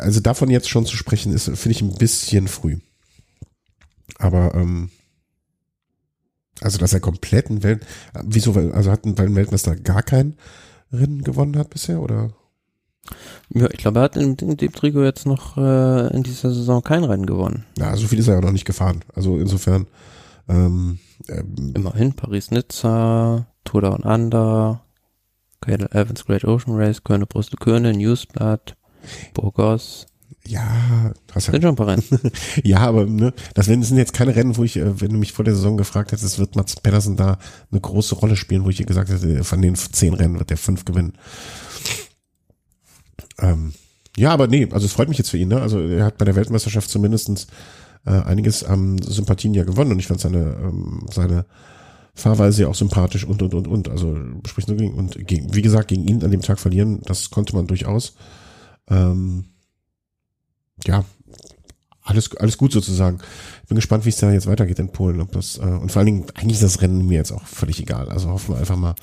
Also 0.00 0.18
davon 0.18 0.50
jetzt 0.50 0.68
schon 0.68 0.86
zu 0.86 0.96
sprechen, 0.96 1.32
ist, 1.32 1.44
finde 1.44 1.70
ich, 1.70 1.82
ein 1.82 1.94
bisschen 1.94 2.48
früh. 2.48 2.78
Aber 4.18 4.56
ähm, 4.56 4.90
also, 6.60 6.78
dass 6.78 6.92
er 6.92 7.00
kompletten 7.00 7.62
Welt, 7.62 7.86
wieso, 8.22 8.52
also 8.52 8.90
hat 8.90 9.04
ein 9.04 9.16
Weltmeister 9.18 9.76
gar 9.76 10.02
kein 10.02 10.36
Rennen 10.92 11.22
gewonnen 11.22 11.56
hat 11.56 11.70
bisher, 11.70 12.00
oder? 12.00 12.30
Ja, 13.52 13.68
ich 13.70 13.78
glaube, 13.78 14.00
er 14.00 14.02
hat 14.02 14.16
in, 14.16 14.34
in 14.36 14.56
dem 14.56 14.72
Trikot 14.72 15.02
jetzt 15.02 15.26
noch 15.26 15.56
äh, 15.56 16.14
in 16.14 16.22
dieser 16.22 16.52
Saison 16.52 16.82
kein 16.82 17.04
Rennen 17.04 17.26
gewonnen. 17.26 17.64
Ja, 17.78 17.96
so 17.96 18.06
viel 18.06 18.18
ist 18.18 18.28
er 18.28 18.34
ja 18.34 18.40
noch 18.40 18.52
nicht 18.52 18.66
gefahren. 18.66 19.02
Also 19.14 19.38
insofern. 19.38 19.86
Ähm, 20.48 20.98
ähm, 21.28 21.72
Immerhin 21.74 22.12
Paris-Nizza, 22.14 23.46
Tour 23.64 23.82
Down 23.82 24.02
Under, 24.02 24.82
Evans 25.66 26.24
Great 26.24 26.44
Ocean 26.44 26.76
Race, 26.76 27.04
Köln 27.04 27.24
Brüssel 27.26 27.56
Köln, 27.58 27.82
Newsblatt, 27.96 28.76
Burgos, 29.34 30.06
ja, 30.50 31.12
hast 31.32 31.46
ja. 31.46 31.52
Sind 31.52 31.62
schon 31.62 31.72
ein 31.72 31.76
paar 31.76 31.86
Rennen. 31.86 32.02
ja, 32.64 32.78
aber 32.78 33.06
ne, 33.06 33.32
das 33.54 33.66
sind 33.66 33.96
jetzt 33.96 34.12
keine 34.12 34.34
Rennen, 34.34 34.56
wo 34.56 34.64
ich, 34.64 34.76
äh, 34.76 35.00
wenn 35.00 35.12
du 35.12 35.18
mich 35.18 35.32
vor 35.32 35.44
der 35.44 35.54
Saison 35.54 35.76
gefragt 35.76 36.10
hättest, 36.10 36.38
wird 36.38 36.56
Mats 36.56 36.74
Pedersen 36.80 37.16
da 37.16 37.38
eine 37.70 37.80
große 37.80 38.16
Rolle 38.16 38.36
spielen, 38.36 38.64
wo 38.64 38.70
ich 38.70 38.76
dir 38.76 38.86
gesagt 38.86 39.10
hätte, 39.10 39.44
von 39.44 39.62
den 39.62 39.76
zehn 39.76 40.14
Rennen 40.14 40.38
wird 40.38 40.50
der 40.50 40.56
fünf 40.56 40.84
gewinnen. 40.84 41.12
Ähm, 43.38 43.72
ja, 44.16 44.32
aber 44.32 44.48
nee, 44.48 44.68
also 44.72 44.86
es 44.86 44.92
freut 44.92 45.08
mich 45.08 45.18
jetzt 45.18 45.30
für 45.30 45.38
ihn, 45.38 45.48
ne? 45.48 45.60
Also 45.62 45.80
er 45.80 46.04
hat 46.04 46.18
bei 46.18 46.24
der 46.24 46.34
Weltmeisterschaft 46.34 46.90
zumindestens 46.90 47.46
äh, 48.04 48.10
einiges 48.10 48.64
an 48.64 48.98
Sympathien 48.98 49.54
ja 49.54 49.64
gewonnen 49.64 49.92
und 49.92 50.00
ich 50.00 50.08
fand 50.08 50.20
seine, 50.20 50.56
ähm, 50.60 51.06
seine 51.12 51.46
Fahrweise 52.14 52.62
ja 52.62 52.68
auch 52.68 52.74
sympathisch 52.74 53.24
und 53.24 53.40
und 53.40 53.54
und 53.54 53.68
und. 53.68 53.88
Also 53.88 54.18
sprich 54.46 54.66
nur 54.66 54.76
gegen 54.76 54.94
und 54.94 55.26
gegen, 55.28 55.54
wie 55.54 55.62
gesagt, 55.62 55.88
gegen 55.88 56.08
ihn 56.08 56.24
an 56.24 56.32
dem 56.32 56.42
Tag 56.42 56.58
verlieren, 56.58 57.00
das 57.04 57.30
konnte 57.30 57.54
man 57.54 57.68
durchaus. 57.68 58.14
Ähm, 58.88 59.44
ja, 60.86 61.04
alles, 62.10 62.36
alles 62.36 62.58
gut 62.58 62.72
sozusagen. 62.72 63.18
Ich 63.62 63.68
bin 63.68 63.76
gespannt, 63.76 64.04
wie 64.04 64.08
es 64.10 64.16
da 64.16 64.32
jetzt 64.32 64.46
weitergeht 64.46 64.78
in 64.78 64.90
Polen. 64.90 65.20
Ob 65.20 65.32
das, 65.32 65.58
äh, 65.58 65.62
und 65.62 65.92
vor 65.92 66.00
allen 66.00 66.06
Dingen, 66.06 66.26
eigentlich 66.34 66.54
ist 66.54 66.62
das 66.62 66.82
Rennen 66.82 67.06
mir 67.06 67.18
jetzt 67.18 67.32
auch 67.32 67.46
völlig 67.46 67.80
egal. 67.80 68.08
Also 68.08 68.30
hoffen 68.30 68.54
wir 68.54 68.58
einfach 68.58 68.76
mal. 68.76 68.94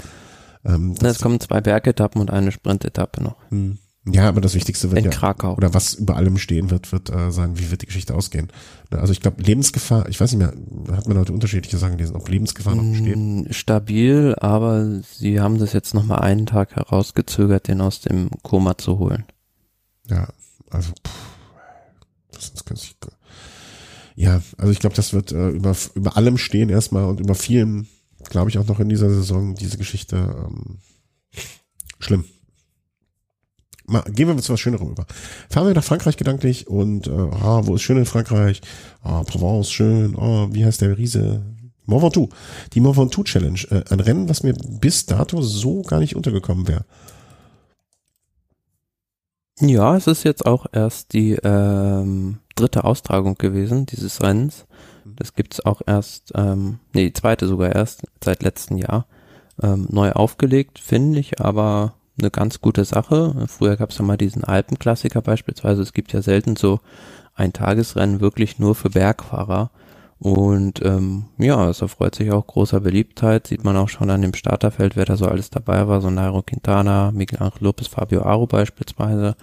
Ähm, 0.65 0.95
es 1.01 1.19
kommen 1.19 1.39
zwei 1.39 1.61
Bergetappen 1.61 2.19
und 2.19 2.31
eine 2.31 2.51
Sprintetappe 2.51 3.23
noch. 3.23 3.37
Hm. 3.49 3.77
Ja, 4.09 4.29
aber 4.29 4.39
das 4.39 4.55
Wichtigste 4.55 4.89
wird 4.89 4.99
in 4.99 5.11
ja, 5.11 5.11
Krakau. 5.11 5.55
oder 5.55 5.73
was 5.73 5.93
über 5.95 6.15
allem 6.15 6.37
stehen 6.37 6.69
wird, 6.69 6.93
wird 6.93 7.09
äh, 7.09 7.29
sein, 7.29 7.59
wie 7.59 7.71
wird 7.71 7.81
die 7.81 7.87
Geschichte 7.87 8.15
ausgehen. 8.15 8.47
Also 8.89 9.11
ich 9.11 9.19
glaube, 9.19 9.43
Lebensgefahr, 9.43 10.07
ich 10.07 10.21
weiß 10.21 10.31
nicht 10.31 10.39
mehr, 10.39 10.95
hat 10.95 11.09
man 11.09 11.17
heute 11.17 11.33
unterschiedliche 11.33 11.77
Sachen 11.77 11.97
gelesen, 11.97 12.15
ob 12.15 12.29
Lebensgefahr 12.29 12.73
noch 12.73 12.89
besteht? 12.89 13.15
Hm, 13.15 13.47
stabil, 13.51 14.33
aber 14.39 15.01
sie 15.01 15.41
haben 15.41 15.57
das 15.59 15.73
jetzt 15.73 15.93
nochmal 15.93 16.19
einen 16.19 16.45
Tag 16.45 16.77
herausgezögert, 16.77 17.67
den 17.67 17.81
aus 17.81 17.99
dem 17.99 18.29
Koma 18.43 18.77
zu 18.77 18.97
holen. 18.97 19.25
Ja, 20.09 20.29
also 20.69 20.93
pff 21.05 21.36
das 22.37 22.65
kann 22.65 22.77
ich, 22.77 22.95
ja, 24.15 24.41
also 24.57 24.71
ich 24.71 24.79
glaube, 24.79 24.95
das 24.95 25.13
wird 25.13 25.31
äh, 25.31 25.49
über, 25.49 25.75
über 25.93 26.17
allem 26.17 26.37
stehen 26.37 26.69
erstmal 26.69 27.05
und 27.05 27.19
über 27.19 27.35
vielem, 27.35 27.85
glaube 28.29 28.49
ich, 28.49 28.57
auch 28.57 28.65
noch 28.65 28.79
in 28.79 28.89
dieser 28.89 29.09
Saison, 29.09 29.53
diese 29.53 29.77
Geschichte 29.77 30.15
ähm, 30.15 30.79
schlimm. 31.99 32.25
Mal, 33.85 34.01
gehen 34.09 34.27
wir 34.27 34.35
zu 34.39 34.51
was 34.51 34.59
Schönerem 34.59 34.89
über. 34.89 35.05
Fahren 35.49 35.67
wir 35.67 35.73
nach 35.73 35.83
Frankreich 35.83 36.17
gedanklich 36.17 36.67
und 36.67 37.07
äh, 37.07 37.11
ah, 37.11 37.61
wo 37.65 37.75
ist 37.75 37.83
schön 37.83 37.97
in 37.97 38.05
Frankreich? 38.05 38.61
Ah, 39.01 39.23
Provence, 39.23 39.71
schön. 39.71 40.17
Ah, 40.17 40.47
wie 40.51 40.65
heißt 40.65 40.81
der 40.81 40.97
Riese? 40.97 41.45
Mont 41.85 42.03
Ventoux. 42.03 42.29
Die 42.73 42.81
Mont 42.81 42.97
Ventoux 42.97 43.23
Challenge. 43.23 43.59
Äh, 43.69 43.83
ein 43.89 43.99
Rennen, 43.99 44.29
was 44.29 44.43
mir 44.43 44.53
bis 44.53 45.05
dato 45.05 45.41
so 45.41 45.83
gar 45.83 45.99
nicht 45.99 46.15
untergekommen 46.15 46.67
wäre. 46.67 46.85
Ja, 49.59 49.95
es 49.95 50.05
ist 50.05 50.23
jetzt 50.23 50.45
auch 50.45 50.67
erst 50.71 51.13
die 51.13 51.33
ähm, 51.33 52.37
dritte 52.55 52.83
Austragung 52.83 53.35
gewesen 53.35 53.87
dieses 53.87 54.21
Rennens. 54.21 54.67
Das 55.03 55.33
gibt's 55.33 55.65
auch 55.65 55.81
erst, 55.85 56.31
ähm, 56.35 56.79
nee, 56.93 57.05
die 57.05 57.13
zweite 57.13 57.47
sogar 57.47 57.73
erst 57.73 58.03
seit 58.23 58.43
letztem 58.43 58.77
Jahr 58.77 59.07
ähm, 59.61 59.87
neu 59.89 60.11
aufgelegt, 60.11 60.77
finde 60.77 61.19
ich, 61.19 61.41
aber 61.41 61.95
eine 62.19 62.29
ganz 62.29 62.61
gute 62.61 62.85
Sache. 62.85 63.45
Früher 63.47 63.77
gab's 63.77 63.97
ja 63.97 64.05
mal 64.05 64.17
diesen 64.17 64.43
Alpenklassiker 64.43 65.21
beispielsweise. 65.21 65.81
Es 65.81 65.93
gibt 65.93 66.13
ja 66.13 66.21
selten 66.21 66.55
so 66.55 66.79
ein 67.33 67.53
Tagesrennen 67.53 68.19
wirklich 68.19 68.59
nur 68.59 68.75
für 68.75 68.91
Bergfahrer. 68.91 69.71
Und 70.19 70.83
ähm, 70.83 71.25
ja, 71.37 71.69
es 71.69 71.81
erfreut 71.81 72.15
sich 72.15 72.31
auch 72.31 72.47
großer 72.47 72.79
Beliebtheit. 72.79 73.47
Sieht 73.47 73.63
man 73.63 73.77
auch 73.77 73.89
schon 73.89 74.09
an 74.09 74.21
dem 74.21 74.33
Starterfeld, 74.33 74.95
wer 74.95 75.05
da 75.05 75.15
so 75.15 75.27
alles 75.27 75.49
dabei 75.49 75.87
war. 75.87 76.01
So 76.01 76.09
Nairo 76.09 76.41
Quintana, 76.41 77.11
Miguel 77.11 77.39
Angel 77.39 77.59
Lopez, 77.63 77.87
Fabio 77.87 78.23
Aro 78.23 78.47
beispielsweise. 78.47 79.35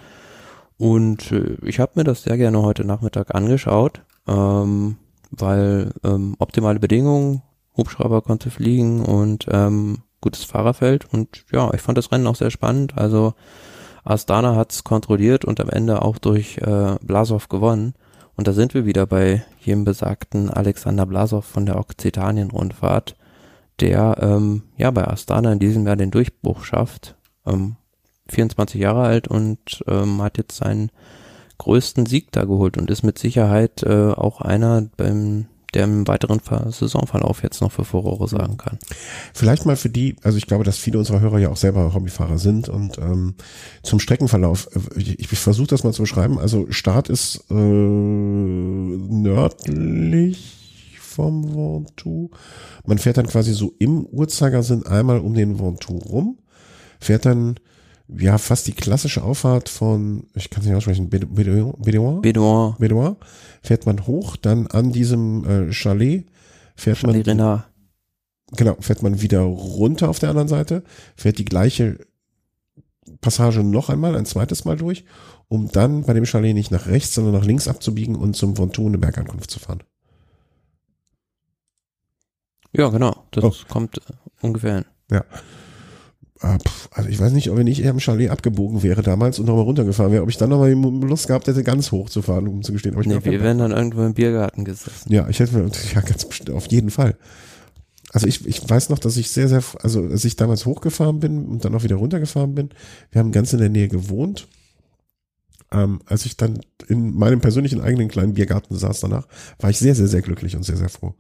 Und 0.77 1.31
äh, 1.31 1.57
ich 1.63 1.79
habe 1.79 1.93
mir 1.95 2.05
das 2.05 2.25
sehr 2.25 2.37
gerne 2.37 2.61
heute 2.63 2.85
Nachmittag 2.85 3.35
angeschaut, 3.35 4.03
ähm, 4.27 4.97
weil 5.31 5.93
ähm, 6.03 6.35
optimale 6.39 6.81
Bedingungen, 6.81 7.43
Hubschrauber 7.77 8.23
konnte 8.23 8.51
fliegen 8.51 9.05
und 9.05 9.47
ähm, 9.51 9.99
gutes 10.21 10.45
Fahrerfeld. 10.45 11.07
Und 11.13 11.45
ja, 11.53 11.73
ich 11.73 11.83
fand 11.83 11.99
das 11.99 12.11
Rennen 12.11 12.27
auch 12.27 12.37
sehr 12.37 12.51
spannend. 12.51 12.99
Also 12.99 13.35
Astana 14.05 14.57
hat's 14.57 14.85
kontrolliert 14.85 15.45
und 15.45 15.61
am 15.61 15.69
Ende 15.69 16.03
auch 16.03 16.19
durch 16.19 16.59
äh, 16.59 16.97
Blasov 17.03 17.49
gewonnen. 17.49 17.95
Und 18.37 18.49
da 18.49 18.53
sind 18.53 18.75
wir 18.75 18.85
wieder 18.85 19.07
bei 19.07 19.45
jedem 19.61 19.85
besagten 19.85 20.51
Alexander 20.51 21.07
Blasov 21.07 21.45
von 21.45 21.67
der 21.67 21.79
Okzitanien-Rundfahrt, 21.79 23.17
der 23.81 24.17
ähm, 24.21 24.63
ja 24.77 24.91
bei 24.91 25.07
Astana 25.07 25.53
in 25.53 25.59
diesem 25.59 25.87
Jahr 25.87 25.97
den 25.97 26.11
Durchbruch 26.11 26.65
schafft. 26.65 27.17
Ähm, 27.47 27.77
24 28.29 28.81
Jahre 28.81 29.03
alt 29.03 29.29
und 29.29 29.85
ähm, 29.87 30.23
hat 30.23 30.39
jetzt 30.39 30.57
seinen 30.57 30.91
größten 31.59 32.07
Sieg 32.07 32.33
da 32.33 32.45
geholt 32.45 32.77
und 32.77 32.91
ist 32.91 33.03
mit 33.03 33.19
Sicherheit 33.19 33.83
äh, 33.83 34.11
auch 34.13 34.41
einer, 34.41 34.89
beim 34.97 35.47
der 35.75 35.85
im 35.85 36.07
weiteren 36.07 36.41
Saisonverlauf 36.71 37.43
jetzt 37.43 37.61
noch 37.61 37.73
für 37.73 37.85
Furore 37.85 38.29
sagen 38.29 38.57
kann. 38.57 38.79
Vielleicht 39.33 39.67
mal 39.67 39.77
für 39.77 39.91
die, 39.91 40.17
also 40.23 40.39
ich 40.39 40.47
glaube, 40.47 40.65
dass 40.65 40.79
viele 40.79 40.99
unserer 40.99 41.21
Hörer 41.21 41.39
ja 41.39 41.51
auch 41.51 41.57
selber 41.57 41.93
Hobbyfahrer 41.95 42.39
sind 42.39 42.69
und 42.69 42.99
ähm, 42.99 43.35
zum 43.83 43.99
Streckenverlauf, 44.01 44.69
äh, 44.75 44.81
ich, 45.01 45.19
ich 45.21 45.39
versuche 45.39 45.69
das 45.69 45.85
mal 45.85 45.93
zu 45.93 46.03
beschreiben, 46.03 46.39
also 46.39 46.67
Start 46.71 47.09
ist 47.09 47.45
äh, 47.51 47.55
nördlich 49.15 50.55
vom 50.99 51.55
Ventoux. 51.55 52.31
Man 52.87 52.99
fährt 52.99 53.17
dann 53.19 53.27
quasi 53.27 53.53
so 53.53 53.75
im 53.79 54.05
Uhrzeigersinn 54.05 54.87
einmal 54.87 55.21
um 55.21 55.35
den 55.35 55.59
Ventoux 55.59 55.99
rum, 55.99 56.39
fährt 57.01 57.27
dann 57.27 57.57
ja, 58.09 58.39
fast 58.39 58.67
die 58.67 58.73
klassische 58.73 59.23
Auffahrt 59.23 59.69
von, 59.69 60.27
ich 60.35 60.51
kann 60.51 60.61
es 60.61 60.67
nicht 60.67 60.77
aussprechen, 60.77 61.09
Bedouin, 61.09 61.73
Bedouin, 61.79 62.75
Bedouin, 62.79 63.17
fährt 63.63 63.87
man 63.87 64.07
hoch, 64.07 64.37
dann 64.37 64.67
an 64.67 64.93
diesem 64.93 65.45
äh, 65.45 65.73
Chalet, 65.73 66.27
fährt 66.77 66.99
Chalet 66.99 67.27
man, 67.27 67.39
Renard. 67.39 67.65
genau, 68.53 68.77
fährt 68.81 69.03
man 69.03 69.23
wieder 69.23 69.41
runter 69.41 70.11
auf 70.11 70.19
der 70.19 70.29
anderen 70.31 70.49
Seite, 70.49 70.85
fährt 71.17 71.39
die 71.39 71.47
gleiche 71.47 71.99
Passage 73.21 73.63
noch 73.63 73.89
einmal, 73.89 74.17
ein 74.17 74.27
zweites 74.27 74.65
Mal 74.65 74.77
durch, 74.77 75.05
um 75.49 75.71
dann 75.71 76.03
bei 76.03 76.13
dem 76.13 76.27
Chalet 76.27 76.55
nicht 76.55 76.71
nach 76.71 76.87
rechts, 76.87 77.15
sondern 77.15 77.35
nach 77.35 77.45
links 77.45 77.69
abzubiegen 77.69 78.17
und 78.17 78.37
zum 78.37 78.59
Vontour 78.59 78.87
eine 78.87 78.99
Bergankunft 78.99 79.51
zu 79.51 79.61
fahren. 79.61 79.83
Ja, 82.73 82.89
genau, 82.89 83.25
das 83.31 83.45
oh. 83.45 83.69
kommt 83.69 84.01
ungefähr 84.43 84.75
hin. 84.75 84.85
Ja. 85.11 85.25
Ah, 86.45 86.59
also 86.91 87.09
ich 87.09 87.19
weiß 87.19 87.33
nicht, 87.33 87.51
ob 87.51 87.59
ich 87.59 87.65
nicht 87.65 87.83
eher 87.83 87.91
im 87.91 88.01
Chalet 88.01 88.31
abgebogen 88.31 88.83
wäre 88.83 89.03
damals 89.03 89.39
und 89.39 89.47
nochmal 89.47 89.65
runtergefahren 89.65 90.13
wäre, 90.13 90.23
ob 90.23 90.29
ich 90.29 90.37
dann 90.37 90.51
nochmal 90.51 90.73
Lust 90.73 91.27
gehabt 91.27 91.47
hätte, 91.47 91.63
ganz 91.65 91.91
hoch 91.91 92.11
zu 92.11 92.21
fahren, 92.21 92.47
um 92.49 92.63
zu 92.63 92.73
gestehen. 92.73 92.93
Aber 92.95 93.01
ich 93.01 93.07
nee, 93.07 93.19
wir 93.25 93.41
wären 93.41 93.59
dann 93.59 93.73
irgendwo 93.73 94.03
im 94.05 94.13
Biergarten 94.13 94.67
gesessen. 94.67 95.11
Ja, 95.11 95.27
ich 95.29 95.41
hätte, 95.41 95.71
ja, 95.95 96.01
ganz 96.03 96.27
bestimmt, 96.27 96.51
auf 96.51 96.67
jeden 96.67 96.91
Fall. 96.91 97.17
Also 98.13 98.27
ich, 98.27 98.47
ich 98.47 98.69
weiß 98.69 98.91
noch, 98.91 98.99
dass 98.99 99.17
ich 99.17 99.31
sehr, 99.31 99.49
sehr, 99.49 99.63
also 99.83 100.03
als 100.03 100.25
ich 100.25 100.37
damals 100.37 100.67
hochgefahren 100.67 101.19
bin 101.19 101.47
und 101.47 101.65
dann 101.65 101.75
auch 101.75 101.83
wieder 101.83 101.97
runtergefahren 101.97 102.55
bin, 102.55 102.69
wir 103.11 103.21
haben 103.21 103.33
ganz 103.33 103.55
in 103.55 103.59
der 103.59 103.71
Nähe 103.71 103.89
gewohnt. 103.89 104.47
Ähm, 105.73 106.01
als 106.05 106.27
ich 106.27 106.37
dann 106.37 106.61
in 106.89 107.17
meinem 107.17 107.41
persönlichen 107.41 107.81
eigenen 107.81 108.09
kleinen 108.09 108.35
Biergarten 108.35 108.77
saß 108.77 109.01
danach, 109.01 109.27
war 109.59 109.71
ich 109.71 109.79
sehr, 109.79 109.95
sehr, 109.95 110.09
sehr 110.09 110.21
glücklich 110.21 110.55
und 110.57 110.63
sehr, 110.63 110.77
sehr 110.77 110.91
froh. 110.91 111.15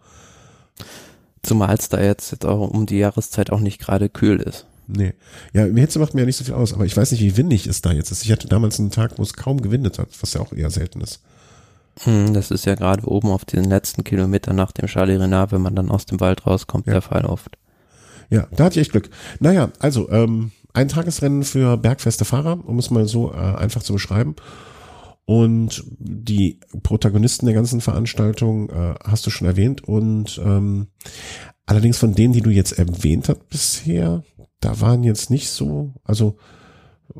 Zumal 1.42 1.76
es 1.76 1.88
da 1.88 2.00
jetzt, 2.00 2.30
jetzt 2.30 2.44
auch 2.44 2.68
um 2.68 2.84
die 2.84 2.98
Jahreszeit 2.98 3.50
auch 3.50 3.60
nicht 3.60 3.80
gerade 3.80 4.10
kühl 4.10 4.40
ist. 4.40 4.66
Nee. 4.86 5.14
Ja, 5.52 5.66
mir 5.66 5.80
Hitze 5.80 5.98
macht 5.98 6.14
mir 6.14 6.20
ja 6.20 6.26
nicht 6.26 6.36
so 6.36 6.44
viel 6.44 6.54
aus, 6.54 6.72
aber 6.72 6.84
ich 6.84 6.96
weiß 6.96 7.12
nicht, 7.12 7.22
wie 7.22 7.36
windig 7.36 7.66
es 7.66 7.80
da 7.80 7.92
jetzt 7.92 8.10
ist. 8.10 8.24
Ich 8.24 8.32
hatte 8.32 8.48
damals 8.48 8.78
einen 8.78 8.90
Tag, 8.90 9.18
wo 9.18 9.22
es 9.22 9.34
kaum 9.34 9.62
gewindet 9.62 9.98
hat, 9.98 10.08
was 10.20 10.34
ja 10.34 10.40
auch 10.40 10.52
eher 10.52 10.70
selten 10.70 11.00
ist. 11.00 11.20
Hm, 12.00 12.34
das 12.34 12.50
ist 12.50 12.66
ja 12.66 12.74
gerade 12.74 13.06
oben 13.06 13.28
auf 13.28 13.44
den 13.44 13.64
letzten 13.64 14.04
Kilometern 14.04 14.56
nach 14.56 14.72
dem 14.72 14.88
Charlie 14.88 15.16
Renard, 15.16 15.52
wenn 15.52 15.62
man 15.62 15.76
dann 15.76 15.90
aus 15.90 16.06
dem 16.06 16.20
Wald 16.20 16.46
rauskommt, 16.46 16.86
ja. 16.86 16.94
der 16.94 17.02
Fall 17.02 17.24
oft. 17.24 17.56
Ja, 18.30 18.48
da 18.50 18.64
hatte 18.64 18.80
ich 18.80 18.86
echt 18.86 18.92
Glück. 18.92 19.10
Naja, 19.38 19.70
also, 19.78 20.10
ähm, 20.10 20.50
ein 20.72 20.88
Tagesrennen 20.88 21.44
für 21.44 21.76
bergfeste 21.76 22.24
Fahrer, 22.24 22.58
um 22.66 22.78
es 22.78 22.90
mal 22.90 23.06
so 23.06 23.32
äh, 23.32 23.36
einfach 23.36 23.82
zu 23.82 23.92
beschreiben. 23.92 24.34
Und 25.24 25.84
die 25.98 26.60
Protagonisten 26.82 27.46
der 27.46 27.54
ganzen 27.54 27.80
Veranstaltung 27.80 28.68
äh, 28.68 28.94
hast 29.04 29.24
du 29.26 29.30
schon 29.30 29.46
erwähnt. 29.46 29.84
Und 29.84 30.40
ähm, 30.44 30.88
allerdings 31.64 31.96
von 31.96 32.14
denen, 32.14 32.34
die 32.34 32.42
du 32.42 32.50
jetzt 32.50 32.72
erwähnt 32.72 33.28
hast 33.28 33.48
bisher, 33.48 34.24
da 34.64 34.80
waren 34.80 35.04
jetzt 35.04 35.30
nicht 35.30 35.50
so, 35.50 35.92
also 36.04 36.36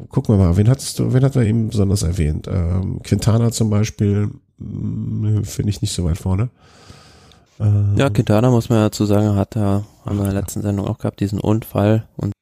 gucken 0.09 0.35
wir 0.37 0.45
mal, 0.45 0.57
wen 0.57 0.69
hattest 0.69 0.99
du, 0.99 1.13
wen 1.13 1.25
hat 1.25 1.37
er 1.37 1.43
eben 1.43 1.69
besonders 1.69 2.03
erwähnt? 2.03 2.49
Ähm, 2.49 3.01
Quintana 3.03 3.51
zum 3.53 3.71
Beispiel, 3.71 4.31
hm, 4.59 5.45
finde 5.45 5.71
ich 5.71 5.83
nicht 5.83 5.93
so 5.93 6.05
weit 6.05 6.19
vorne. 6.19 6.49
Ähm, 7.61 7.95
ja, 7.97 8.11
Quintana 8.11 8.51
muss 8.51 8.69
man 8.69 8.79
dazu 8.81 9.05
sagen, 9.05 9.37
hat 9.37 9.57
da, 9.57 9.85
haben 10.05 10.17
wir 10.17 10.25
in 10.25 10.33
der 10.33 10.41
letzten 10.41 10.63
Sendung 10.63 10.87
auch 10.87 10.99
gehabt, 10.99 11.21
diesen 11.21 11.39
Unfall 11.39 12.09
und 12.17 12.33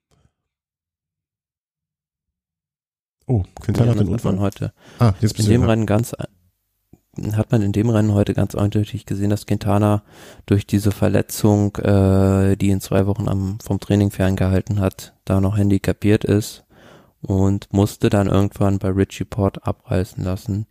Oh, 3.26 3.44
Quintana 3.60 3.92
hat 3.92 4.00
den 4.00 4.08
Unfall. 4.08 4.38
heute. 4.40 4.72
Ah, 4.98 5.12
jetzt 5.20 5.38
in 5.38 5.46
dem 5.46 5.62
Rennen 5.62 5.86
ganz 5.86 6.14
hat 7.32 7.52
man 7.52 7.62
in 7.62 7.72
dem 7.72 7.90
Rennen 7.90 8.14
heute 8.14 8.32
ganz 8.32 8.54
eindeutig 8.54 9.04
gesehen, 9.04 9.30
dass 9.30 9.46
Quintana 9.46 10.02
durch 10.46 10.66
diese 10.66 10.92
Verletzung, 10.92 11.76
äh, 11.76 12.56
die 12.56 12.70
in 12.70 12.80
zwei 12.80 13.06
Wochen 13.06 13.28
am, 13.28 13.58
vom 13.62 13.80
Training 13.80 14.10
ferngehalten 14.10 14.80
hat, 14.80 15.12
da 15.24 15.40
noch 15.40 15.58
handicapiert 15.58 16.24
ist 16.24 16.64
und 17.20 17.72
musste 17.72 18.08
dann 18.08 18.28
irgendwann 18.28 18.78
bei 18.78 18.88
Richie 18.88 19.24
Port 19.24 19.66
abreißen 19.66 20.24
lassen. 20.24 20.66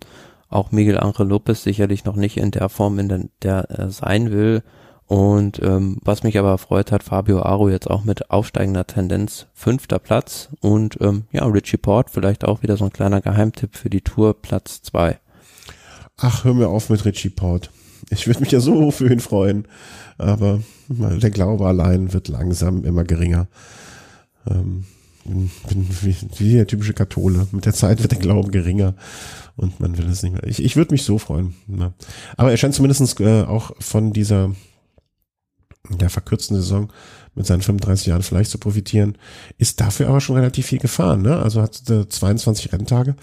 Auch 0.50 0.72
Miguel 0.72 1.00
Angel 1.00 1.28
Lopez 1.28 1.64
sicherlich 1.64 2.06
noch 2.06 2.16
nicht 2.16 2.38
in 2.38 2.52
der 2.52 2.70
Form, 2.70 3.00
in 3.00 3.08
der, 3.08 3.22
der 3.42 3.70
er 3.70 3.89
sein 3.92 4.32
will. 4.32 4.64
Und 5.06 5.62
ähm, 5.62 5.98
was 6.02 6.24
mich 6.24 6.38
aber 6.38 6.50
erfreut 6.50 6.92
hat, 6.92 7.04
Fabio 7.04 7.42
Aro 7.42 7.70
jetzt 7.70 7.89
auch 7.89 8.04
mit 8.04 8.32
aufsteigender 8.32 8.88
Tendenz 8.88 9.48
fünfter 9.54 10.00
Platz 10.00 10.50
und 10.62 10.98
ähm, 11.02 11.26
ja, 11.32 11.46
Richie 11.46 11.78
Port 11.78 12.10
vielleicht 12.10 12.46
auch 12.46 12.64
wieder 12.64 12.78
so 12.78 12.86
ein 12.86 12.94
kleiner 12.94 13.22
Geheimtipp 13.22 13.76
für 13.76 13.89
die 13.89 14.02
Tour 14.02 14.42
Platz 14.42 14.82
zwei. 14.82 15.20
Ach, 16.24 16.43
hör 16.43 16.53
mir 16.53 16.67
auf 16.67 16.89
mit 16.89 17.03
Richie 17.03 17.30
Port. 17.30 17.72
Ich 18.11 18.28
würde 18.28 18.41
mich 18.41 18.51
ja 18.51 18.59
so 18.59 18.91
für 18.91 19.11
ihn 19.11 19.19
freuen. 19.19 19.67
Aber 20.19 20.61
der 20.88 21.32
Glaube 21.32 21.67
allein 21.67 22.13
wird 22.13 22.28
langsam 22.28 22.84
immer 22.84 23.03
geringer. 23.03 23.47
Ähm, 24.47 24.86
bin 25.26 25.49
wie, 26.01 26.15
wie 26.38 26.53
der 26.53 26.67
typische 26.67 26.93
Kathole. 26.93 27.47
Mit 27.51 27.65
der 27.65 27.74
Zeit 27.74 28.01
wird 28.01 28.11
der 28.11 28.19
Glaube 28.19 28.51
geringer 28.51 28.95
und 29.55 29.80
man 29.80 29.97
will 29.97 30.07
es 30.09 30.22
nicht 30.22 30.34
mehr. 30.34 30.43
Ich, 30.45 30.63
ich 30.63 30.76
würde 30.76 30.93
mich 30.93 31.03
so 31.03 31.17
freuen. 31.17 31.55
Ne? 31.65 31.93
Aber 32.38 32.51
er 32.51 32.57
scheint 32.57 32.76
zumindest 32.76 33.19
äh, 33.19 33.41
auch 33.43 33.72
von 33.80 34.13
dieser 34.13 34.55
der 35.89 36.11
verkürzten 36.11 36.55
Saison 36.55 36.93
mit 37.34 37.47
seinen 37.47 37.63
35 37.63 38.07
Jahren 38.07 38.22
vielleicht 38.22 38.51
zu 38.51 38.59
profitieren. 38.59 39.17
Ist 39.57 39.82
dafür 39.82 40.07
aber 40.09 40.22
schon 40.22 40.36
relativ 40.36 40.67
viel 40.67 40.80
gefahren. 40.80 41.24
Ne? 41.24 41.38
Also 41.38 41.63
hat 41.63 41.89
äh, 41.89 42.07
22 42.07 42.72
Renntage. 42.72 43.15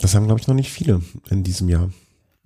Das 0.00 0.16
haben, 0.16 0.26
glaube 0.26 0.40
ich, 0.40 0.48
noch 0.48 0.56
nicht 0.56 0.72
viele 0.72 1.00
in 1.30 1.44
diesem 1.44 1.68
Jahr. 1.68 1.90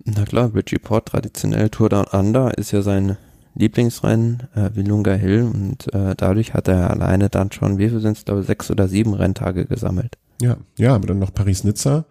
Na 0.05 0.25
klar, 0.25 0.53
Richie 0.53 0.79
Port, 0.79 1.07
traditionell 1.07 1.69
Tour 1.69 1.89
Down 1.89 2.05
Under, 2.11 2.57
ist 2.57 2.71
ja 2.71 2.81
sein 2.81 3.17
Lieblingsrennen, 3.55 4.43
äh, 4.55 4.71
Vilunga 4.73 5.13
Hill 5.13 5.43
und 5.53 5.93
äh, 5.93 6.15
dadurch 6.15 6.53
hat 6.53 6.67
er 6.67 6.89
alleine 6.89 7.29
dann 7.29 7.51
schon, 7.51 7.77
wie 7.77 7.89
viel 7.89 7.99
sind 7.99 8.17
es, 8.17 8.25
glaube 8.25 8.41
ich, 8.41 8.47
sechs 8.47 8.71
oder 8.71 8.87
sieben 8.87 9.13
Renntage 9.13 9.65
gesammelt. 9.65 10.17
Ja, 10.41 10.57
ja, 10.77 10.95
aber 10.95 11.07
dann 11.07 11.19
noch 11.19 11.33
Paris-Nizza 11.33 12.05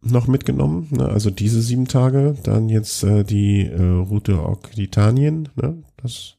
noch 0.00 0.26
mitgenommen, 0.26 0.88
ne? 0.90 1.08
also 1.08 1.30
diese 1.30 1.62
sieben 1.62 1.88
Tage, 1.88 2.36
dann 2.42 2.68
jetzt 2.68 3.02
äh, 3.04 3.24
die 3.24 3.66
äh, 3.66 3.82
Route 3.82 4.44
Occitanien, 4.44 5.48
ne? 5.56 5.82
das 5.96 6.34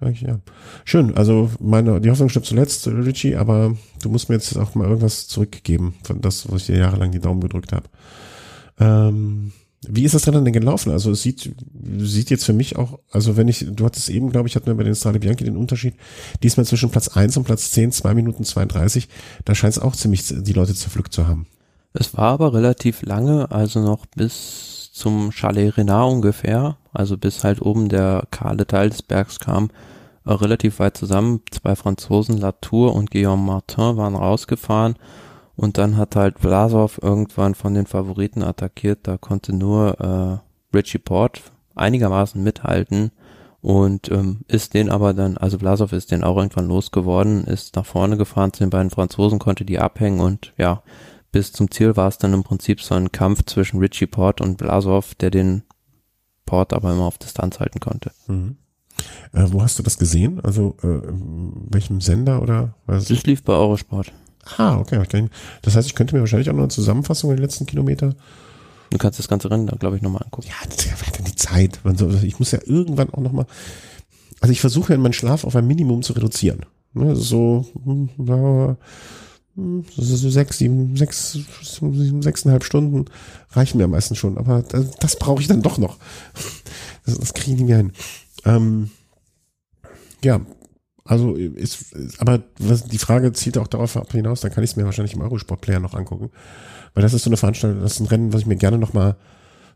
ja. 0.00 0.38
Schön, 0.84 1.16
also 1.16 1.50
meine, 1.58 2.00
die 2.00 2.10
Hoffnung 2.10 2.28
stirbt 2.28 2.46
zuletzt, 2.46 2.86
Richie, 2.86 3.34
aber 3.34 3.74
du 4.00 4.08
musst 4.08 4.28
mir 4.28 4.36
jetzt 4.36 4.56
auch 4.56 4.76
mal 4.76 4.86
irgendwas 4.86 5.26
zurückgeben 5.26 5.94
von 6.04 6.20
das, 6.20 6.48
was 6.50 6.62
ich 6.62 6.66
dir 6.68 6.78
jahrelang 6.78 7.10
die 7.10 7.18
Daumen 7.18 7.40
gedrückt 7.40 7.72
habe. 7.72 7.88
Ähm, 8.78 9.52
wie 9.86 10.04
ist 10.04 10.14
das 10.14 10.22
denn 10.22 10.44
gelaufen? 10.52 10.90
Also 10.90 11.12
es 11.12 11.22
sieht, 11.22 11.54
sieht 11.98 12.30
jetzt 12.30 12.44
für 12.44 12.52
mich 12.52 12.76
auch, 12.76 12.98
also 13.12 13.36
wenn 13.36 13.46
ich, 13.46 13.64
du 13.70 13.84
hattest 13.84 14.10
eben, 14.10 14.30
glaube 14.30 14.48
ich, 14.48 14.56
hatten 14.56 14.66
wir 14.66 14.74
bei 14.74 14.82
den 14.82 14.96
Strade 14.96 15.20
Bianchi 15.20 15.44
den 15.44 15.56
Unterschied, 15.56 15.94
diesmal 16.42 16.66
zwischen 16.66 16.90
Platz 16.90 17.08
1 17.08 17.36
und 17.36 17.44
Platz 17.44 17.70
10, 17.70 17.92
2 17.92 18.14
Minuten 18.14 18.44
32, 18.44 19.08
da 19.44 19.54
scheint 19.54 19.76
es 19.76 19.82
auch 19.82 19.94
ziemlich 19.94 20.24
die 20.26 20.52
Leute 20.52 20.74
zerpflückt 20.74 21.12
zu 21.12 21.28
haben. 21.28 21.46
Es 21.92 22.16
war 22.16 22.32
aber 22.32 22.52
relativ 22.54 23.02
lange, 23.02 23.50
also 23.50 23.80
noch 23.80 24.06
bis 24.06 24.90
zum 24.92 25.30
Chalet 25.30 25.76
Renard 25.76 26.12
ungefähr, 26.12 26.76
also 26.92 27.16
bis 27.16 27.44
halt 27.44 27.62
oben 27.62 27.88
der 27.88 28.24
kahle 28.32 28.66
Teil 28.66 28.90
des 28.90 29.02
Bergs 29.02 29.38
kam, 29.38 29.70
äh, 30.24 30.32
relativ 30.32 30.80
weit 30.80 30.96
zusammen. 30.96 31.40
Zwei 31.52 31.76
Franzosen, 31.76 32.36
Latour 32.36 32.96
und 32.96 33.12
Guillaume 33.12 33.44
Martin 33.44 33.96
waren 33.96 34.16
rausgefahren 34.16 34.96
und 35.58 35.76
dann 35.76 35.96
hat 35.96 36.14
halt 36.14 36.38
Vlasov 36.38 37.00
irgendwann 37.02 37.56
von 37.56 37.74
den 37.74 37.86
Favoriten 37.86 38.44
attackiert. 38.44 39.00
Da 39.02 39.18
konnte 39.18 39.52
nur 39.52 40.00
äh, 40.72 40.76
Richie 40.76 40.98
Port 40.98 41.42
einigermaßen 41.74 42.40
mithalten 42.40 43.10
und 43.60 44.08
ähm, 44.08 44.42
ist 44.46 44.74
den 44.74 44.88
aber 44.88 45.14
dann, 45.14 45.36
also 45.36 45.58
Vlasov 45.58 45.92
ist 45.92 46.12
den 46.12 46.22
auch 46.22 46.36
irgendwann 46.36 46.68
losgeworden, 46.68 47.42
ist 47.44 47.74
nach 47.74 47.86
vorne 47.86 48.16
gefahren 48.16 48.52
zu 48.52 48.60
den 48.62 48.70
beiden 48.70 48.90
Franzosen, 48.90 49.40
konnte 49.40 49.64
die 49.64 49.80
abhängen 49.80 50.20
und 50.20 50.54
ja, 50.58 50.84
bis 51.32 51.50
zum 51.52 51.72
Ziel 51.72 51.96
war 51.96 52.06
es 52.06 52.18
dann 52.18 52.34
im 52.34 52.44
Prinzip 52.44 52.80
so 52.80 52.94
ein 52.94 53.10
Kampf 53.10 53.44
zwischen 53.46 53.80
Richie 53.80 54.06
Port 54.06 54.40
und 54.40 54.60
Vlasov, 54.60 55.16
der 55.16 55.32
den 55.32 55.64
Port 56.46 56.72
aber 56.72 56.92
immer 56.92 57.06
auf 57.06 57.18
Distanz 57.18 57.58
halten 57.58 57.80
konnte. 57.80 58.12
Mhm. 58.28 58.58
Äh, 59.32 59.46
wo 59.48 59.60
hast 59.60 59.76
du 59.76 59.82
das 59.82 59.98
gesehen? 59.98 60.40
Also 60.40 60.76
äh, 60.84 61.00
welchem 61.68 62.00
Sender 62.00 62.42
oder 62.42 62.74
was? 62.86 63.06
Das 63.06 63.26
lief 63.26 63.42
bei 63.42 63.54
Eurosport. 63.54 64.12
Ah, 64.56 64.78
okay. 64.78 65.28
Das 65.62 65.76
heißt, 65.76 65.86
ich 65.86 65.94
könnte 65.94 66.14
mir 66.14 66.20
wahrscheinlich 66.20 66.48
auch 66.50 66.54
noch 66.54 66.62
eine 66.62 66.68
Zusammenfassung 66.68 67.30
der 67.30 67.38
letzten 67.38 67.66
Kilometer. 67.66 68.14
Du 68.90 68.98
kannst 68.98 69.18
das 69.18 69.28
ganze 69.28 69.50
Rennen 69.50 69.66
da, 69.66 69.76
glaube 69.76 69.96
ich, 69.96 70.02
nochmal 70.02 70.22
angucken. 70.24 70.48
Ja, 70.48 70.54
das 70.66 70.84
ist 70.84 70.86
ja 70.86 71.24
die 71.24 71.36
Zeit. 71.36 71.78
Ich 72.22 72.38
muss 72.38 72.52
ja 72.52 72.60
irgendwann 72.64 73.10
auch 73.10 73.20
nochmal. 73.20 73.46
Also 74.40 74.52
ich 74.52 74.60
versuche 74.60 74.92
ja 74.92 74.98
meinen 74.98 75.12
Schlaf 75.12 75.44
auf 75.44 75.56
ein 75.56 75.66
Minimum 75.66 76.02
zu 76.02 76.12
reduzieren. 76.14 76.64
Ne, 76.94 77.14
so, 77.14 77.66
hm, 77.84 78.08
so 79.96 80.30
sechs, 80.30 80.58
sieben, 80.58 80.96
sechs, 80.96 81.38
sechseinhalb 82.20 82.64
Stunden 82.64 83.06
reichen 83.50 83.78
mir 83.78 83.84
am 83.84 83.90
meisten 83.90 84.14
schon. 84.14 84.38
Aber 84.38 84.62
das, 84.62 84.90
das 84.92 85.16
brauche 85.16 85.42
ich 85.42 85.48
dann 85.48 85.62
doch 85.62 85.78
noch. 85.78 85.98
Das, 87.04 87.18
das 87.18 87.34
kriege 87.34 87.52
ich 87.52 87.58
nicht 87.58 87.68
mehr 87.68 87.76
hin. 87.78 87.92
Ähm, 88.44 88.90
ja, 90.22 90.40
also 91.08 91.34
ist, 91.34 91.86
aber 92.18 92.42
was, 92.58 92.84
die 92.84 92.98
Frage 92.98 93.32
zielt 93.32 93.56
auch 93.56 93.66
darauf 93.66 93.96
ab 93.96 94.12
hinaus, 94.12 94.42
dann 94.42 94.52
kann 94.52 94.62
ich 94.62 94.70
es 94.70 94.76
mir 94.76 94.84
wahrscheinlich 94.84 95.14
im 95.14 95.22
Eurosport-Player 95.22 95.80
noch 95.80 95.94
angucken. 95.94 96.30
Weil 96.92 97.02
das 97.02 97.14
ist 97.14 97.24
so 97.24 97.30
eine 97.30 97.38
Veranstaltung, 97.38 97.80
das 97.80 97.94
ist 97.94 98.00
ein 98.00 98.06
Rennen, 98.06 98.34
was 98.34 98.42
ich 98.42 98.46
mir 98.46 98.56
gerne 98.56 98.76
nochmal 98.76 99.16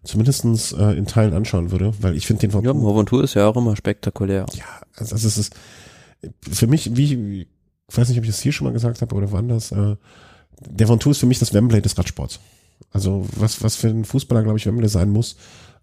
zumindestens 0.04 0.72
äh, 0.72 0.92
in 0.92 1.06
Teilen 1.06 1.32
anschauen 1.32 1.70
würde, 1.70 1.94
weil 2.00 2.16
ich 2.16 2.26
finde 2.26 2.42
den 2.42 2.50
von 2.50 2.62
Ja, 2.62 2.74
Mont 2.74 3.10
ist 3.12 3.32
ja 3.32 3.46
auch 3.46 3.56
immer 3.56 3.74
spektakulär. 3.76 4.44
Ja, 4.52 4.64
also, 4.96 5.14
es 5.14 5.38
ist 5.38 5.54
für 6.50 6.66
mich, 6.66 6.96
wie, 6.96 7.48
ich 7.88 7.96
weiß 7.96 8.10
nicht, 8.10 8.18
ob 8.18 8.24
ich 8.24 8.30
das 8.30 8.40
hier 8.40 8.52
schon 8.52 8.66
mal 8.66 8.74
gesagt 8.74 9.00
habe 9.00 9.14
oder 9.14 9.30
woanders, 9.30 9.72
äh, 9.72 9.96
der 10.60 10.86
Von 10.86 11.00
ist 11.00 11.18
für 11.18 11.26
mich 11.26 11.38
das 11.38 11.54
Wembley 11.54 11.80
des 11.80 11.96
Radsports. 11.96 12.40
Also 12.90 13.26
was, 13.36 13.62
was 13.62 13.76
für 13.76 13.88
ein 13.88 14.04
Fußballer, 14.04 14.42
glaube 14.42 14.59
ich, 14.59 14.66
Wembley 14.66 14.88
sein 14.88 15.09
muss, 15.09 15.36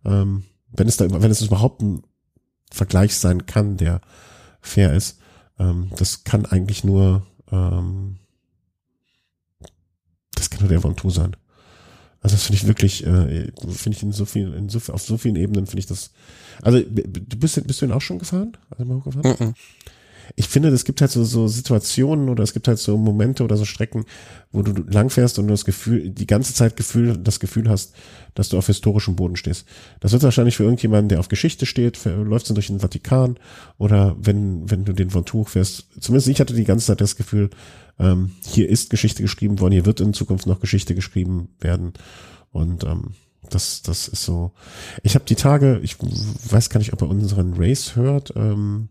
ähm, 0.06 0.44
wenn 0.72 0.88
es 0.88 0.98
da, 0.98 1.08
wenn 1.10 1.32
es 1.32 1.42
überhaupt 1.42 1.82
ein 1.82 2.04
Vergleich 2.72 3.16
sein 3.16 3.48
kann, 3.48 3.78
der 3.78 4.02
fair 4.62 4.94
ist. 4.94 5.19
Ähm, 5.60 5.92
das 5.98 6.24
kann 6.24 6.46
eigentlich 6.46 6.84
nur, 6.84 7.26
ähm, 7.52 8.18
das 10.34 10.50
kann 10.50 10.62
nur 10.62 10.70
der 10.70 10.82
Von 10.82 10.96
sein. 11.10 11.36
Also 12.22 12.36
das 12.36 12.44
finde 12.44 12.58
ich 12.58 12.68
wirklich, 12.68 13.06
äh, 13.06 13.52
finde 13.72 13.98
ich 13.98 14.04
in 14.04 14.12
so 14.12 14.26
vielen, 14.26 14.54
in 14.54 14.70
so, 14.70 14.80
auf 14.92 15.02
so 15.02 15.18
vielen 15.18 15.36
Ebenen 15.36 15.68
finde 15.68 15.80
ich 15.80 15.88
das. 15.88 16.12
Also 16.62 16.82
du 16.82 17.38
bist, 17.38 17.66
bist 17.66 17.82
du 17.82 17.86
ihn 17.86 17.92
auch 17.92 18.02
schon 18.02 18.20
gefahren? 18.20 18.58
Also 18.72 18.86
mal 18.86 18.98
hochgefahren? 18.98 19.32
Mm 19.32 19.44
-mm 19.44 19.54
ich 20.36 20.48
finde, 20.48 20.70
es 20.70 20.86
gibt 20.86 21.02
halt 21.02 21.12
so, 21.12 21.24
so 21.24 21.48
Situationen 21.48 22.30
oder 22.30 22.44
es 22.44 22.54
gibt 22.54 22.68
halt 22.68 22.80
so 22.80 22.98
Momente 22.98 23.44
oder 23.44 23.58
so 23.58 23.66
Strecken, 23.66 24.06
wo 24.52 24.62
du 24.62 24.74
langfährst 24.90 25.40
und 25.40 25.48
du 25.48 25.54
das 25.54 25.66
Gefühl, 25.66 26.10
die 26.10 26.28
ganze 26.28 26.54
Zeit 26.54 26.76
Gefühl, 26.76 27.18
das 27.18 27.40
Gefühl 27.40 27.70
hast, 27.70 27.94
dass 28.36 28.50
du 28.50 28.58
auf 28.58 28.68
historischem 28.68 29.16
Boden 29.16 29.36
stehst. 29.36 29.66
Das 30.00 30.12
wird 30.12 30.24
wahrscheinlich 30.24 30.58
für 30.58 30.64
irgendjemanden, 30.64 31.10
der 31.10 31.20
auf 31.20 31.28
Geschichte 31.28 31.66
steht, 31.66 31.98
für, 31.98 32.24
du 32.24 32.54
durch 32.54 32.68
den 32.68 32.80
Vatikan 32.80 33.38
oder 33.78 34.16
wenn, 34.20 34.70
wenn 34.70 34.86
du 34.86 34.94
den 34.94 35.10
Tuch 35.26 35.50
fährst. 35.50 35.88
Zumindest 36.00 36.28
ich 36.28 36.40
hatte 36.40 36.54
die 36.54 36.64
ganze 36.64 36.88
Zeit 36.88 37.02
das 37.02 37.16
Gefühl, 37.16 37.50
ähm, 38.00 38.32
hier 38.46 38.70
ist 38.70 38.90
Geschichte 38.90 39.22
geschrieben 39.22 39.60
worden, 39.60 39.74
hier 39.74 39.86
wird 39.86 40.00
in 40.00 40.14
Zukunft 40.14 40.48
noch 40.48 40.60
Geschichte 40.60 40.96
geschrieben 40.96 41.50
werden. 41.60 41.94
Und 42.52 42.84
ähm, 42.84 43.14
das, 43.50 43.82
das 43.82 44.08
ist 44.08 44.24
so. 44.24 44.52
Ich 45.04 45.16
habe 45.16 45.26
die 45.26 45.36
Tage, 45.36 45.80
ich 45.84 45.98
weiß 46.00 46.70
gar 46.70 46.80
nicht, 46.80 46.94
ob 46.94 47.02
er 47.02 47.10
unseren 47.10 47.54
Race 47.56 47.96
hört. 47.96 48.34
Ähm, 48.36 48.90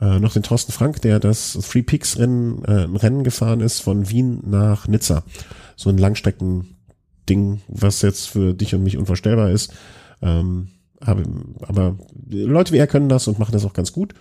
äh, 0.00 0.18
noch 0.18 0.32
den 0.32 0.42
Thorsten 0.42 0.72
Frank, 0.72 1.02
der 1.02 1.20
das 1.20 1.52
Three 1.52 1.82
Peaks 1.82 2.18
Rennen, 2.18 2.64
äh, 2.64 2.84
ein 2.84 2.96
Rennen 2.96 3.24
gefahren 3.24 3.60
ist 3.60 3.80
von 3.80 4.08
Wien 4.10 4.40
nach 4.46 4.88
Nizza. 4.88 5.22
So 5.76 5.90
ein 5.90 5.98
Langstrecken-Ding, 5.98 7.60
was 7.68 8.02
jetzt 8.02 8.28
für 8.28 8.54
dich 8.54 8.74
und 8.74 8.82
mich 8.82 8.96
unvorstellbar 8.96 9.50
ist. 9.50 9.72
Ähm, 10.22 10.68
aber, 11.00 11.22
aber 11.62 11.96
Leute 12.28 12.72
wie 12.72 12.78
er 12.78 12.86
können 12.86 13.08
das 13.08 13.28
und 13.28 13.38
machen 13.38 13.52
das 13.52 13.64
auch 13.64 13.72
ganz 13.72 13.92
gut. 13.92 14.14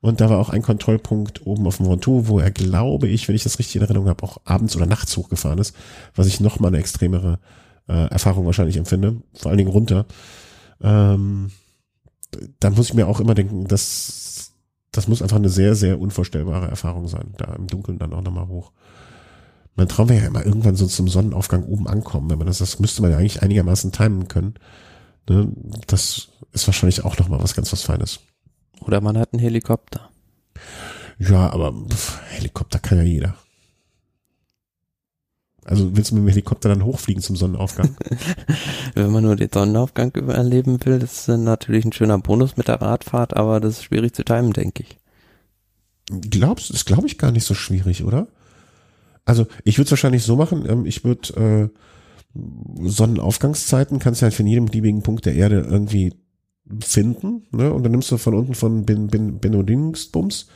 Und 0.00 0.20
da 0.20 0.30
war 0.30 0.38
auch 0.38 0.50
ein 0.50 0.62
Kontrollpunkt 0.62 1.44
oben 1.44 1.66
auf 1.66 1.78
dem 1.78 1.88
Ventoux, 1.88 2.28
wo 2.28 2.38
er, 2.38 2.50
glaube 2.50 3.08
ich, 3.08 3.26
wenn 3.26 3.34
ich 3.34 3.42
das 3.42 3.58
richtig 3.58 3.76
in 3.76 3.82
Erinnerung 3.82 4.08
habe, 4.08 4.22
auch 4.22 4.38
abends 4.44 4.76
oder 4.76 4.86
nachts 4.86 5.16
hochgefahren 5.16 5.58
ist, 5.58 5.74
was 6.14 6.28
ich 6.28 6.40
noch 6.40 6.60
mal 6.60 6.68
eine 6.68 6.78
extremere 6.78 7.40
äh, 7.88 8.08
Erfahrung 8.08 8.46
wahrscheinlich 8.46 8.76
empfinde, 8.76 9.22
vor 9.34 9.50
allen 9.50 9.58
Dingen 9.58 9.70
runter. 9.70 10.06
Ähm, 10.80 11.50
dann 12.60 12.74
muss 12.74 12.88
ich 12.88 12.94
mir 12.94 13.08
auch 13.08 13.20
immer 13.20 13.34
denken, 13.34 13.66
dass 13.66 14.27
das 14.98 15.06
muss 15.06 15.22
einfach 15.22 15.36
eine 15.36 15.48
sehr, 15.48 15.76
sehr 15.76 16.00
unvorstellbare 16.00 16.66
Erfahrung 16.66 17.06
sein, 17.06 17.32
da 17.36 17.54
im 17.54 17.68
Dunkeln 17.68 18.00
dann 18.00 18.12
auch 18.12 18.22
nochmal 18.22 18.48
hoch. 18.48 18.72
Mein 19.76 19.86
Traum 19.86 20.08
wäre 20.08 20.22
ja 20.22 20.26
immer 20.26 20.44
irgendwann 20.44 20.74
so 20.74 20.88
zum 20.88 21.06
Sonnenaufgang 21.06 21.62
oben 21.62 21.86
ankommen, 21.86 22.28
wenn 22.28 22.38
man 22.38 22.48
das, 22.48 22.58
das 22.58 22.80
müsste 22.80 23.00
man 23.00 23.12
ja 23.12 23.18
eigentlich 23.18 23.40
einigermaßen 23.40 23.92
timen 23.92 24.26
können. 24.26 24.54
Ne? 25.28 25.52
Das 25.86 26.30
ist 26.52 26.66
wahrscheinlich 26.66 27.04
auch 27.04 27.16
nochmal 27.16 27.40
was 27.40 27.54
ganz 27.54 27.72
was 27.72 27.84
Feines. 27.84 28.18
Oder 28.80 29.00
man 29.00 29.16
hat 29.16 29.32
einen 29.32 29.40
Helikopter. 29.40 30.10
Ja, 31.20 31.48
aber 31.50 31.72
pff, 31.72 32.20
Helikopter 32.30 32.80
kann 32.80 32.98
ja 32.98 33.04
jeder. 33.04 33.36
Also 35.68 35.94
willst 35.94 36.10
du 36.10 36.14
mit 36.14 36.24
dem 36.24 36.28
Helikopter 36.28 36.70
dann 36.70 36.82
hochfliegen 36.82 37.22
zum 37.22 37.36
Sonnenaufgang? 37.36 37.94
Wenn 38.94 39.12
man 39.12 39.22
nur 39.22 39.36
den 39.36 39.50
Sonnenaufgang 39.52 40.14
erleben 40.14 40.78
will, 40.84 40.98
das 40.98 41.28
ist 41.28 41.38
natürlich 41.38 41.84
ein 41.84 41.92
schöner 41.92 42.18
Bonus 42.18 42.56
mit 42.56 42.68
der 42.68 42.80
Radfahrt, 42.80 43.36
aber 43.36 43.60
das 43.60 43.74
ist 43.74 43.84
schwierig 43.84 44.14
zu 44.14 44.24
timen, 44.24 44.54
denke 44.54 44.84
ich. 44.84 44.98
Glaubst 46.30 46.70
du, 46.70 46.72
das 46.72 46.86
glaube 46.86 47.06
ich 47.06 47.18
gar 47.18 47.32
nicht 47.32 47.44
so 47.44 47.52
schwierig, 47.52 48.02
oder? 48.02 48.28
Also 49.26 49.46
ich 49.62 49.76
würde 49.76 49.84
es 49.84 49.90
wahrscheinlich 49.90 50.22
so 50.22 50.36
machen, 50.36 50.64
ähm, 50.66 50.86
ich 50.86 51.04
würde 51.04 51.70
äh, 52.34 52.88
Sonnenaufgangszeiten 52.88 53.98
kannst 53.98 54.22
du 54.22 54.24
halt 54.24 54.34
von 54.34 54.46
jedem 54.46 54.66
beliebigen 54.66 55.02
Punkt 55.02 55.26
der 55.26 55.34
Erde 55.34 55.66
irgendwie 55.68 56.14
finden, 56.80 57.42
ne? 57.50 57.74
Und 57.74 57.82
dann 57.82 57.92
nimmst 57.92 58.10
du 58.10 58.16
von 58.16 58.34
unten 58.34 58.54
von 58.54 58.86
Bin, 58.86 59.08
Bin, 59.08 59.38
Benodingsbums, 59.38 60.48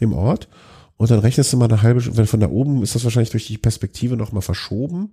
dem 0.00 0.12
Ort, 0.12 0.48
und 0.96 1.10
dann 1.10 1.18
rechnest 1.18 1.52
du 1.52 1.56
mal 1.56 1.66
eine 1.66 1.82
halbe, 1.82 2.16
wenn 2.16 2.26
von 2.26 2.40
da 2.40 2.48
oben 2.48 2.82
ist 2.82 2.94
das 2.94 3.04
wahrscheinlich 3.04 3.30
durch 3.30 3.46
die 3.46 3.58
Perspektive 3.58 4.16
nochmal 4.16 4.42
verschoben. 4.42 5.10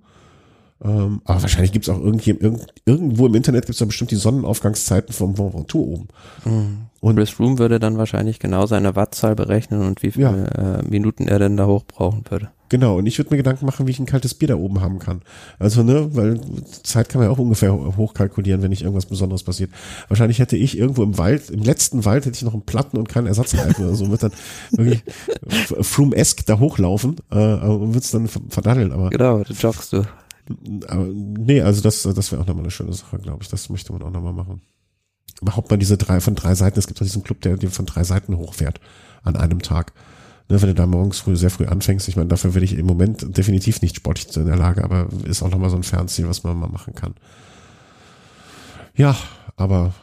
Ähm, 0.83 1.21
aber 1.23 1.41
wahrscheinlich 1.41 1.71
gibt's 1.71 1.87
auch 1.89 1.99
irgend, 1.99 2.27
irgendwo 2.27 3.25
im 3.25 3.35
Internet 3.35 3.65
gibt's 3.65 3.79
da 3.79 3.85
bestimmt 3.85 4.11
die 4.11 4.15
Sonnenaufgangszeiten 4.15 5.13
vom 5.13 5.33
Mont 5.33 5.53
Ventoux 5.53 5.79
oben. 5.79 6.07
Mhm. 6.45 6.77
Und 6.99 7.15
Chris 7.15 7.39
Room 7.39 7.59
würde 7.59 7.79
dann 7.79 7.97
wahrscheinlich 7.97 8.39
genau 8.39 8.65
seine 8.65 8.95
Wattzahl 8.95 9.35
berechnen 9.35 9.81
und 9.81 10.03
wie 10.03 10.11
viele 10.11 10.49
ja. 10.55 10.79
äh, 10.79 10.83
Minuten 10.83 11.27
er 11.27 11.39
denn 11.39 11.57
da 11.57 11.67
hoch 11.67 11.83
brauchen 11.85 12.23
würde. 12.29 12.49
Genau, 12.73 12.97
und 12.97 13.05
ich 13.05 13.19
würde 13.19 13.29
mir 13.29 13.37
Gedanken 13.37 13.67
machen, 13.67 13.85
wie 13.85 13.91
ich 13.91 13.99
ein 13.99 14.07
kaltes 14.07 14.33
Bier 14.33 14.47
da 14.47 14.55
oben 14.55 14.81
haben 14.81 14.97
kann. 14.97 15.21
Also, 15.59 15.83
ne, 15.83 16.09
weil 16.15 16.41
Zeit 16.81 17.07
kann 17.07 17.21
man 17.21 17.29
ja 17.29 17.31
auch 17.31 17.37
ungefähr 17.37 17.71
hochkalkulieren, 17.71 18.63
wenn 18.63 18.71
nicht 18.71 18.81
irgendwas 18.81 19.05
Besonderes 19.05 19.43
passiert. 19.43 19.69
Wahrscheinlich 20.07 20.39
hätte 20.39 20.57
ich 20.57 20.75
irgendwo 20.75 21.03
im 21.03 21.19
Wald, 21.19 21.51
im 21.51 21.61
letzten 21.61 22.03
Wald 22.03 22.25
hätte 22.25 22.35
ich 22.35 22.41
noch 22.41 22.55
einen 22.55 22.65
Platten 22.65 22.97
und 22.97 23.07
keinen 23.07 23.27
Ersatzreifen 23.27 23.85
oder 23.85 23.93
so, 23.93 24.09
wird 24.09 24.23
dann 24.23 24.31
wirklich 24.71 25.03
Froome-esque 25.81 26.45
da 26.47 26.57
hochlaufen 26.57 27.17
äh, 27.29 27.35
und 27.35 27.93
wird's 27.93 28.09
dann 28.09 28.27
verdaddeln. 28.27 28.91
Aber, 28.91 29.11
genau, 29.11 29.43
du 29.43 29.53
joggst 29.53 29.93
du. 29.93 30.07
Aber 30.87 31.05
nee, 31.13 31.61
also 31.61 31.83
das, 31.83 32.01
das 32.01 32.31
wäre 32.31 32.41
auch 32.41 32.47
nochmal 32.47 32.63
eine 32.63 32.71
schöne 32.71 32.93
Sache, 32.93 33.19
glaube 33.19 33.43
ich. 33.43 33.49
Das 33.49 33.69
möchte 33.69 33.93
man 33.93 34.01
auch 34.01 34.09
nochmal 34.09 34.33
machen 34.33 34.63
überhaupt 35.41 35.69
mal 35.69 35.77
diese 35.77 35.97
drei 35.97 36.21
von 36.21 36.35
drei 36.35 36.55
Seiten, 36.55 36.79
es 36.79 36.87
gibt 36.87 36.99
doch 36.99 37.05
diesen 37.05 37.23
Club, 37.23 37.41
der, 37.41 37.57
der 37.57 37.69
von 37.69 37.85
drei 37.85 38.03
Seiten 38.03 38.37
hochfährt 38.37 38.79
an 39.23 39.35
einem 39.35 39.61
Tag. 39.61 39.93
Ne, 40.49 40.61
wenn 40.61 40.69
du 40.69 40.75
da 40.75 40.85
morgens 40.85 41.19
früh, 41.19 41.35
sehr 41.35 41.49
früh 41.49 41.65
anfängst, 41.65 42.07
ich 42.07 42.17
meine, 42.17 42.27
dafür 42.27 42.53
will 42.53 42.63
ich 42.63 42.77
im 42.77 42.85
Moment 42.85 43.37
definitiv 43.37 43.81
nicht 43.81 43.95
sportlich 43.95 44.35
in 44.35 44.45
der 44.45 44.57
Lage, 44.57 44.83
aber 44.83 45.07
ist 45.23 45.41
auch 45.41 45.49
nochmal 45.49 45.69
so 45.69 45.77
ein 45.77 45.83
Fernziel, 45.83 46.27
was 46.27 46.43
man 46.43 46.57
mal 46.57 46.67
machen 46.67 46.93
kann. 46.95 47.15
Ja, 48.95 49.15
aber 49.55 49.93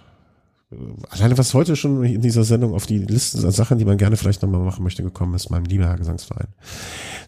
äh, 0.73 0.77
alleine 1.11 1.37
was 1.37 1.55
heute 1.55 1.77
schon 1.77 2.03
in 2.05 2.23
dieser 2.23 2.45
Sendung 2.45 2.75
auf 2.75 2.87
die 2.87 2.99
Liste 2.99 3.39
an 3.47 3.53
Sachen, 3.53 3.79
die 3.79 3.85
man 3.85 3.99
gerne 3.99 4.17
vielleicht 4.17 4.43
nochmal 4.43 4.61
machen 4.61 4.83
möchte, 4.83 5.03
gekommen 5.03 5.35
ist, 5.35 5.51
meinem 5.51 5.65
lieber 5.65 5.87
Herr 5.87 5.99
Gesangsverein. 5.99 6.49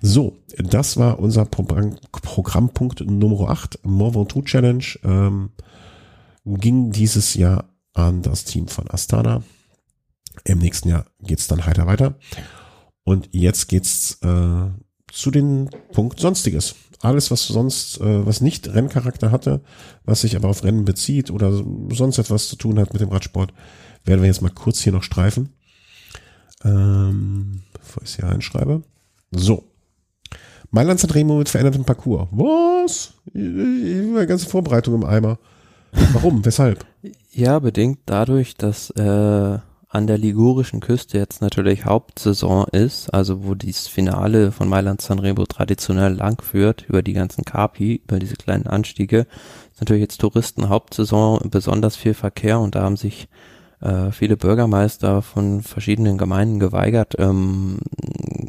So, 0.00 0.38
das 0.56 0.96
war 0.96 1.18
unser 1.18 1.44
Programm, 1.44 1.96
Programmpunkt 2.10 3.00
Nummer 3.02 3.50
8, 3.50 3.80
Mont 3.84 4.14
Ventoux 4.14 4.42
Challenge. 4.42 4.84
Ähm, 5.04 5.50
ging 6.44 6.90
dieses 6.90 7.34
Jahr 7.34 7.68
an 7.94 8.22
das 8.22 8.44
Team 8.44 8.68
von 8.68 8.90
Astana. 8.90 9.42
Im 10.44 10.58
nächsten 10.58 10.88
Jahr 10.88 11.06
geht's 11.20 11.46
dann 11.46 11.66
heiter 11.66 11.86
weiter. 11.86 12.14
Und 13.04 13.28
jetzt 13.32 13.68
geht's 13.68 14.18
äh, 14.22 14.70
zu 15.10 15.30
den 15.30 15.70
Punkt 15.92 16.20
Sonstiges. 16.20 16.74
Alles, 17.00 17.30
was 17.30 17.46
sonst, 17.48 18.00
äh, 18.00 18.26
was 18.26 18.40
nicht 18.40 18.72
Renncharakter 18.72 19.32
hatte, 19.32 19.60
was 20.04 20.20
sich 20.20 20.36
aber 20.36 20.48
auf 20.48 20.62
Rennen 20.62 20.84
bezieht 20.84 21.30
oder 21.30 21.52
sonst 21.90 22.18
etwas 22.18 22.48
zu 22.48 22.56
tun 22.56 22.78
hat 22.78 22.92
mit 22.92 23.02
dem 23.02 23.08
Radsport, 23.08 23.52
werden 24.04 24.20
wir 24.20 24.28
jetzt 24.28 24.42
mal 24.42 24.50
kurz 24.50 24.80
hier 24.80 24.92
noch 24.92 25.02
streifen. 25.02 25.50
Ähm, 26.64 27.62
bevor 27.72 28.04
ich 28.04 28.10
es 28.10 28.16
hier 28.16 28.26
reinschreibe. 28.26 28.82
So. 29.32 29.64
Mailand 30.70 31.00
Sanremo 31.00 31.38
mit 31.38 31.48
verändertem 31.48 31.84
Parcours. 31.84 32.28
Was? 32.30 33.14
Die 33.34 34.24
ganze 34.26 34.48
Vorbereitung 34.48 34.94
im 34.94 35.04
Eimer. 35.04 35.38
Warum? 36.12 36.44
Weshalb? 36.44 36.86
Ja, 37.32 37.58
bedingt 37.58 37.98
dadurch, 38.06 38.56
dass 38.56 38.90
äh, 38.90 39.58
an 39.92 40.06
der 40.06 40.16
ligurischen 40.16 40.80
Küste 40.80 41.18
jetzt 41.18 41.42
natürlich 41.42 41.84
Hauptsaison 41.84 42.64
ist, 42.68 43.12
also 43.12 43.44
wo 43.44 43.54
dieses 43.54 43.88
Finale 43.88 44.50
von 44.50 44.66
Mailand 44.66 45.02
Sanremo 45.02 45.44
traditionell 45.44 46.14
lang 46.14 46.40
führt, 46.40 46.88
über 46.88 47.02
die 47.02 47.12
ganzen 47.12 47.44
Carpi, 47.44 48.00
über 48.08 48.18
diese 48.18 48.36
kleinen 48.36 48.66
Anstiege, 48.66 49.26
ist 49.70 49.80
natürlich 49.80 50.00
jetzt 50.00 50.18
Touristen 50.18 50.70
Hauptsaison 50.70 51.40
besonders 51.50 51.96
viel 51.96 52.14
Verkehr 52.14 52.58
und 52.58 52.74
da 52.74 52.84
haben 52.84 52.96
sich 52.96 53.28
äh, 53.82 54.12
viele 54.12 54.38
Bürgermeister 54.38 55.20
von 55.20 55.60
verschiedenen 55.60 56.16
Gemeinden 56.16 56.58
geweigert, 56.58 57.16
ähm, 57.18 57.76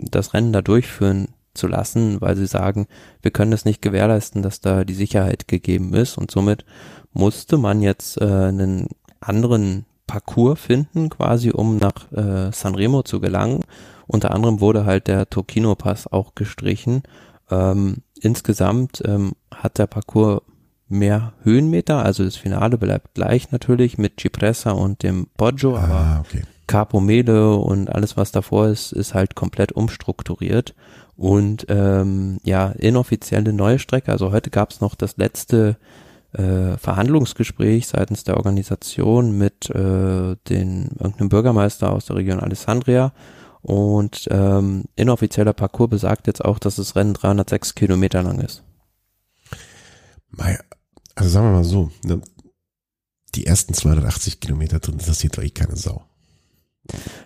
das 0.10 0.34
Rennen 0.34 0.54
da 0.54 0.62
durchführen 0.62 1.28
zu 1.54 1.68
lassen, 1.68 2.22
weil 2.22 2.38
sie 2.38 2.48
sagen, 2.48 2.88
wir 3.22 3.32
können 3.32 3.52
es 3.52 3.66
nicht 3.66 3.82
gewährleisten, 3.82 4.44
dass 4.44 4.62
da 4.62 4.86
die 4.86 4.94
Sicherheit 4.94 5.50
gegeben 5.50 5.94
ist 5.94 6.18
und 6.18 6.32
somit 6.32 6.64
musste 7.12 7.58
man 7.58 7.82
jetzt 7.82 8.22
äh, 8.22 8.24
einen 8.24 8.88
anderen 9.20 9.86
Parcours 10.14 10.60
finden, 10.60 11.10
quasi 11.10 11.50
um 11.50 11.78
nach 11.78 12.12
äh, 12.12 12.52
Sanremo 12.52 13.02
zu 13.02 13.20
gelangen. 13.20 13.62
Unter 14.06 14.30
anderem 14.30 14.62
wurde 14.62 14.86
halt 14.86 15.08
der 15.08 15.28
Tokino-Pass 15.28 16.06
auch 16.06 16.36
gestrichen. 16.36 17.02
Ähm, 17.50 18.04
insgesamt 18.22 19.02
ähm, 19.06 19.32
hat 19.52 19.80
der 19.80 19.88
Parcours 19.88 20.44
mehr 20.88 21.34
Höhenmeter, 21.42 22.06
also 22.06 22.24
das 22.24 22.36
Finale 22.36 22.78
bleibt 22.78 23.16
gleich 23.16 23.52
natürlich 23.52 23.98
mit 23.98 24.20
Cipressa 24.20 24.70
und 24.70 25.02
dem 25.02 25.26
Poggio, 25.36 25.76
aber 25.78 25.94
Ah, 25.96 26.20
okay. 26.20 26.44
Capo 26.68 27.00
Mele 27.00 27.56
und 27.56 27.90
alles, 27.90 28.16
was 28.16 28.32
davor 28.32 28.68
ist, 28.68 28.92
ist 28.92 29.16
halt 29.16 29.34
komplett 29.34 29.72
umstrukturiert. 29.72 30.76
Und 31.18 31.66
ähm, 31.70 32.38
ja, 32.44 32.68
inoffizielle 32.68 33.52
neue 33.52 33.80
Strecke. 33.80 34.12
Also 34.12 34.32
heute 34.32 34.52
gab 34.52 34.70
es 34.70 34.80
noch 34.80 34.94
das 34.94 35.18
letzte 35.18 35.78
äh, 36.34 36.78
Verhandlungsgespräch 36.78 37.88
seitens 37.88 38.24
der 38.24 38.38
Organisation 38.38 39.38
mit 39.38 39.70
äh, 39.70 40.36
den 40.50 40.90
irgendeinem 41.00 41.30
Bürgermeister 41.30 41.92
aus 41.92 42.06
der 42.06 42.18
Region 42.18 42.40
Alessandria. 42.40 43.14
Und 43.62 44.28
ähm, 44.30 44.86
inoffizieller 44.96 45.54
Parcours 45.54 45.90
besagt 45.90 46.28
jetzt 46.28 46.44
auch, 46.44 46.60
dass 46.60 46.76
das 46.76 46.96
Rennen 46.96 47.14
306 47.14 47.76
Kilometer 47.76 48.22
lang 48.22 48.40
ist. 48.40 48.64
Also 51.16 51.30
sagen 51.30 51.48
wir 51.48 51.54
mal 51.54 51.64
so, 51.64 51.92
ne, 52.04 52.22
die 53.36 53.46
ersten 53.46 53.74
280 53.74 54.40
Kilometer 54.40 54.80
drin 54.80 54.96
interessiert 54.96 55.38
doch 55.38 55.44
eh 55.44 55.50
keine 55.50 55.76
Sau. 55.76 56.04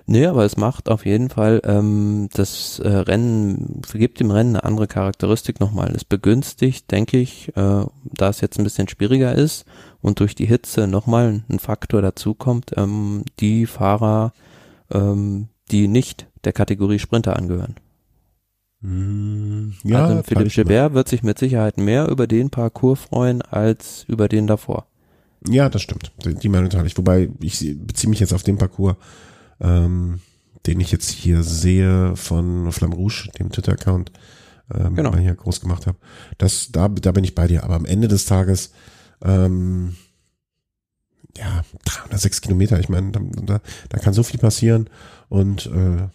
Nee, 0.05 0.25
aber 0.27 0.45
es 0.45 0.55
macht 0.55 0.87
auf 0.87 1.05
jeden 1.05 1.29
Fall 1.29 1.61
ähm, 1.63 2.29
das 2.31 2.79
äh, 2.79 2.87
Rennen, 2.87 3.81
gibt 3.93 4.19
dem 4.19 4.29
Rennen 4.29 4.55
eine 4.55 4.63
andere 4.63 4.87
Charakteristik 4.87 5.59
nochmal. 5.59 5.91
Es 5.95 6.05
begünstigt, 6.05 6.91
denke 6.91 7.17
ich, 7.17 7.49
äh, 7.57 7.85
da 8.03 8.29
es 8.29 8.39
jetzt 8.41 8.59
ein 8.59 8.63
bisschen 8.63 8.87
schwieriger 8.87 9.33
ist 9.33 9.65
und 10.01 10.19
durch 10.19 10.35
die 10.35 10.45
Hitze 10.45 10.87
nochmal 10.87 11.41
ein 11.49 11.59
Faktor 11.59 12.01
dazukommt, 12.01 12.71
ähm, 12.77 13.23
die 13.39 13.65
Fahrer, 13.65 14.31
ähm, 14.91 15.49
die 15.71 15.87
nicht 15.87 16.27
der 16.43 16.53
Kategorie 16.53 16.99
Sprinter 16.99 17.35
angehören. 17.35 17.75
Hm, 18.81 19.73
also 19.85 19.91
teile 19.91 20.23
Philipp. 20.23 20.53
Gilbert 20.53 20.93
wird 20.93 21.07
sich 21.07 21.23
mit 21.23 21.39
Sicherheit 21.39 21.77
mehr 21.77 22.07
über 22.09 22.27
den 22.27 22.51
Parcours 22.51 22.99
freuen 22.99 23.41
als 23.41 24.05
über 24.07 24.27
den 24.27 24.45
davor. 24.45 24.85
Ja, 25.47 25.69
das 25.69 25.81
stimmt. 25.81 26.11
Die 26.23 26.35
die 26.35 26.49
Meinung 26.49 26.69
teile 26.69 26.85
ich. 26.85 26.97
Wobei 26.97 27.29
ich 27.41 27.59
beziehe 27.79 28.09
mich 28.09 28.19
jetzt 28.19 28.33
auf 28.33 28.43
den 28.43 28.57
Parcours, 28.57 28.95
ähm, 29.61 30.19
den 30.65 30.79
ich 30.79 30.91
jetzt 30.91 31.09
hier 31.09 31.43
sehe 31.43 32.15
von 32.15 32.71
Flamme 32.71 32.95
Rouge, 32.95 33.29
dem 33.39 33.51
Twitter-Account, 33.51 34.11
ähm, 34.73 34.95
Genau. 34.95 35.11
den 35.11 35.19
ich 35.19 35.25
hier 35.25 35.35
groß 35.35 35.61
gemacht 35.61 35.87
habe. 35.87 35.97
Das, 36.37 36.69
da, 36.71 36.87
da 36.89 37.11
bin 37.11 37.23
ich 37.23 37.35
bei 37.35 37.47
dir. 37.47 37.63
Aber 37.63 37.75
am 37.75 37.85
Ende 37.85 38.07
des 38.07 38.25
Tages, 38.25 38.71
ähm, 39.23 39.95
ja, 41.37 41.61
306 41.85 42.41
Kilometer, 42.41 42.79
ich 42.79 42.89
meine, 42.89 43.11
da, 43.11 43.19
da, 43.43 43.61
da 43.89 43.97
kann 43.99 44.13
so 44.13 44.23
viel 44.23 44.39
passieren 44.39 44.89
und 45.29 45.67
äh, 45.67 46.07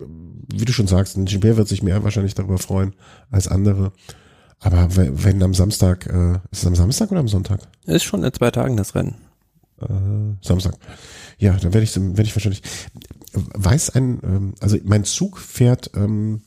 wie 0.00 0.64
du 0.64 0.72
schon 0.72 0.86
sagst, 0.86 1.16
ein 1.16 1.24
Gilbert 1.24 1.56
wird 1.56 1.68
sich 1.68 1.82
mehr 1.82 2.04
wahrscheinlich 2.04 2.34
darüber 2.34 2.58
freuen 2.58 2.94
als 3.30 3.48
andere. 3.48 3.92
Aber 4.60 4.96
wenn, 4.96 5.24
wenn 5.24 5.42
am 5.42 5.54
Samstag, 5.54 6.06
äh, 6.06 6.34
ist 6.52 6.60
es 6.62 6.66
am 6.66 6.76
Samstag 6.76 7.10
oder 7.10 7.20
am 7.20 7.28
Sonntag? 7.28 7.60
Ist 7.84 8.04
schon 8.04 8.22
in 8.22 8.32
zwei 8.32 8.50
Tagen 8.50 8.76
das 8.76 8.94
Rennen. 8.94 9.16
Äh, 9.80 10.36
Samstag. 10.40 10.74
Ja, 11.38 11.52
dann 11.52 11.72
werde 11.72 11.84
ich, 11.84 11.96
werde 11.96 12.22
ich 12.22 12.34
wahrscheinlich. 12.34 12.62
Weiß 13.32 13.90
ein, 13.90 14.18
ähm, 14.22 14.54
also 14.60 14.76
mein 14.84 15.04
Zug 15.04 15.38
fährt, 15.38 15.90
ähm, 15.94 16.42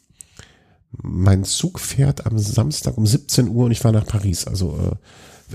mein 0.91 1.43
Zug 1.43 1.79
fährt 1.79 2.25
am 2.25 2.37
Samstag 2.37 2.97
um 2.97 3.05
17 3.05 3.47
Uhr 3.47 3.65
und 3.65 3.71
ich 3.71 3.79
fahre 3.79 3.93
nach 3.93 4.07
Paris. 4.07 4.45
Also 4.45 4.77
äh, 4.77 4.95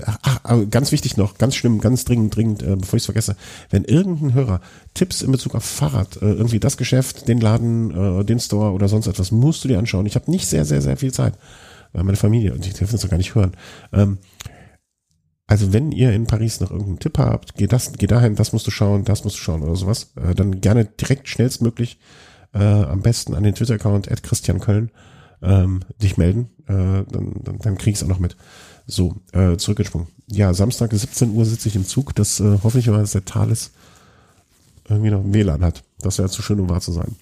ach, 0.03 0.41
ganz 0.69 0.91
wichtig 0.91 1.17
noch, 1.17 1.37
ganz 1.37 1.55
schlimm, 1.55 1.79
ganz 1.79 2.05
dringend, 2.05 2.35
dringend, 2.35 2.63
äh, 2.63 2.75
bevor 2.75 2.97
ich 2.97 3.01
es 3.01 3.05
vergesse, 3.05 3.35
wenn 3.69 3.83
irgendein 3.83 4.33
Hörer 4.33 4.61
Tipps 4.93 5.21
in 5.21 5.31
Bezug 5.31 5.53
auf 5.53 5.63
Fahrrad, 5.63 6.17
äh, 6.17 6.31
irgendwie 6.31 6.59
das 6.59 6.77
Geschäft, 6.77 7.27
den 7.27 7.39
Laden, 7.39 7.91
äh, 7.91 8.25
den 8.25 8.39
Store 8.39 8.71
oder 8.71 8.87
sonst 8.87 9.07
etwas, 9.07 9.31
musst 9.31 9.63
du 9.63 9.67
dir 9.67 9.77
anschauen. 9.77 10.05
Ich 10.05 10.15
habe 10.15 10.31
nicht 10.31 10.47
sehr, 10.47 10.65
sehr, 10.65 10.81
sehr 10.81 10.97
viel 10.97 11.13
Zeit. 11.13 11.33
Meine 11.93 12.17
Familie, 12.17 12.53
und 12.53 12.65
dürfen 12.79 12.95
es 12.95 13.01
doch 13.01 13.09
gar 13.09 13.17
nicht 13.17 13.33
hören. 13.33 13.53
Ähm, 13.91 14.17
also 15.47 15.71
wenn 15.71 15.91
ihr 15.93 16.11
in 16.11 16.27
Paris 16.27 16.59
noch 16.59 16.71
irgendeinen 16.71 16.99
Tipp 16.99 17.17
habt, 17.17 17.55
geh 17.55 17.67
das, 17.67 17.93
geh 17.93 18.05
dahin, 18.05 18.35
das 18.35 18.51
musst 18.51 18.67
du 18.67 18.71
schauen, 18.71 19.05
das 19.05 19.23
musst 19.23 19.37
du 19.37 19.41
schauen 19.41 19.63
oder 19.63 19.75
sowas, 19.75 20.11
äh, 20.15 20.35
dann 20.35 20.59
gerne 20.59 20.85
direkt 20.85 21.29
schnellstmöglich 21.29 21.99
äh, 22.53 22.59
am 22.59 23.01
besten 23.01 23.33
an 23.33 23.43
den 23.43 23.55
Twitter-Account 23.55 24.11
at 24.11 24.23
Christian 24.23 24.59
Köln 24.59 24.91
ähm, 25.41 25.81
dich 26.01 26.17
melden, 26.17 26.49
äh, 26.67 27.03
dann, 27.09 27.33
dann, 27.43 27.59
dann 27.59 27.77
krieg 27.77 27.93
ich 27.93 27.99
es 27.99 28.03
auch 28.03 28.07
noch 28.07 28.19
mit. 28.19 28.35
So, 28.85 29.15
äh, 29.31 29.57
zurückgesprungen. 29.57 30.07
Ja, 30.27 30.53
Samstag 30.53 30.91
17 30.93 31.31
Uhr 31.31 31.45
sitze 31.45 31.69
ich 31.69 31.75
im 31.75 31.85
Zug, 31.85 32.15
das 32.15 32.39
äh, 32.39 32.59
hoffe 32.63 32.79
ich 32.79 32.87
mal, 32.87 32.99
dass 32.99 33.11
der 33.11 33.25
Thales 33.25 33.71
irgendwie 34.89 35.11
noch 35.11 35.23
WLAN 35.25 35.63
hat. 35.63 35.83
Das 35.99 36.17
wäre 36.17 36.29
zu 36.29 36.41
schön, 36.41 36.59
um 36.59 36.69
wahr 36.69 36.81
zu 36.81 36.91
sein. 36.91 37.15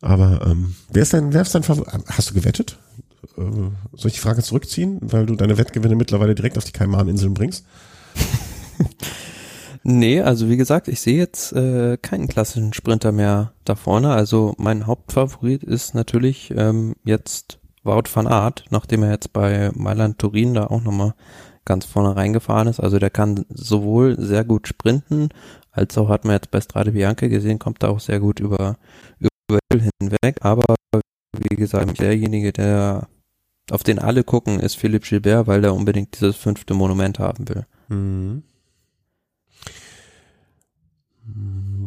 Aber 0.00 0.46
ähm, 0.46 0.74
wer 0.90 1.02
ist 1.02 1.12
dein, 1.12 1.32
wer 1.32 1.42
ist 1.42 1.54
dein 1.54 1.62
Favorit? 1.62 1.92
Hast 2.06 2.30
du 2.30 2.34
gewettet? 2.34 2.78
Äh, 3.36 3.70
soll 3.92 4.08
ich 4.08 4.14
die 4.14 4.20
Frage 4.20 4.42
zurückziehen, 4.42 4.98
weil 5.02 5.26
du 5.26 5.36
deine 5.36 5.58
Wettgewinne 5.58 5.96
mittlerweile 5.96 6.34
direkt 6.34 6.58
auf 6.58 6.64
die 6.64 6.72
Kaimaninseln 6.72 7.34
bringst? 7.34 7.64
Nee, 9.88 10.20
also 10.20 10.48
wie 10.48 10.56
gesagt, 10.56 10.88
ich 10.88 11.00
sehe 11.00 11.16
jetzt 11.16 11.52
äh, 11.52 11.96
keinen 11.96 12.26
klassischen 12.26 12.72
Sprinter 12.72 13.12
mehr 13.12 13.52
da 13.64 13.76
vorne. 13.76 14.10
Also 14.10 14.52
mein 14.58 14.88
Hauptfavorit 14.88 15.62
ist 15.62 15.94
natürlich 15.94 16.52
ähm, 16.56 16.96
jetzt 17.04 17.60
Wout 17.84 18.10
van 18.12 18.26
Aert, 18.26 18.64
nachdem 18.70 19.04
er 19.04 19.12
jetzt 19.12 19.32
bei 19.32 19.70
Mailand 19.74 20.18
Turin 20.18 20.54
da 20.54 20.66
auch 20.66 20.82
nochmal 20.82 21.14
ganz 21.64 21.84
vorne 21.84 22.16
reingefahren 22.16 22.66
ist. 22.66 22.80
Also 22.80 22.98
der 22.98 23.10
kann 23.10 23.46
sowohl 23.48 24.20
sehr 24.20 24.42
gut 24.42 24.66
sprinten, 24.66 25.28
als 25.70 25.96
auch 25.96 26.08
hat 26.08 26.24
man 26.24 26.34
jetzt 26.34 26.50
bei 26.50 26.60
Strade 26.60 26.90
Bianca 26.90 27.28
gesehen, 27.28 27.60
kommt 27.60 27.84
da 27.84 27.88
auch 27.90 28.00
sehr 28.00 28.18
gut 28.18 28.40
über, 28.40 28.78
über 29.20 29.60
hinweg. 30.00 30.38
Aber 30.40 30.74
wie 31.38 31.54
gesagt, 31.54 32.00
derjenige, 32.00 32.52
der 32.52 33.06
auf 33.70 33.82
den 33.82 33.98
alle 33.98 34.24
gucken, 34.24 34.60
ist 34.60 34.76
Philipp 34.76 35.04
Gilbert, 35.04 35.46
weil 35.46 35.60
der 35.60 35.74
unbedingt 35.74 36.14
dieses 36.14 36.36
fünfte 36.36 36.74
Monument 36.74 37.18
haben 37.18 37.48
will. 37.48 37.66
Mhm. 37.88 38.42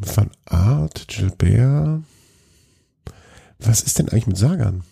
Van 0.01 0.31
Art, 0.45 1.07
Gilbert. 1.07 2.01
Was 3.59 3.81
ist 3.81 3.99
denn 3.99 4.09
eigentlich 4.09 4.27
mit 4.27 4.37
Sagan? 4.37 4.83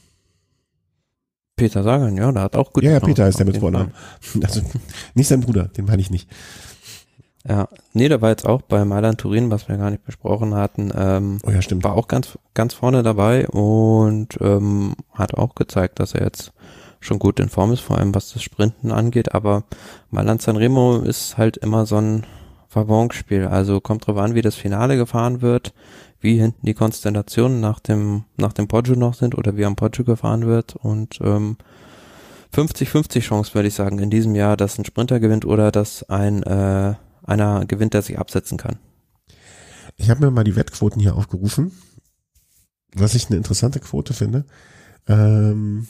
Peter 1.56 1.84
Sagan, 1.84 2.18
ja, 2.18 2.32
der 2.32 2.44
hat 2.44 2.56
auch 2.56 2.72
gut. 2.72 2.84
Ja, 2.84 2.92
ja, 2.92 3.00
Peter 3.00 3.28
ist 3.28 3.40
der 3.40 3.46
mit 3.46 3.58
Vornamen. 3.58 3.92
Also 4.44 4.62
nicht 5.16 5.28
sein 5.28 5.42
Bruder, 5.42 5.66
den 5.70 5.86
meine 5.86 6.02
ich 6.02 6.10
nicht. 6.12 6.30
Ja, 7.48 7.70
nee, 7.94 8.10
der 8.10 8.22
war 8.22 8.30
jetzt 8.30 8.46
auch 8.46 8.62
bei 8.62 8.84
Mailand 8.84 9.20
Turin, 9.20 9.50
was 9.50 9.68
wir 9.70 9.78
gar 9.78 9.90
nicht 9.90 10.04
besprochen 10.04 10.54
hatten, 10.54 10.92
ähm, 10.94 11.40
Oh 11.44 11.50
ja, 11.50 11.62
stimmt. 11.62 11.84
war 11.86 11.94
auch 11.94 12.10
ganz, 12.10 12.38
ganz 12.54 12.74
vorne 12.74 13.04
dabei 13.04 13.48
und 13.48 14.38
ähm, 14.42 14.96
hat 15.14 15.34
auch 15.34 15.56
gezeigt, 15.56 16.00
dass 16.00 16.14
er 16.14 16.26
jetzt 16.26 16.52
schon 17.08 17.20
gut 17.20 17.40
in 17.40 17.50
Form 17.50 17.72
ist, 17.72 17.80
vor 17.80 17.98
allem 17.98 18.14
was 18.14 18.34
das 18.34 18.44
Sprinten 18.44 18.92
angeht, 18.92 19.34
aber 19.34 19.64
Mailand 20.12 20.42
Sanremo 20.42 21.00
ist 21.00 21.38
halt 21.38 21.58
immer 21.58 21.86
so 21.86 21.98
ein 21.98 22.26
Waggonspiel, 22.72 23.46
also 23.46 23.82
kommt 23.82 24.06
drauf 24.06 24.18
an, 24.18 24.36
wie 24.36 24.42
das 24.42 24.56
Finale 24.56 24.98
gefahren 24.98 25.42
wird, 25.42 25.74
wie 26.20 26.40
hinten 26.40 26.66
die 26.66 26.74
Konstellationen 26.74 27.60
nach 27.60 27.80
dem, 27.80 28.26
nach 28.36 28.54
dem 28.54 28.68
Poggio 28.68 28.96
noch 28.96 29.14
sind 29.14 29.36
oder 29.36 29.58
wie 29.58 29.66
am 29.66 29.76
Poggio 29.76 30.04
gefahren 30.04 30.46
wird 30.46 30.76
und 30.76 31.20
ähm, 31.22 31.58
50-50 32.54 33.22
Chance, 33.22 33.54
würde 33.54 33.68
ich 33.68 33.74
sagen, 33.74 34.00
in 34.00 34.10
diesem 34.10 34.36
Jahr, 34.36 34.58
dass 34.58 34.78
ein 34.78 34.86
Sprinter 34.86 35.20
gewinnt 35.20 35.46
oder 35.46 35.72
dass 35.72 36.08
ein 36.10 36.44
äh, 36.44 36.96
einer 37.24 37.66
gewinnt, 37.66 37.94
der 37.94 38.02
sich 38.02 38.18
absetzen 38.18 38.58
kann. 38.58 38.78
Ich 39.98 40.10
habe 40.10 40.26
mir 40.26 40.32
mal 40.32 40.44
die 40.44 40.56
Wettquoten 40.56 41.02
hier 41.02 41.16
aufgerufen, 41.16 41.72
was 42.94 43.16
ich 43.16 43.28
eine 43.28 43.38
interessante 43.38 43.80
Quote 43.80 44.14
finde. 44.14 44.46
Ähm, 45.08 45.88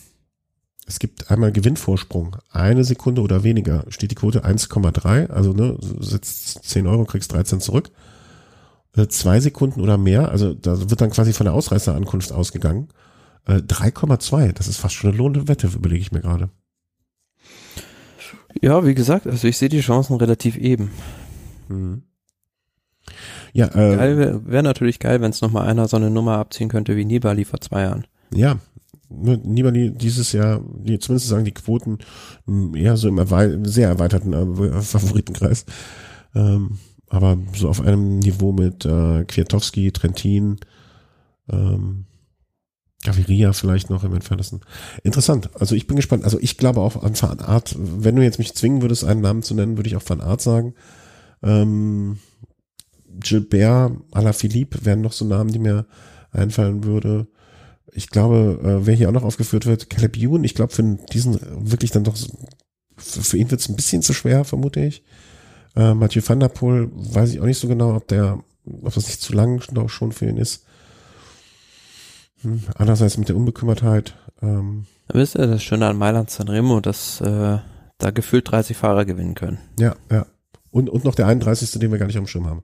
es 0.87 0.99
gibt 0.99 1.29
einmal 1.29 1.51
Gewinnvorsprung, 1.51 2.37
eine 2.49 2.85
Sekunde 2.85 3.21
oder 3.21 3.43
weniger, 3.43 3.83
steht 3.89 4.11
die 4.11 4.15
Quote 4.15 4.45
1,3, 4.45 5.27
also 5.27 5.51
ne, 5.51 5.77
setzt 5.99 6.63
10 6.63 6.87
Euro, 6.87 7.03
kriegst 7.03 7.33
13 7.33 7.59
zurück. 7.59 7.91
Äh, 8.95 9.07
zwei 9.09 9.41
Sekunden 9.41 9.81
oder 9.81 9.97
mehr, 9.97 10.31
also 10.31 10.53
da 10.53 10.89
wird 10.89 11.01
dann 11.01 11.11
quasi 11.11 11.33
von 11.33 11.45
der 11.45 11.53
Ausreißerankunft 11.53 12.31
ausgegangen. 12.31 12.87
Äh, 13.45 13.55
3,2, 13.55 14.53
das 14.53 14.69
ist 14.69 14.77
fast 14.77 14.95
schon 14.95 15.09
eine 15.09 15.17
lohnende 15.17 15.49
Wette, 15.49 15.67
überlege 15.67 16.01
ich 16.01 16.13
mir 16.13 16.21
gerade. 16.21 16.49
Ja, 18.61 18.85
wie 18.85 18.95
gesagt, 18.95 19.27
also 19.27 19.45
ich 19.45 19.57
sehe 19.57 19.69
die 19.69 19.81
Chancen 19.81 20.15
relativ 20.15 20.57
eben. 20.57 20.91
Mhm. 21.67 22.03
Ja, 23.51 23.67
äh, 23.67 24.17
wäre 24.17 24.45
wär 24.45 24.63
natürlich 24.63 24.99
geil, 24.99 25.19
wenn 25.19 25.31
es 25.31 25.41
nochmal 25.41 25.67
einer 25.67 25.87
so 25.89 25.97
eine 25.97 26.09
Nummer 26.09 26.37
abziehen 26.37 26.69
könnte 26.69 26.95
wie 26.95 27.05
Nibali 27.05 27.43
vor 27.43 27.59
zwei 27.59 27.81
Jahren. 27.81 28.07
Ja, 28.33 28.57
Nibali 29.09 29.91
dieses 29.91 30.31
Jahr, 30.33 30.61
die, 30.79 30.99
zumindest 30.99 31.29
sagen 31.29 31.45
die 31.45 31.53
Quoten 31.53 31.99
mh, 32.45 32.77
eher 32.77 32.97
so 32.97 33.07
im 33.07 33.17
erwei 33.17 33.57
sehr 33.63 33.87
erweiterten 33.87 34.33
äh, 34.33 34.81
Favoritenkreis. 34.81 35.65
Ähm, 36.35 36.77
aber 37.09 37.37
so 37.55 37.69
auf 37.69 37.81
einem 37.81 38.19
Niveau 38.19 38.51
mit 38.51 38.85
äh, 38.85 39.23
Kwiatowski, 39.23 39.91
Trentin, 39.91 40.57
ähm, 41.49 42.05
Gaviria 43.03 43.53
vielleicht 43.53 43.89
noch 43.89 44.03
im 44.03 44.13
entferntesten. 44.13 44.61
Interessant. 45.03 45.49
Also 45.59 45.75
ich 45.75 45.87
bin 45.87 45.95
gespannt. 45.95 46.25
Also 46.25 46.39
ich 46.41 46.57
glaube 46.57 46.81
auch 46.81 47.01
an 47.01 47.13
Van 47.19 47.39
Art. 47.39 47.75
Wenn 47.79 48.15
du 48.15 48.23
jetzt 48.23 48.39
mich 48.39 48.55
zwingen 48.55 48.81
würdest, 48.81 49.05
einen 49.05 49.21
Namen 49.21 49.43
zu 49.43 49.53
nennen, 49.53 49.77
würde 49.77 49.87
ich 49.87 49.95
auch 49.95 50.03
Van 50.05 50.19
Art 50.19 50.41
sagen. 50.41 50.73
Ähm, 51.41 52.17
Gilbert, 53.19 53.93
Alaphilippe 54.11 54.83
wären 54.83 55.01
noch 55.01 55.13
so 55.13 55.25
Namen, 55.25 55.51
die 55.51 55.59
mir 55.59 55.85
einfallen 56.31 56.83
würde. 56.83 57.27
Ich 57.97 58.11
glaube, 58.11 58.59
äh, 58.63 58.85
wer 58.85 58.93
hier 58.93 59.09
auch 59.09 59.13
noch 59.13 59.23
aufgeführt 59.23 59.65
wird, 59.65 59.89
Caleb 59.89 60.17
Ewan, 60.17 60.43
ich 60.43 60.53
glaube, 60.53 60.71
für 60.71 60.83
diesen 61.11 61.39
wirklich 61.69 61.89
dann 61.89 62.03
doch 62.03 62.15
so 62.15 62.27
für, 62.95 63.23
für 63.23 63.37
ihn 63.37 63.49
wird 63.49 63.59
es 63.59 63.69
ein 63.69 63.75
bisschen 63.75 64.03
zu 64.03 64.13
schwer, 64.13 64.43
vermute 64.45 64.81
ich. 64.81 65.03
Äh, 65.75 65.95
Mathieu 65.95 66.21
van 66.23 66.39
der 66.39 66.49
Poel 66.49 66.91
weiß 66.93 67.33
ich 67.33 67.41
auch 67.41 67.45
nicht 67.45 67.59
so 67.59 67.67
genau, 67.67 67.95
ob 67.95 68.07
der, 68.07 68.39
ob 68.83 68.93
das 68.93 69.07
nicht 69.07 69.21
zu 69.21 69.33
lang 69.33 69.63
noch 69.71 69.89
schon 69.89 70.11
für 70.11 70.27
ihn 70.27 70.37
ist. 70.37 70.63
Hm, 72.41 72.63
andererseits 72.75 73.17
mit 73.17 73.29
der 73.29 73.35
Unbekümmertheit. 73.35 74.15
Ähm, 74.43 74.85
Wisst 75.11 75.35
ihr, 75.35 75.47
das 75.47 75.63
Schöne 75.63 75.87
an 75.87 75.97
Mailand 75.97 76.29
Sanremo, 76.29 76.81
dass 76.81 77.19
äh, 77.21 77.57
da 77.97 78.11
gefühlt 78.11 78.51
30 78.51 78.77
Fahrer 78.77 79.05
gewinnen 79.05 79.35
können. 79.35 79.57
ja, 79.79 79.95
ja. 80.11 80.25
Und, 80.69 80.89
und 80.89 81.05
noch 81.05 81.15
der 81.15 81.25
31., 81.25 81.71
den 81.79 81.91
wir 81.91 81.97
gar 81.97 82.05
nicht 82.05 82.17
dem 82.17 82.27
Schirm 82.27 82.45
haben. 82.45 82.63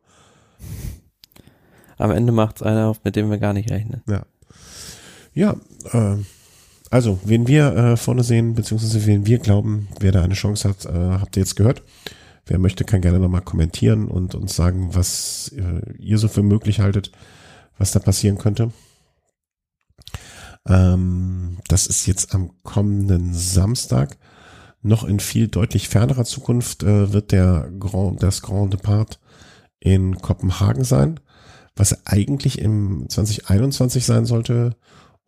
Am 1.97 2.11
Ende 2.11 2.31
macht's 2.31 2.61
einer 2.61 2.88
auf, 2.88 3.03
mit 3.03 3.15
dem 3.15 3.31
wir 3.31 3.39
gar 3.39 3.53
nicht 3.53 3.72
rechnen. 3.72 4.03
Ja. 4.07 4.23
Ja, 5.34 5.55
äh, 5.91 6.18
also, 6.93 7.19
wen 7.26 7.47
wir 7.47 7.76
äh, 7.76 7.97
vorne 7.97 8.23
sehen, 8.23 8.53
beziehungsweise 8.53 9.05
wen 9.07 9.26
wir 9.26 9.39
glauben, 9.39 9.88
wer 9.99 10.11
da 10.11 10.22
eine 10.22 10.35
Chance 10.35 10.69
hat, 10.69 10.85
äh, 10.85 11.19
habt 11.19 11.35
ihr 11.35 11.41
jetzt 11.41 11.55
gehört. 11.55 11.81
Wer 12.45 12.60
möchte, 12.60 12.84
kann 12.84 13.01
gerne 13.01 13.19
nochmal 13.19 13.41
kommentieren 13.41 14.07
und 14.07 14.35
uns 14.35 14.55
sagen, 14.55 14.93
was 14.93 15.51
äh, 15.57 15.93
ihr 15.97 16.19
so 16.19 16.27
für 16.27 16.43
möglich 16.43 16.81
haltet, 16.81 17.11
was 17.80 17.91
da 17.91 17.99
passieren 17.99 18.38
könnte. 18.38 18.72
Ähm, 20.68 21.57
das 21.68 21.88
ist 21.88 22.05
jetzt 22.05 22.35
am 22.35 22.51
kommenden 22.61 23.34
Samstag. 23.34 24.18
Noch 24.81 25.03
in 25.03 25.19
viel 25.19 25.47
deutlich 25.47 25.89
fernerer 25.89 26.26
Zukunft 26.26 26.84
äh, 26.84 27.11
wird 27.11 27.31
der 27.31 27.72
Grand, 27.80 28.22
das 28.22 28.41
Grand 28.43 28.73
Depart 28.73 29.19
in 29.80 30.18
Kopenhagen 30.18 30.84
sein, 30.84 31.19
was 31.76 32.05
eigentlich 32.05 32.60
im 32.60 33.10
2021 33.10 34.05
sein 34.05 34.26
sollte 34.26 34.76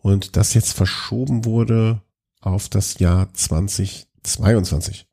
und 0.05 0.37
das 0.37 0.53
jetzt 0.53 0.73
verschoben 0.73 1.45
wurde 1.45 1.99
auf 2.39 2.69
das 2.69 2.99
Jahr 2.99 3.33
2022. 3.33 5.07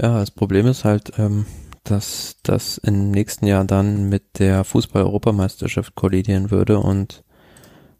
Ja, 0.00 0.18
das 0.18 0.30
Problem 0.30 0.66
ist 0.66 0.86
halt, 0.86 1.12
ähm, 1.18 1.44
dass 1.84 2.36
das 2.42 2.78
im 2.78 3.10
nächsten 3.10 3.46
Jahr 3.46 3.66
dann 3.66 4.08
mit 4.08 4.38
der 4.38 4.64
Fußball-Europameisterschaft 4.64 5.94
kollidieren 5.94 6.50
würde 6.50 6.78
und 6.78 7.22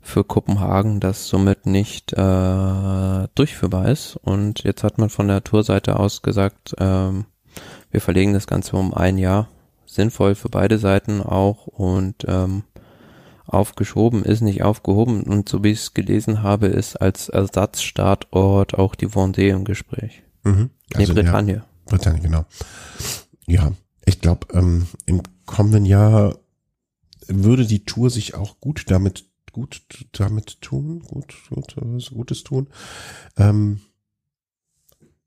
für 0.01 0.24
Kopenhagen 0.24 0.98
das 0.98 1.28
somit 1.28 1.66
nicht 1.66 2.15
äh, 2.15 3.28
durchführbar 3.35 3.89
ist. 3.90 4.16
Und 4.16 4.65
jetzt 4.65 4.82
hat 4.82 4.97
man 4.97 5.11
von 5.11 5.28
der 5.28 5.44
Tourseite 5.44 5.98
aus 6.01 6.23
gesagt, 6.23 6.74
ähm, 6.78 7.27
wir 7.90 8.01
verlegen 8.01 8.32
das 8.32 8.47
Ganze 8.47 8.77
um 8.77 8.94
ein 8.94 9.19
Jahr. 9.19 9.51
Sinnvoll 9.85 10.36
für 10.36 10.48
beide 10.48 10.78
Seiten 10.78 11.20
auch 11.20 11.66
und 11.66 12.24
ähm, 12.27 12.62
aufgeschoben 13.57 14.24
ist 14.24 14.41
nicht 14.41 14.62
aufgehoben 14.62 15.23
und 15.23 15.49
so 15.49 15.65
wie 15.65 15.70
ich 15.70 15.81
es 15.81 15.95
gelesen 15.95 16.43
habe, 16.43 16.66
ist 16.66 16.97
als 16.97 17.28
Ersatzstartort 17.28 18.74
auch 18.74 18.95
die 18.95 19.09
Vendée 19.09 19.51
im 19.51 19.65
Gespräch. 19.65 20.23
Mhm. 20.45 20.70
Nee, 20.95 21.01
Also, 21.01 21.12
ja, 21.15 21.23
Bretagne. 21.23 21.65
Bretagne, 21.87 22.20
genau. 22.20 22.45
Ja, 23.47 23.73
ich 24.05 24.20
glaube, 24.20 24.47
ähm, 24.53 24.87
im 25.07 25.23
kommenden 25.47 25.85
Jahr 25.85 26.39
würde 27.28 27.66
die 27.66 27.85
Tour 27.85 28.11
sich 28.11 28.35
auch 28.35 28.61
gut 28.61 28.85
damit 28.91 29.24
gut 29.53 29.81
damit 30.12 30.61
tun, 30.61 31.01
gut, 31.01 31.35
gut 31.49 31.77
Gutes 32.12 32.45
tun. 32.45 32.69
Ähm, 33.39 33.81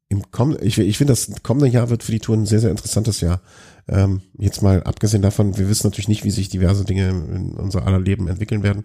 im 0.07 0.31
kommenden, 0.31 0.65
ich, 0.65 0.77
ich 0.77 0.97
finde, 0.97 1.13
das 1.13 1.31
kommende 1.41 1.67
Jahr 1.67 1.89
wird 1.89 2.03
für 2.03 2.11
die 2.11 2.19
Tour 2.19 2.35
ein 2.35 2.45
sehr, 2.45 2.59
sehr 2.59 2.71
interessantes 2.71 3.21
Jahr. 3.21 3.41
Ähm, 3.89 4.21
jetzt 4.37 4.61
mal 4.61 4.83
abgesehen 4.83 5.23
davon, 5.23 5.57
wir 5.57 5.67
wissen 5.67 5.87
natürlich 5.87 6.07
nicht, 6.07 6.23
wie 6.23 6.31
sich 6.31 6.47
diverse 6.47 6.85
Dinge 6.85 7.09
in 7.09 7.53
unser 7.53 7.87
aller 7.87 7.99
Leben 7.99 8.27
entwickeln 8.27 8.61
werden. 8.61 8.83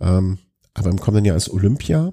Ähm, 0.00 0.38
aber 0.72 0.88
im 0.88 0.98
kommenden 0.98 1.26
Jahr 1.26 1.36
ist 1.36 1.50
Olympia. 1.50 2.12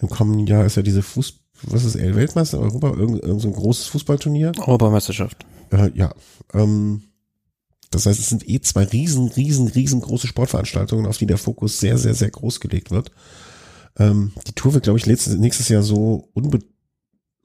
Im 0.00 0.08
kommenden 0.08 0.46
Jahr 0.46 0.64
ist 0.64 0.76
ja 0.76 0.82
diese 0.82 1.02
Fuß, 1.02 1.40
was 1.64 1.84
ist 1.84 1.96
er, 1.96 2.16
Weltmeister 2.16 2.58
Europa, 2.58 2.88
irgend, 2.94 3.22
irgend 3.22 3.42
so 3.42 3.48
ein 3.48 3.54
großes 3.54 3.88
Fußballturnier. 3.88 4.52
Europameisterschaft. 4.58 5.44
Äh, 5.70 5.90
ja. 5.94 6.14
Ähm, 6.54 7.02
das 7.90 8.06
heißt, 8.06 8.20
es 8.20 8.28
sind 8.28 8.48
eh 8.48 8.60
zwei 8.60 8.84
riesen, 8.84 9.28
riesen, 9.28 9.68
riesengroße 9.68 10.28
Sportveranstaltungen, 10.28 11.06
auf 11.06 11.18
die 11.18 11.26
der 11.26 11.38
Fokus 11.38 11.78
sehr, 11.78 11.98
sehr, 11.98 12.14
sehr 12.14 12.30
groß 12.30 12.60
gelegt 12.60 12.90
wird. 12.90 13.10
Ähm, 13.98 14.32
die 14.46 14.52
Tour 14.52 14.72
wird, 14.74 14.84
glaube 14.84 14.98
ich, 14.98 15.06
letztes, 15.06 15.36
nächstes 15.36 15.68
Jahr 15.68 15.82
so 15.82 16.30
unbe, 16.32 16.60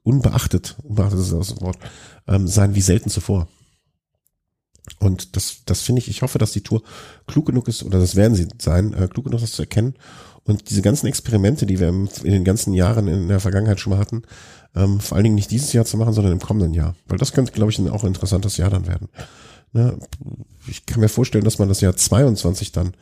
unbeachtet, 0.04 0.76
unbeachtet 0.82 1.20
ist 1.20 1.32
das 1.32 1.60
Wort, 1.60 1.78
ähm, 2.28 2.46
sein 2.46 2.74
wie 2.74 2.80
selten 2.80 3.10
zuvor. 3.10 3.48
Und 4.98 5.36
das, 5.36 5.62
das 5.66 5.80
finde 5.80 6.00
ich, 6.00 6.08
ich 6.08 6.22
hoffe, 6.22 6.38
dass 6.38 6.52
die 6.52 6.60
Tour 6.62 6.82
klug 7.26 7.46
genug 7.46 7.68
ist, 7.68 7.82
oder 7.82 7.98
das 7.98 8.16
werden 8.16 8.34
sie 8.34 8.48
sein, 8.60 8.92
äh, 8.94 9.08
klug 9.08 9.24
genug, 9.26 9.40
das 9.40 9.52
zu 9.52 9.62
erkennen. 9.62 9.94
Und 10.44 10.68
diese 10.68 10.82
ganzen 10.82 11.06
Experimente, 11.06 11.64
die 11.64 11.80
wir 11.80 11.88
im, 11.88 12.08
in 12.22 12.32
den 12.32 12.44
ganzen 12.44 12.74
Jahren 12.74 13.08
in 13.08 13.28
der 13.28 13.40
Vergangenheit 13.40 13.80
schon 13.80 13.92
mal 13.92 13.98
hatten, 13.98 14.22
ähm, 14.74 15.00
vor 15.00 15.16
allen 15.16 15.24
Dingen 15.24 15.36
nicht 15.36 15.50
dieses 15.50 15.72
Jahr 15.72 15.84
zu 15.86 15.96
machen, 15.96 16.12
sondern 16.12 16.32
im 16.34 16.40
kommenden 16.40 16.74
Jahr. 16.74 16.94
Weil 17.06 17.16
das 17.18 17.32
könnte, 17.32 17.52
glaube 17.52 17.70
ich, 17.72 17.78
ein, 17.78 17.88
auch 17.88 18.02
ein 18.04 18.08
interessantes 18.08 18.56
Jahr 18.58 18.68
dann 18.70 18.86
werden. 18.86 19.08
Ne? 19.72 19.98
Ich 20.68 20.84
kann 20.84 21.00
mir 21.00 21.08
vorstellen, 21.08 21.44
dass 21.44 21.58
man 21.58 21.68
das 21.68 21.80
Jahr 21.80 21.96
22 21.96 22.72
dann, 22.72 22.92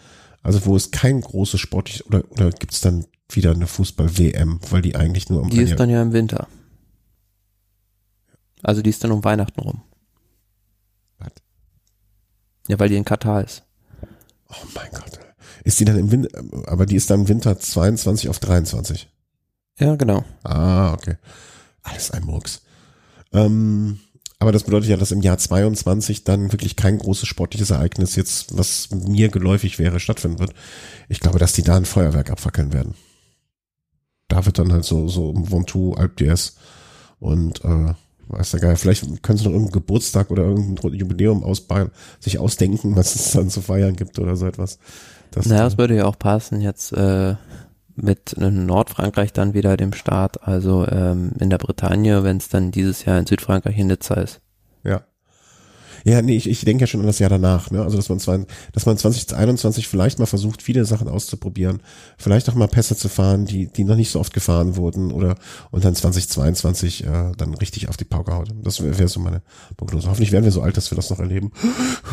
also 0.43 0.65
wo 0.67 0.77
es 0.77 0.93
kein 0.93 1.21
großes 1.21 1.59
sportliches, 1.61 2.07
oder, 2.07 2.23
oder 2.31 2.51
gibt 2.51 2.75
es 2.75 2.81
dann 2.81 3.07
wieder 3.29 3.51
eine 3.53 3.67
Fußball-WM, 3.67 4.61
weil 4.71 4.83
die 4.83 4.95
eigentlich 4.95 5.29
nur 5.29 5.41
um 5.43 5.51
Die 5.51 5.61
ist 5.63 5.71
Jahr- 5.71 5.79
dann 5.79 5.91
ja 5.91 6.01
im 6.03 6.13
Winter. 6.13 6.47
Also 8.63 8.83
die 8.83 8.91
ist 8.91 9.03
dann 9.03 9.11
um 9.11 9.25
Weihnachten 9.25 9.61
rum. 9.61 9.83
Ja, 12.69 12.79
weil 12.79 12.89
die 12.89 12.97
in 12.97 13.05
Katar 13.05 13.43
ist. 13.45 13.63
Oh 14.49 14.67
mein 14.75 14.91
Gott. 14.93 15.19
Ist 15.65 15.81
die 15.81 15.85
dann 15.85 15.99
im 15.99 16.11
Winter, 16.11 16.43
aber 16.67 16.87
die 16.87 16.97
ist 16.97 17.11
dann 17.11 17.21
im 17.21 17.29
Winter 17.29 17.59
22 17.59 18.29
auf 18.29 18.39
23. 18.39 19.09
Ja, 19.79 19.97
genau. 19.97 20.25
Ah, 20.43 20.93
okay. 20.93 21.17
Alles 21.83 22.11
ein 22.11 22.25
Murks. 22.25 22.63
Ähm, 23.33 24.01
aber 24.39 24.53
das 24.53 24.65
bedeutet 24.65 24.91
ja, 24.91 24.97
dass 24.97 25.13
im 25.13 25.23
Jahr 25.23 25.39
22 25.39 26.25
dann 26.25 26.53
wirklich 26.53 26.75
kein 26.75 26.99
großes 26.99 27.29
sportliches 27.29 27.71
Ereignis 27.71 28.17
jetzt, 28.17 28.57
was 28.57 28.91
mir 28.91 29.29
geläufig 29.29 29.79
wäre, 29.79 30.01
stattfinden 30.01 30.41
wird. 30.41 30.53
Ich 31.09 31.21
glaube, 31.21 31.39
dass 31.39 31.53
die 31.53 31.63
da 31.63 31.77
ein 31.77 31.85
Feuerwerk 31.85 32.31
abfackeln 32.31 32.73
werden. 32.73 32.95
Da 34.29 34.45
wird 34.45 34.59
dann 34.59 34.73
halt 34.73 34.85
so, 34.85 35.09
so 35.09 35.33
Ventoux, 35.35 35.95
Alp 35.95 36.17
d'Huez 36.19 36.55
und, 37.21 37.65
äh, 37.65 37.95
weiß 38.29 38.53
der 38.53 38.61
Geil, 38.61 38.77
vielleicht 38.77 39.23
können 39.23 39.39
sie 39.39 39.45
noch 39.45 39.53
irgendeinen 39.53 39.73
Geburtstag 39.73 40.31
oder 40.31 40.45
irgendein 40.45 40.95
Jubiläum 40.95 41.45
ausbauen, 41.45 41.91
sich 42.21 42.39
ausdenken, 42.39 42.97
was 42.97 43.15
es 43.15 43.33
dann 43.33 43.51
zu 43.51 43.61
feiern 43.61 43.97
gibt 43.97 44.19
oder 44.19 44.37
so 44.37 44.47
etwas. 44.47 44.79
Das, 45.31 45.47
Naja, 45.47 45.67
es 45.67 45.79
würde 45.79 45.97
ja 45.97 46.05
auch 46.05 46.19
passen 46.19 46.61
jetzt 46.61 46.93
äh, 46.93 47.35
mit 47.95 48.35
Nordfrankreich 48.39 49.33
dann 49.33 49.55
wieder 49.55 49.77
dem 49.77 49.93
Start, 49.93 50.47
also 50.47 50.87
ähm, 50.89 51.33
in 51.39 51.51
der 51.51 51.59
Bretagne, 51.59 52.25
wenn 52.25 52.39
es 52.39 52.49
dann 52.49 52.71
dieses 52.71 53.05
Jahr 53.05 53.19
in 53.19 53.27
Südfrankreich 53.27 53.79
in 53.79 53.89
Nizza 53.89 54.15
ist. 54.15 54.41
Ja. 56.05 56.23
Nee, 56.23 56.37
ich, 56.37 56.49
ich 56.49 56.65
denke 56.65 56.83
ja 56.83 56.87
schon 56.87 57.01
an 57.01 57.07
das 57.07 57.19
Jahr 57.19 57.31
danach, 57.31 57.71
ne? 57.71 57.83
Also 57.83 57.97
dass 57.97 58.09
man 58.09 58.19
zwei, 58.19 58.45
dass 58.73 58.87
man 58.87 58.97
2021 58.97 59.89
vielleicht 59.89 60.19
mal 60.19 60.27
versucht, 60.27 60.63
viele 60.63 60.85
Sachen 60.85 61.09
auszuprobieren, 61.09 61.81
vielleicht 62.19 62.49
auch 62.49 62.55
mal 62.55 62.69
Pässe 62.69 62.97
zu 62.97 63.09
fahren, 63.09 63.47
die, 63.47 63.67
die 63.67 63.85
noch 63.85 63.97
nicht 63.97 64.11
so 64.11 64.21
oft 64.21 64.33
gefahren 64.33 64.77
wurden, 64.77 65.13
oder 65.13 65.37
und 65.71 65.85
dann 65.85 65.95
2022 65.95 67.05
äh, 67.05 67.33
dann 67.37 67.55
richtig 67.55 67.89
auf 67.89 67.97
die 67.97 68.05
Pauke 68.05 68.35
haut. 68.35 68.51
Das 68.63 68.83
wäre 68.83 68.99
wär 68.99 69.09
so 69.09 69.21
meine 69.21 69.43
Prognose. 69.77 70.09
Hoffentlich 70.09 70.33
werden 70.33 70.45
wir 70.45 70.53
so 70.53 70.63
alt, 70.63 70.77
dass 70.77 70.91
wir 70.91 70.97
das 70.97 71.11
noch 71.11 71.21
erleben. 71.21 71.53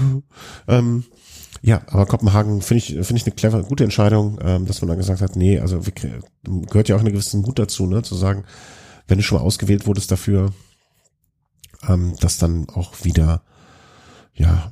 ähm, 0.68 1.04
ja, 1.62 1.82
aber 1.88 2.06
Kopenhagen 2.06 2.62
finde 2.62 2.84
ich, 2.84 2.88
finde 2.88 3.16
ich 3.16 3.26
eine 3.26 3.36
clever, 3.36 3.64
gute 3.64 3.84
Entscheidung, 3.84 4.40
ähm, 4.42 4.66
dass 4.66 4.82
man 4.82 4.90
dann 4.90 4.98
gesagt 4.98 5.22
hat, 5.22 5.36
nee, 5.36 5.60
also 5.60 5.86
wir, 5.86 5.94
gehört 6.44 6.88
ja 6.88 6.96
auch 6.96 7.02
eine 7.02 7.12
gewisse 7.12 7.38
Mut 7.38 7.60
dazu, 7.60 7.86
ne, 7.86 8.02
zu 8.02 8.16
sagen, 8.16 8.46
wenn 9.08 9.18
du 9.18 9.24
schon 9.24 9.38
mal 9.38 9.44
ausgewählt 9.44 9.86
wurdest 9.86 10.12
dafür, 10.12 10.54
ähm, 11.88 12.16
das 12.22 12.38
dann 12.38 12.70
auch 12.70 13.04
wieder 13.04 13.42
ja 14.40 14.72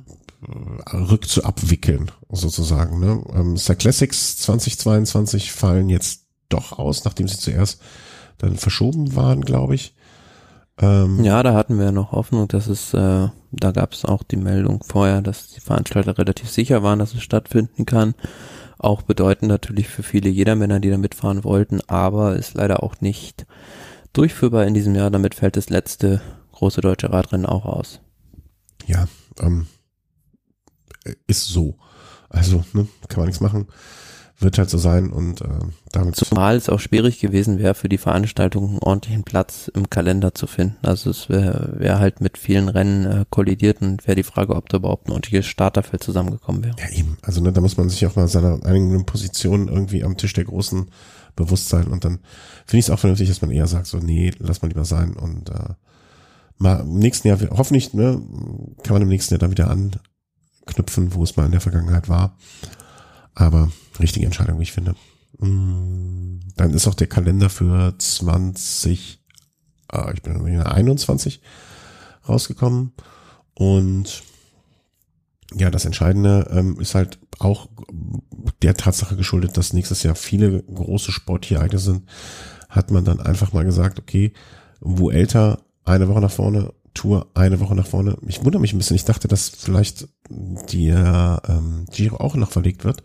rückzuabwickeln 0.92 2.10
sozusagen. 2.30 3.00
Ne? 3.00 3.22
Ähm, 3.34 3.56
Star 3.56 3.76
Classics 3.76 4.38
2022 4.38 5.52
fallen 5.52 5.88
jetzt 5.88 6.26
doch 6.48 6.78
aus, 6.78 7.04
nachdem 7.04 7.28
sie 7.28 7.38
zuerst 7.38 7.80
dann 8.38 8.56
verschoben 8.56 9.16
waren, 9.16 9.42
glaube 9.42 9.74
ich. 9.74 9.94
Ähm, 10.78 11.24
Ja, 11.24 11.42
da 11.42 11.54
hatten 11.54 11.78
wir 11.78 11.90
noch 11.90 12.12
Hoffnung, 12.12 12.46
dass 12.48 12.68
es, 12.68 12.94
äh, 12.94 13.28
da 13.50 13.70
gab 13.72 13.92
es 13.92 14.04
auch 14.04 14.22
die 14.22 14.36
Meldung 14.36 14.82
vorher, 14.84 15.22
dass 15.22 15.48
die 15.48 15.60
Veranstalter 15.60 16.16
relativ 16.16 16.48
sicher 16.48 16.82
waren, 16.82 17.00
dass 17.00 17.14
es 17.14 17.22
stattfinden 17.22 17.84
kann. 17.84 18.14
Auch 18.78 19.02
bedeutend 19.02 19.48
natürlich 19.48 19.88
für 19.88 20.04
viele 20.04 20.28
Jedermänner, 20.28 20.78
die 20.78 20.90
da 20.90 20.98
mitfahren 20.98 21.42
wollten, 21.42 21.80
aber 21.88 22.36
ist 22.36 22.54
leider 22.54 22.84
auch 22.84 23.00
nicht 23.00 23.44
durchführbar 24.12 24.66
in 24.66 24.74
diesem 24.74 24.94
Jahr. 24.94 25.10
Damit 25.10 25.34
fällt 25.34 25.56
das 25.56 25.68
letzte 25.68 26.20
große 26.52 26.80
deutsche 26.80 27.12
Radrennen 27.12 27.46
auch 27.46 27.64
aus. 27.64 28.00
ja, 28.86 29.06
ähm, 29.40 29.66
ist 31.26 31.46
so. 31.46 31.76
Also, 32.28 32.64
ne, 32.72 32.86
kann 33.08 33.20
man 33.20 33.26
nichts 33.26 33.40
machen. 33.40 33.66
Wird 34.40 34.56
halt 34.56 34.70
so 34.70 34.78
sein 34.78 35.10
und 35.10 35.40
äh, 35.40 35.48
damit 35.90 36.14
Zumal 36.14 36.54
es 36.54 36.68
auch 36.68 36.78
schwierig 36.78 37.18
gewesen 37.18 37.58
wäre, 37.58 37.74
für 37.74 37.88
die 37.88 37.98
Veranstaltung 37.98 38.68
einen 38.68 38.78
ordentlichen 38.78 39.24
Platz 39.24 39.68
im 39.74 39.90
Kalender 39.90 40.32
zu 40.32 40.46
finden. 40.46 40.76
Also 40.86 41.10
es 41.10 41.28
wäre 41.28 41.74
wär 41.76 41.98
halt 41.98 42.20
mit 42.20 42.38
vielen 42.38 42.68
Rennen 42.68 43.04
äh, 43.04 43.24
kollidiert 43.30 43.82
und 43.82 44.06
wäre 44.06 44.14
die 44.14 44.22
Frage, 44.22 44.54
ob 44.54 44.68
da 44.68 44.76
überhaupt 44.76 45.08
ein 45.08 45.12
ordentliches 45.12 45.46
Starterfeld 45.46 46.04
zusammengekommen 46.04 46.62
wäre. 46.62 46.76
Ja, 46.78 46.88
eben. 46.96 47.18
Also 47.22 47.40
ne, 47.40 47.52
da 47.52 47.60
muss 47.60 47.76
man 47.76 47.88
sich 47.88 48.06
auch 48.06 48.14
mal 48.14 48.28
seiner 48.28 48.64
eigenen 48.64 49.06
Position 49.06 49.66
irgendwie 49.66 50.04
am 50.04 50.16
Tisch 50.16 50.34
der 50.34 50.44
Großen 50.44 50.88
Bewusstsein 51.34 51.86
und 51.86 52.04
dann 52.04 52.18
finde 52.66 52.78
ich 52.80 52.86
es 52.86 52.90
auch 52.90 52.98
vernünftig, 52.98 53.28
dass 53.28 53.42
man 53.42 53.50
eher 53.50 53.66
sagt, 53.66 53.86
so, 53.86 53.98
nee, 53.98 54.32
lass 54.38 54.60
mal 54.60 54.68
lieber 54.68 54.84
sein 54.84 55.14
und 55.14 55.50
äh, 55.50 55.74
mal 56.58 56.80
im 56.80 56.98
nächsten 56.98 57.28
Jahr, 57.28 57.38
hoffentlich, 57.50 57.94
ne, 57.94 58.20
kann 58.82 58.94
man 58.94 59.02
im 59.02 59.08
nächsten 59.08 59.34
Jahr 59.34 59.38
dann 59.38 59.50
wieder 59.50 59.70
anknüpfen, 59.70 61.14
wo 61.14 61.22
es 61.22 61.36
mal 61.36 61.46
in 61.46 61.52
der 61.52 61.60
Vergangenheit 61.60 62.08
war. 62.08 62.36
Aber 63.34 63.70
richtige 64.00 64.26
Entscheidung, 64.26 64.58
wie 64.58 64.64
ich 64.64 64.72
finde. 64.72 64.94
Mm, 65.38 66.40
dann 66.56 66.74
ist 66.74 66.88
auch 66.88 66.94
der 66.94 67.06
Kalender 67.06 67.50
für 67.50 67.94
20, 67.96 69.22
äh, 69.92 70.14
ich 70.14 70.22
bin 70.22 70.46
in 70.46 70.62
21 70.62 71.40
rausgekommen 72.28 72.92
und 73.54 74.22
ja, 75.54 75.70
das 75.70 75.84
Entscheidende 75.86 76.48
ähm, 76.52 76.78
ist 76.78 76.94
halt 76.94 77.18
auch 77.38 77.68
der 78.62 78.74
Tatsache 78.74 79.16
geschuldet, 79.16 79.56
dass 79.56 79.72
nächstes 79.72 80.02
Jahr 80.02 80.14
viele 80.14 80.62
große 80.62 81.12
Sportereignisse 81.12 81.92
sind, 81.92 82.08
hat 82.68 82.90
man 82.90 83.04
dann 83.04 83.20
einfach 83.20 83.52
mal 83.52 83.64
gesagt, 83.64 83.98
okay, 83.98 84.32
wo 84.80 85.10
älter 85.10 85.64
eine 85.88 86.08
Woche 86.08 86.20
nach 86.20 86.30
vorne, 86.30 86.72
Tour 86.94 87.26
eine 87.34 87.60
Woche 87.60 87.74
nach 87.74 87.86
vorne. 87.86 88.16
Ich 88.26 88.44
wundere 88.44 88.60
mich 88.60 88.72
ein 88.72 88.78
bisschen. 88.78 88.96
Ich 88.96 89.04
dachte, 89.04 89.28
dass 89.28 89.48
vielleicht 89.48 90.08
der 90.30 91.42
ähm, 91.48 91.86
Giro 91.92 92.16
auch 92.16 92.34
noch 92.34 92.50
verlegt 92.50 92.84
wird, 92.84 93.02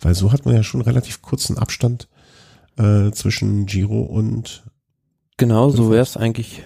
weil 0.00 0.14
so 0.14 0.32
hat 0.32 0.44
man 0.44 0.54
ja 0.54 0.62
schon 0.62 0.80
relativ 0.80 1.22
kurzen 1.22 1.58
Abstand 1.58 2.08
äh, 2.76 3.10
zwischen 3.12 3.66
Giro 3.66 4.02
und 4.02 4.64
Genau, 5.38 5.68
so 5.68 5.90
wäre 5.90 6.02
es 6.02 6.16
eigentlich 6.16 6.62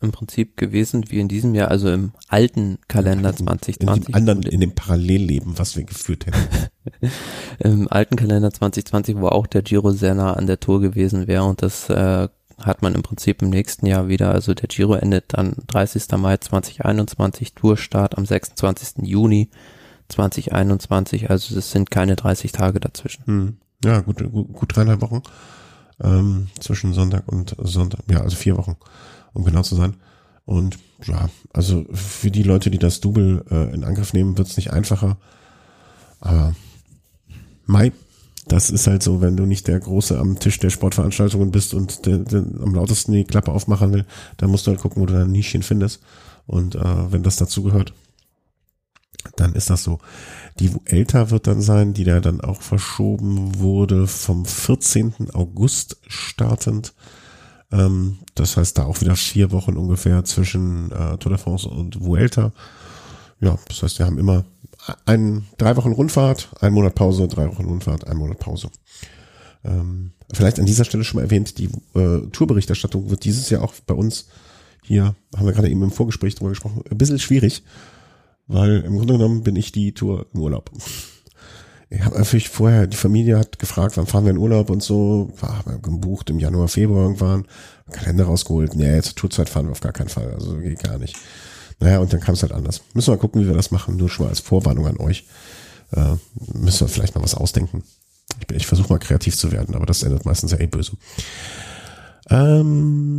im 0.00 0.12
Prinzip 0.12 0.56
gewesen 0.56 1.10
wie 1.10 1.18
in 1.18 1.28
diesem 1.28 1.54
Jahr, 1.54 1.70
also 1.70 1.90
im 1.90 2.12
alten 2.28 2.78
Kalender 2.86 3.34
2020. 3.34 3.80
In 3.80 4.04
dem 4.04 4.14
anderen, 4.14 4.42
in 4.42 4.60
dem 4.60 4.74
Parallelleben, 4.74 5.58
was 5.58 5.76
wir 5.76 5.84
geführt 5.84 6.26
hätten. 6.26 6.68
Im 7.60 7.88
alten 7.88 8.16
Kalender 8.16 8.52
2020, 8.52 9.16
wo 9.16 9.28
auch 9.28 9.46
der 9.46 9.62
Giro 9.62 9.90
sehr 9.90 10.14
nah 10.14 10.34
an 10.34 10.46
der 10.46 10.60
Tour 10.60 10.80
gewesen 10.80 11.26
wäre 11.26 11.44
und 11.44 11.62
das 11.62 11.88
äh, 11.88 12.28
hat 12.58 12.82
man 12.82 12.94
im 12.94 13.02
Prinzip 13.02 13.42
im 13.42 13.50
nächsten 13.50 13.86
Jahr 13.86 14.08
wieder, 14.08 14.30
also 14.30 14.54
der 14.54 14.68
Giro 14.68 14.94
endet 14.94 15.24
dann 15.28 15.54
30. 15.66 16.04
Mai 16.16 16.36
2021, 16.36 17.54
Tourstart 17.54 18.16
am 18.16 18.26
26. 18.26 19.06
Juni 19.06 19.50
2021, 20.08 21.30
also 21.30 21.56
es 21.58 21.70
sind 21.70 21.90
keine 21.90 22.16
30 22.16 22.52
Tage 22.52 22.80
dazwischen. 22.80 23.24
Hm. 23.26 23.56
Ja, 23.84 24.00
gut, 24.00 24.18
gut, 24.30 24.52
gut 24.52 24.76
dreieinhalb 24.76 25.00
Wochen 25.00 25.22
ähm, 26.00 26.48
zwischen 26.60 26.92
Sonntag 26.92 27.24
und 27.26 27.56
Sonntag, 27.58 28.00
ja, 28.08 28.20
also 28.20 28.36
vier 28.36 28.56
Wochen 28.56 28.76
um 29.34 29.44
genau 29.44 29.62
zu 29.62 29.74
sein. 29.74 29.96
Und 30.46 30.78
ja, 31.04 31.28
also 31.52 31.84
für 31.92 32.30
die 32.30 32.42
Leute, 32.42 32.70
die 32.70 32.78
das 32.78 33.00
Double 33.00 33.44
äh, 33.50 33.74
in 33.74 33.84
Angriff 33.84 34.12
nehmen, 34.12 34.38
wird 34.38 34.48
es 34.48 34.56
nicht 34.56 34.72
einfacher. 34.72 35.18
Aber 36.20 36.54
Mai, 37.66 37.92
das 38.46 38.70
ist 38.70 38.86
halt 38.86 39.02
so, 39.02 39.20
wenn 39.20 39.36
du 39.36 39.46
nicht 39.46 39.68
der 39.68 39.80
Große 39.80 40.18
am 40.18 40.38
Tisch 40.38 40.58
der 40.58 40.70
Sportveranstaltungen 40.70 41.50
bist 41.50 41.74
und 41.74 42.06
der, 42.06 42.18
der 42.18 42.40
am 42.40 42.74
lautesten 42.74 43.12
die 43.12 43.24
Klappe 43.24 43.52
aufmachen 43.52 43.92
will, 43.92 44.04
dann 44.36 44.50
musst 44.50 44.66
du 44.66 44.70
halt 44.70 44.80
gucken, 44.80 45.02
wo 45.02 45.06
du 45.06 45.14
dein 45.14 45.32
Nischchen 45.32 45.62
findest. 45.62 46.00
Und 46.46 46.74
äh, 46.74 47.12
wenn 47.12 47.22
das 47.22 47.36
dazu 47.36 47.62
gehört, 47.62 47.94
dann 49.36 49.54
ist 49.54 49.70
das 49.70 49.82
so. 49.82 49.98
Die 50.58 50.70
älter 50.84 51.30
wird 51.30 51.46
dann 51.46 51.62
sein, 51.62 51.94
die 51.94 52.04
da 52.04 52.20
dann 52.20 52.42
auch 52.42 52.60
verschoben 52.60 53.58
wurde 53.58 54.06
vom 54.06 54.44
14. 54.44 55.30
August 55.32 55.96
startend 56.06 56.92
ähm, 57.74 58.18
das 58.34 58.56
heißt, 58.56 58.78
da 58.78 58.84
auch 58.84 59.00
wieder 59.00 59.16
vier 59.16 59.50
Wochen 59.50 59.76
ungefähr 59.76 60.24
zwischen 60.24 60.92
äh, 60.92 61.18
Tour 61.18 61.30
de 61.30 61.38
France 61.38 61.68
und 61.68 62.00
Vuelta. 62.00 62.52
Ja, 63.40 63.58
das 63.68 63.82
heißt, 63.82 63.98
wir 63.98 64.06
haben 64.06 64.18
immer 64.18 64.44
ein, 65.06 65.46
drei 65.58 65.76
Wochen 65.76 65.92
Rundfahrt, 65.92 66.50
ein 66.60 66.72
Monat 66.72 66.94
Pause, 66.94 67.28
drei 67.28 67.48
Wochen 67.48 67.64
Rundfahrt, 67.64 68.06
ein 68.06 68.16
Monat 68.16 68.38
Pause. 68.38 68.68
Ähm, 69.64 70.12
vielleicht 70.32 70.58
an 70.58 70.66
dieser 70.66 70.84
Stelle 70.84 71.04
schon 71.04 71.18
mal 71.18 71.24
erwähnt, 71.24 71.58
die 71.58 71.70
äh, 71.94 72.26
Tourberichterstattung 72.30 73.10
wird 73.10 73.24
dieses 73.24 73.50
Jahr 73.50 73.62
auch 73.62 73.74
bei 73.86 73.94
uns 73.94 74.28
hier, 74.82 75.14
haben 75.36 75.46
wir 75.46 75.52
gerade 75.52 75.70
eben 75.70 75.82
im 75.82 75.90
Vorgespräch 75.90 76.34
drüber 76.34 76.50
gesprochen, 76.50 76.82
ein 76.90 76.98
bisschen 76.98 77.18
schwierig, 77.18 77.62
weil 78.46 78.82
im 78.82 78.96
Grunde 78.96 79.14
genommen 79.14 79.42
bin 79.42 79.56
ich 79.56 79.72
die 79.72 79.94
Tour 79.94 80.26
im 80.34 80.40
Urlaub 80.40 80.70
ich 81.94 82.04
habe 82.04 82.18
natürlich 82.18 82.48
vorher, 82.48 82.86
die 82.86 82.96
Familie 82.96 83.38
hat 83.38 83.58
gefragt, 83.58 83.96
wann 83.96 84.06
fahren 84.06 84.24
wir 84.24 84.30
in 84.30 84.38
Urlaub 84.38 84.70
und 84.70 84.82
so, 84.82 85.32
war 85.40 85.62
gebucht 85.80 86.30
im 86.30 86.38
Januar, 86.38 86.68
Februar 86.68 87.04
irgendwann, 87.04 87.46
Kalender 87.90 88.24
rausgeholt, 88.24 88.74
nee, 88.74 89.00
zur 89.02 89.14
Tourzeit 89.14 89.48
fahren 89.48 89.66
wir 89.66 89.72
auf 89.72 89.80
gar 89.80 89.92
keinen 89.92 90.08
Fall, 90.08 90.32
also 90.34 90.58
geht 90.58 90.82
gar 90.82 90.98
nicht. 90.98 91.16
Naja, 91.84 91.98
und 91.98 92.10
dann 92.14 92.20
kam 92.20 92.32
es 92.32 92.40
halt 92.40 92.52
anders. 92.52 92.80
Müssen 92.94 93.08
wir 93.08 93.16
mal 93.16 93.20
gucken, 93.20 93.42
wie 93.42 93.46
wir 93.46 93.52
das 93.52 93.70
machen, 93.70 93.98
nur 93.98 94.08
schon 94.08 94.24
mal 94.24 94.30
als 94.30 94.40
Vorwarnung 94.40 94.86
an 94.86 94.96
euch. 94.96 95.26
Äh, 95.92 96.14
müssen 96.54 96.80
wir 96.80 96.88
vielleicht 96.88 97.14
mal 97.14 97.22
was 97.22 97.34
ausdenken. 97.34 97.84
Ich, 98.40 98.50
ich 98.56 98.66
versuche 98.66 98.90
mal 98.90 98.98
kreativ 98.98 99.36
zu 99.36 99.52
werden, 99.52 99.74
aber 99.74 99.84
das 99.84 100.02
endet 100.02 100.24
meistens 100.24 100.52
ja 100.52 100.58
eh 100.60 100.66
böse. 100.66 100.92
Ähm, 102.30 103.18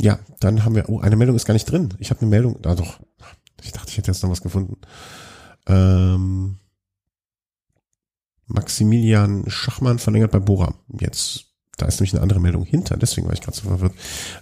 ja, 0.00 0.20
dann 0.38 0.64
haben 0.64 0.76
wir, 0.76 0.88
oh, 0.88 1.00
eine 1.00 1.16
Meldung 1.16 1.34
ist 1.34 1.44
gar 1.44 1.54
nicht 1.54 1.68
drin. 1.68 1.92
Ich 1.98 2.10
habe 2.10 2.20
eine 2.20 2.30
Meldung, 2.30 2.62
da 2.62 2.76
doch, 2.76 3.00
ich 3.64 3.72
dachte, 3.72 3.88
ich 3.90 3.98
hätte 3.98 4.12
jetzt 4.12 4.22
noch 4.22 4.30
was 4.30 4.42
gefunden. 4.42 4.76
Ähm, 5.66 6.58
Maximilian 8.46 9.50
Schachmann 9.50 9.98
verlängert 9.98 10.30
bei 10.30 10.38
Bora. 10.38 10.72
Jetzt, 11.00 11.46
da 11.78 11.86
ist 11.86 12.00
nämlich 12.00 12.12
eine 12.12 12.22
andere 12.22 12.40
Meldung 12.40 12.64
hinter, 12.64 12.96
deswegen 12.96 13.26
war 13.26 13.34
ich 13.34 13.40
gerade 13.40 13.56
so 13.56 13.68
verwirrt. 13.68 13.94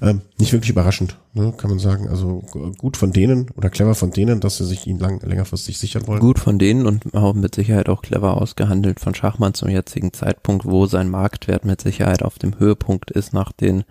Ähm, 0.02 0.22
nicht 0.38 0.52
wirklich 0.52 0.70
überraschend, 0.70 1.16
ne, 1.34 1.52
kann 1.56 1.70
man 1.70 1.78
sagen. 1.78 2.08
Also 2.08 2.42
gut 2.78 2.96
von 2.96 3.12
denen 3.12 3.50
oder 3.56 3.70
clever 3.70 3.94
von 3.94 4.10
denen, 4.10 4.40
dass 4.40 4.56
sie 4.56 4.66
sich 4.66 4.86
ihn 4.86 4.98
lang, 4.98 5.20
längerfristig 5.22 5.78
sichern 5.78 6.06
wollen. 6.06 6.20
Gut 6.20 6.38
von 6.38 6.58
denen 6.58 6.86
und 6.86 7.14
auch 7.14 7.34
mit 7.34 7.54
Sicherheit 7.54 7.88
auch 7.88 8.02
clever 8.02 8.40
ausgehandelt 8.40 9.00
von 9.00 9.14
Schachmann 9.14 9.54
zum 9.54 9.68
jetzigen 9.68 10.12
Zeitpunkt, 10.12 10.64
wo 10.64 10.86
sein 10.86 11.08
Marktwert 11.08 11.64
mit 11.64 11.80
Sicherheit 11.80 12.22
auf 12.22 12.38
dem 12.38 12.58
Höhepunkt 12.58 13.10
ist 13.10 13.32
nach 13.32 13.52
den 13.52 13.84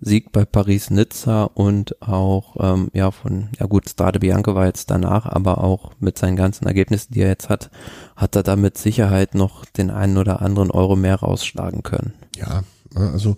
Sieg 0.00 0.30
bei 0.30 0.44
Paris-Nizza 0.44 1.44
und 1.44 2.00
auch, 2.02 2.56
ähm, 2.60 2.88
ja, 2.92 3.10
von, 3.10 3.48
ja 3.58 3.66
gut, 3.66 3.88
Strade 3.88 4.20
Bianca 4.20 4.54
war 4.54 4.66
jetzt 4.66 4.90
danach, 4.90 5.26
aber 5.26 5.64
auch 5.64 5.92
mit 5.98 6.18
seinen 6.18 6.36
ganzen 6.36 6.66
Ergebnissen, 6.66 7.14
die 7.14 7.22
er 7.22 7.28
jetzt 7.28 7.48
hat, 7.48 7.70
hat 8.14 8.36
er 8.36 8.44
da 8.44 8.54
mit 8.54 8.78
Sicherheit 8.78 9.34
noch 9.34 9.64
den 9.64 9.90
einen 9.90 10.16
oder 10.16 10.40
anderen 10.40 10.70
Euro 10.70 10.94
mehr 10.94 11.16
rausschlagen 11.16 11.82
können. 11.82 12.12
Ja, 12.36 12.62
also 12.94 13.36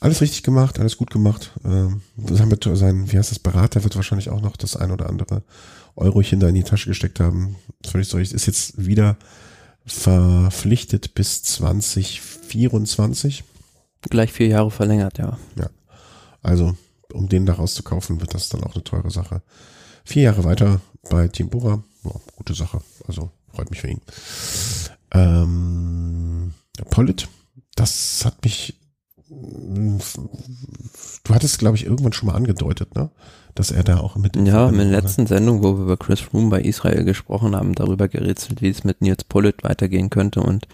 alles 0.00 0.20
richtig 0.20 0.42
gemacht, 0.42 0.78
alles 0.78 0.96
gut 0.96 1.10
gemacht. 1.10 1.52
Ähm, 1.64 2.02
sein, 2.16 3.10
wie 3.10 3.18
heißt 3.18 3.30
das, 3.30 3.38
Berater 3.38 3.82
wird 3.82 3.96
wahrscheinlich 3.96 4.30
auch 4.30 4.42
noch 4.42 4.56
das 4.56 4.76
ein 4.76 4.90
oder 4.90 5.08
andere 5.08 5.42
Eurochen 5.96 6.40
da 6.40 6.48
in 6.48 6.54
die 6.54 6.62
Tasche 6.62 6.88
gesteckt 6.88 7.20
haben. 7.20 7.56
Völlig 7.84 8.08
so, 8.08 8.18
ist 8.18 8.46
jetzt 8.46 8.84
wieder 8.84 9.16
verpflichtet 9.86 11.14
bis 11.14 11.42
2024. 11.44 13.44
Gleich 14.02 14.32
vier 14.32 14.48
Jahre 14.48 14.70
verlängert, 14.70 15.18
ja. 15.18 15.38
Ja. 15.58 15.70
Also, 16.42 16.76
um 17.12 17.28
den 17.28 17.46
da 17.46 17.54
rauszukaufen, 17.54 18.20
wird 18.20 18.34
das 18.34 18.48
dann 18.48 18.64
auch 18.64 18.74
eine 18.74 18.84
teure 18.84 19.10
Sache. 19.10 19.42
Vier 20.04 20.24
Jahre 20.24 20.44
weiter 20.44 20.80
bei 21.10 21.28
Team 21.28 21.48
Bora. 21.48 21.82
Ja, 22.04 22.10
gute 22.36 22.54
Sache. 22.54 22.80
Also, 23.08 23.30
freut 23.52 23.70
mich 23.70 23.80
für 23.80 23.88
ihn. 23.88 24.00
Ähm, 25.12 26.52
Pollitt, 26.90 27.28
das 27.76 28.24
hat 28.24 28.42
mich, 28.42 28.74
du 29.28 30.00
hattest, 31.34 31.58
glaube 31.60 31.76
ich, 31.76 31.86
irgendwann 31.86 32.12
schon 32.12 32.28
mal 32.28 32.34
angedeutet, 32.34 32.94
ne? 32.96 33.10
Dass 33.54 33.70
er 33.70 33.84
da 33.84 34.00
auch 34.00 34.16
mit. 34.16 34.36
Ja, 34.36 34.68
in 34.68 34.76
der 34.76 34.84
letzten 34.86 35.26
Sendung, 35.26 35.62
wo 35.62 35.76
wir 35.76 35.84
über 35.84 35.96
Chris 35.96 36.20
Froome 36.20 36.50
bei 36.50 36.60
Israel 36.60 37.04
gesprochen 37.04 37.56
haben, 37.56 37.74
darüber 37.74 38.06
gerätselt, 38.08 38.60
wie 38.60 38.68
es 38.68 38.84
mit 38.84 39.00
Nils 39.00 39.24
Pollitt 39.24 39.64
weitergehen 39.64 40.10
könnte 40.10 40.40
und 40.40 40.68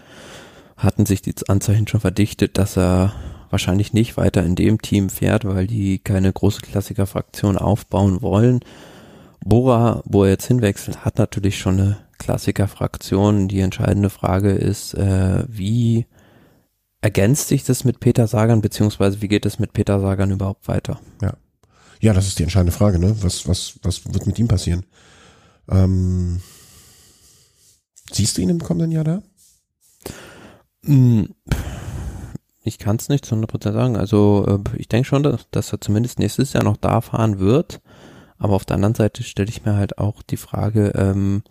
hatten 0.75 1.05
sich 1.05 1.21
die 1.21 1.33
Anzeichen 1.47 1.87
schon 1.87 2.01
verdichtet, 2.01 2.57
dass 2.57 2.77
er 2.77 3.13
wahrscheinlich 3.49 3.93
nicht 3.93 4.17
weiter 4.17 4.43
in 4.43 4.55
dem 4.55 4.81
Team 4.81 5.09
fährt, 5.09 5.45
weil 5.45 5.67
die 5.67 5.99
keine 5.99 6.33
große 6.33 6.61
Klassikerfraktion 6.61 7.57
aufbauen 7.57 8.21
wollen. 8.21 8.61
Bora, 9.45 10.01
wo 10.05 10.23
er 10.23 10.31
jetzt 10.31 10.47
hinwechselt, 10.47 11.05
hat 11.05 11.19
natürlich 11.19 11.57
schon 11.59 11.79
eine 11.79 11.97
Klassikerfraktion. 12.17 13.47
Die 13.47 13.59
entscheidende 13.59 14.09
Frage 14.09 14.51
ist, 14.51 14.93
äh, 14.95 15.45
wie 15.47 16.05
ergänzt 17.03 17.49
sich 17.49 17.65
das 17.65 17.83
mit 17.83 17.99
Peter 17.99 18.27
Sagan, 18.27 18.61
beziehungsweise 18.61 19.21
wie 19.21 19.27
geht 19.27 19.45
es 19.45 19.59
mit 19.59 19.73
Peter 19.73 19.99
Sagan 19.99 20.31
überhaupt 20.31 20.69
weiter? 20.69 21.01
Ja. 21.21 21.33
Ja, 21.99 22.13
das 22.13 22.27
ist 22.27 22.39
die 22.39 22.43
entscheidende 22.43 22.71
Frage, 22.71 22.97
ne? 22.97 23.15
Was, 23.21 23.47
was, 23.47 23.79
was 23.83 24.05
wird 24.13 24.25
mit 24.25 24.39
ihm 24.39 24.47
passieren? 24.47 24.85
Ähm, 25.69 26.41
siehst 28.11 28.37
du 28.37 28.41
ihn 28.41 28.49
im 28.49 28.59
kommenden 28.59 28.91
Jahr 28.91 29.03
da? 29.03 29.21
Mm, 30.83 31.25
ich 32.63 32.77
kann 32.77 32.95
es 32.95 33.09
nicht 33.09 33.25
zu 33.25 33.35
100% 33.35 33.73
sagen. 33.73 33.97
Also 33.97 34.45
äh, 34.47 34.77
ich 34.77 34.87
denke 34.87 35.07
schon, 35.07 35.23
dass, 35.23 35.49
dass 35.51 35.73
er 35.73 35.81
zumindest 35.81 36.19
nächstes 36.19 36.53
Jahr 36.53 36.63
noch 36.63 36.77
da 36.77 37.01
fahren 37.01 37.39
wird. 37.39 37.81
Aber 38.37 38.55
auf 38.55 38.65
der 38.65 38.75
anderen 38.75 38.95
Seite 38.95 39.23
stelle 39.23 39.49
ich 39.49 39.65
mir 39.65 39.75
halt 39.75 39.97
auch 39.97 40.21
die 40.23 40.37
Frage, 40.37 40.93
ähm, 40.95 41.43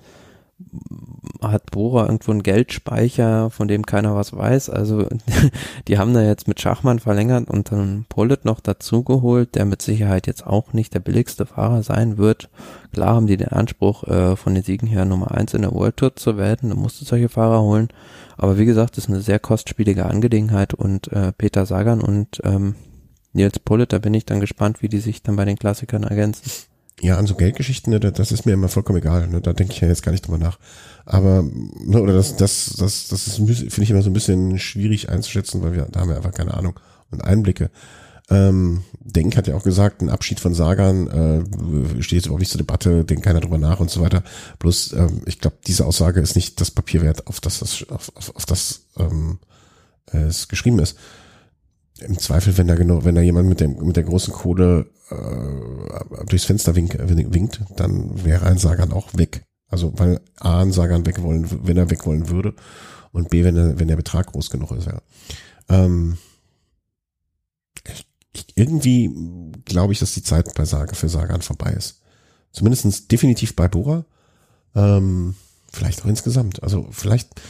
hat 1.40 1.70
Bora 1.70 2.06
irgendwo 2.06 2.32
einen 2.32 2.42
Geldspeicher, 2.42 3.50
von 3.50 3.68
dem 3.68 3.86
keiner 3.86 4.14
was 4.14 4.36
weiß. 4.36 4.70
Also 4.70 5.06
die 5.88 5.98
haben 5.98 6.14
da 6.14 6.22
jetzt 6.22 6.48
mit 6.48 6.60
Schachmann 6.60 6.98
verlängert 6.98 7.48
und 7.48 7.70
dann 7.70 8.06
Pollet 8.08 8.44
noch 8.44 8.60
dazugeholt, 8.60 9.54
der 9.54 9.64
mit 9.64 9.82
Sicherheit 9.82 10.26
jetzt 10.26 10.46
auch 10.46 10.72
nicht 10.72 10.94
der 10.94 11.00
billigste 11.00 11.46
Fahrer 11.46 11.82
sein 11.82 12.18
wird. 12.18 12.50
Klar 12.92 13.14
haben 13.14 13.26
die 13.26 13.36
den 13.36 13.48
Anspruch, 13.48 14.04
äh, 14.04 14.36
von 14.36 14.54
den 14.54 14.64
Siegen 14.64 14.88
her 14.88 15.04
Nummer 15.04 15.30
eins 15.32 15.54
in 15.54 15.62
der 15.62 15.72
World 15.72 15.96
Tour 15.96 16.16
zu 16.16 16.36
werden. 16.36 16.70
Da 16.70 16.74
musst 16.74 17.00
du 17.00 17.04
solche 17.04 17.28
Fahrer 17.28 17.62
holen. 17.62 17.88
Aber 18.36 18.58
wie 18.58 18.66
gesagt, 18.66 18.96
das 18.96 19.04
ist 19.04 19.10
eine 19.10 19.20
sehr 19.20 19.38
kostspielige 19.38 20.06
Angelegenheit 20.06 20.74
und 20.74 21.12
äh, 21.12 21.32
Peter 21.32 21.66
Sagan 21.66 22.00
und 22.00 22.40
ähm, 22.44 22.74
Nils 23.32 23.58
Pollet, 23.60 23.92
da 23.92 23.98
bin 23.98 24.12
ich 24.14 24.26
dann 24.26 24.40
gespannt, 24.40 24.82
wie 24.82 24.88
die 24.88 24.98
sich 24.98 25.22
dann 25.22 25.36
bei 25.36 25.44
den 25.44 25.56
Klassikern 25.56 26.02
ergänzen. 26.02 26.50
Ja, 27.00 27.16
an 27.16 27.26
so 27.26 27.34
Geldgeschichten, 27.34 27.92
ne, 27.92 27.98
das 27.98 28.30
ist 28.32 28.46
mir 28.46 28.52
immer 28.52 28.68
vollkommen 28.68 28.98
egal. 28.98 29.26
Ne, 29.28 29.40
da 29.40 29.52
denke 29.52 29.72
ich 29.72 29.80
ja 29.80 29.88
jetzt 29.88 30.02
gar 30.02 30.12
nicht 30.12 30.26
drüber 30.26 30.38
nach. 30.38 30.58
Aber, 31.04 31.42
ne, 31.42 32.00
oder 32.00 32.12
das, 32.12 32.36
das, 32.36 32.74
das, 32.78 33.08
das 33.08 33.34
finde 33.36 33.82
ich 33.82 33.90
immer 33.90 34.02
so 34.02 34.10
ein 34.10 34.14
bisschen 34.14 34.58
schwierig 34.58 35.08
einzuschätzen, 35.08 35.62
weil 35.62 35.72
wir, 35.72 35.88
da 35.90 36.00
haben 36.00 36.08
wir 36.08 36.16
einfach 36.16 36.32
keine 36.32 36.54
Ahnung 36.54 36.78
und 37.10 37.24
Einblicke. 37.24 37.70
Ähm, 38.30 38.84
Denk 39.00 39.36
hat 39.36 39.48
ja 39.48 39.56
auch 39.56 39.64
gesagt, 39.64 40.00
ein 40.00 40.08
Abschied 40.08 40.38
von 40.38 40.54
Sagan 40.54 41.08
äh, 41.08 42.02
steht 42.02 42.18
jetzt 42.18 42.26
überhaupt 42.26 42.40
nicht 42.40 42.52
zur 42.52 42.60
Debatte, 42.60 43.04
denkt 43.04 43.24
keiner 43.24 43.40
drüber 43.40 43.58
nach 43.58 43.80
und 43.80 43.90
so 43.90 44.00
weiter. 44.00 44.22
Bloß, 44.60 44.92
ähm, 44.92 45.22
ich 45.26 45.40
glaube, 45.40 45.56
diese 45.66 45.86
Aussage 45.86 46.20
ist 46.20 46.36
nicht 46.36 46.60
das 46.60 46.70
Papier 46.70 47.02
wert, 47.02 47.26
auf 47.26 47.40
das 47.40 47.58
das, 47.58 47.84
auf, 47.88 48.12
auf, 48.14 48.36
auf 48.36 48.46
das 48.46 48.82
ähm, 48.98 49.38
es 50.06 50.48
geschrieben 50.48 50.78
ist. 50.78 50.96
Im 52.00 52.18
Zweifel, 52.18 52.56
wenn 52.58 52.66
da 52.66 52.74
genau, 52.74 53.04
wenn 53.04 53.14
da 53.14 53.20
jemand 53.20 53.48
mit 53.48 53.60
dem 53.60 53.76
mit 53.84 53.96
der 53.96 54.04
großen 54.04 54.32
Kohle 54.32 54.86
äh, 55.10 56.24
durchs 56.26 56.46
Fenster 56.46 56.74
wink, 56.74 56.96
winkt, 56.98 57.60
dann 57.76 58.24
wäre 58.24 58.46
ein 58.46 58.58
Sagan 58.58 58.92
auch 58.92 59.08
weg. 59.14 59.44
Also 59.68 59.92
weil 59.98 60.20
A 60.38 60.60
ein 60.60 60.72
Sagan 60.72 61.06
weg 61.06 61.22
wollen, 61.22 61.46
wenn 61.66 61.76
er 61.76 61.90
weg 61.90 62.06
wollen 62.06 62.28
würde 62.28 62.54
und 63.12 63.30
B, 63.30 63.44
wenn 63.44 63.56
er, 63.56 63.78
wenn 63.78 63.88
der 63.88 63.96
Betrag 63.96 64.26
groß 64.28 64.50
genug 64.50 64.72
ist, 64.72 64.86
ja. 64.86 65.00
Ähm, 65.68 66.18
irgendwie 68.54 69.10
glaube 69.64 69.92
ich, 69.92 69.98
dass 69.98 70.14
die 70.14 70.22
Zeit 70.22 70.54
bei 70.54 70.64
Saga 70.64 70.94
für 70.94 71.08
Sagan 71.08 71.42
vorbei 71.42 71.72
ist. 71.72 72.00
Zumindestens 72.52 73.08
definitiv 73.08 73.56
bei 73.56 73.68
Bora. 73.68 74.04
Ähm, 74.74 75.34
vielleicht 75.72 76.02
auch 76.02 76.06
insgesamt. 76.06 76.62
Also 76.62 76.88
vielleicht, 76.90 77.40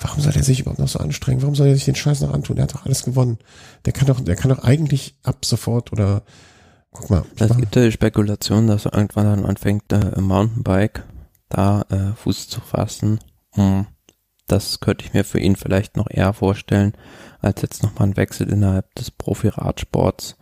warum 0.00 0.20
soll 0.20 0.34
er 0.34 0.42
sich 0.42 0.60
überhaupt 0.60 0.80
noch 0.80 0.88
so 0.88 0.98
anstrengen? 0.98 1.42
Warum 1.42 1.54
soll 1.54 1.68
er 1.68 1.74
sich 1.74 1.84
den 1.84 1.94
Scheiß 1.94 2.20
noch 2.22 2.32
antun? 2.32 2.56
Er 2.56 2.64
hat 2.64 2.74
doch 2.74 2.86
alles 2.86 3.04
gewonnen. 3.04 3.38
Der 3.84 3.92
kann 3.92 4.06
doch, 4.06 4.20
der 4.20 4.36
kann 4.36 4.50
doch 4.50 4.64
eigentlich 4.64 5.14
ab 5.22 5.44
sofort 5.44 5.92
oder 5.92 6.22
guck 6.90 7.10
mal. 7.10 7.24
Es 7.38 7.56
gibt 7.56 7.76
ja 7.76 7.84
die 7.84 7.92
Spekulation, 7.92 8.66
dass 8.66 8.86
er 8.86 8.94
irgendwann 8.94 9.26
dann 9.26 9.44
anfängt, 9.44 9.92
äh, 9.92 10.10
im 10.16 10.24
Mountainbike 10.24 11.04
da 11.48 11.82
äh, 11.90 12.14
Fuß 12.16 12.48
zu 12.48 12.60
fassen. 12.60 13.20
Hm. 13.52 13.86
Das 14.46 14.80
könnte 14.80 15.04
ich 15.04 15.12
mir 15.12 15.24
für 15.24 15.38
ihn 15.38 15.54
vielleicht 15.54 15.96
noch 15.96 16.08
eher 16.10 16.32
vorstellen, 16.32 16.94
als 17.40 17.62
jetzt 17.62 17.82
nochmal 17.82 18.08
ein 18.08 18.16
Wechsel 18.16 18.50
innerhalb 18.50 18.92
des 18.96 19.10
Profi-Radsports. 19.10 20.36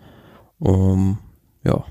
Um, 0.59 1.19
ja. 1.63 1.85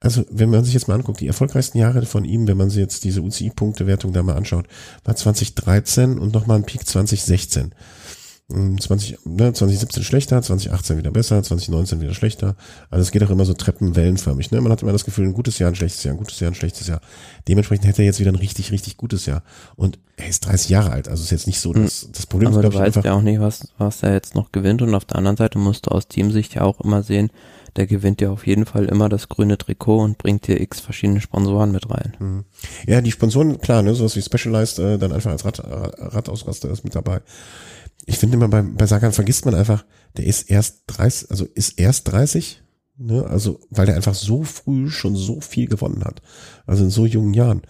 Also, 0.00 0.24
wenn 0.30 0.48
man 0.48 0.64
sich 0.64 0.72
jetzt 0.72 0.88
mal 0.88 0.94
anguckt, 0.94 1.20
die 1.20 1.26
erfolgreichsten 1.26 1.78
Jahre 1.78 2.06
von 2.06 2.24
ihm, 2.24 2.48
wenn 2.48 2.56
man 2.56 2.70
sich 2.70 2.80
jetzt 2.80 3.04
diese 3.04 3.20
UCI-Punktewertung 3.20 4.14
da 4.14 4.22
mal 4.22 4.36
anschaut, 4.36 4.66
war 5.04 5.14
2013 5.14 6.18
und 6.18 6.32
nochmal 6.32 6.56
ein 6.56 6.64
Peak 6.64 6.86
2016. 6.86 7.74
20, 8.50 9.18
ne, 9.26 9.52
2017 9.52 10.02
schlechter, 10.02 10.42
2018 10.42 10.98
wieder 10.98 11.12
besser, 11.12 11.40
2019 11.40 12.00
wieder 12.00 12.14
schlechter. 12.14 12.56
Also 12.90 13.02
es 13.02 13.12
geht 13.12 13.22
auch 13.22 13.30
immer 13.30 13.44
so 13.44 13.54
treppenwellenförmig. 13.54 14.50
Ne? 14.50 14.60
Man 14.60 14.72
hat 14.72 14.82
immer 14.82 14.92
das 14.92 15.04
Gefühl, 15.04 15.26
ein 15.26 15.34
gutes 15.34 15.58
Jahr, 15.60 15.70
ein 15.70 15.76
schlechtes 15.76 16.02
Jahr, 16.02 16.14
ein 16.14 16.18
gutes 16.18 16.40
Jahr, 16.40 16.50
ein 16.50 16.56
schlechtes 16.56 16.88
Jahr. 16.88 17.00
Dementsprechend 17.46 17.86
hätte 17.86 18.02
er 18.02 18.06
jetzt 18.06 18.18
wieder 18.18 18.32
ein 18.32 18.36
richtig, 18.36 18.72
richtig 18.72 18.96
gutes 18.96 19.26
Jahr. 19.26 19.44
Und 19.76 19.98
er 20.16 20.28
ist 20.28 20.46
30 20.46 20.68
Jahre 20.68 20.90
alt, 20.90 21.08
also 21.08 21.22
ist 21.22 21.30
jetzt 21.30 21.46
nicht 21.46 21.60
so 21.60 21.72
dass 21.72 22.08
das 22.12 22.26
Problem. 22.26 22.48
Aber 22.48 22.64
ist, 22.64 22.74
du 22.74 22.78
weißt 22.78 23.04
ja 23.04 23.12
auch 23.12 23.22
nicht, 23.22 23.40
was, 23.40 23.68
was 23.78 24.02
er 24.02 24.14
jetzt 24.14 24.34
noch 24.34 24.50
gewinnt. 24.50 24.82
Und 24.82 24.94
auf 24.94 25.04
der 25.04 25.16
anderen 25.16 25.36
Seite 25.36 25.58
musst 25.58 25.86
du 25.86 25.90
aus 25.90 26.08
Teamsicht 26.08 26.54
ja 26.54 26.62
auch 26.62 26.80
immer 26.80 27.04
sehen, 27.04 27.30
der 27.76 27.86
gewinnt 27.86 28.20
ja 28.20 28.30
auf 28.30 28.46
jeden 28.46 28.66
Fall 28.66 28.86
immer 28.86 29.08
das 29.08 29.28
grüne 29.28 29.58
Trikot 29.58 30.02
und 30.02 30.18
bringt 30.18 30.46
dir 30.46 30.60
x 30.60 30.80
verschiedene 30.80 31.20
Sponsoren 31.20 31.72
mit 31.72 31.90
rein. 31.90 32.16
Mhm. 32.18 32.44
Ja, 32.86 33.00
die 33.00 33.12
Sponsoren, 33.12 33.60
klar, 33.60 33.82
ne, 33.82 33.94
sowas 33.94 34.16
wie 34.16 34.22
Specialized, 34.22 34.78
äh, 34.78 34.98
dann 34.98 35.12
einfach 35.12 35.30
als 35.30 35.44
Rad, 35.44 35.62
Radausraster 35.64 36.70
ist 36.70 36.84
mit 36.84 36.94
dabei 36.94 37.20
ich 38.06 38.18
finde 38.18 38.36
immer 38.36 38.48
bei, 38.48 38.62
bei 38.62 38.86
Sagan 38.86 39.12
vergisst 39.12 39.44
man 39.44 39.54
einfach, 39.54 39.84
der 40.16 40.26
ist 40.26 40.50
erst 40.50 40.82
30, 40.88 41.30
also 41.30 41.46
ist 41.54 41.78
erst 41.78 42.10
30, 42.10 42.62
ne, 42.98 43.24
also, 43.26 43.60
weil 43.70 43.86
der 43.86 43.96
einfach 43.96 44.14
so 44.14 44.42
früh 44.42 44.90
schon 44.90 45.16
so 45.16 45.40
viel 45.40 45.68
gewonnen 45.68 46.04
hat. 46.04 46.22
Also 46.66 46.84
in 46.84 46.90
so 46.90 47.06
jungen 47.06 47.34
Jahren. 47.34 47.62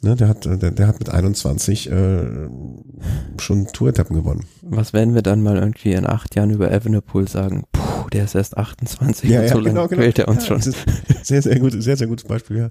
Ne, 0.00 0.14
der 0.14 0.28
hat, 0.28 0.44
der, 0.44 0.70
der 0.70 0.86
hat 0.86 1.00
mit 1.00 1.10
21 1.10 1.90
äh, 1.90 2.48
schon 3.38 3.66
Tour-Etappen 3.66 4.14
gewonnen. 4.14 4.44
Was 4.62 4.92
werden 4.92 5.16
wir 5.16 5.22
dann 5.22 5.42
mal 5.42 5.56
irgendwie 5.56 5.92
in 5.92 6.06
acht 6.06 6.36
Jahren 6.36 6.50
über 6.50 6.70
Evenepoel 6.70 7.26
sagen? 7.26 7.64
Puh, 7.72 7.97
der 8.10 8.24
ist 8.24 8.34
erst 8.34 8.56
28 8.56 9.28
ja, 9.30 9.42
ja, 9.42 9.48
so 9.48 9.62
genau, 9.62 9.82
lange 9.82 9.88
genau. 9.88 10.02
quält 10.02 10.18
er 10.18 10.28
uns 10.28 10.48
ja, 10.48 10.60
schon. 10.60 10.74
Sehr, 11.22 11.42
sehr 11.42 11.58
gut, 11.60 11.74
sehr, 11.82 11.96
sehr 11.96 12.06
gutes 12.06 12.26
Beispiel, 12.26 12.56
ja. 12.58 12.70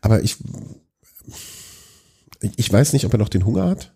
Aber 0.00 0.22
ich, 0.22 0.36
ich 2.56 2.72
weiß 2.72 2.92
nicht, 2.92 3.04
ob 3.04 3.12
er 3.12 3.18
noch 3.18 3.28
den 3.28 3.46
Hunger 3.46 3.68
hat 3.68 3.92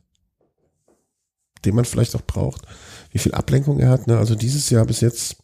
den 1.67 1.75
man 1.75 1.85
vielleicht 1.85 2.15
auch 2.15 2.23
braucht, 2.23 2.63
wie 3.11 3.19
viel 3.19 3.33
Ablenkung 3.33 3.79
er 3.79 3.91
hat. 3.91 4.07
Ne? 4.07 4.17
Also 4.17 4.35
dieses 4.35 4.71
Jahr 4.71 4.87
bis 4.87 5.01
jetzt 5.01 5.37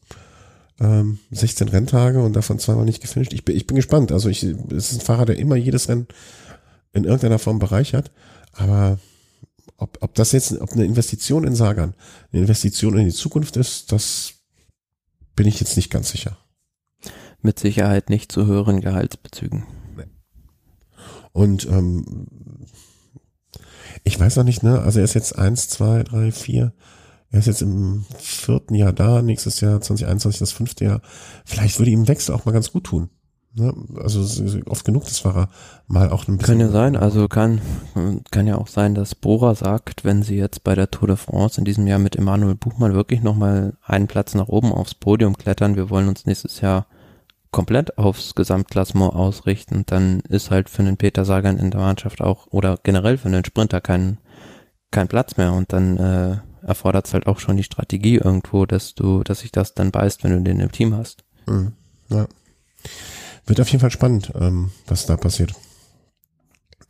ähm, 0.81 1.19
16 1.31 1.69
Renntage 1.69 2.23
und 2.23 2.35
davon 2.35 2.59
zweimal 2.59 2.85
nicht 2.85 3.03
gefinisht. 3.03 3.33
Ich 3.33 3.45
bin, 3.45 3.57
ich 3.57 3.67
bin 3.67 3.77
gespannt. 3.77 4.13
Also 4.13 4.29
ich, 4.29 4.43
es 4.43 4.93
ist 4.93 4.95
ein 4.95 5.05
Fahrer, 5.05 5.27
der 5.27 5.39
immer 5.39 5.57
jedes 5.57 5.89
Rennen 5.89 6.07
in 6.93 7.05
irgendeiner 7.05 7.39
Form 7.39 7.59
bereichert. 7.59 8.11
Aber 8.53 8.99
ob, 9.77 9.99
ob 10.01 10.15
das 10.15 10.33
jetzt, 10.33 10.59
ob 10.61 10.73
eine 10.73 10.85
Investition 10.85 11.45
in 11.45 11.55
Sagan, 11.55 11.95
eine 12.33 12.43
Investition 12.43 12.97
in 12.97 13.07
die 13.07 13.13
Zukunft 13.13 13.57
ist, 13.57 13.93
das 13.93 14.35
bin 15.37 15.47
ich 15.47 15.61
jetzt 15.61 15.77
nicht 15.77 15.91
ganz 15.91 16.11
sicher. 16.11 16.37
Mit 17.41 17.59
Sicherheit 17.59 18.11
nicht 18.11 18.31
zu 18.31 18.47
höheren 18.47 18.81
Gehaltsbezügen. 18.81 19.65
Und 21.33 21.67
ähm, 21.67 22.27
ich 24.05 24.19
weiß 24.19 24.37
noch 24.37 24.45
nicht, 24.45 24.63
ne? 24.63 24.81
Also 24.81 24.99
er 25.01 25.05
ist 25.05 25.15
jetzt 25.15 25.39
eins, 25.39 25.69
zwei, 25.69 26.03
drei, 26.03 26.31
vier. 26.31 26.73
Er 27.31 27.39
ist 27.39 27.47
jetzt 27.47 27.63
im 27.63 28.05
vierten 28.19 28.75
Jahr 28.75 28.93
da, 28.93 29.23
nächstes 29.23 29.61
Jahr 29.61 29.81
2021 29.81 30.39
das 30.39 30.53
fünfte 30.53 30.85
Jahr. 30.85 31.03
Vielleicht 31.45 31.79
würde 31.79 31.91
ihm 31.91 32.07
Wechsel 32.07 32.35
auch 32.35 32.45
mal 32.45 32.53
ganz 32.53 32.73
gut 32.73 32.85
tun. 32.85 33.09
Ne? 33.55 33.75
Also 33.97 34.21
oft 34.67 34.85
genug, 34.85 35.05
das 35.05 35.19
Fahrer 35.19 35.49
mal 35.87 36.11
auch 36.11 36.27
ein 36.27 36.39
bisschen. 36.39 36.59
Kann 36.59 36.67
ja 36.67 36.73
sein, 36.73 36.97
also 36.97 37.29
kann, 37.29 37.61
kann 38.31 38.47
ja 38.47 38.57
auch 38.57 38.69
sein, 38.69 38.95
dass 38.95 39.15
Bora 39.15 39.55
sagt, 39.55 40.05
wenn 40.05 40.23
sie 40.23 40.37
jetzt 40.37 40.65
bei 40.65 40.75
der 40.75 40.91
Tour 40.91 41.09
de 41.09 41.17
France 41.17 41.61
in 41.61 41.67
diesem 41.67 41.87
Jahr 41.87 41.99
mit 41.99 42.17
Emanuel 42.17 42.55
Buchmann 42.55 42.95
wirklich 42.95 43.23
nochmal 43.23 43.75
einen 43.85 44.07
Platz 44.07 44.35
nach 44.35 44.49
oben 44.49 44.73
aufs 44.73 44.95
Podium 44.95 45.37
klettern, 45.37 45.77
wir 45.77 45.91
wollen 45.91 46.09
uns 46.09 46.25
nächstes 46.25 46.63
Jahr 46.63 46.87
komplett 47.51 47.99
aufs 47.99 48.35
Gesamtklassement 48.35 49.13
ausrichten, 49.13 49.85
dann 49.85 50.21
ist 50.21 50.51
halt 50.51 50.71
für 50.71 50.83
den 50.83 50.97
Peter 50.97 51.27
Sagan 51.27 51.59
in 51.59 51.71
der 51.71 51.81
Mannschaft 51.81 52.23
auch 52.23 52.47
oder 52.51 52.79
generell 52.83 53.19
für 53.19 53.29
den 53.29 53.45
Sprinter 53.45 53.83
kein, 53.83 54.17
kein 54.91 55.09
Platz 55.09 55.37
mehr 55.37 55.53
und 55.53 55.75
dann 55.75 55.99
äh, 55.99 56.37
erfordert 56.67 57.07
es 57.07 57.13
halt 57.13 57.27
auch 57.27 57.39
schon 57.39 57.59
die 57.59 57.65
Strategie 57.65 58.17
irgendwo, 58.17 58.65
dass 58.65 58.95
du, 58.95 59.23
dass 59.23 59.41
sich 59.41 59.53
das 59.53 59.75
dann 59.75 59.91
beißt, 59.91 60.25
wenn 60.25 60.33
du 60.33 60.41
den 60.41 60.61
im 60.61 60.73
Team 60.73 60.97
hast. 60.97 61.25
Mhm. 61.47 61.73
Ja. 62.09 62.27
Wird 63.53 63.61
auf 63.61 63.69
jeden 63.69 63.83
Fall 63.83 63.91
spannend, 63.91 64.33
ähm, 64.41 64.71
was 64.87 65.05
da 65.05 65.19
passiert. 65.19 65.53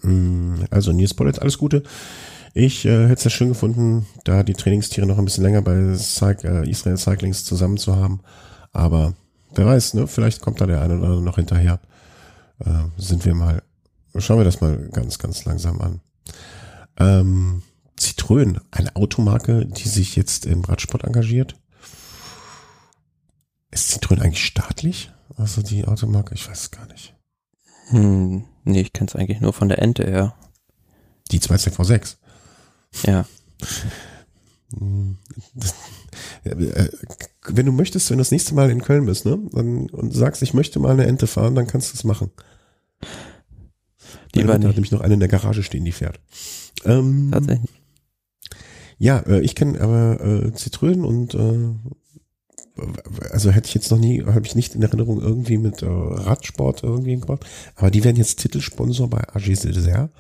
Mhm. 0.01 0.65
Also 0.71 0.93
Nils 0.93 1.13
Pollitt, 1.13 1.41
alles 1.41 1.59
Gute. 1.59 1.83
Ich 2.55 2.85
äh, 2.85 3.09
hätte 3.09 3.15
es 3.15 3.25
ja 3.25 3.31
schön 3.31 3.49
gefunden, 3.49 4.07
da 4.23 4.45
die 4.45 4.53
Trainingstiere 4.53 5.05
noch 5.05 5.19
ein 5.19 5.25
bisschen 5.25 5.43
länger 5.43 5.63
bei 5.63 5.97
Cyc 5.97 6.45
äh, 6.45 6.71
Israel 6.71 6.99
Cyclings 6.99 7.45
zusammen 7.45 7.79
zu 7.79 7.97
haben. 7.97 8.21
Aber 8.71 9.15
wer 9.53 9.67
weiß, 9.67 9.95
ne? 9.95 10.07
Vielleicht 10.07 10.41
kommt 10.41 10.61
da 10.61 10.67
der 10.67 10.83
eine 10.83 10.99
oder 10.99 11.07
andere 11.07 11.23
noch 11.23 11.35
hinterher. 11.35 11.81
Äh, 12.61 12.85
sind 12.97 13.25
wir 13.25 13.35
mal, 13.35 13.65
schauen 14.19 14.39
wir 14.39 14.45
das 14.45 14.61
mal 14.61 14.89
ganz, 14.93 15.19
ganz 15.19 15.45
langsam 15.45 15.81
an. 15.81 16.01
Ähm, 16.97 17.63
Citroën, 17.99 18.61
eine 18.71 18.95
Automarke, 18.95 19.67
die 19.67 19.89
sich 19.89 20.15
jetzt 20.15 20.47
im 20.47 20.63
Radsport 20.63 21.03
engagiert. 21.03 21.57
Ist 23.73 23.91
Citroën 23.91 24.21
eigentlich 24.21 24.45
staatlich? 24.45 25.11
Also 25.37 25.63
die 25.63 25.85
Automarke, 25.87 26.35
ich 26.35 26.49
weiß 26.49 26.61
es 26.61 26.71
gar 26.71 26.87
nicht. 26.87 27.15
Hm, 27.89 28.45
nee, 28.65 28.81
ich 28.81 28.93
kenne 28.93 29.09
es 29.09 29.17
eigentlich 29.17 29.41
nur 29.41 29.53
von 29.53 29.69
der 29.69 29.81
Ente 29.81 30.05
her. 30.05 30.35
Die 31.31 31.41
2CV6. 31.41 32.17
Ja. 33.07 33.27
Das, 35.55 35.75
äh, 36.45 36.89
wenn 37.47 37.67
du 37.67 37.73
möchtest, 37.73 38.11
wenn 38.11 38.19
du 38.19 38.23
das 38.23 38.31
nächste 38.31 38.55
Mal 38.55 38.71
in 38.71 38.83
Köln 38.83 39.07
bist, 39.07 39.27
ne, 39.27 39.39
dann, 39.53 39.89
und 39.91 40.15
sagst, 40.15 40.43
ich 40.43 40.55
möchte 40.55 40.79
mal 40.79 40.93
eine 40.93 41.07
Ente 41.07 41.27
fahren, 41.27 41.55
dann 41.55 41.67
kannst 41.67 41.93
du 41.93 41.97
es 41.97 42.05
machen. 42.05 42.31
Die 44.35 44.47
war 44.47 44.55
hat 44.55 44.63
nämlich 44.63 44.93
noch 44.93 45.01
eine 45.01 45.15
in 45.15 45.21
der 45.21 45.29
Garage 45.29 45.63
stehen, 45.63 45.85
die 45.85 45.93
fährt. 45.93 46.21
Ähm, 46.85 47.31
Tatsächlich. 47.33 47.71
Ja, 48.99 49.19
äh, 49.21 49.41
ich 49.41 49.55
kenne 49.55 49.81
aber 49.81 50.21
äh, 50.25 50.53
Zitrönen 50.55 51.05
und 51.05 51.35
äh, 51.35 51.75
also 53.31 53.51
hätte 53.51 53.69
ich 53.69 53.75
jetzt 53.75 53.91
noch 53.91 53.99
nie, 53.99 54.25
habe 54.25 54.47
ich 54.47 54.55
nicht 54.55 54.75
in 54.75 54.83
Erinnerung 54.83 55.21
irgendwie 55.21 55.59
mit 55.59 55.83
äh, 55.83 55.87
Radsport 55.87 56.83
irgendwie 56.83 57.17
gemacht, 57.17 57.45
aber 57.77 57.91
die 57.91 58.05
werden 58.05 58.17
jetzt 58.17 58.39
Titelsponsor 58.39 59.09
bei 59.09 59.23
AG 59.35 59.55
Silser. 59.55 60.11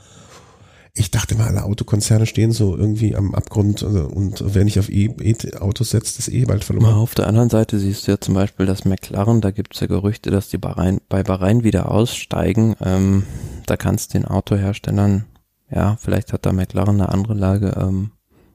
Ich 0.94 1.10
dachte 1.10 1.34
mal, 1.36 1.48
alle 1.48 1.64
Autokonzerne 1.64 2.26
stehen 2.26 2.52
so 2.52 2.76
irgendwie 2.76 3.16
am 3.16 3.34
Abgrund 3.34 3.82
also, 3.82 4.04
und 4.04 4.44
wer 4.46 4.64
nicht 4.64 4.78
auf 4.78 4.90
E-Autos 4.90 5.88
setzt, 5.88 6.18
ist 6.18 6.28
eh 6.28 6.44
bald 6.44 6.64
verloren. 6.64 6.92
Auf 6.92 7.14
der 7.14 7.28
anderen 7.28 7.48
Seite 7.48 7.78
siehst 7.78 8.06
du 8.06 8.12
ja 8.12 8.20
zum 8.20 8.34
Beispiel 8.34 8.66
das 8.66 8.84
McLaren, 8.84 9.40
da 9.40 9.52
gibt 9.52 9.74
es 9.74 9.80
ja 9.80 9.86
Gerüchte, 9.86 10.30
dass 10.30 10.50
die 10.50 10.58
Bahrain, 10.58 11.00
bei 11.08 11.22
Bahrain 11.22 11.64
wieder 11.64 11.90
aussteigen. 11.90 12.76
Ähm, 12.82 13.22
da 13.64 13.78
kannst 13.78 14.12
den 14.12 14.26
Autoherstellern, 14.26 15.24
ja, 15.70 15.96
vielleicht 15.98 16.34
hat 16.34 16.44
da 16.44 16.52
McLaren 16.52 17.00
eine 17.00 17.08
andere 17.08 17.32
Lage, 17.32 17.74
ähm, 17.80 18.10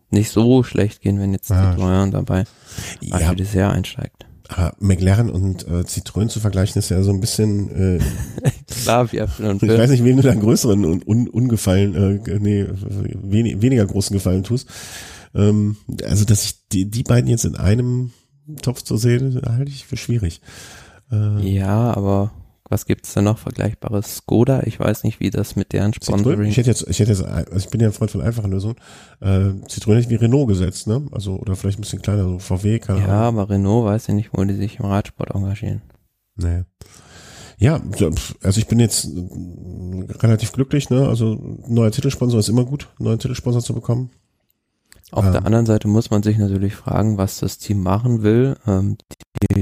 nicht 0.10 0.32
so 0.32 0.64
schlecht 0.64 1.02
gehen, 1.02 1.20
wenn 1.20 1.34
jetzt 1.34 1.52
Ah, 1.52 1.74
Citroën 1.76 2.12
dabei 2.12 2.46
Ja, 3.02 3.20
ja. 3.34 3.46
sehr 3.46 3.70
einsteigt. 3.72 4.26
aber 4.50 4.74
McLaren 4.80 5.30
und 5.30 5.68
äh, 5.68 5.82
Citroën 5.84 6.30
zu 6.30 6.40
vergleichen 6.40 6.80
ist 6.80 6.90
ja 6.90 7.02
so 7.04 7.12
ein 7.12 7.20
bisschen, 7.20 7.70
äh, 8.00 8.00
Klar, 8.84 9.12
wie 9.12 9.18
Äpfel 9.18 9.48
und 9.48 9.62
ich 9.64 9.70
weiß 9.70 9.90
nicht, 9.90 10.04
wem 10.04 10.18
du 10.18 10.24
da 10.24 10.32
einen 10.32 10.42
größeren 10.42 10.86
und 10.86 11.06
un, 11.08 11.28
ungefallen, 11.28 11.96
äh, 12.26 12.40
nee, 12.40 12.66
wenig, 13.22 13.62
weniger 13.62 13.86
großen 13.86 14.14
Gefallen 14.14 14.44
tust. 14.44 14.70
Ähm, 15.36 15.76
also, 16.06 16.24
dass 16.26 16.46
ich 16.46 16.68
die, 16.70 16.90
die 16.90 17.04
beiden 17.04 17.30
jetzt 17.30 17.44
in 17.46 17.56
einem 17.56 18.12
Topf 18.62 18.82
zu 18.84 18.96
sehen, 18.96 19.42
halte 19.46 19.70
ich 19.72 19.86
für 19.86 19.98
schwierig. 19.98 20.40
Äh, 21.12 21.42
Ja, 21.50 21.94
aber 21.96 22.32
was 22.70 22.86
gibt's 22.86 23.14
da 23.14 23.22
noch 23.22 23.38
Vergleichbares? 23.38 24.18
Skoda, 24.18 24.64
ich 24.64 24.80
weiß 24.80 25.04
nicht, 25.04 25.20
wie 25.20 25.30
das 25.30 25.56
mit 25.56 25.74
deren 25.74 25.92
Citroën, 25.92 26.06
Sponsoring. 26.20 26.50
ich 26.50 26.58
hätte 26.58 26.70
jetzt, 26.70 26.88
ich 26.88 27.00
hätte 27.00 27.12
jetzt, 27.12 27.24
also 27.24 27.56
ich 27.58 27.70
bin 27.70 27.80
ja 27.82 27.88
ein 27.88 27.94
Freund 27.94 28.12
von 28.12 28.22
einfachen 28.22 28.52
Lösungen. 28.52 28.76
Äh, 29.22 29.28
Citroën 29.68 29.96
hätte 29.96 30.00
ich 30.02 30.10
wie 30.10 30.16
Renault 30.16 30.48
gesetzt, 30.48 30.88
ne? 30.88 31.06
Also, 31.12 31.36
oder 31.38 31.56
vielleicht 31.56 31.80
ein 31.80 31.82
bisschen 31.82 32.02
kleiner, 32.02 32.24
so 32.24 32.40
VW, 32.40 32.80
keine 32.80 33.00
Ja, 33.02 33.22
aber 33.22 33.50
Renault 33.50 33.86
weiß 33.86 34.08
ja 34.08 34.14
nicht, 34.14 34.30
wo 34.34 34.44
die 34.44 34.56
sich 34.56 34.80
im 34.80 34.86
Radsport 34.86 35.34
engagieren. 35.34 35.82
Nee. 36.36 36.64
Ja, 37.60 37.82
also 38.44 38.60
ich 38.60 38.68
bin 38.68 38.80
jetzt 38.80 39.06
äh, 39.06 40.14
relativ 40.20 40.52
glücklich, 40.52 40.90
ne? 40.90 41.08
Also 41.08 41.58
neuer 41.68 41.92
Titelsponsor 41.92 42.40
ist 42.40 42.50
immer 42.50 42.66
gut, 42.66 42.88
neuen 43.00 43.18
Titelsponsor 43.20 43.64
zu 43.64 43.74
bekommen. 43.74 44.12
Auf 45.12 45.26
Ähm. 45.26 45.32
der 45.32 45.46
anderen 45.46 45.66
Seite 45.66 45.88
muss 45.88 46.10
man 46.12 46.22
sich 46.22 46.38
natürlich 46.38 46.76
fragen, 46.76 47.18
was 47.18 47.40
das 47.40 47.58
Team 47.58 47.82
machen 47.82 48.24
will. 48.24 48.58
Ähm, 48.68 48.98
die 49.52 49.62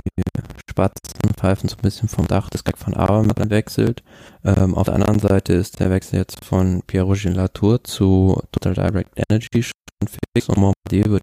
Spatzen 0.76 1.34
pfeifen 1.38 1.70
so 1.70 1.78
ein 1.78 1.82
bisschen 1.84 2.10
vom 2.10 2.28
Dach 2.28 2.50
des 2.50 2.66
Gag 2.66 2.78
von 2.78 2.94
Abermann 2.94 3.50
wechselt. 3.50 4.04
Ähm, 4.44 4.76
auf 4.76 4.88
der 4.88 4.96
anderen 4.96 5.20
Seite 5.20 5.54
ist 5.54 5.80
der 5.80 5.90
Wechsel 5.90 6.18
jetzt 6.20 6.44
von 6.44 6.82
Pierre-Roger 6.86 7.32
Latour 7.32 7.82
zu 7.86 8.42
Total 8.52 8.74
Direct 8.74 9.12
Energy 9.16 9.64
schon 9.64 10.10
fix 10.36 10.50
und 10.50 10.56
Bombardier 10.56 11.12
wird 11.12 11.22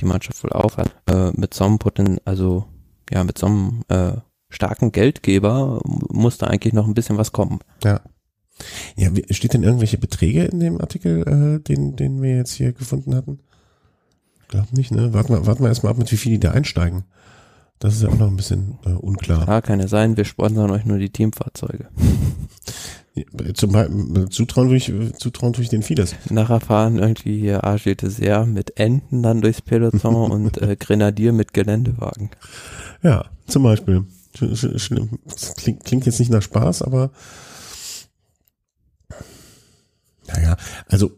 die 0.00 0.04
Mannschaft 0.04 0.44
wohl 0.44 0.52
aufhalten. 0.52 0.92
Äh, 1.06 1.30
mit 1.30 1.54
so 1.54 1.64
einem 1.64 1.78
also 2.26 2.66
ja, 3.10 3.24
mit 3.24 3.38
so 3.38 3.46
einem 3.46 3.84
äh, 3.88 4.12
starken 4.50 4.92
Geldgeber 4.92 5.80
muss 5.84 6.36
da 6.36 6.48
eigentlich 6.48 6.74
noch 6.74 6.86
ein 6.86 6.94
bisschen 6.94 7.16
was 7.16 7.32
kommen. 7.32 7.60
Ja. 7.82 8.02
Ja, 8.96 9.08
steht 9.30 9.54
denn 9.54 9.62
irgendwelche 9.62 9.96
Beträge 9.96 10.44
in 10.44 10.60
dem 10.60 10.78
Artikel, 10.78 11.22
äh, 11.22 11.62
den, 11.62 11.96
den 11.96 12.20
wir 12.20 12.36
jetzt 12.36 12.52
hier 12.52 12.72
gefunden 12.74 13.14
hatten? 13.14 13.38
Glaub 14.48 14.72
nicht, 14.74 14.90
ne? 14.90 15.14
Warten 15.14 15.32
wir, 15.32 15.46
warten 15.46 15.62
wir 15.62 15.68
erstmal 15.68 15.92
ab, 15.92 15.98
mit 15.98 16.12
wie 16.12 16.16
viel 16.16 16.32
die 16.32 16.40
da 16.40 16.50
einsteigen. 16.50 17.04
Das 17.78 17.94
ist 17.94 18.02
ja 18.02 18.08
auch 18.08 18.18
noch 18.18 18.26
ein 18.26 18.36
bisschen 18.36 18.78
äh, 18.84 18.90
unklar. 18.90 19.44
Klar, 19.44 19.62
kann 19.62 19.80
ja 19.80 19.88
sein, 19.88 20.16
wir 20.16 20.24
sponsern 20.24 20.70
euch 20.70 20.84
nur 20.84 20.98
die 20.98 21.10
Teamfahrzeuge. 21.10 21.88
Zum 23.54 23.72
Beispiel, 23.72 24.28
zutrauen 24.28 24.68
tue 24.68 24.76
ich, 24.76 24.92
zutrauen 25.16 25.52
tue 25.52 25.64
ich 25.64 25.70
denen 25.70 25.82
vieles. 25.82 26.14
Nachher 26.30 26.60
fahren 26.60 26.98
irgendwie 26.98 27.38
hier 27.38 27.64
Argel 27.64 27.96
Dessert 27.96 28.46
mit 28.46 28.78
Enten 28.78 29.22
dann 29.22 29.40
durchs 29.40 29.60
Peloton 29.60 30.14
und 30.30 30.60
äh, 30.62 30.76
Grenadier 30.76 31.32
mit 31.32 31.52
Geländewagen. 31.52 32.30
Ja, 33.02 33.24
zum 33.46 33.62
Beispiel. 33.62 34.04
Klingt, 35.56 35.84
klingt 35.84 36.06
jetzt 36.06 36.20
nicht 36.20 36.30
nach 36.30 36.42
Spaß, 36.42 36.82
aber 36.82 37.10
naja, 40.28 40.56
also 40.86 41.10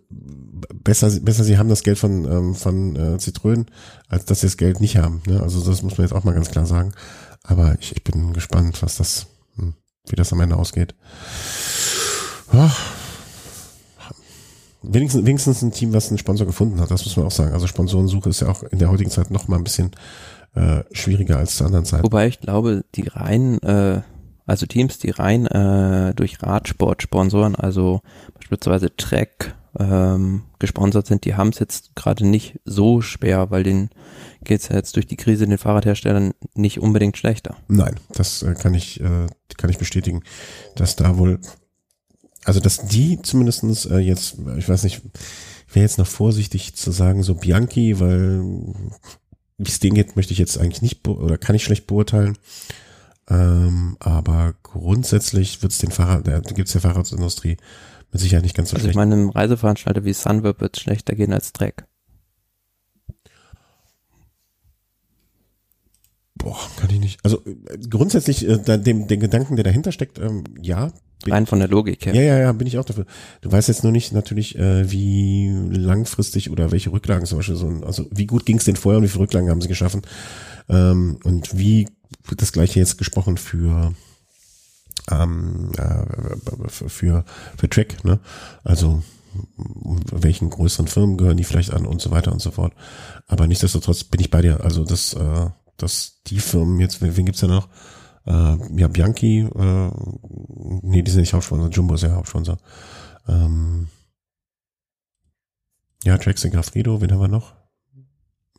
besser, 0.74 1.10
besser 1.20 1.44
sie 1.44 1.58
haben 1.58 1.68
das 1.68 1.82
Geld 1.82 1.98
von, 1.98 2.24
ähm, 2.24 2.54
von 2.54 2.96
äh, 2.96 3.18
Zitrönen, 3.18 3.66
als 4.08 4.24
dass 4.24 4.40
sie 4.40 4.46
das 4.46 4.56
Geld 4.56 4.80
nicht 4.80 4.96
haben. 4.96 5.22
Ne? 5.26 5.40
Also 5.40 5.64
das 5.64 5.82
muss 5.82 5.98
man 5.98 6.06
jetzt 6.06 6.14
auch 6.14 6.24
mal 6.24 6.34
ganz 6.34 6.50
klar 6.50 6.66
sagen. 6.66 6.92
Aber 7.42 7.76
ich, 7.80 7.96
ich 7.96 8.04
bin 8.04 8.32
gespannt, 8.32 8.82
was 8.82 8.96
das, 8.96 9.26
hm, 9.56 9.74
wie 10.08 10.16
das 10.16 10.32
am 10.32 10.40
Ende 10.40 10.56
ausgeht. 10.56 10.94
Ja. 12.52 12.70
Wenigstens, 14.82 15.26
wenigstens 15.26 15.62
ein 15.62 15.72
Team, 15.72 15.92
was 15.92 16.08
einen 16.08 16.18
Sponsor 16.18 16.46
gefunden 16.46 16.80
hat, 16.80 16.90
das 16.90 17.04
muss 17.04 17.16
man 17.16 17.26
auch 17.26 17.30
sagen. 17.30 17.52
Also 17.52 17.66
Sponsorensuche 17.66 18.30
ist 18.30 18.40
ja 18.40 18.48
auch 18.48 18.62
in 18.62 18.78
der 18.78 18.90
heutigen 18.90 19.10
Zeit 19.10 19.30
noch 19.30 19.46
mal 19.46 19.56
ein 19.56 19.64
bisschen 19.64 19.90
äh, 20.54 20.82
schwieriger 20.92 21.36
als 21.36 21.56
zu 21.56 21.64
anderen 21.64 21.84
Zeiten. 21.84 22.04
Wobei 22.04 22.26
ich 22.26 22.40
glaube, 22.40 22.84
die 22.94 23.06
rein, 23.06 23.58
äh, 23.62 24.00
also 24.46 24.66
Teams, 24.66 24.98
die 24.98 25.10
rein 25.10 25.46
äh, 25.46 26.14
durch 26.14 26.42
Radsport 26.42 27.02
sponsoren, 27.02 27.54
also 27.54 28.00
beispielsweise 28.34 28.96
Trek 28.96 29.54
ähm, 29.78 30.42
gesponsert 30.58 31.06
sind, 31.06 31.24
die 31.24 31.34
haben 31.34 31.50
es 31.50 31.58
jetzt 31.58 31.94
gerade 31.94 32.26
nicht 32.26 32.58
so 32.64 33.00
schwer, 33.00 33.50
weil 33.50 33.62
denen 33.62 33.90
geht's 34.42 34.68
ja 34.68 34.76
jetzt 34.76 34.96
durch 34.96 35.06
die 35.06 35.16
Krise 35.16 35.46
den 35.46 35.58
Fahrradherstellern 35.58 36.32
nicht 36.54 36.80
unbedingt 36.80 37.16
schlechter. 37.16 37.56
Nein, 37.68 37.96
das 38.12 38.42
äh, 38.42 38.54
kann 38.54 38.74
ich 38.74 39.00
äh, 39.00 39.26
kann 39.56 39.70
ich 39.70 39.78
bestätigen, 39.78 40.22
dass 40.74 40.96
da 40.96 41.18
wohl, 41.18 41.38
also 42.44 42.60
dass 42.60 42.86
die 42.86 43.20
zumindestens 43.22 43.86
äh, 43.86 43.98
jetzt, 43.98 44.36
ich 44.56 44.68
weiß 44.68 44.84
nicht, 44.84 45.02
ich 45.68 45.74
wäre 45.74 45.84
jetzt 45.84 45.98
noch 45.98 46.06
vorsichtig 46.06 46.74
zu 46.74 46.90
sagen 46.90 47.22
so 47.22 47.34
Bianchi, 47.34 48.00
weil 48.00 48.42
wie 49.58 49.68
es 49.68 49.78
denen 49.78 49.94
geht, 49.94 50.16
möchte 50.16 50.32
ich 50.32 50.38
jetzt 50.38 50.58
eigentlich 50.58 50.82
nicht 50.82 51.06
oder 51.06 51.36
kann 51.38 51.54
ich 51.54 51.62
schlecht 51.62 51.86
beurteilen. 51.86 52.38
Ähm, 53.28 53.96
aber 54.00 54.54
grundsätzlich 54.62 55.62
wird's 55.62 55.78
den 55.78 55.92
Fahrrad, 55.92 56.26
da 56.26 56.40
gibt's 56.40 56.72
der 56.72 56.80
Fahrradindustrie 56.80 57.58
mit 58.12 58.20
Sicherheit 58.20 58.42
nicht 58.44 58.56
ganz 58.56 58.70
so 58.70 58.76
Also 58.76 58.86
ich 58.88 58.92
schlecht. 58.92 58.96
meine, 58.96 59.14
einem 59.14 59.30
Reiseveranstalter 59.30 60.04
wie 60.04 60.12
Sunweb 60.12 60.60
wird 60.60 60.78
schlechter 60.78 61.14
gehen 61.14 61.32
als 61.32 61.52
Trek. 61.52 61.84
Boah, 66.36 66.58
kann 66.76 66.88
ich 66.90 67.00
nicht. 67.00 67.20
Also 67.24 67.42
äh, 67.44 67.78
grundsätzlich 67.88 68.48
äh, 68.48 68.58
da- 68.64 68.78
dem 68.78 69.06
den 69.06 69.20
Gedanken, 69.20 69.56
der 69.56 69.64
dahinter 69.64 69.92
steckt, 69.92 70.18
ähm, 70.18 70.44
ja, 70.60 70.90
Rein 71.26 71.44
von 71.44 71.58
der 71.58 71.68
Logik 71.68 72.06
her. 72.06 72.14
Ja, 72.14 72.22
ja, 72.22 72.38
ja, 72.38 72.52
bin 72.52 72.66
ich 72.66 72.78
auch 72.78 72.84
dafür. 72.86 73.04
Du 73.42 73.52
weißt 73.52 73.68
jetzt 73.68 73.82
nur 73.82 73.92
nicht 73.92 74.12
natürlich, 74.12 74.58
äh, 74.58 74.90
wie 74.90 75.50
langfristig 75.70 76.48
oder 76.50 76.72
welche 76.72 76.92
Rücklagen 76.92 77.26
zum 77.26 77.38
Beispiel 77.40 77.56
so, 77.56 77.68
also 77.84 78.06
wie 78.10 78.24
gut 78.26 78.46
ging 78.46 78.56
es 78.56 78.64
denn 78.64 78.76
vorher 78.76 78.96
und 78.98 79.04
wie 79.04 79.08
viele 79.08 79.24
Rücklagen 79.24 79.50
haben 79.50 79.60
sie 79.60 79.68
geschaffen? 79.68 80.00
Ähm, 80.70 81.18
und 81.24 81.58
wie 81.58 81.88
das 82.38 82.52
gleiche 82.52 82.80
jetzt 82.80 82.96
gesprochen 82.96 83.36
für 83.36 83.92
ähm, 85.10 85.72
äh, 85.76 86.68
für, 86.68 87.24
für 87.56 87.68
Track, 87.68 88.04
ne? 88.04 88.20
Also 88.64 89.02
welchen 90.12 90.50
größeren 90.50 90.88
Firmen 90.88 91.16
gehören 91.16 91.36
die 91.36 91.44
vielleicht 91.44 91.72
an 91.72 91.86
und 91.86 92.00
so 92.00 92.10
weiter 92.10 92.32
und 92.32 92.40
so 92.40 92.50
fort. 92.50 92.74
Aber 93.28 93.46
nichtsdestotrotz 93.46 94.04
bin 94.04 94.20
ich 94.20 94.30
bei 94.30 94.42
dir. 94.42 94.64
Also 94.64 94.84
dass, 94.84 95.14
äh, 95.14 95.50
dass 95.76 96.22
die 96.26 96.40
Firmen 96.40 96.80
jetzt, 96.80 97.00
wen, 97.00 97.24
gibt's 97.24 97.40
da 97.40 97.46
noch? 97.46 97.68
Äh, 98.26 98.78
ja, 98.78 98.88
Bianchi, 98.88 99.40
äh, 99.40 99.90
nee, 100.82 101.02
die 101.02 101.10
sind 101.10 101.20
nicht 101.20 101.32
Hauptsponsor, 101.32 101.70
Jumbo 101.70 101.94
ist 101.94 102.02
ja 102.02 102.12
Hauptsponsor. 102.12 102.58
Ähm, 103.28 103.88
ja, 106.04 106.18
Trax 106.18 106.44
und 106.44 106.50
Grafredo, 106.50 107.00
wen 107.00 107.12
haben 107.12 107.20
wir 107.20 107.28
noch? 107.28 107.54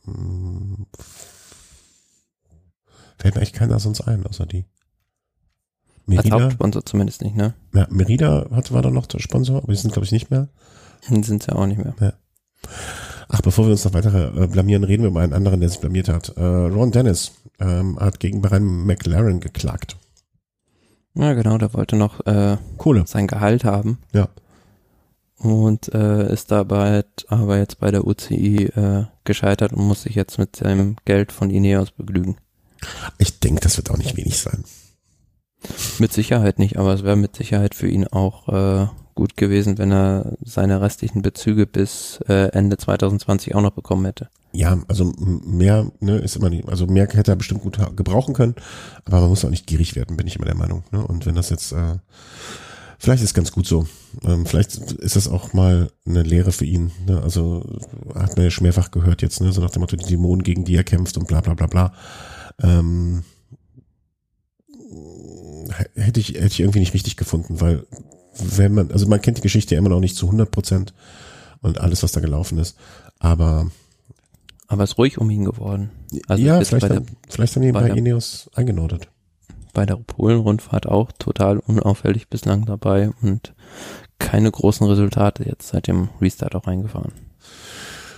Hm, 0.05 0.85
fällt 3.17 3.35
mir 3.35 3.41
echt 3.41 3.55
keiner 3.55 3.79
sonst 3.79 4.01
ein, 4.01 4.25
außer 4.25 4.45
die. 4.45 4.65
Als 6.17 6.25
Merida, 6.25 6.43
Hauptsponsor 6.43 6.85
zumindest 6.85 7.21
nicht, 7.21 7.35
ne? 7.35 7.53
ja, 7.73 7.87
Merida 7.89 8.47
hat, 8.51 8.71
war 8.71 8.81
da 8.81 8.89
noch 8.89 9.05
der 9.07 9.19
Sponsor, 9.19 9.57
aber 9.57 9.71
die 9.71 9.79
sind, 9.79 9.93
glaube 9.93 10.05
ich, 10.05 10.11
nicht 10.11 10.29
mehr. 10.31 10.49
Sind 11.09 11.47
ja 11.47 11.55
auch 11.55 11.65
nicht 11.65 11.79
mehr. 11.79 11.95
Ach, 13.33 13.41
bevor 13.41 13.65
wir 13.65 13.71
uns 13.71 13.85
noch 13.85 13.93
weiter 13.93 14.35
äh, 14.35 14.47
blamieren, 14.47 14.83
reden 14.83 15.03
wir 15.03 15.09
über 15.09 15.21
einen 15.21 15.33
anderen, 15.33 15.61
der 15.61 15.69
sich 15.69 15.79
blamiert 15.79 16.09
hat. 16.09 16.35
Äh, 16.37 16.43
Ron 16.43 16.91
Dennis 16.91 17.31
ähm, 17.59 17.97
hat 17.99 18.19
gegen 18.19 18.41
Brian 18.41 18.85
McLaren 18.85 19.39
geklagt. 19.39 19.95
Ja, 21.13 21.33
genau, 21.33 21.57
der 21.57 21.73
wollte 21.73 21.95
noch 21.95 22.25
äh, 22.25 22.57
Kohle. 22.77 23.03
sein 23.07 23.27
Gehalt 23.27 23.63
haben. 23.63 23.99
Ja. 24.13 24.29
Und 25.37 25.93
äh, 25.93 26.31
ist 26.31 26.51
dabei 26.51 27.03
aber 27.27 27.57
jetzt 27.57 27.79
bei 27.79 27.89
der 27.89 28.05
UCI 28.05 28.65
äh, 28.65 29.05
gescheitert 29.23 29.73
und 29.73 29.87
muss 29.87 30.03
sich 30.03 30.15
jetzt 30.15 30.37
mit 30.37 30.55
seinem 30.55 30.97
Geld 31.05 31.31
von 31.31 31.49
Ineos 31.49 31.91
begnügen. 31.91 32.37
Ich 33.17 33.39
denke, 33.39 33.61
das 33.61 33.77
wird 33.77 33.89
auch 33.91 33.97
nicht 33.97 34.17
wenig 34.17 34.37
sein. 34.39 34.63
Mit 35.99 36.11
Sicherheit 36.13 36.59
nicht, 36.59 36.77
aber 36.77 36.93
es 36.93 37.03
wäre 37.03 37.15
mit 37.15 37.35
Sicherheit 37.35 37.75
für 37.75 37.87
ihn 37.87 38.07
auch 38.07 38.47
äh, 38.49 38.87
gut 39.15 39.37
gewesen, 39.37 39.77
wenn 39.77 39.91
er 39.91 40.37
seine 40.43 40.81
restlichen 40.81 41.21
Bezüge 41.21 41.67
bis 41.67 42.19
äh, 42.27 42.49
Ende 42.53 42.77
2020 42.77 43.55
auch 43.55 43.61
noch 43.61 43.71
bekommen 43.71 44.05
hätte. 44.05 44.29
Ja, 44.53 44.79
also 44.87 45.13
mehr 45.17 45.91
ne, 45.99 46.17
ist 46.17 46.35
immer 46.35 46.49
nicht, 46.49 46.67
also 46.67 46.87
mehr 46.87 47.07
hätte 47.07 47.31
er 47.31 47.35
bestimmt 47.35 47.61
gut 47.61 47.77
gebrauchen 47.95 48.33
können, 48.33 48.55
aber 49.05 49.21
man 49.21 49.29
muss 49.29 49.45
auch 49.45 49.49
nicht 49.49 49.67
gierig 49.67 49.95
werden, 49.95 50.17
bin 50.17 50.27
ich 50.27 50.35
immer 50.35 50.45
der 50.45 50.55
Meinung. 50.57 50.83
Ne? 50.91 51.05
Und 51.05 51.25
wenn 51.25 51.35
das 51.35 51.49
jetzt, 51.49 51.71
äh, 51.71 51.97
vielleicht 52.99 53.23
ist 53.23 53.33
ganz 53.33 53.51
gut 53.51 53.65
so. 53.65 53.87
Ähm, 54.25 54.45
vielleicht 54.45 54.75
ist 54.75 55.15
das 55.15 55.29
auch 55.29 55.53
mal 55.53 55.89
eine 56.05 56.23
Lehre 56.23 56.51
für 56.51 56.65
ihn. 56.65 56.91
Ne? 57.07 57.21
Also 57.21 57.63
hat 58.13 58.35
man 58.35 58.45
ja 58.45 58.51
schon 58.51 58.63
mehrfach 58.63 58.91
gehört 58.91 59.21
jetzt, 59.21 59.39
ne? 59.39 59.53
so 59.53 59.61
nach 59.61 59.69
dem 59.69 59.81
Motto, 59.81 59.95
die 59.95 60.05
Dämonen, 60.05 60.43
gegen 60.43 60.65
die 60.65 60.75
er 60.75 60.83
kämpft 60.83 61.17
und 61.17 61.27
bla 61.27 61.39
bla 61.39 61.53
bla 61.53 61.67
bla. 61.67 61.93
Ähm, 62.61 63.23
hätte 65.95 66.19
ich, 66.19 66.29
hätte 66.29 66.47
ich 66.47 66.59
irgendwie 66.59 66.79
nicht 66.79 66.93
richtig 66.93 67.17
gefunden, 67.17 67.61
weil 67.61 67.85
wenn 68.37 68.73
man, 68.73 68.91
also 68.91 69.07
man 69.07 69.21
kennt 69.21 69.37
die 69.37 69.41
Geschichte 69.41 69.75
ja 69.75 69.79
immer 69.79 69.89
noch 69.89 69.99
nicht 69.99 70.15
zu 70.15 70.25
100 70.27 70.49
Prozent 70.49 70.93
und 71.61 71.79
alles, 71.79 72.03
was 72.03 72.11
da 72.11 72.21
gelaufen 72.21 72.57
ist, 72.57 72.77
aber 73.19 73.69
aber 74.67 74.85
es 74.85 74.91
ist 74.91 74.97
ruhig 74.97 75.17
um 75.17 75.29
ihn 75.29 75.43
geworden. 75.43 75.91
Also 76.29 76.41
ja, 76.41 76.63
vielleicht, 76.63 76.89
der, 76.89 77.03
vielleicht 77.27 77.55
haben 77.55 77.63
die 77.63 77.73
bei, 77.73 77.89
bei 77.89 77.97
Ineos 77.97 78.49
eingenordet. 78.55 79.09
Bei 79.73 79.85
der 79.85 79.97
Polen-Rundfahrt 79.97 80.87
auch 80.87 81.11
total 81.11 81.59
unauffällig 81.59 82.29
bislang 82.29 82.65
dabei 82.65 83.11
und 83.21 83.53
keine 84.17 84.49
großen 84.49 84.87
Resultate 84.87 85.43
jetzt 85.43 85.67
seit 85.67 85.87
dem 85.87 86.07
Restart 86.21 86.55
auch 86.55 86.67
eingefahren. 86.67 87.11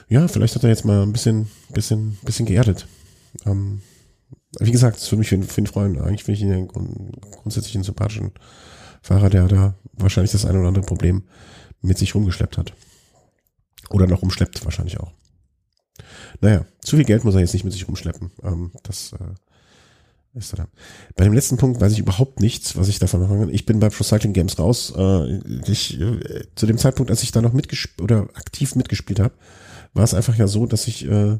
Ja, 0.10 0.28
vielleicht 0.28 0.56
hat 0.56 0.64
er 0.64 0.70
jetzt 0.70 0.86
mal 0.86 1.02
ein 1.02 1.11
bisschen, 1.11 1.48
bisschen, 1.72 2.20
bisschen 2.24 2.45
geerdet. 2.45 2.88
Ähm, 3.48 3.82
wie 4.60 4.72
gesagt, 4.72 4.99
für 4.99 5.18
mich, 5.18 5.30
für, 5.30 5.38
den 5.38 5.68
Freund, 5.68 5.99
eigentlich 5.99 6.23
finde 6.23 6.38
ich 6.38 6.45
ihn 6.45 6.51
einen 6.51 7.11
grundsätzlich 7.31 7.76
einen 7.76 7.84
sympathischen 7.84 8.31
Fahrer, 9.01 9.30
der 9.30 9.47
da 9.47 9.76
wahrscheinlich 9.93 10.31
das 10.31 10.45
eine 10.45 10.60
oder 10.60 10.69
andere 10.69 10.85
Problem 10.85 11.23
mit 11.81 11.97
sich 11.97 12.15
rumgeschleppt 12.15 12.57
hat. 12.57 12.73
Oder 13.89 14.07
noch 14.07 14.22
umschleppt, 14.22 14.64
wahrscheinlich 14.65 14.99
auch. 14.99 15.11
Naja, 16.41 16.65
zu 16.81 16.95
viel 16.95 17.05
Geld 17.05 17.23
muss 17.23 17.35
er 17.35 17.41
jetzt 17.41 17.53
nicht 17.53 17.65
mit 17.65 17.73
sich 17.73 17.88
rumschleppen. 17.88 18.31
Ähm, 18.43 18.72
das 18.84 19.14
äh, 19.14 20.38
ist 20.38 20.57
da. 20.57 20.68
Bei 21.15 21.26
dem 21.26 21.34
letzten 21.34 21.57
Punkt 21.57 21.80
weiß 21.80 21.91
ich 21.93 21.99
überhaupt 21.99 22.39
nichts, 22.39 22.76
was 22.76 22.88
ich 22.88 22.99
davon 22.99 23.22
machen 23.22 23.39
kann. 23.39 23.49
Ich 23.49 23.65
bin 23.65 23.80
bei 23.80 23.89
Pro 23.89 24.03
Cycling 24.03 24.34
Games 24.34 24.57
raus. 24.57 24.93
Äh, 24.95 25.39
ich, 25.68 25.99
äh, 25.99 26.45
zu 26.55 26.65
dem 26.65 26.77
Zeitpunkt, 26.77 27.11
als 27.11 27.23
ich 27.23 27.31
da 27.31 27.41
noch 27.41 27.53
mitgespielt 27.53 28.01
oder 28.01 28.23
aktiv 28.34 28.76
mitgespielt 28.76 29.19
habe, 29.19 29.35
war 29.93 30.03
es 30.03 30.14
einfach 30.14 30.35
ja 30.35 30.47
so, 30.47 30.65
dass 30.65 30.88
ich 30.88 31.05
äh, 31.05 31.38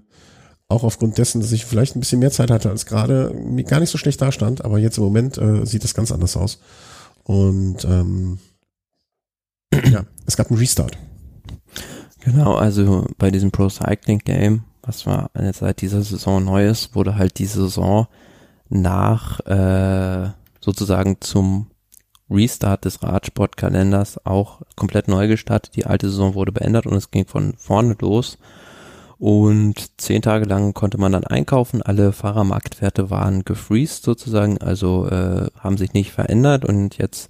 auch 0.74 0.84
aufgrund 0.84 1.18
dessen, 1.18 1.40
dass 1.42 1.52
ich 1.52 1.66
vielleicht 1.66 1.96
ein 1.96 2.00
bisschen 2.00 2.20
mehr 2.20 2.32
Zeit 2.32 2.52
hatte 2.52 2.70
als 2.70 2.86
gerade, 2.86 3.32
mir 3.34 3.64
gar 3.64 3.80
nicht 3.80 3.90
so 3.90 3.98
schlecht 3.98 4.22
dastand, 4.22 4.66
aber 4.66 4.80
jetzt 4.80 4.98
im 4.98 5.04
Moment 5.04 5.38
äh, 5.38 5.66
sieht 5.66 5.84
das 5.84 5.94
ganz 5.94 6.12
anders 6.12 6.36
aus. 6.36 6.60
Und 7.24 7.86
ähm, 7.86 8.40
ja, 9.92 10.06
es 10.26 10.36
gab 10.36 10.50
einen 10.50 10.60
Restart. 10.60 10.98
Genau, 12.20 12.56
also 12.56 13.06
bei 13.18 13.32
diesem 13.32 13.52
Pro 13.52 13.70
Cycling 13.70 14.20
Game, 14.20 14.64
was 14.82 15.06
war 15.06 15.30
seit 15.54 15.82
dieser 15.82 16.02
Saison 16.02 16.44
neu 16.44 16.68
ist, 16.68 16.96
wurde 16.96 17.16
halt 17.16 17.38
die 17.40 17.46
Saison 17.46 18.08
nach 18.70 19.40
äh, 19.42 20.32
sozusagen 20.60 21.18
zum 21.22 21.68
Restart 22.30 22.86
des 22.86 23.04
Radsportkalenders 23.04 24.26
auch 24.26 24.62
komplett 24.76 25.08
neu 25.08 25.28
gestartet. 25.28 25.76
Die 25.76 25.86
alte 25.86 26.10
Saison 26.10 26.34
wurde 26.34 26.52
beendet 26.52 26.86
und 26.86 26.96
es 26.96 27.12
ging 27.12 27.26
von 27.28 27.54
vorne 27.58 27.96
los. 28.00 28.38
Und 29.18 30.00
zehn 30.02 30.22
Tage 30.22 30.46
lang 30.46 30.74
konnte 30.74 30.98
man 30.98 31.12
dann 31.12 31.24
einkaufen. 31.24 31.82
Alle 31.82 32.12
Fahrermarktwerte 32.12 33.10
waren 33.10 33.46
gefreezed 33.46 34.04
sozusagen, 34.04 34.58
also 34.58 35.08
äh, 35.08 35.48
haben 35.60 35.78
sich 35.78 35.94
nicht 35.94 36.12
verändert. 36.12 36.66
Und 36.66 36.98
jetzt, 36.98 37.30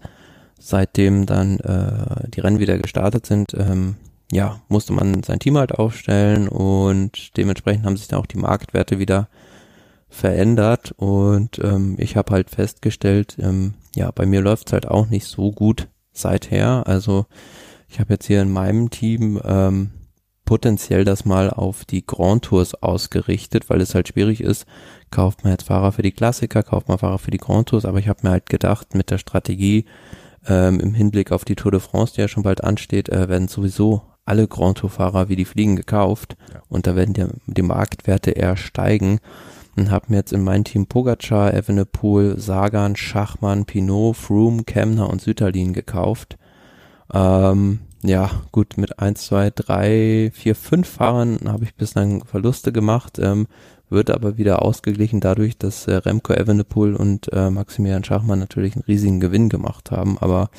seitdem 0.60 1.26
dann 1.26 1.60
äh, 1.60 2.30
die 2.30 2.39
Rennen 2.39 2.60
wieder 2.60 2.77
gestartet 2.77 3.26
sind, 3.26 3.53
ähm, 3.53 3.95
ja, 4.31 4.61
musste 4.68 4.93
man 4.93 5.22
sein 5.23 5.39
Team 5.39 5.57
halt 5.57 5.73
aufstellen 5.73 6.47
und 6.47 7.38
dementsprechend 7.38 7.85
haben 7.85 7.97
sich 7.97 8.07
dann 8.07 8.19
auch 8.19 8.26
die 8.26 8.39
Marktwerte 8.39 8.97
wieder 8.97 9.27
verändert. 10.10 10.93
Und 10.97 11.60
ähm, 11.60 11.95
ich 11.99 12.15
habe 12.15 12.31
halt 12.31 12.49
festgestellt, 12.49 13.38
ähm, 13.39 13.76
ja, 13.95 14.10
bei 14.11 14.26
mir 14.26 14.41
läuft's 14.41 14.73
halt 14.73 14.88
auch 14.88 15.07
nicht 15.07 15.26
so 15.26 15.51
gut 15.51 15.88
seither. 16.14 16.88
Also 16.88 17.26
ich 17.89 17.99
habe 17.99 18.14
jetzt 18.14 18.26
hier 18.26 18.41
in 18.41 18.51
meinem 18.51 18.89
Team 18.89 19.39
ähm, 19.43 19.91
potenziell 20.45 21.06
das 21.06 21.26
mal 21.26 21.49
auf 21.49 21.86
die 21.86 22.06
Grand 22.06 22.45
Tours 22.45 22.76
ausgerichtet, 22.76 23.70
weil 23.70 23.82
es 23.82 23.95
halt 23.95 24.10
schwierig 24.10 24.41
ist. 24.41 24.65
Kauft 25.11 25.44
man 25.44 25.53
jetzt 25.53 25.68
Fahrer 25.68 25.91
für 25.91 26.02
die 26.02 26.11
Klassiker, 26.11 26.64
kauft 26.64 26.88
man 26.88 26.98
Fahrer 26.98 27.20
für 27.20 27.32
die 27.32 27.38
Grand 27.38 27.70
Tours, 27.70 27.86
aber 27.86 27.99
ich 27.99 28.07
habe 28.07 28.20
mir 28.24 28.32
halt 28.32 28.49
gedacht, 28.49 28.95
mit 28.95 29.10
der 29.10 29.18
Strategie 29.18 29.86
ähm, 30.48 30.80
im 30.80 30.94
Hinblick 30.94 31.32
auf 31.32 31.45
die 31.45 31.56
Tour 31.56 31.72
de 31.72 31.80
France, 31.80 32.14
die 32.15 32.22
ja 32.22 32.28
schon 32.28 32.44
bald 32.44 32.64
ansteht, 32.64 33.10
äh, 33.10 33.30
werden 33.30 33.48
sowieso 33.48 34.02
alle 34.26 34.48
Grand 34.48 34.80
Tour 34.80 34.90
Fahrer 34.90 35.30
wie 35.30 35.36
die 35.36 35.45
Fliegen 35.45 35.76
gekauft 35.76 36.36
ja. 36.53 36.61
und 36.70 36.88
da 36.88 36.95
werden 36.95 37.14
die, 37.14 37.26
die 37.48 37.61
Marktwerte 37.61 38.32
eher 38.32 38.57
steigen 38.57 39.20
und 39.76 39.91
habe 39.91 40.06
mir 40.10 40.18
jetzt 40.18 40.34
in 40.34 40.44
mein 40.44 40.64
Team 40.64 40.86
Pogacar, 40.86 41.53
Evenepoel, 41.53 42.40
Sagan, 42.40 42.95
Schachmann, 42.95 43.65
Pinot, 43.65 44.15
Froome, 44.15 44.64
Kemner 44.64 45.10
und 45.10 45.22
Süterlin 45.22 45.74
gekauft. 45.74 46.38
Ähm, 47.11 47.80
ja, 48.04 48.30
gut, 48.52 48.78
mit 48.78 49.00
eins, 49.00 49.26
zwei, 49.26 49.50
drei, 49.50 50.32
vier, 50.34 50.56
fünf 50.56 50.88
Fahrern 50.88 51.40
habe 51.46 51.64
ich 51.64 51.76
bislang 51.76 52.26
Verluste 52.26 52.72
gemacht, 52.72 53.18
ähm, 53.20 53.48
wird 53.90 54.10
aber 54.10 54.38
wieder 54.38 54.62
ausgeglichen 54.62 55.22
dadurch, 55.22 55.58
dass 55.58 55.88
äh, 55.88 55.94
Remco 55.96 56.34
Evenepoel 56.34 56.96
und 56.96 57.32
äh, 57.32 57.50
Maximilian 57.50 58.04
Schachmann 58.04 58.40
natürlich 58.40 58.76
einen 58.76 58.84
riesigen 58.84 59.20
Gewinn 59.20 59.50
gemacht 59.50 59.92
haben, 59.92 60.18
aber 60.20 60.50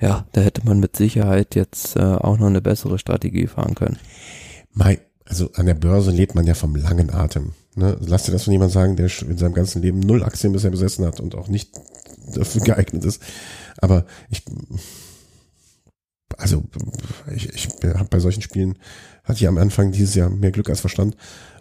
ja, 0.00 0.26
da 0.32 0.40
hätte 0.40 0.64
man 0.64 0.80
mit 0.80 0.96
Sicherheit 0.96 1.54
jetzt 1.54 1.96
äh, 1.96 2.00
auch 2.00 2.38
noch 2.38 2.46
eine 2.46 2.62
bessere 2.62 2.98
Strategie 2.98 3.46
fahren 3.46 3.74
können. 3.74 3.98
Mai, 4.72 5.00
also 5.26 5.50
an 5.54 5.66
der 5.66 5.74
Börse 5.74 6.10
lebt 6.10 6.34
man 6.34 6.46
ja 6.46 6.54
vom 6.54 6.74
langen 6.74 7.10
Atem. 7.10 7.52
Ne? 7.74 7.98
Lass 8.00 8.24
dir 8.24 8.32
das 8.32 8.44
von 8.44 8.52
jemand 8.52 8.72
sagen, 8.72 8.96
der 8.96 9.10
in 9.28 9.36
seinem 9.36 9.52
ganzen 9.52 9.82
Leben 9.82 10.00
null 10.00 10.22
Aktien 10.22 10.52
bisher 10.52 10.70
besessen 10.70 11.04
hat 11.04 11.20
und 11.20 11.34
auch 11.34 11.48
nicht 11.48 11.70
dafür 12.34 12.62
geeignet 12.62 13.04
ist. 13.04 13.22
Aber 13.78 14.06
ich, 14.30 14.42
also 16.40 16.64
ich, 17.34 17.52
ich 17.52 17.68
habe 17.84 18.08
bei 18.08 18.18
solchen 18.18 18.42
Spielen, 18.42 18.78
hatte 19.24 19.38
ich 19.40 19.48
am 19.48 19.58
Anfang 19.58 19.92
dieses 19.92 20.14
Jahr 20.14 20.30
mehr 20.30 20.50
Glück 20.50 20.70
als 20.70 20.80
Verstand. 20.80 21.16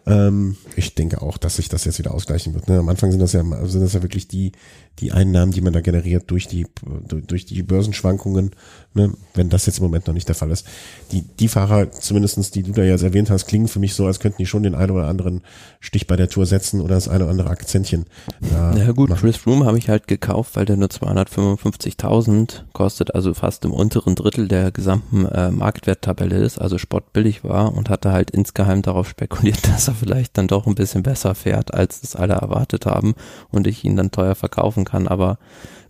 Ähm, 0.06 0.56
ich 0.76 0.96
denke 0.96 1.22
auch, 1.22 1.38
dass 1.38 1.58
sich 1.58 1.70
das 1.70 1.86
jetzt 1.86 2.00
wieder 2.00 2.14
ausgleichen 2.14 2.54
wird. 2.54 2.68
Ne? 2.68 2.80
Am 2.80 2.90
Anfang 2.90 3.12
sind 3.12 3.20
das 3.20 3.34
ja 3.34 3.44
sind 3.68 3.82
das 3.82 3.94
ja 3.94 4.02
wirklich 4.02 4.28
die 4.28 4.54
die 5.00 5.12
Einnahmen, 5.12 5.52
die 5.52 5.62
man 5.62 5.74
da 5.74 5.82
generiert 5.82 6.30
durch 6.32 6.48
die 6.48 6.68
durch 7.08 7.46
die 7.46 7.64
Börsenschwankungen. 7.64 8.52
Ne? 8.94 9.14
Wenn 9.34 9.50
das 9.50 9.66
jetzt 9.66 9.78
im 9.78 9.84
Moment 9.84 10.08
noch 10.08 10.14
nicht 10.14 10.28
der 10.28 10.36
Fall 10.36 10.52
ist, 10.52 10.66
die 11.12 11.22
die 11.22 11.48
Fahrer 11.48 11.92
zumindestens, 11.92 12.52
die 12.52 12.64
du 12.64 12.72
da 12.72 12.84
jetzt 12.84 13.04
erwähnt 13.04 13.30
hast, 13.30 13.46
klingen 13.46 13.68
für 13.68 13.80
mich 13.80 13.94
so, 13.94 14.06
als 14.06 14.20
könnten 14.20 14.40
die 14.40 14.46
schon 14.46 14.64
den 14.64 14.76
einen 14.76 14.92
oder 14.92 15.08
anderen 15.08 15.42
Stich 15.80 16.08
bei 16.08 16.16
der 16.16 16.30
Tour 16.30 16.46
setzen 16.46 16.82
oder 16.82 16.96
das 16.96 17.08
eine 17.08 17.24
oder 17.24 17.32
andere 17.32 17.50
Akzentchen. 17.50 18.06
Ja, 18.52 18.76
ja 18.76 18.92
gut, 18.92 19.10
machen. 19.10 19.22
Chris 19.22 19.38
Froome 19.38 19.66
habe 19.66 19.78
ich 19.78 19.90
halt 19.90 20.08
gekauft, 20.08 20.56
weil 20.56 20.66
der 20.66 20.78
nur 20.78 20.90
255.000 20.90 22.64
kostet, 22.74 23.16
also 23.16 23.34
fast 23.34 23.64
im 23.66 23.72
unteren 23.72 24.16
Drittel 24.16 24.48
der 24.48 24.72
gesamten 24.72 25.26
äh, 25.26 25.52
Marktwerttabelle 25.52 26.38
ist, 26.38 26.60
also 26.60 26.78
spottbillig 26.78 27.44
war 27.44 27.74
und 27.74 27.90
hatte 27.90 28.12
halt 28.12 28.32
insgeheim 28.32 28.82
darauf 28.82 29.08
spekuliert, 29.08 29.68
dass 29.68 29.88
er 29.88 29.96
vielleicht 29.96 30.38
dann 30.38 30.48
doch 30.48 30.68
ein 30.68 30.76
bisschen 30.76 31.04
besser 31.04 31.36
fährt, 31.36 31.74
als 31.74 32.04
es 32.04 32.16
alle 32.16 32.34
erwartet 32.34 32.86
haben 32.86 33.16
und 33.50 33.68
ich 33.68 33.84
ihn 33.84 33.96
dann 33.96 34.12
teuer 34.12 34.36
verkaufen 34.36 34.86
kann, 34.90 35.08
aber 35.08 35.38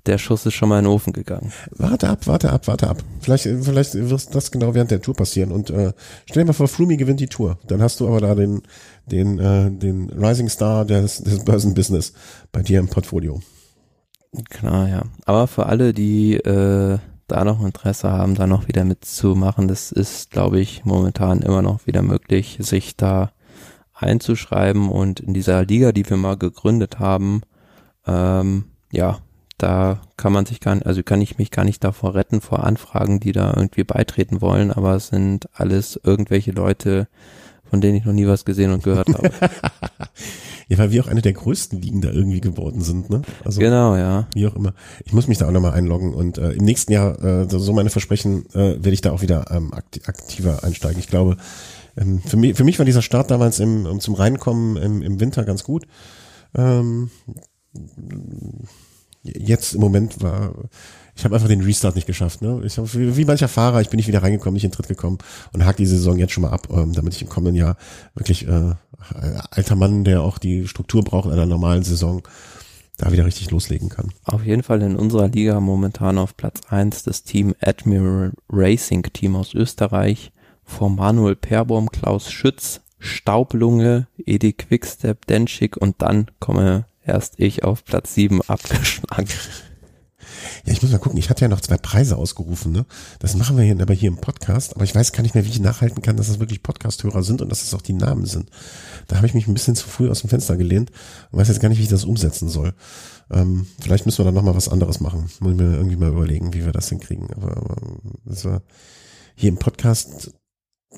der 0.06 0.18
Schuss 0.18 0.46
ist 0.46 0.54
schon 0.54 0.70
mal 0.70 0.80
in 0.80 0.86
den 0.86 0.92
Ofen 0.92 1.14
gegangen. 1.14 1.52
Warte 1.72 2.10
ab, 2.10 2.26
warte 2.26 2.52
ab, 2.52 2.68
warte 2.68 2.90
ab. 2.90 3.04
Vielleicht, 3.22 3.44
vielleicht 3.44 3.96
wird 3.96 4.36
das 4.36 4.52
genau 4.52 4.74
während 4.74 4.92
der 4.92 5.02
Tour 5.02 5.14
passieren 5.14 5.52
und 5.52 5.70
äh, 5.70 5.94
stell 6.26 6.44
dir 6.44 6.48
mal 6.48 6.54
vor, 6.54 6.68
Flumi 6.68 6.98
gewinnt 6.98 7.20
die 7.20 7.28
Tour. 7.28 7.58
Dann 7.68 7.82
hast 7.82 8.00
du 8.00 8.08
aber 8.08 8.22
da 8.22 8.36
den, 8.36 8.62
den, 9.06 9.40
äh, 9.40 9.70
den 9.70 10.10
Rising 10.10 10.50
Star 10.50 10.86
des, 10.86 11.22
des 11.22 11.44
Börsenbusiness 11.44 12.14
bei 12.52 12.62
dir 12.62 12.80
im 12.80 12.88
Portfolio. 12.88 13.42
Klar, 14.50 14.88
ja. 14.88 15.04
Aber 15.26 15.48
für 15.48 15.66
alle, 15.66 15.94
die 15.94 16.36
äh, 16.36 17.00
da 17.28 17.44
noch 17.44 17.64
Interesse 17.64 18.10
haben, 18.12 18.36
da 18.36 18.48
noch 18.48 18.68
wieder 18.68 18.86
mitzumachen, 18.86 19.68
das 19.68 19.92
ist, 19.92 20.32
glaube 20.32 20.60
ich, 20.60 20.86
momentan 20.86 21.42
immer 21.42 21.62
noch 21.62 21.88
wieder 21.88 22.02
möglich, 22.02 22.58
sich 22.62 22.96
da 22.96 23.32
einzuschreiben 23.94 24.90
und 24.90 25.20
in 25.20 25.34
dieser 25.34 25.66
Liga, 25.66 25.92
die 25.92 26.10
wir 26.10 26.18
mal 26.18 26.38
gegründet 26.38 27.00
haben, 27.00 27.42
ähm, 28.08 28.66
ja, 28.92 29.20
da 29.58 30.02
kann 30.18 30.32
man 30.32 30.46
sich 30.46 30.60
gar 30.62 30.76
nicht, 30.76 30.88
also 30.88 31.04
kann 31.04 31.22
ich 31.22 31.38
mich 31.38 31.52
gar 31.52 31.66
nicht 31.66 31.84
davor 31.84 32.16
retten 32.16 32.42
vor 32.42 32.64
Anfragen, 32.64 33.20
die 33.20 33.34
da 33.34 33.54
irgendwie 33.56 33.84
beitreten 33.84 34.42
wollen, 34.42 34.72
aber 34.72 34.96
es 34.96 35.08
sind 35.08 35.50
alles 35.54 36.00
irgendwelche 36.02 36.52
Leute, 36.52 37.08
von 37.70 37.82
denen 37.82 37.98
ich 37.98 38.06
noch 38.06 38.14
nie 38.14 38.26
was 38.26 38.46
gesehen 38.46 38.72
und 38.72 38.84
gehört 38.84 39.10
habe. 39.10 39.30
ja, 40.70 40.78
weil 40.78 40.92
wir 40.92 41.04
auch 41.04 41.08
eine 41.08 41.22
der 41.22 41.34
größten 41.34 41.82
Ligen 41.82 42.02
da 42.02 42.10
irgendwie 42.10 42.42
geworden 42.42 42.82
sind, 42.82 43.10
ne? 43.10 43.22
Also, 43.44 43.60
genau, 43.60 43.96
ja. 43.96 44.28
Wie 44.34 44.48
auch 44.48 44.56
immer. 44.56 44.74
Ich 45.06 45.14
muss 45.14 45.28
mich 45.28 45.38
da 45.38 45.48
auch 45.48 45.52
nochmal 45.52 45.74
einloggen 45.74 46.14
und 46.14 46.38
äh, 46.38 46.54
im 46.54 46.64
nächsten 46.64 46.94
Jahr, 46.94 47.22
äh, 47.24 47.48
so 47.50 47.74
meine 47.74 47.90
Versprechen, 47.90 48.46
äh, 48.54 48.76
werde 48.76 48.92
ich 48.92 49.02
da 49.02 49.12
auch 49.12 49.22
wieder 49.22 49.52
ähm, 49.52 49.74
aktiver 49.74 50.64
einsteigen. 50.64 51.00
Ich 51.00 51.08
glaube, 51.08 51.38
ähm, 51.98 52.22
für, 52.22 52.38
mich, 52.38 52.56
für 52.56 52.64
mich 52.64 52.80
war 52.80 52.86
dieser 52.86 53.02
Start 53.02 53.30
damals 53.30 53.60
im, 53.60 53.86
um 53.86 54.00
zum 54.00 54.16
Reinkommen 54.16 54.78
im, 54.78 55.02
im 55.02 55.20
Winter 55.20 55.44
ganz 55.44 55.64
gut. 55.64 55.86
Ähm, 56.56 57.12
jetzt 59.24 59.74
im 59.76 59.82
Moment 59.82 60.22
war, 60.22 60.54
ich 61.16 61.26
habe 61.26 61.36
einfach 61.36 61.50
den 61.50 61.62
Restart 61.62 61.96
nicht 61.96 62.08
geschafft. 62.08 62.42
Ne? 62.42 62.62
Ich 62.66 62.78
hab, 62.78 62.94
wie, 62.96 63.18
wie 63.18 63.26
mancher 63.26 63.50
Fahrer, 63.50 63.82
ich 63.82 63.90
bin 63.90 63.98
nicht 63.98 64.08
wieder 64.08 64.24
reingekommen, 64.24 64.54
nicht 64.54 64.64
in 64.64 64.70
den 64.70 64.76
Tritt 64.76 64.88
gekommen 64.88 65.18
und 65.52 65.66
hake 65.66 65.78
die 65.78 65.86
Saison 65.86 66.18
jetzt 66.18 66.32
schon 66.32 66.44
mal 66.44 66.52
ab, 66.52 66.70
ähm, 66.72 66.94
damit 66.94 67.14
ich 67.14 67.22
im 67.22 67.30
kommenden 67.30 67.56
Jahr 67.56 67.76
wirklich 68.16 68.48
äh, 68.48 68.74
alter 69.52 69.76
Mann, 69.76 70.04
der 70.04 70.22
auch 70.22 70.38
die 70.38 70.68
Struktur 70.68 71.04
braucht 71.04 71.26
in 71.26 71.34
einer 71.34 71.46
normalen 71.46 71.84
Saison, 71.84 72.22
da 72.98 73.12
wieder 73.12 73.26
richtig 73.26 73.52
loslegen 73.52 73.90
kann. 73.90 74.12
Auf 74.26 74.46
jeden 74.46 74.64
Fall 74.64 74.82
in 74.82 74.96
unserer 74.96 75.28
Liga 75.28 75.60
momentan 75.60 76.18
auf 76.18 76.36
Platz 76.38 76.62
eins 76.70 77.04
das 77.04 77.24
Team 77.24 77.56
Admiral 77.62 78.34
Racing 78.50 79.04
Team 79.04 79.36
aus 79.36 79.54
Österreich 79.54 80.32
vor 80.64 80.90
Manuel 80.90 81.36
Perbaum, 81.36 81.92
Klaus 81.92 82.32
Schütz, 82.32 82.82
Staublunge, 83.00 84.08
Edi 84.26 84.54
Quickstep, 84.54 85.26
Denschik 85.28 85.78
und 85.78 86.02
dann 86.02 86.30
komme 86.40 86.86
erst 87.10 87.36
ich 87.38 87.64
auf 87.64 87.84
Platz 87.84 88.14
7 88.16 88.42
abgeschlagen. 88.48 89.30
Ja, 90.66 90.74
ich 90.74 90.82
muss 90.82 90.92
mal 90.92 91.00
gucken. 91.00 91.18
Ich 91.18 91.30
hatte 91.30 91.42
ja 91.42 91.48
noch 91.48 91.62
zwei 91.62 91.78
Preise 91.78 92.18
ausgerufen. 92.18 92.72
Ne? 92.72 92.86
Das 93.20 93.36
machen 93.36 93.58
wir 93.58 93.64
hier, 93.64 93.80
aber 93.80 93.94
hier 93.94 94.10
im 94.10 94.18
Podcast. 94.18 94.76
Aber 94.76 94.84
ich 94.84 94.94
weiß 94.94 95.12
gar 95.12 95.24
nicht 95.24 95.36
mehr, 95.36 95.46
wie 95.46 95.50
ich 95.50 95.60
nachhalten 95.60 96.02
kann, 96.02 96.18
dass 96.18 96.28
das 96.28 96.40
wirklich 96.40 96.64
Podcast-Hörer 96.64 97.24
sind 97.24 97.42
und 97.42 97.50
dass 97.50 97.62
das 97.62 97.74
auch 97.74 97.82
die 97.82 97.94
Namen 97.94 98.26
sind. 98.26 98.50
Da 99.08 99.18
habe 99.18 99.28
ich 99.28 99.34
mich 99.34 99.48
ein 99.48 99.54
bisschen 99.54 99.76
zu 99.76 99.88
früh 99.88 100.10
aus 100.10 100.22
dem 100.22 100.30
Fenster 100.30 100.58
gelehnt 100.58 100.92
und 101.32 101.40
weiß 101.40 101.48
jetzt 101.48 101.60
gar 101.60 101.70
nicht, 101.70 101.80
wie 101.80 101.84
ich 101.84 101.90
das 101.90 102.06
umsetzen 102.06 102.50
soll. 102.50 102.74
Ähm, 103.32 103.68
vielleicht 103.80 104.06
müssen 104.06 104.20
wir 104.20 104.26
dann 104.26 104.34
nochmal 104.34 104.56
was 104.56 104.70
anderes 104.70 105.00
machen. 105.00 105.30
Muss 105.40 105.52
ich 105.52 105.58
mir 105.58 105.76
irgendwie 105.76 105.96
mal 105.96 106.10
überlegen, 106.10 106.54
wie 106.54 106.66
wir 106.66 106.72
das 106.72 106.90
hinkriegen. 106.90 107.32
Aber, 107.34 107.58
aber 107.58 107.76
das 108.26 108.46
war 108.46 108.62
hier 109.36 109.50
im 109.50 109.58
Podcast, 109.58 110.34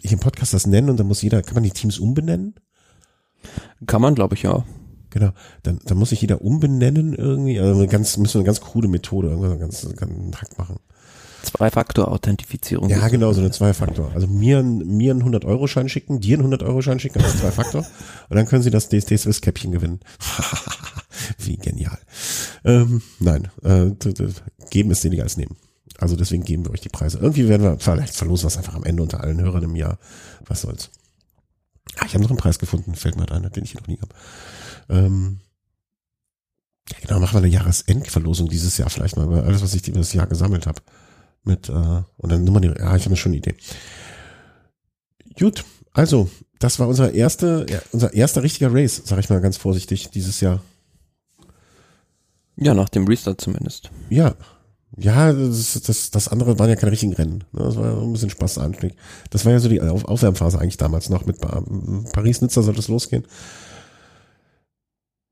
hier 0.02 0.14
im 0.14 0.20
Podcast 0.20 0.54
das 0.54 0.68
nennen 0.68 0.90
und 0.90 0.98
dann 0.98 1.08
muss 1.08 1.22
jeder, 1.22 1.42
kann 1.42 1.56
man 1.56 1.64
die 1.64 1.72
Teams 1.72 2.00
umbenennen? 2.00 2.56
Kann 3.86 4.02
man, 4.02 4.16
glaube 4.16 4.36
ich, 4.36 4.44
ja. 4.44 4.64
Genau. 5.12 5.32
Dann, 5.64 5.80
dann 5.86 5.98
muss 5.98 6.10
sich 6.10 6.22
jeder 6.22 6.42
umbenennen 6.42 7.14
irgendwie. 7.14 7.60
Also 7.60 7.76
eine 7.80 7.88
ganz, 7.88 8.18
müssen 8.18 8.34
wir 8.36 8.40
eine 8.40 8.46
ganz 8.48 8.62
krude 8.62 8.88
Methode, 8.88 9.30
irgendwas 9.30 9.60
ganz, 9.60 9.88
ganz 9.96 10.36
Hack 10.38 10.58
machen. 10.58 10.78
Zwei-Faktor-Authentifizierung. 11.44 12.90
Ja, 12.90 13.08
genau, 13.08 13.34
so 13.34 13.42
eine 13.42 13.52
Zwei-Faktor. 13.52 14.12
Also 14.14 14.28
mir, 14.28 14.60
ein- 14.60 14.78
mir 14.86 15.12
einen 15.12 15.24
100-Euro-Schein 15.24 15.90
schicken, 15.90 16.20
dir 16.20 16.38
einen 16.40 16.54
100-Euro-Schein 16.54 17.00
schicken, 17.00 17.20
das 17.20 17.34
ist 17.36 17.40
Zwei-Faktor. 17.42 17.82
Und 18.30 18.36
dann 18.36 18.46
können 18.46 18.64
sie 18.64 18.70
das 18.70 18.90
DSD 18.90 19.18
Swiss-Käppchen 19.18 19.72
gewinnen. 19.72 20.00
Wie 21.40 21.58
genial. 21.58 21.98
Ähm, 22.64 23.02
nein, 23.20 23.48
äh, 23.64 23.92
geben 24.70 24.92
ist 24.92 25.04
weniger 25.04 25.24
als 25.24 25.38
nehmen. 25.38 25.56
Also 25.98 26.16
deswegen 26.16 26.44
geben 26.44 26.66
wir 26.66 26.72
euch 26.72 26.82
die 26.82 26.90
Preise. 26.90 27.20
Irgendwie 27.20 27.48
werden 27.48 27.64
wir, 27.64 27.80
vielleicht 27.80 28.16
verlosen 28.16 28.44
wir 28.46 28.48
es 28.48 28.58
einfach 28.58 28.76
am 28.76 28.84
Ende 28.84 29.04
unter 29.04 29.22
allen 29.22 29.42
Hörern 29.42 29.64
im 29.64 29.76
Jahr. 29.76 29.98
Was 30.48 30.62
soll's. 30.62 30.90
Ah, 31.98 32.06
ich 32.06 32.14
habe 32.14 32.24
noch 32.24 32.30
einen 32.32 32.40
Preis 32.40 32.60
gefunden, 32.60 32.96
fällt 32.96 33.18
mir 33.18 33.30
ein, 33.32 33.50
den 33.52 33.64
ich 33.64 33.76
noch 33.76 33.88
nie 33.88 34.00
habe. 34.00 34.14
Ähm, 34.92 35.40
ja, 36.92 36.98
genau, 37.02 37.20
machen 37.20 37.34
wir 37.34 37.40
eine 37.40 37.48
Jahresendverlosung 37.48 38.50
dieses 38.50 38.78
Jahr 38.78 38.90
vielleicht 38.90 39.16
mal, 39.18 39.26
über 39.26 39.44
alles, 39.44 39.62
was 39.62 39.74
ich 39.74 39.82
dieses 39.82 40.14
Jahr 40.14 40.28
gesammelt 40.28 40.68
habe. 40.68 40.82
Mit, 41.44 41.70
äh, 41.70 41.72
und 41.72 42.32
dann 42.32 42.44
Nummer 42.44 42.60
die, 42.62 42.68
ja, 42.68 42.96
ich 42.96 43.06
habe 43.06 43.16
schon 43.16 43.32
eine 43.32 43.38
Idee. 43.38 43.56
Gut, 45.40 45.64
also, 45.94 46.30
das 46.60 46.78
war 46.78 46.88
unser 46.88 47.14
erste, 47.14 47.66
ja, 47.70 47.82
unser 47.92 48.14
erster 48.14 48.44
richtiger 48.44 48.74
Race, 48.74 49.02
sag 49.06 49.18
ich 49.20 49.30
mal 49.30 49.42
ganz 49.42 49.58
vorsichtig, 49.58 50.10
dieses 50.12 50.42
Jahr. 50.42 50.62
Ja, 52.58 52.74
nach 52.74 52.90
dem 52.90 53.08
Restart 53.08 53.42
zumindest. 53.42 53.90
Ja. 54.10 54.36
Ja, 54.98 55.32
das, 55.32 55.82
das, 55.84 56.12
das 56.12 56.28
andere 56.28 56.60
waren 56.60 56.70
ja 56.70 56.76
keine 56.76 56.92
richtigen 56.92 57.14
Rennen. 57.14 57.46
ne? 57.54 57.64
Das 57.64 57.78
war 57.78 57.86
ja 57.94 57.98
ein 57.98 58.12
bisschen 58.12 58.30
Spaß 58.30 58.58
Anstieg. 58.58 58.94
Das 59.30 59.46
war 59.46 59.54
ja 59.54 59.60
so 59.60 59.70
die 59.70 59.80
Auf 59.80 60.04
Aufwärmphase 60.04 60.60
eigentlich 60.60 60.76
damals 60.76 61.10
noch. 61.10 61.26
Mit 61.26 61.40
Pa- 61.40 61.64
Paris-Nizza 62.12 62.62
sollte 62.62 62.82
es 62.82 62.90
losgehen. 62.90 63.26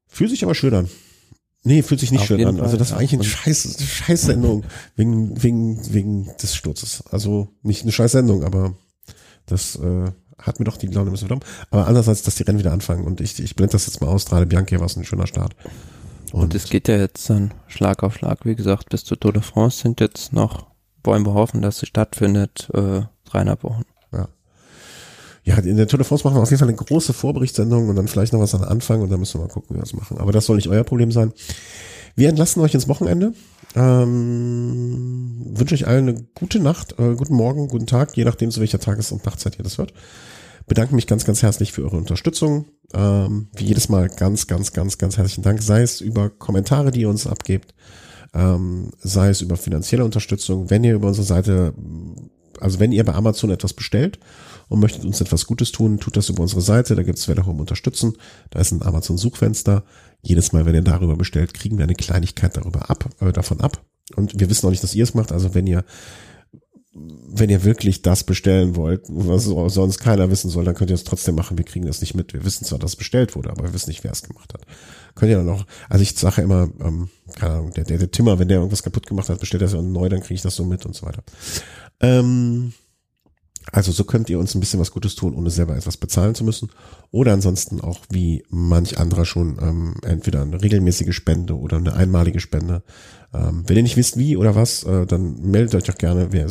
Fühlt 0.10 0.32
sich 0.32 0.44
aber 0.44 0.56
schön 0.56 0.74
an. 0.74 0.90
Nee, 1.64 1.84
fühlt 1.84 2.00
sich 2.00 2.12
nicht 2.12 2.22
Auf 2.22 2.28
schön 2.28 2.46
an. 2.46 2.60
Also 2.60 2.72
Fall, 2.72 2.78
das 2.80 2.92
war 2.92 3.00
eigentlich 3.00 3.14
eine 3.14 3.24
scheiß, 3.24 3.78
scheiß 3.80 4.22
Sendung. 4.24 4.66
Wegen, 4.96 5.42
wegen, 5.42 5.94
wegen 5.94 6.32
des 6.42 6.56
Sturzes. 6.56 7.04
Also 7.12 7.50
nicht 7.62 7.84
eine 7.84 7.92
scheiß 7.92 8.14
Sendung, 8.14 8.44
aber 8.44 8.76
das 9.46 9.76
äh, 9.76 10.12
hat 10.38 10.60
mir 10.60 10.66
doch 10.66 10.78
die 10.78 10.88
Laune 10.88 11.10
ein 11.10 11.12
bisschen 11.12 11.28
verdammt. 11.28 11.46
Aber 11.70 11.88
andererseits, 11.88 12.24
dass 12.24 12.36
die 12.36 12.44
Rennen 12.44 12.60
wieder 12.60 12.72
anfangen. 12.72 13.06
Und 13.06 13.22
ich, 13.22 13.40
ich 13.40 13.56
blende 13.56 13.74
das 13.74 13.88
jetzt 13.88 14.02
mal 14.02 14.08
aus. 14.08 14.26
Gerade 14.26 14.46
Bianchi 14.46 14.80
war 14.80 14.88
es 14.88 14.96
ein 14.96 15.06
schöner 15.06 15.28
Start. 15.28 15.56
Und 16.32 16.56
es 16.56 16.70
geht 16.70 16.88
ja 16.88 16.98
jetzt 16.98 17.30
dann 17.30 17.54
Schlag 17.68 18.04
auf 18.04 18.16
Schlag, 18.16 18.46
wie 18.46 18.56
gesagt, 18.56 18.90
bis 18.90 19.04
zur 19.04 19.20
Tour 19.20 19.34
de 19.34 19.42
France 19.42 19.82
sind 19.82 20.00
jetzt 20.00 20.32
noch, 20.32 20.68
wollen 21.04 21.26
wir 21.26 21.34
hoffen, 21.34 21.62
dass 21.62 21.80
sie 21.80 21.88
stattfindet, 21.88 22.70
äh, 22.74 23.02
dreieinhalb 23.26 23.64
Wochen. 23.64 23.84
Ja, 25.50 25.58
in 25.58 25.78
der 25.78 25.88
Tour 25.88 25.98
de 25.98 26.06
France 26.06 26.24
machen 26.24 26.36
wir 26.38 26.44
auf 26.44 26.52
jeden 26.52 26.60
Fall 26.60 26.68
eine 26.68 26.78
große 26.78 27.12
Vorberichtsendung 27.12 27.90
und 27.90 27.96
dann 27.96 28.08
vielleicht 28.08 28.34
noch 28.34 28.40
was 28.40 28.54
an 28.54 28.64
Anfang 28.64 29.02
und 29.02 29.10
dann 29.10 29.20
müssen 29.20 29.40
wir 29.40 29.48
mal 29.48 29.52
gucken, 29.52 29.72
wie 29.72 29.80
wir 29.80 29.82
das 29.82 29.94
machen. 29.94 30.20
Aber 30.20 30.32
das 30.32 30.46
soll 30.46 30.58
nicht 30.58 30.70
euer 30.70 30.84
Problem 30.84 31.12
sein. 31.12 31.34
Wir 32.16 32.30
entlassen 32.30 32.62
euch 32.62 32.76
ins 32.76 32.88
Wochenende. 32.88 33.34
Ähm, 33.76 35.42
wünsche 35.50 35.74
euch 35.74 35.88
allen 35.88 36.10
eine 36.10 36.24
gute 36.36 36.60
Nacht, 36.60 37.00
äh, 37.00 37.16
guten 37.16 37.34
Morgen, 37.34 37.68
guten 37.68 37.88
Tag, 37.88 38.16
je 38.16 38.26
nachdem, 38.26 38.52
zu 38.52 38.60
welcher 38.60 38.80
Tages- 38.80 39.12
und 39.12 39.26
Nachtzeit 39.26 39.58
ihr 39.58 39.64
das 39.64 39.80
hört. 39.80 39.92
Bedanke 40.68 40.94
mich 40.94 41.08
ganz, 41.08 41.26
ganz 41.26 41.42
herzlich 41.42 41.72
für 41.72 41.82
eure 41.82 41.98
Unterstützung. 41.98 42.66
Ähm, 42.94 43.48
wie 43.56 43.66
jedes 43.66 43.90
Mal 43.90 44.08
ganz, 44.08 44.46
ganz, 44.46 44.72
ganz, 44.72 45.00
ganz 45.00 45.18
herzlichen 45.18 45.42
Dank. 45.42 45.64
Sei 45.64 45.82
es 45.82 46.00
über 46.00 46.30
Kommentare, 46.30 46.92
die 46.92 47.02
ihr 47.02 47.10
uns 47.10 47.26
abgebt, 47.26 47.74
ähm, 48.36 48.92
sei 49.00 49.30
es 49.30 49.42
über 49.42 49.58
finanzielle 49.58 50.06
Unterstützung. 50.06 50.70
Wenn 50.70 50.84
ihr 50.84 50.94
über 50.94 51.08
unsere 51.08 51.26
Seite, 51.26 51.74
also 52.62 52.80
wenn 52.80 52.92
ihr 52.92 53.04
bei 53.04 53.14
Amazon 53.14 53.50
etwas 53.50 53.74
bestellt 53.74 54.20
und 54.68 54.80
möchtet 54.80 55.06
uns 55.06 55.22
etwas 55.22 55.46
Gutes 55.46 55.72
tun, 55.72 56.00
tut 56.00 56.18
das 56.18 56.30
über 56.30 56.42
unsere 56.42 56.62
Seite. 56.62 56.96
Da 56.96 57.04
gibt 57.04 57.18
es 57.18 57.28
um 57.28 57.60
Unterstützen. 57.60 58.14
Da 58.50 58.60
ist 58.60 58.72
ein 58.72 58.84
Amazon-Suchfenster. 58.84 59.84
Jedes 60.22 60.52
Mal, 60.52 60.66
wenn 60.66 60.76
ihr 60.76 60.82
darüber 60.82 61.16
bestellt, 61.16 61.54
kriegen 61.54 61.78
wir 61.78 61.84
eine 61.84 61.96
Kleinigkeit 61.96 62.58
darüber 62.58 62.90
ab, 62.90 63.10
äh, 63.20 63.32
davon 63.32 63.62
ab. 63.62 63.82
Und 64.16 64.40
wir 64.40 64.50
wissen 64.50 64.66
auch 64.66 64.72
nicht, 64.72 64.84
dass 64.84 64.96
ihr 64.96 65.04
es 65.04 65.14
macht. 65.14 65.32
Also 65.32 65.54
wenn 65.54 65.68
ihr 65.68 65.84
wenn 66.92 67.50
ihr 67.50 67.64
wirklich 67.64 68.02
das 68.02 68.24
bestellen 68.24 68.76
wollt, 68.76 69.04
was 69.08 69.46
so- 69.46 69.70
sonst 69.70 70.00
keiner 70.00 70.32
wissen 70.32 70.50
soll, 70.50 70.66
dann 70.66 70.74
könnt 70.74 70.90
ihr 70.90 70.96
es 70.96 71.04
trotzdem 71.04 71.36
machen. 71.36 71.58
Wir 71.58 71.64
kriegen 71.64 71.86
das 71.86 72.02
nicht 72.02 72.16
mit. 72.16 72.34
Wir 72.34 72.44
wissen 72.44 72.66
zwar, 72.66 72.80
dass 72.80 72.92
es 72.92 72.96
bestellt 72.96 73.36
wurde, 73.36 73.52
aber 73.52 73.64
wir 73.64 73.74
wissen 73.74 73.90
nicht, 73.90 74.04
wer 74.04 74.12
es 74.12 74.24
gemacht 74.24 74.54
hat. 74.54 74.62
Könnt 75.14 75.30
ihr 75.30 75.38
dann 75.38 75.50
auch, 75.50 75.66
also 75.88 76.02
ich 76.02 76.18
sage 76.18 76.42
immer, 76.42 76.68
ähm, 76.82 77.10
keine 77.36 77.54
Ahnung, 77.54 77.74
der, 77.74 77.84
der, 77.84 78.00
der 78.00 78.12
Timmer, 78.12 78.40
wenn 78.40 78.48
der 78.48 78.58
irgendwas 78.58 78.82
kaputt 78.84 79.06
gemacht 79.06 79.30
hat, 79.30 79.40
bestellt 79.40 79.62
er 79.62 79.68
es 79.68 79.74
neu, 79.74 80.10
dann 80.10 80.22
kriege 80.22 80.34
ich 80.34 80.42
das 80.42 80.56
so 80.56 80.66
mit 80.66 80.86
und 80.86 80.96
so 80.96 81.06
weiter. 81.06 81.22
Ähm, 82.02 82.74
also 83.72 83.92
so 83.92 84.04
könnt 84.04 84.30
ihr 84.30 84.40
uns 84.40 84.56
ein 84.56 84.60
bisschen 84.60 84.80
was 84.80 84.92
Gutes 84.92 85.16
tun, 85.16 85.36
ohne 85.36 85.50
selber 85.50 85.76
etwas 85.76 85.98
bezahlen 85.98 86.36
zu 86.36 86.44
müssen. 86.44 86.70
Oder 87.12 87.34
ansonsten 87.34 87.82
auch 87.82 88.00
wie 88.10 88.44
manch 88.50 88.98
anderer 88.98 89.26
schon 89.26 89.58
ähm, 89.62 89.96
entweder 90.04 90.42
eine 90.42 90.62
regelmäßige 90.62 91.16
Spende 91.16 91.58
oder 91.58 91.78
eine 91.78 91.94
einmalige 91.94 92.40
Spende. 92.40 92.84
Ähm, 93.34 93.64
wenn 93.68 93.78
ihr 93.78 93.84
nicht 93.84 93.98
wisst, 93.98 94.18
wie 94.18 94.38
oder 94.38 94.56
was, 94.56 94.84
äh, 94.84 95.06
dann 95.06 95.42
meldet 95.42 95.76
euch 95.76 95.84
doch 95.84 95.98
gerne. 95.98 96.32
Wir 96.32 96.48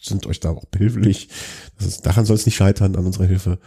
sind 0.00 0.26
euch 0.26 0.40
da 0.40 0.50
auch 0.50 0.64
behilflich. 0.66 1.28
Das 1.78 1.86
ist, 1.86 2.06
daran 2.06 2.26
soll 2.26 2.36
es 2.36 2.46
nicht 2.46 2.56
scheitern, 2.56 2.96
an 2.96 3.06
unserer 3.06 3.26
Hilfe. 3.26 3.58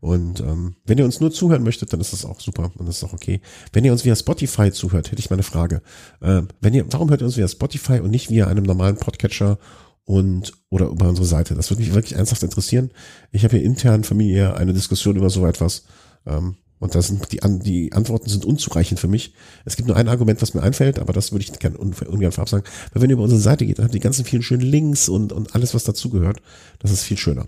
Und 0.00 0.40
ähm, 0.40 0.76
wenn 0.84 0.98
ihr 0.98 1.04
uns 1.06 1.20
nur 1.20 1.32
zuhören 1.32 1.62
möchtet, 1.62 1.92
dann 1.92 2.00
ist 2.00 2.12
das 2.12 2.26
auch 2.26 2.40
super 2.40 2.70
und 2.76 2.86
das 2.86 2.98
ist 2.98 3.04
auch 3.04 3.14
okay. 3.14 3.40
Wenn 3.72 3.84
ihr 3.84 3.92
uns 3.92 4.04
via 4.04 4.14
Spotify 4.14 4.70
zuhört, 4.70 5.10
hätte 5.10 5.20
ich 5.20 5.30
mal 5.30 5.36
eine 5.36 5.44
Frage. 5.44 5.80
Ähm, 6.20 6.48
wenn 6.60 6.74
ihr, 6.74 6.84
warum 6.90 7.08
hört 7.08 7.22
ihr 7.22 7.26
uns 7.26 7.38
via 7.38 7.48
Spotify 7.48 8.00
und 8.00 8.10
nicht 8.10 8.28
via 8.28 8.48
einem 8.48 8.64
normalen 8.64 8.96
Podcatcher 8.96 9.58
und 10.04 10.52
oder 10.70 10.86
über 10.86 11.08
unsere 11.08 11.26
Seite? 11.26 11.54
Das 11.54 11.70
würde 11.70 11.82
mich 11.82 11.94
wirklich 11.94 12.16
ernsthaft 12.16 12.42
interessieren. 12.42 12.90
Ich 13.32 13.44
habe 13.44 13.56
hier 13.56 13.64
intern 13.64 14.04
familiär 14.04 14.56
eine 14.56 14.72
Diskussion 14.72 15.16
über 15.16 15.30
so 15.30 15.46
etwas. 15.46 15.84
Ähm, 16.26 16.56
und 16.80 16.94
da 16.94 17.00
sind 17.00 17.32
die, 17.32 17.40
die 17.60 17.92
Antworten 17.92 18.28
sind 18.28 18.44
unzureichend 18.44 19.00
für 19.00 19.08
mich. 19.08 19.32
Es 19.64 19.76
gibt 19.76 19.88
nur 19.88 19.96
ein 19.96 20.08
Argument, 20.08 20.42
was 20.42 20.52
mir 20.52 20.62
einfällt, 20.62 20.98
aber 20.98 21.12
das 21.12 21.32
würde 21.32 21.44
ich 21.44 21.58
gerne 21.58 21.78
un 21.78 21.94
ungern 21.94 22.32
vorab 22.32 22.48
sagen. 22.48 22.64
Weil 22.92 23.02
wenn 23.02 23.10
ihr 23.10 23.14
über 23.14 23.22
unsere 23.22 23.40
Seite 23.40 23.64
geht, 23.64 23.78
dann 23.78 23.84
habt 23.84 23.94
ihr 23.94 24.00
die 24.00 24.04
ganzen 24.04 24.24
vielen 24.24 24.42
schönen 24.42 24.62
Links 24.62 25.08
und, 25.08 25.32
und 25.32 25.54
alles, 25.54 25.72
was 25.72 25.84
dazugehört. 25.84 26.42
Das 26.80 26.90
ist 26.90 27.04
viel 27.04 27.16
schöner. 27.16 27.46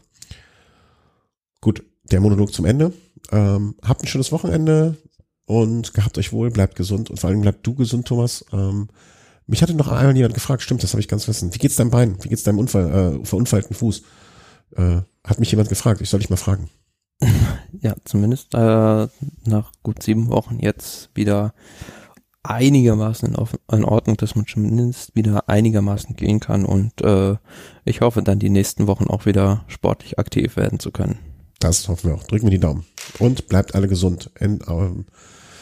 Gut, 1.60 1.82
der 2.10 2.20
Monolog 2.20 2.54
zum 2.54 2.64
Ende. 2.64 2.92
Ähm, 3.30 3.74
habt 3.82 4.02
ein 4.02 4.06
schönes 4.06 4.32
Wochenende 4.32 4.96
und 5.44 5.92
gehabt 5.94 6.16
euch 6.16 6.32
wohl, 6.32 6.50
bleibt 6.50 6.76
gesund 6.76 7.10
und 7.10 7.18
vor 7.20 7.28
allem 7.28 7.40
bleibt 7.40 7.66
du 7.66 7.74
gesund, 7.74 8.06
Thomas. 8.06 8.44
Ähm, 8.52 8.88
mich 9.46 9.62
hatte 9.62 9.74
noch 9.74 9.88
einmal 9.88 10.16
jemand 10.16 10.34
gefragt, 10.34 10.62
stimmt, 10.62 10.82
das 10.82 10.92
habe 10.92 11.00
ich 11.00 11.08
ganz 11.08 11.24
vergessen. 11.24 11.54
Wie 11.54 11.58
geht's 11.58 11.76
deinem 11.76 11.90
Bein? 11.90 12.16
Wie 12.22 12.28
geht's 12.28 12.42
deinem 12.42 12.58
Unfall, 12.58 13.20
äh, 13.20 13.24
verunfallten 13.24 13.76
Fuß? 13.76 14.02
Äh, 14.76 15.00
hat 15.24 15.40
mich 15.40 15.50
jemand 15.50 15.68
gefragt, 15.68 16.00
ich 16.00 16.10
soll 16.10 16.20
dich 16.20 16.30
mal 16.30 16.36
fragen. 16.36 16.70
Ja, 17.80 17.94
zumindest 18.04 18.54
äh, 18.54 19.06
nach 19.44 19.72
gut 19.82 20.02
sieben 20.02 20.28
Wochen 20.30 20.58
jetzt 20.60 21.10
wieder 21.14 21.52
einigermaßen 22.42 23.28
in, 23.28 23.46
in 23.70 23.84
Ordnung, 23.84 24.16
dass 24.16 24.34
man 24.34 24.46
zumindest 24.46 25.14
wieder 25.14 25.48
einigermaßen 25.48 26.16
gehen 26.16 26.40
kann 26.40 26.64
und 26.64 27.02
äh, 27.02 27.36
ich 27.84 28.00
hoffe 28.00 28.22
dann 28.22 28.38
die 28.38 28.48
nächsten 28.48 28.86
Wochen 28.86 29.08
auch 29.08 29.26
wieder 29.26 29.64
sportlich 29.68 30.18
aktiv 30.18 30.56
werden 30.56 30.78
zu 30.80 30.90
können. 30.90 31.18
Das 31.58 31.88
hoffen 31.88 32.10
wir 32.10 32.16
auch. 32.16 32.24
Drücken 32.24 32.46
wir 32.46 32.50
die 32.50 32.60
Daumen. 32.60 32.86
Und 33.18 33.48
bleibt 33.48 33.74
alle 33.74 33.88
gesund. 33.88 34.30
In, 34.38 34.60
ähm, 34.68 35.06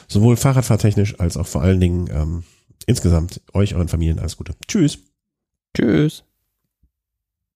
sowohl 0.09 0.36
Fahrradfahrtechnisch 0.36 1.19
als 1.20 1.36
auch 1.36 1.47
vor 1.47 1.62
allen 1.62 1.81
Dingen 1.81 2.09
ähm, 2.12 2.44
insgesamt 2.86 3.40
euch, 3.52 3.74
euren 3.74 3.89
Familien 3.89 4.19
alles 4.19 4.36
Gute. 4.36 4.55
Tschüss. 4.66 4.98
Tschüss. 5.77 6.24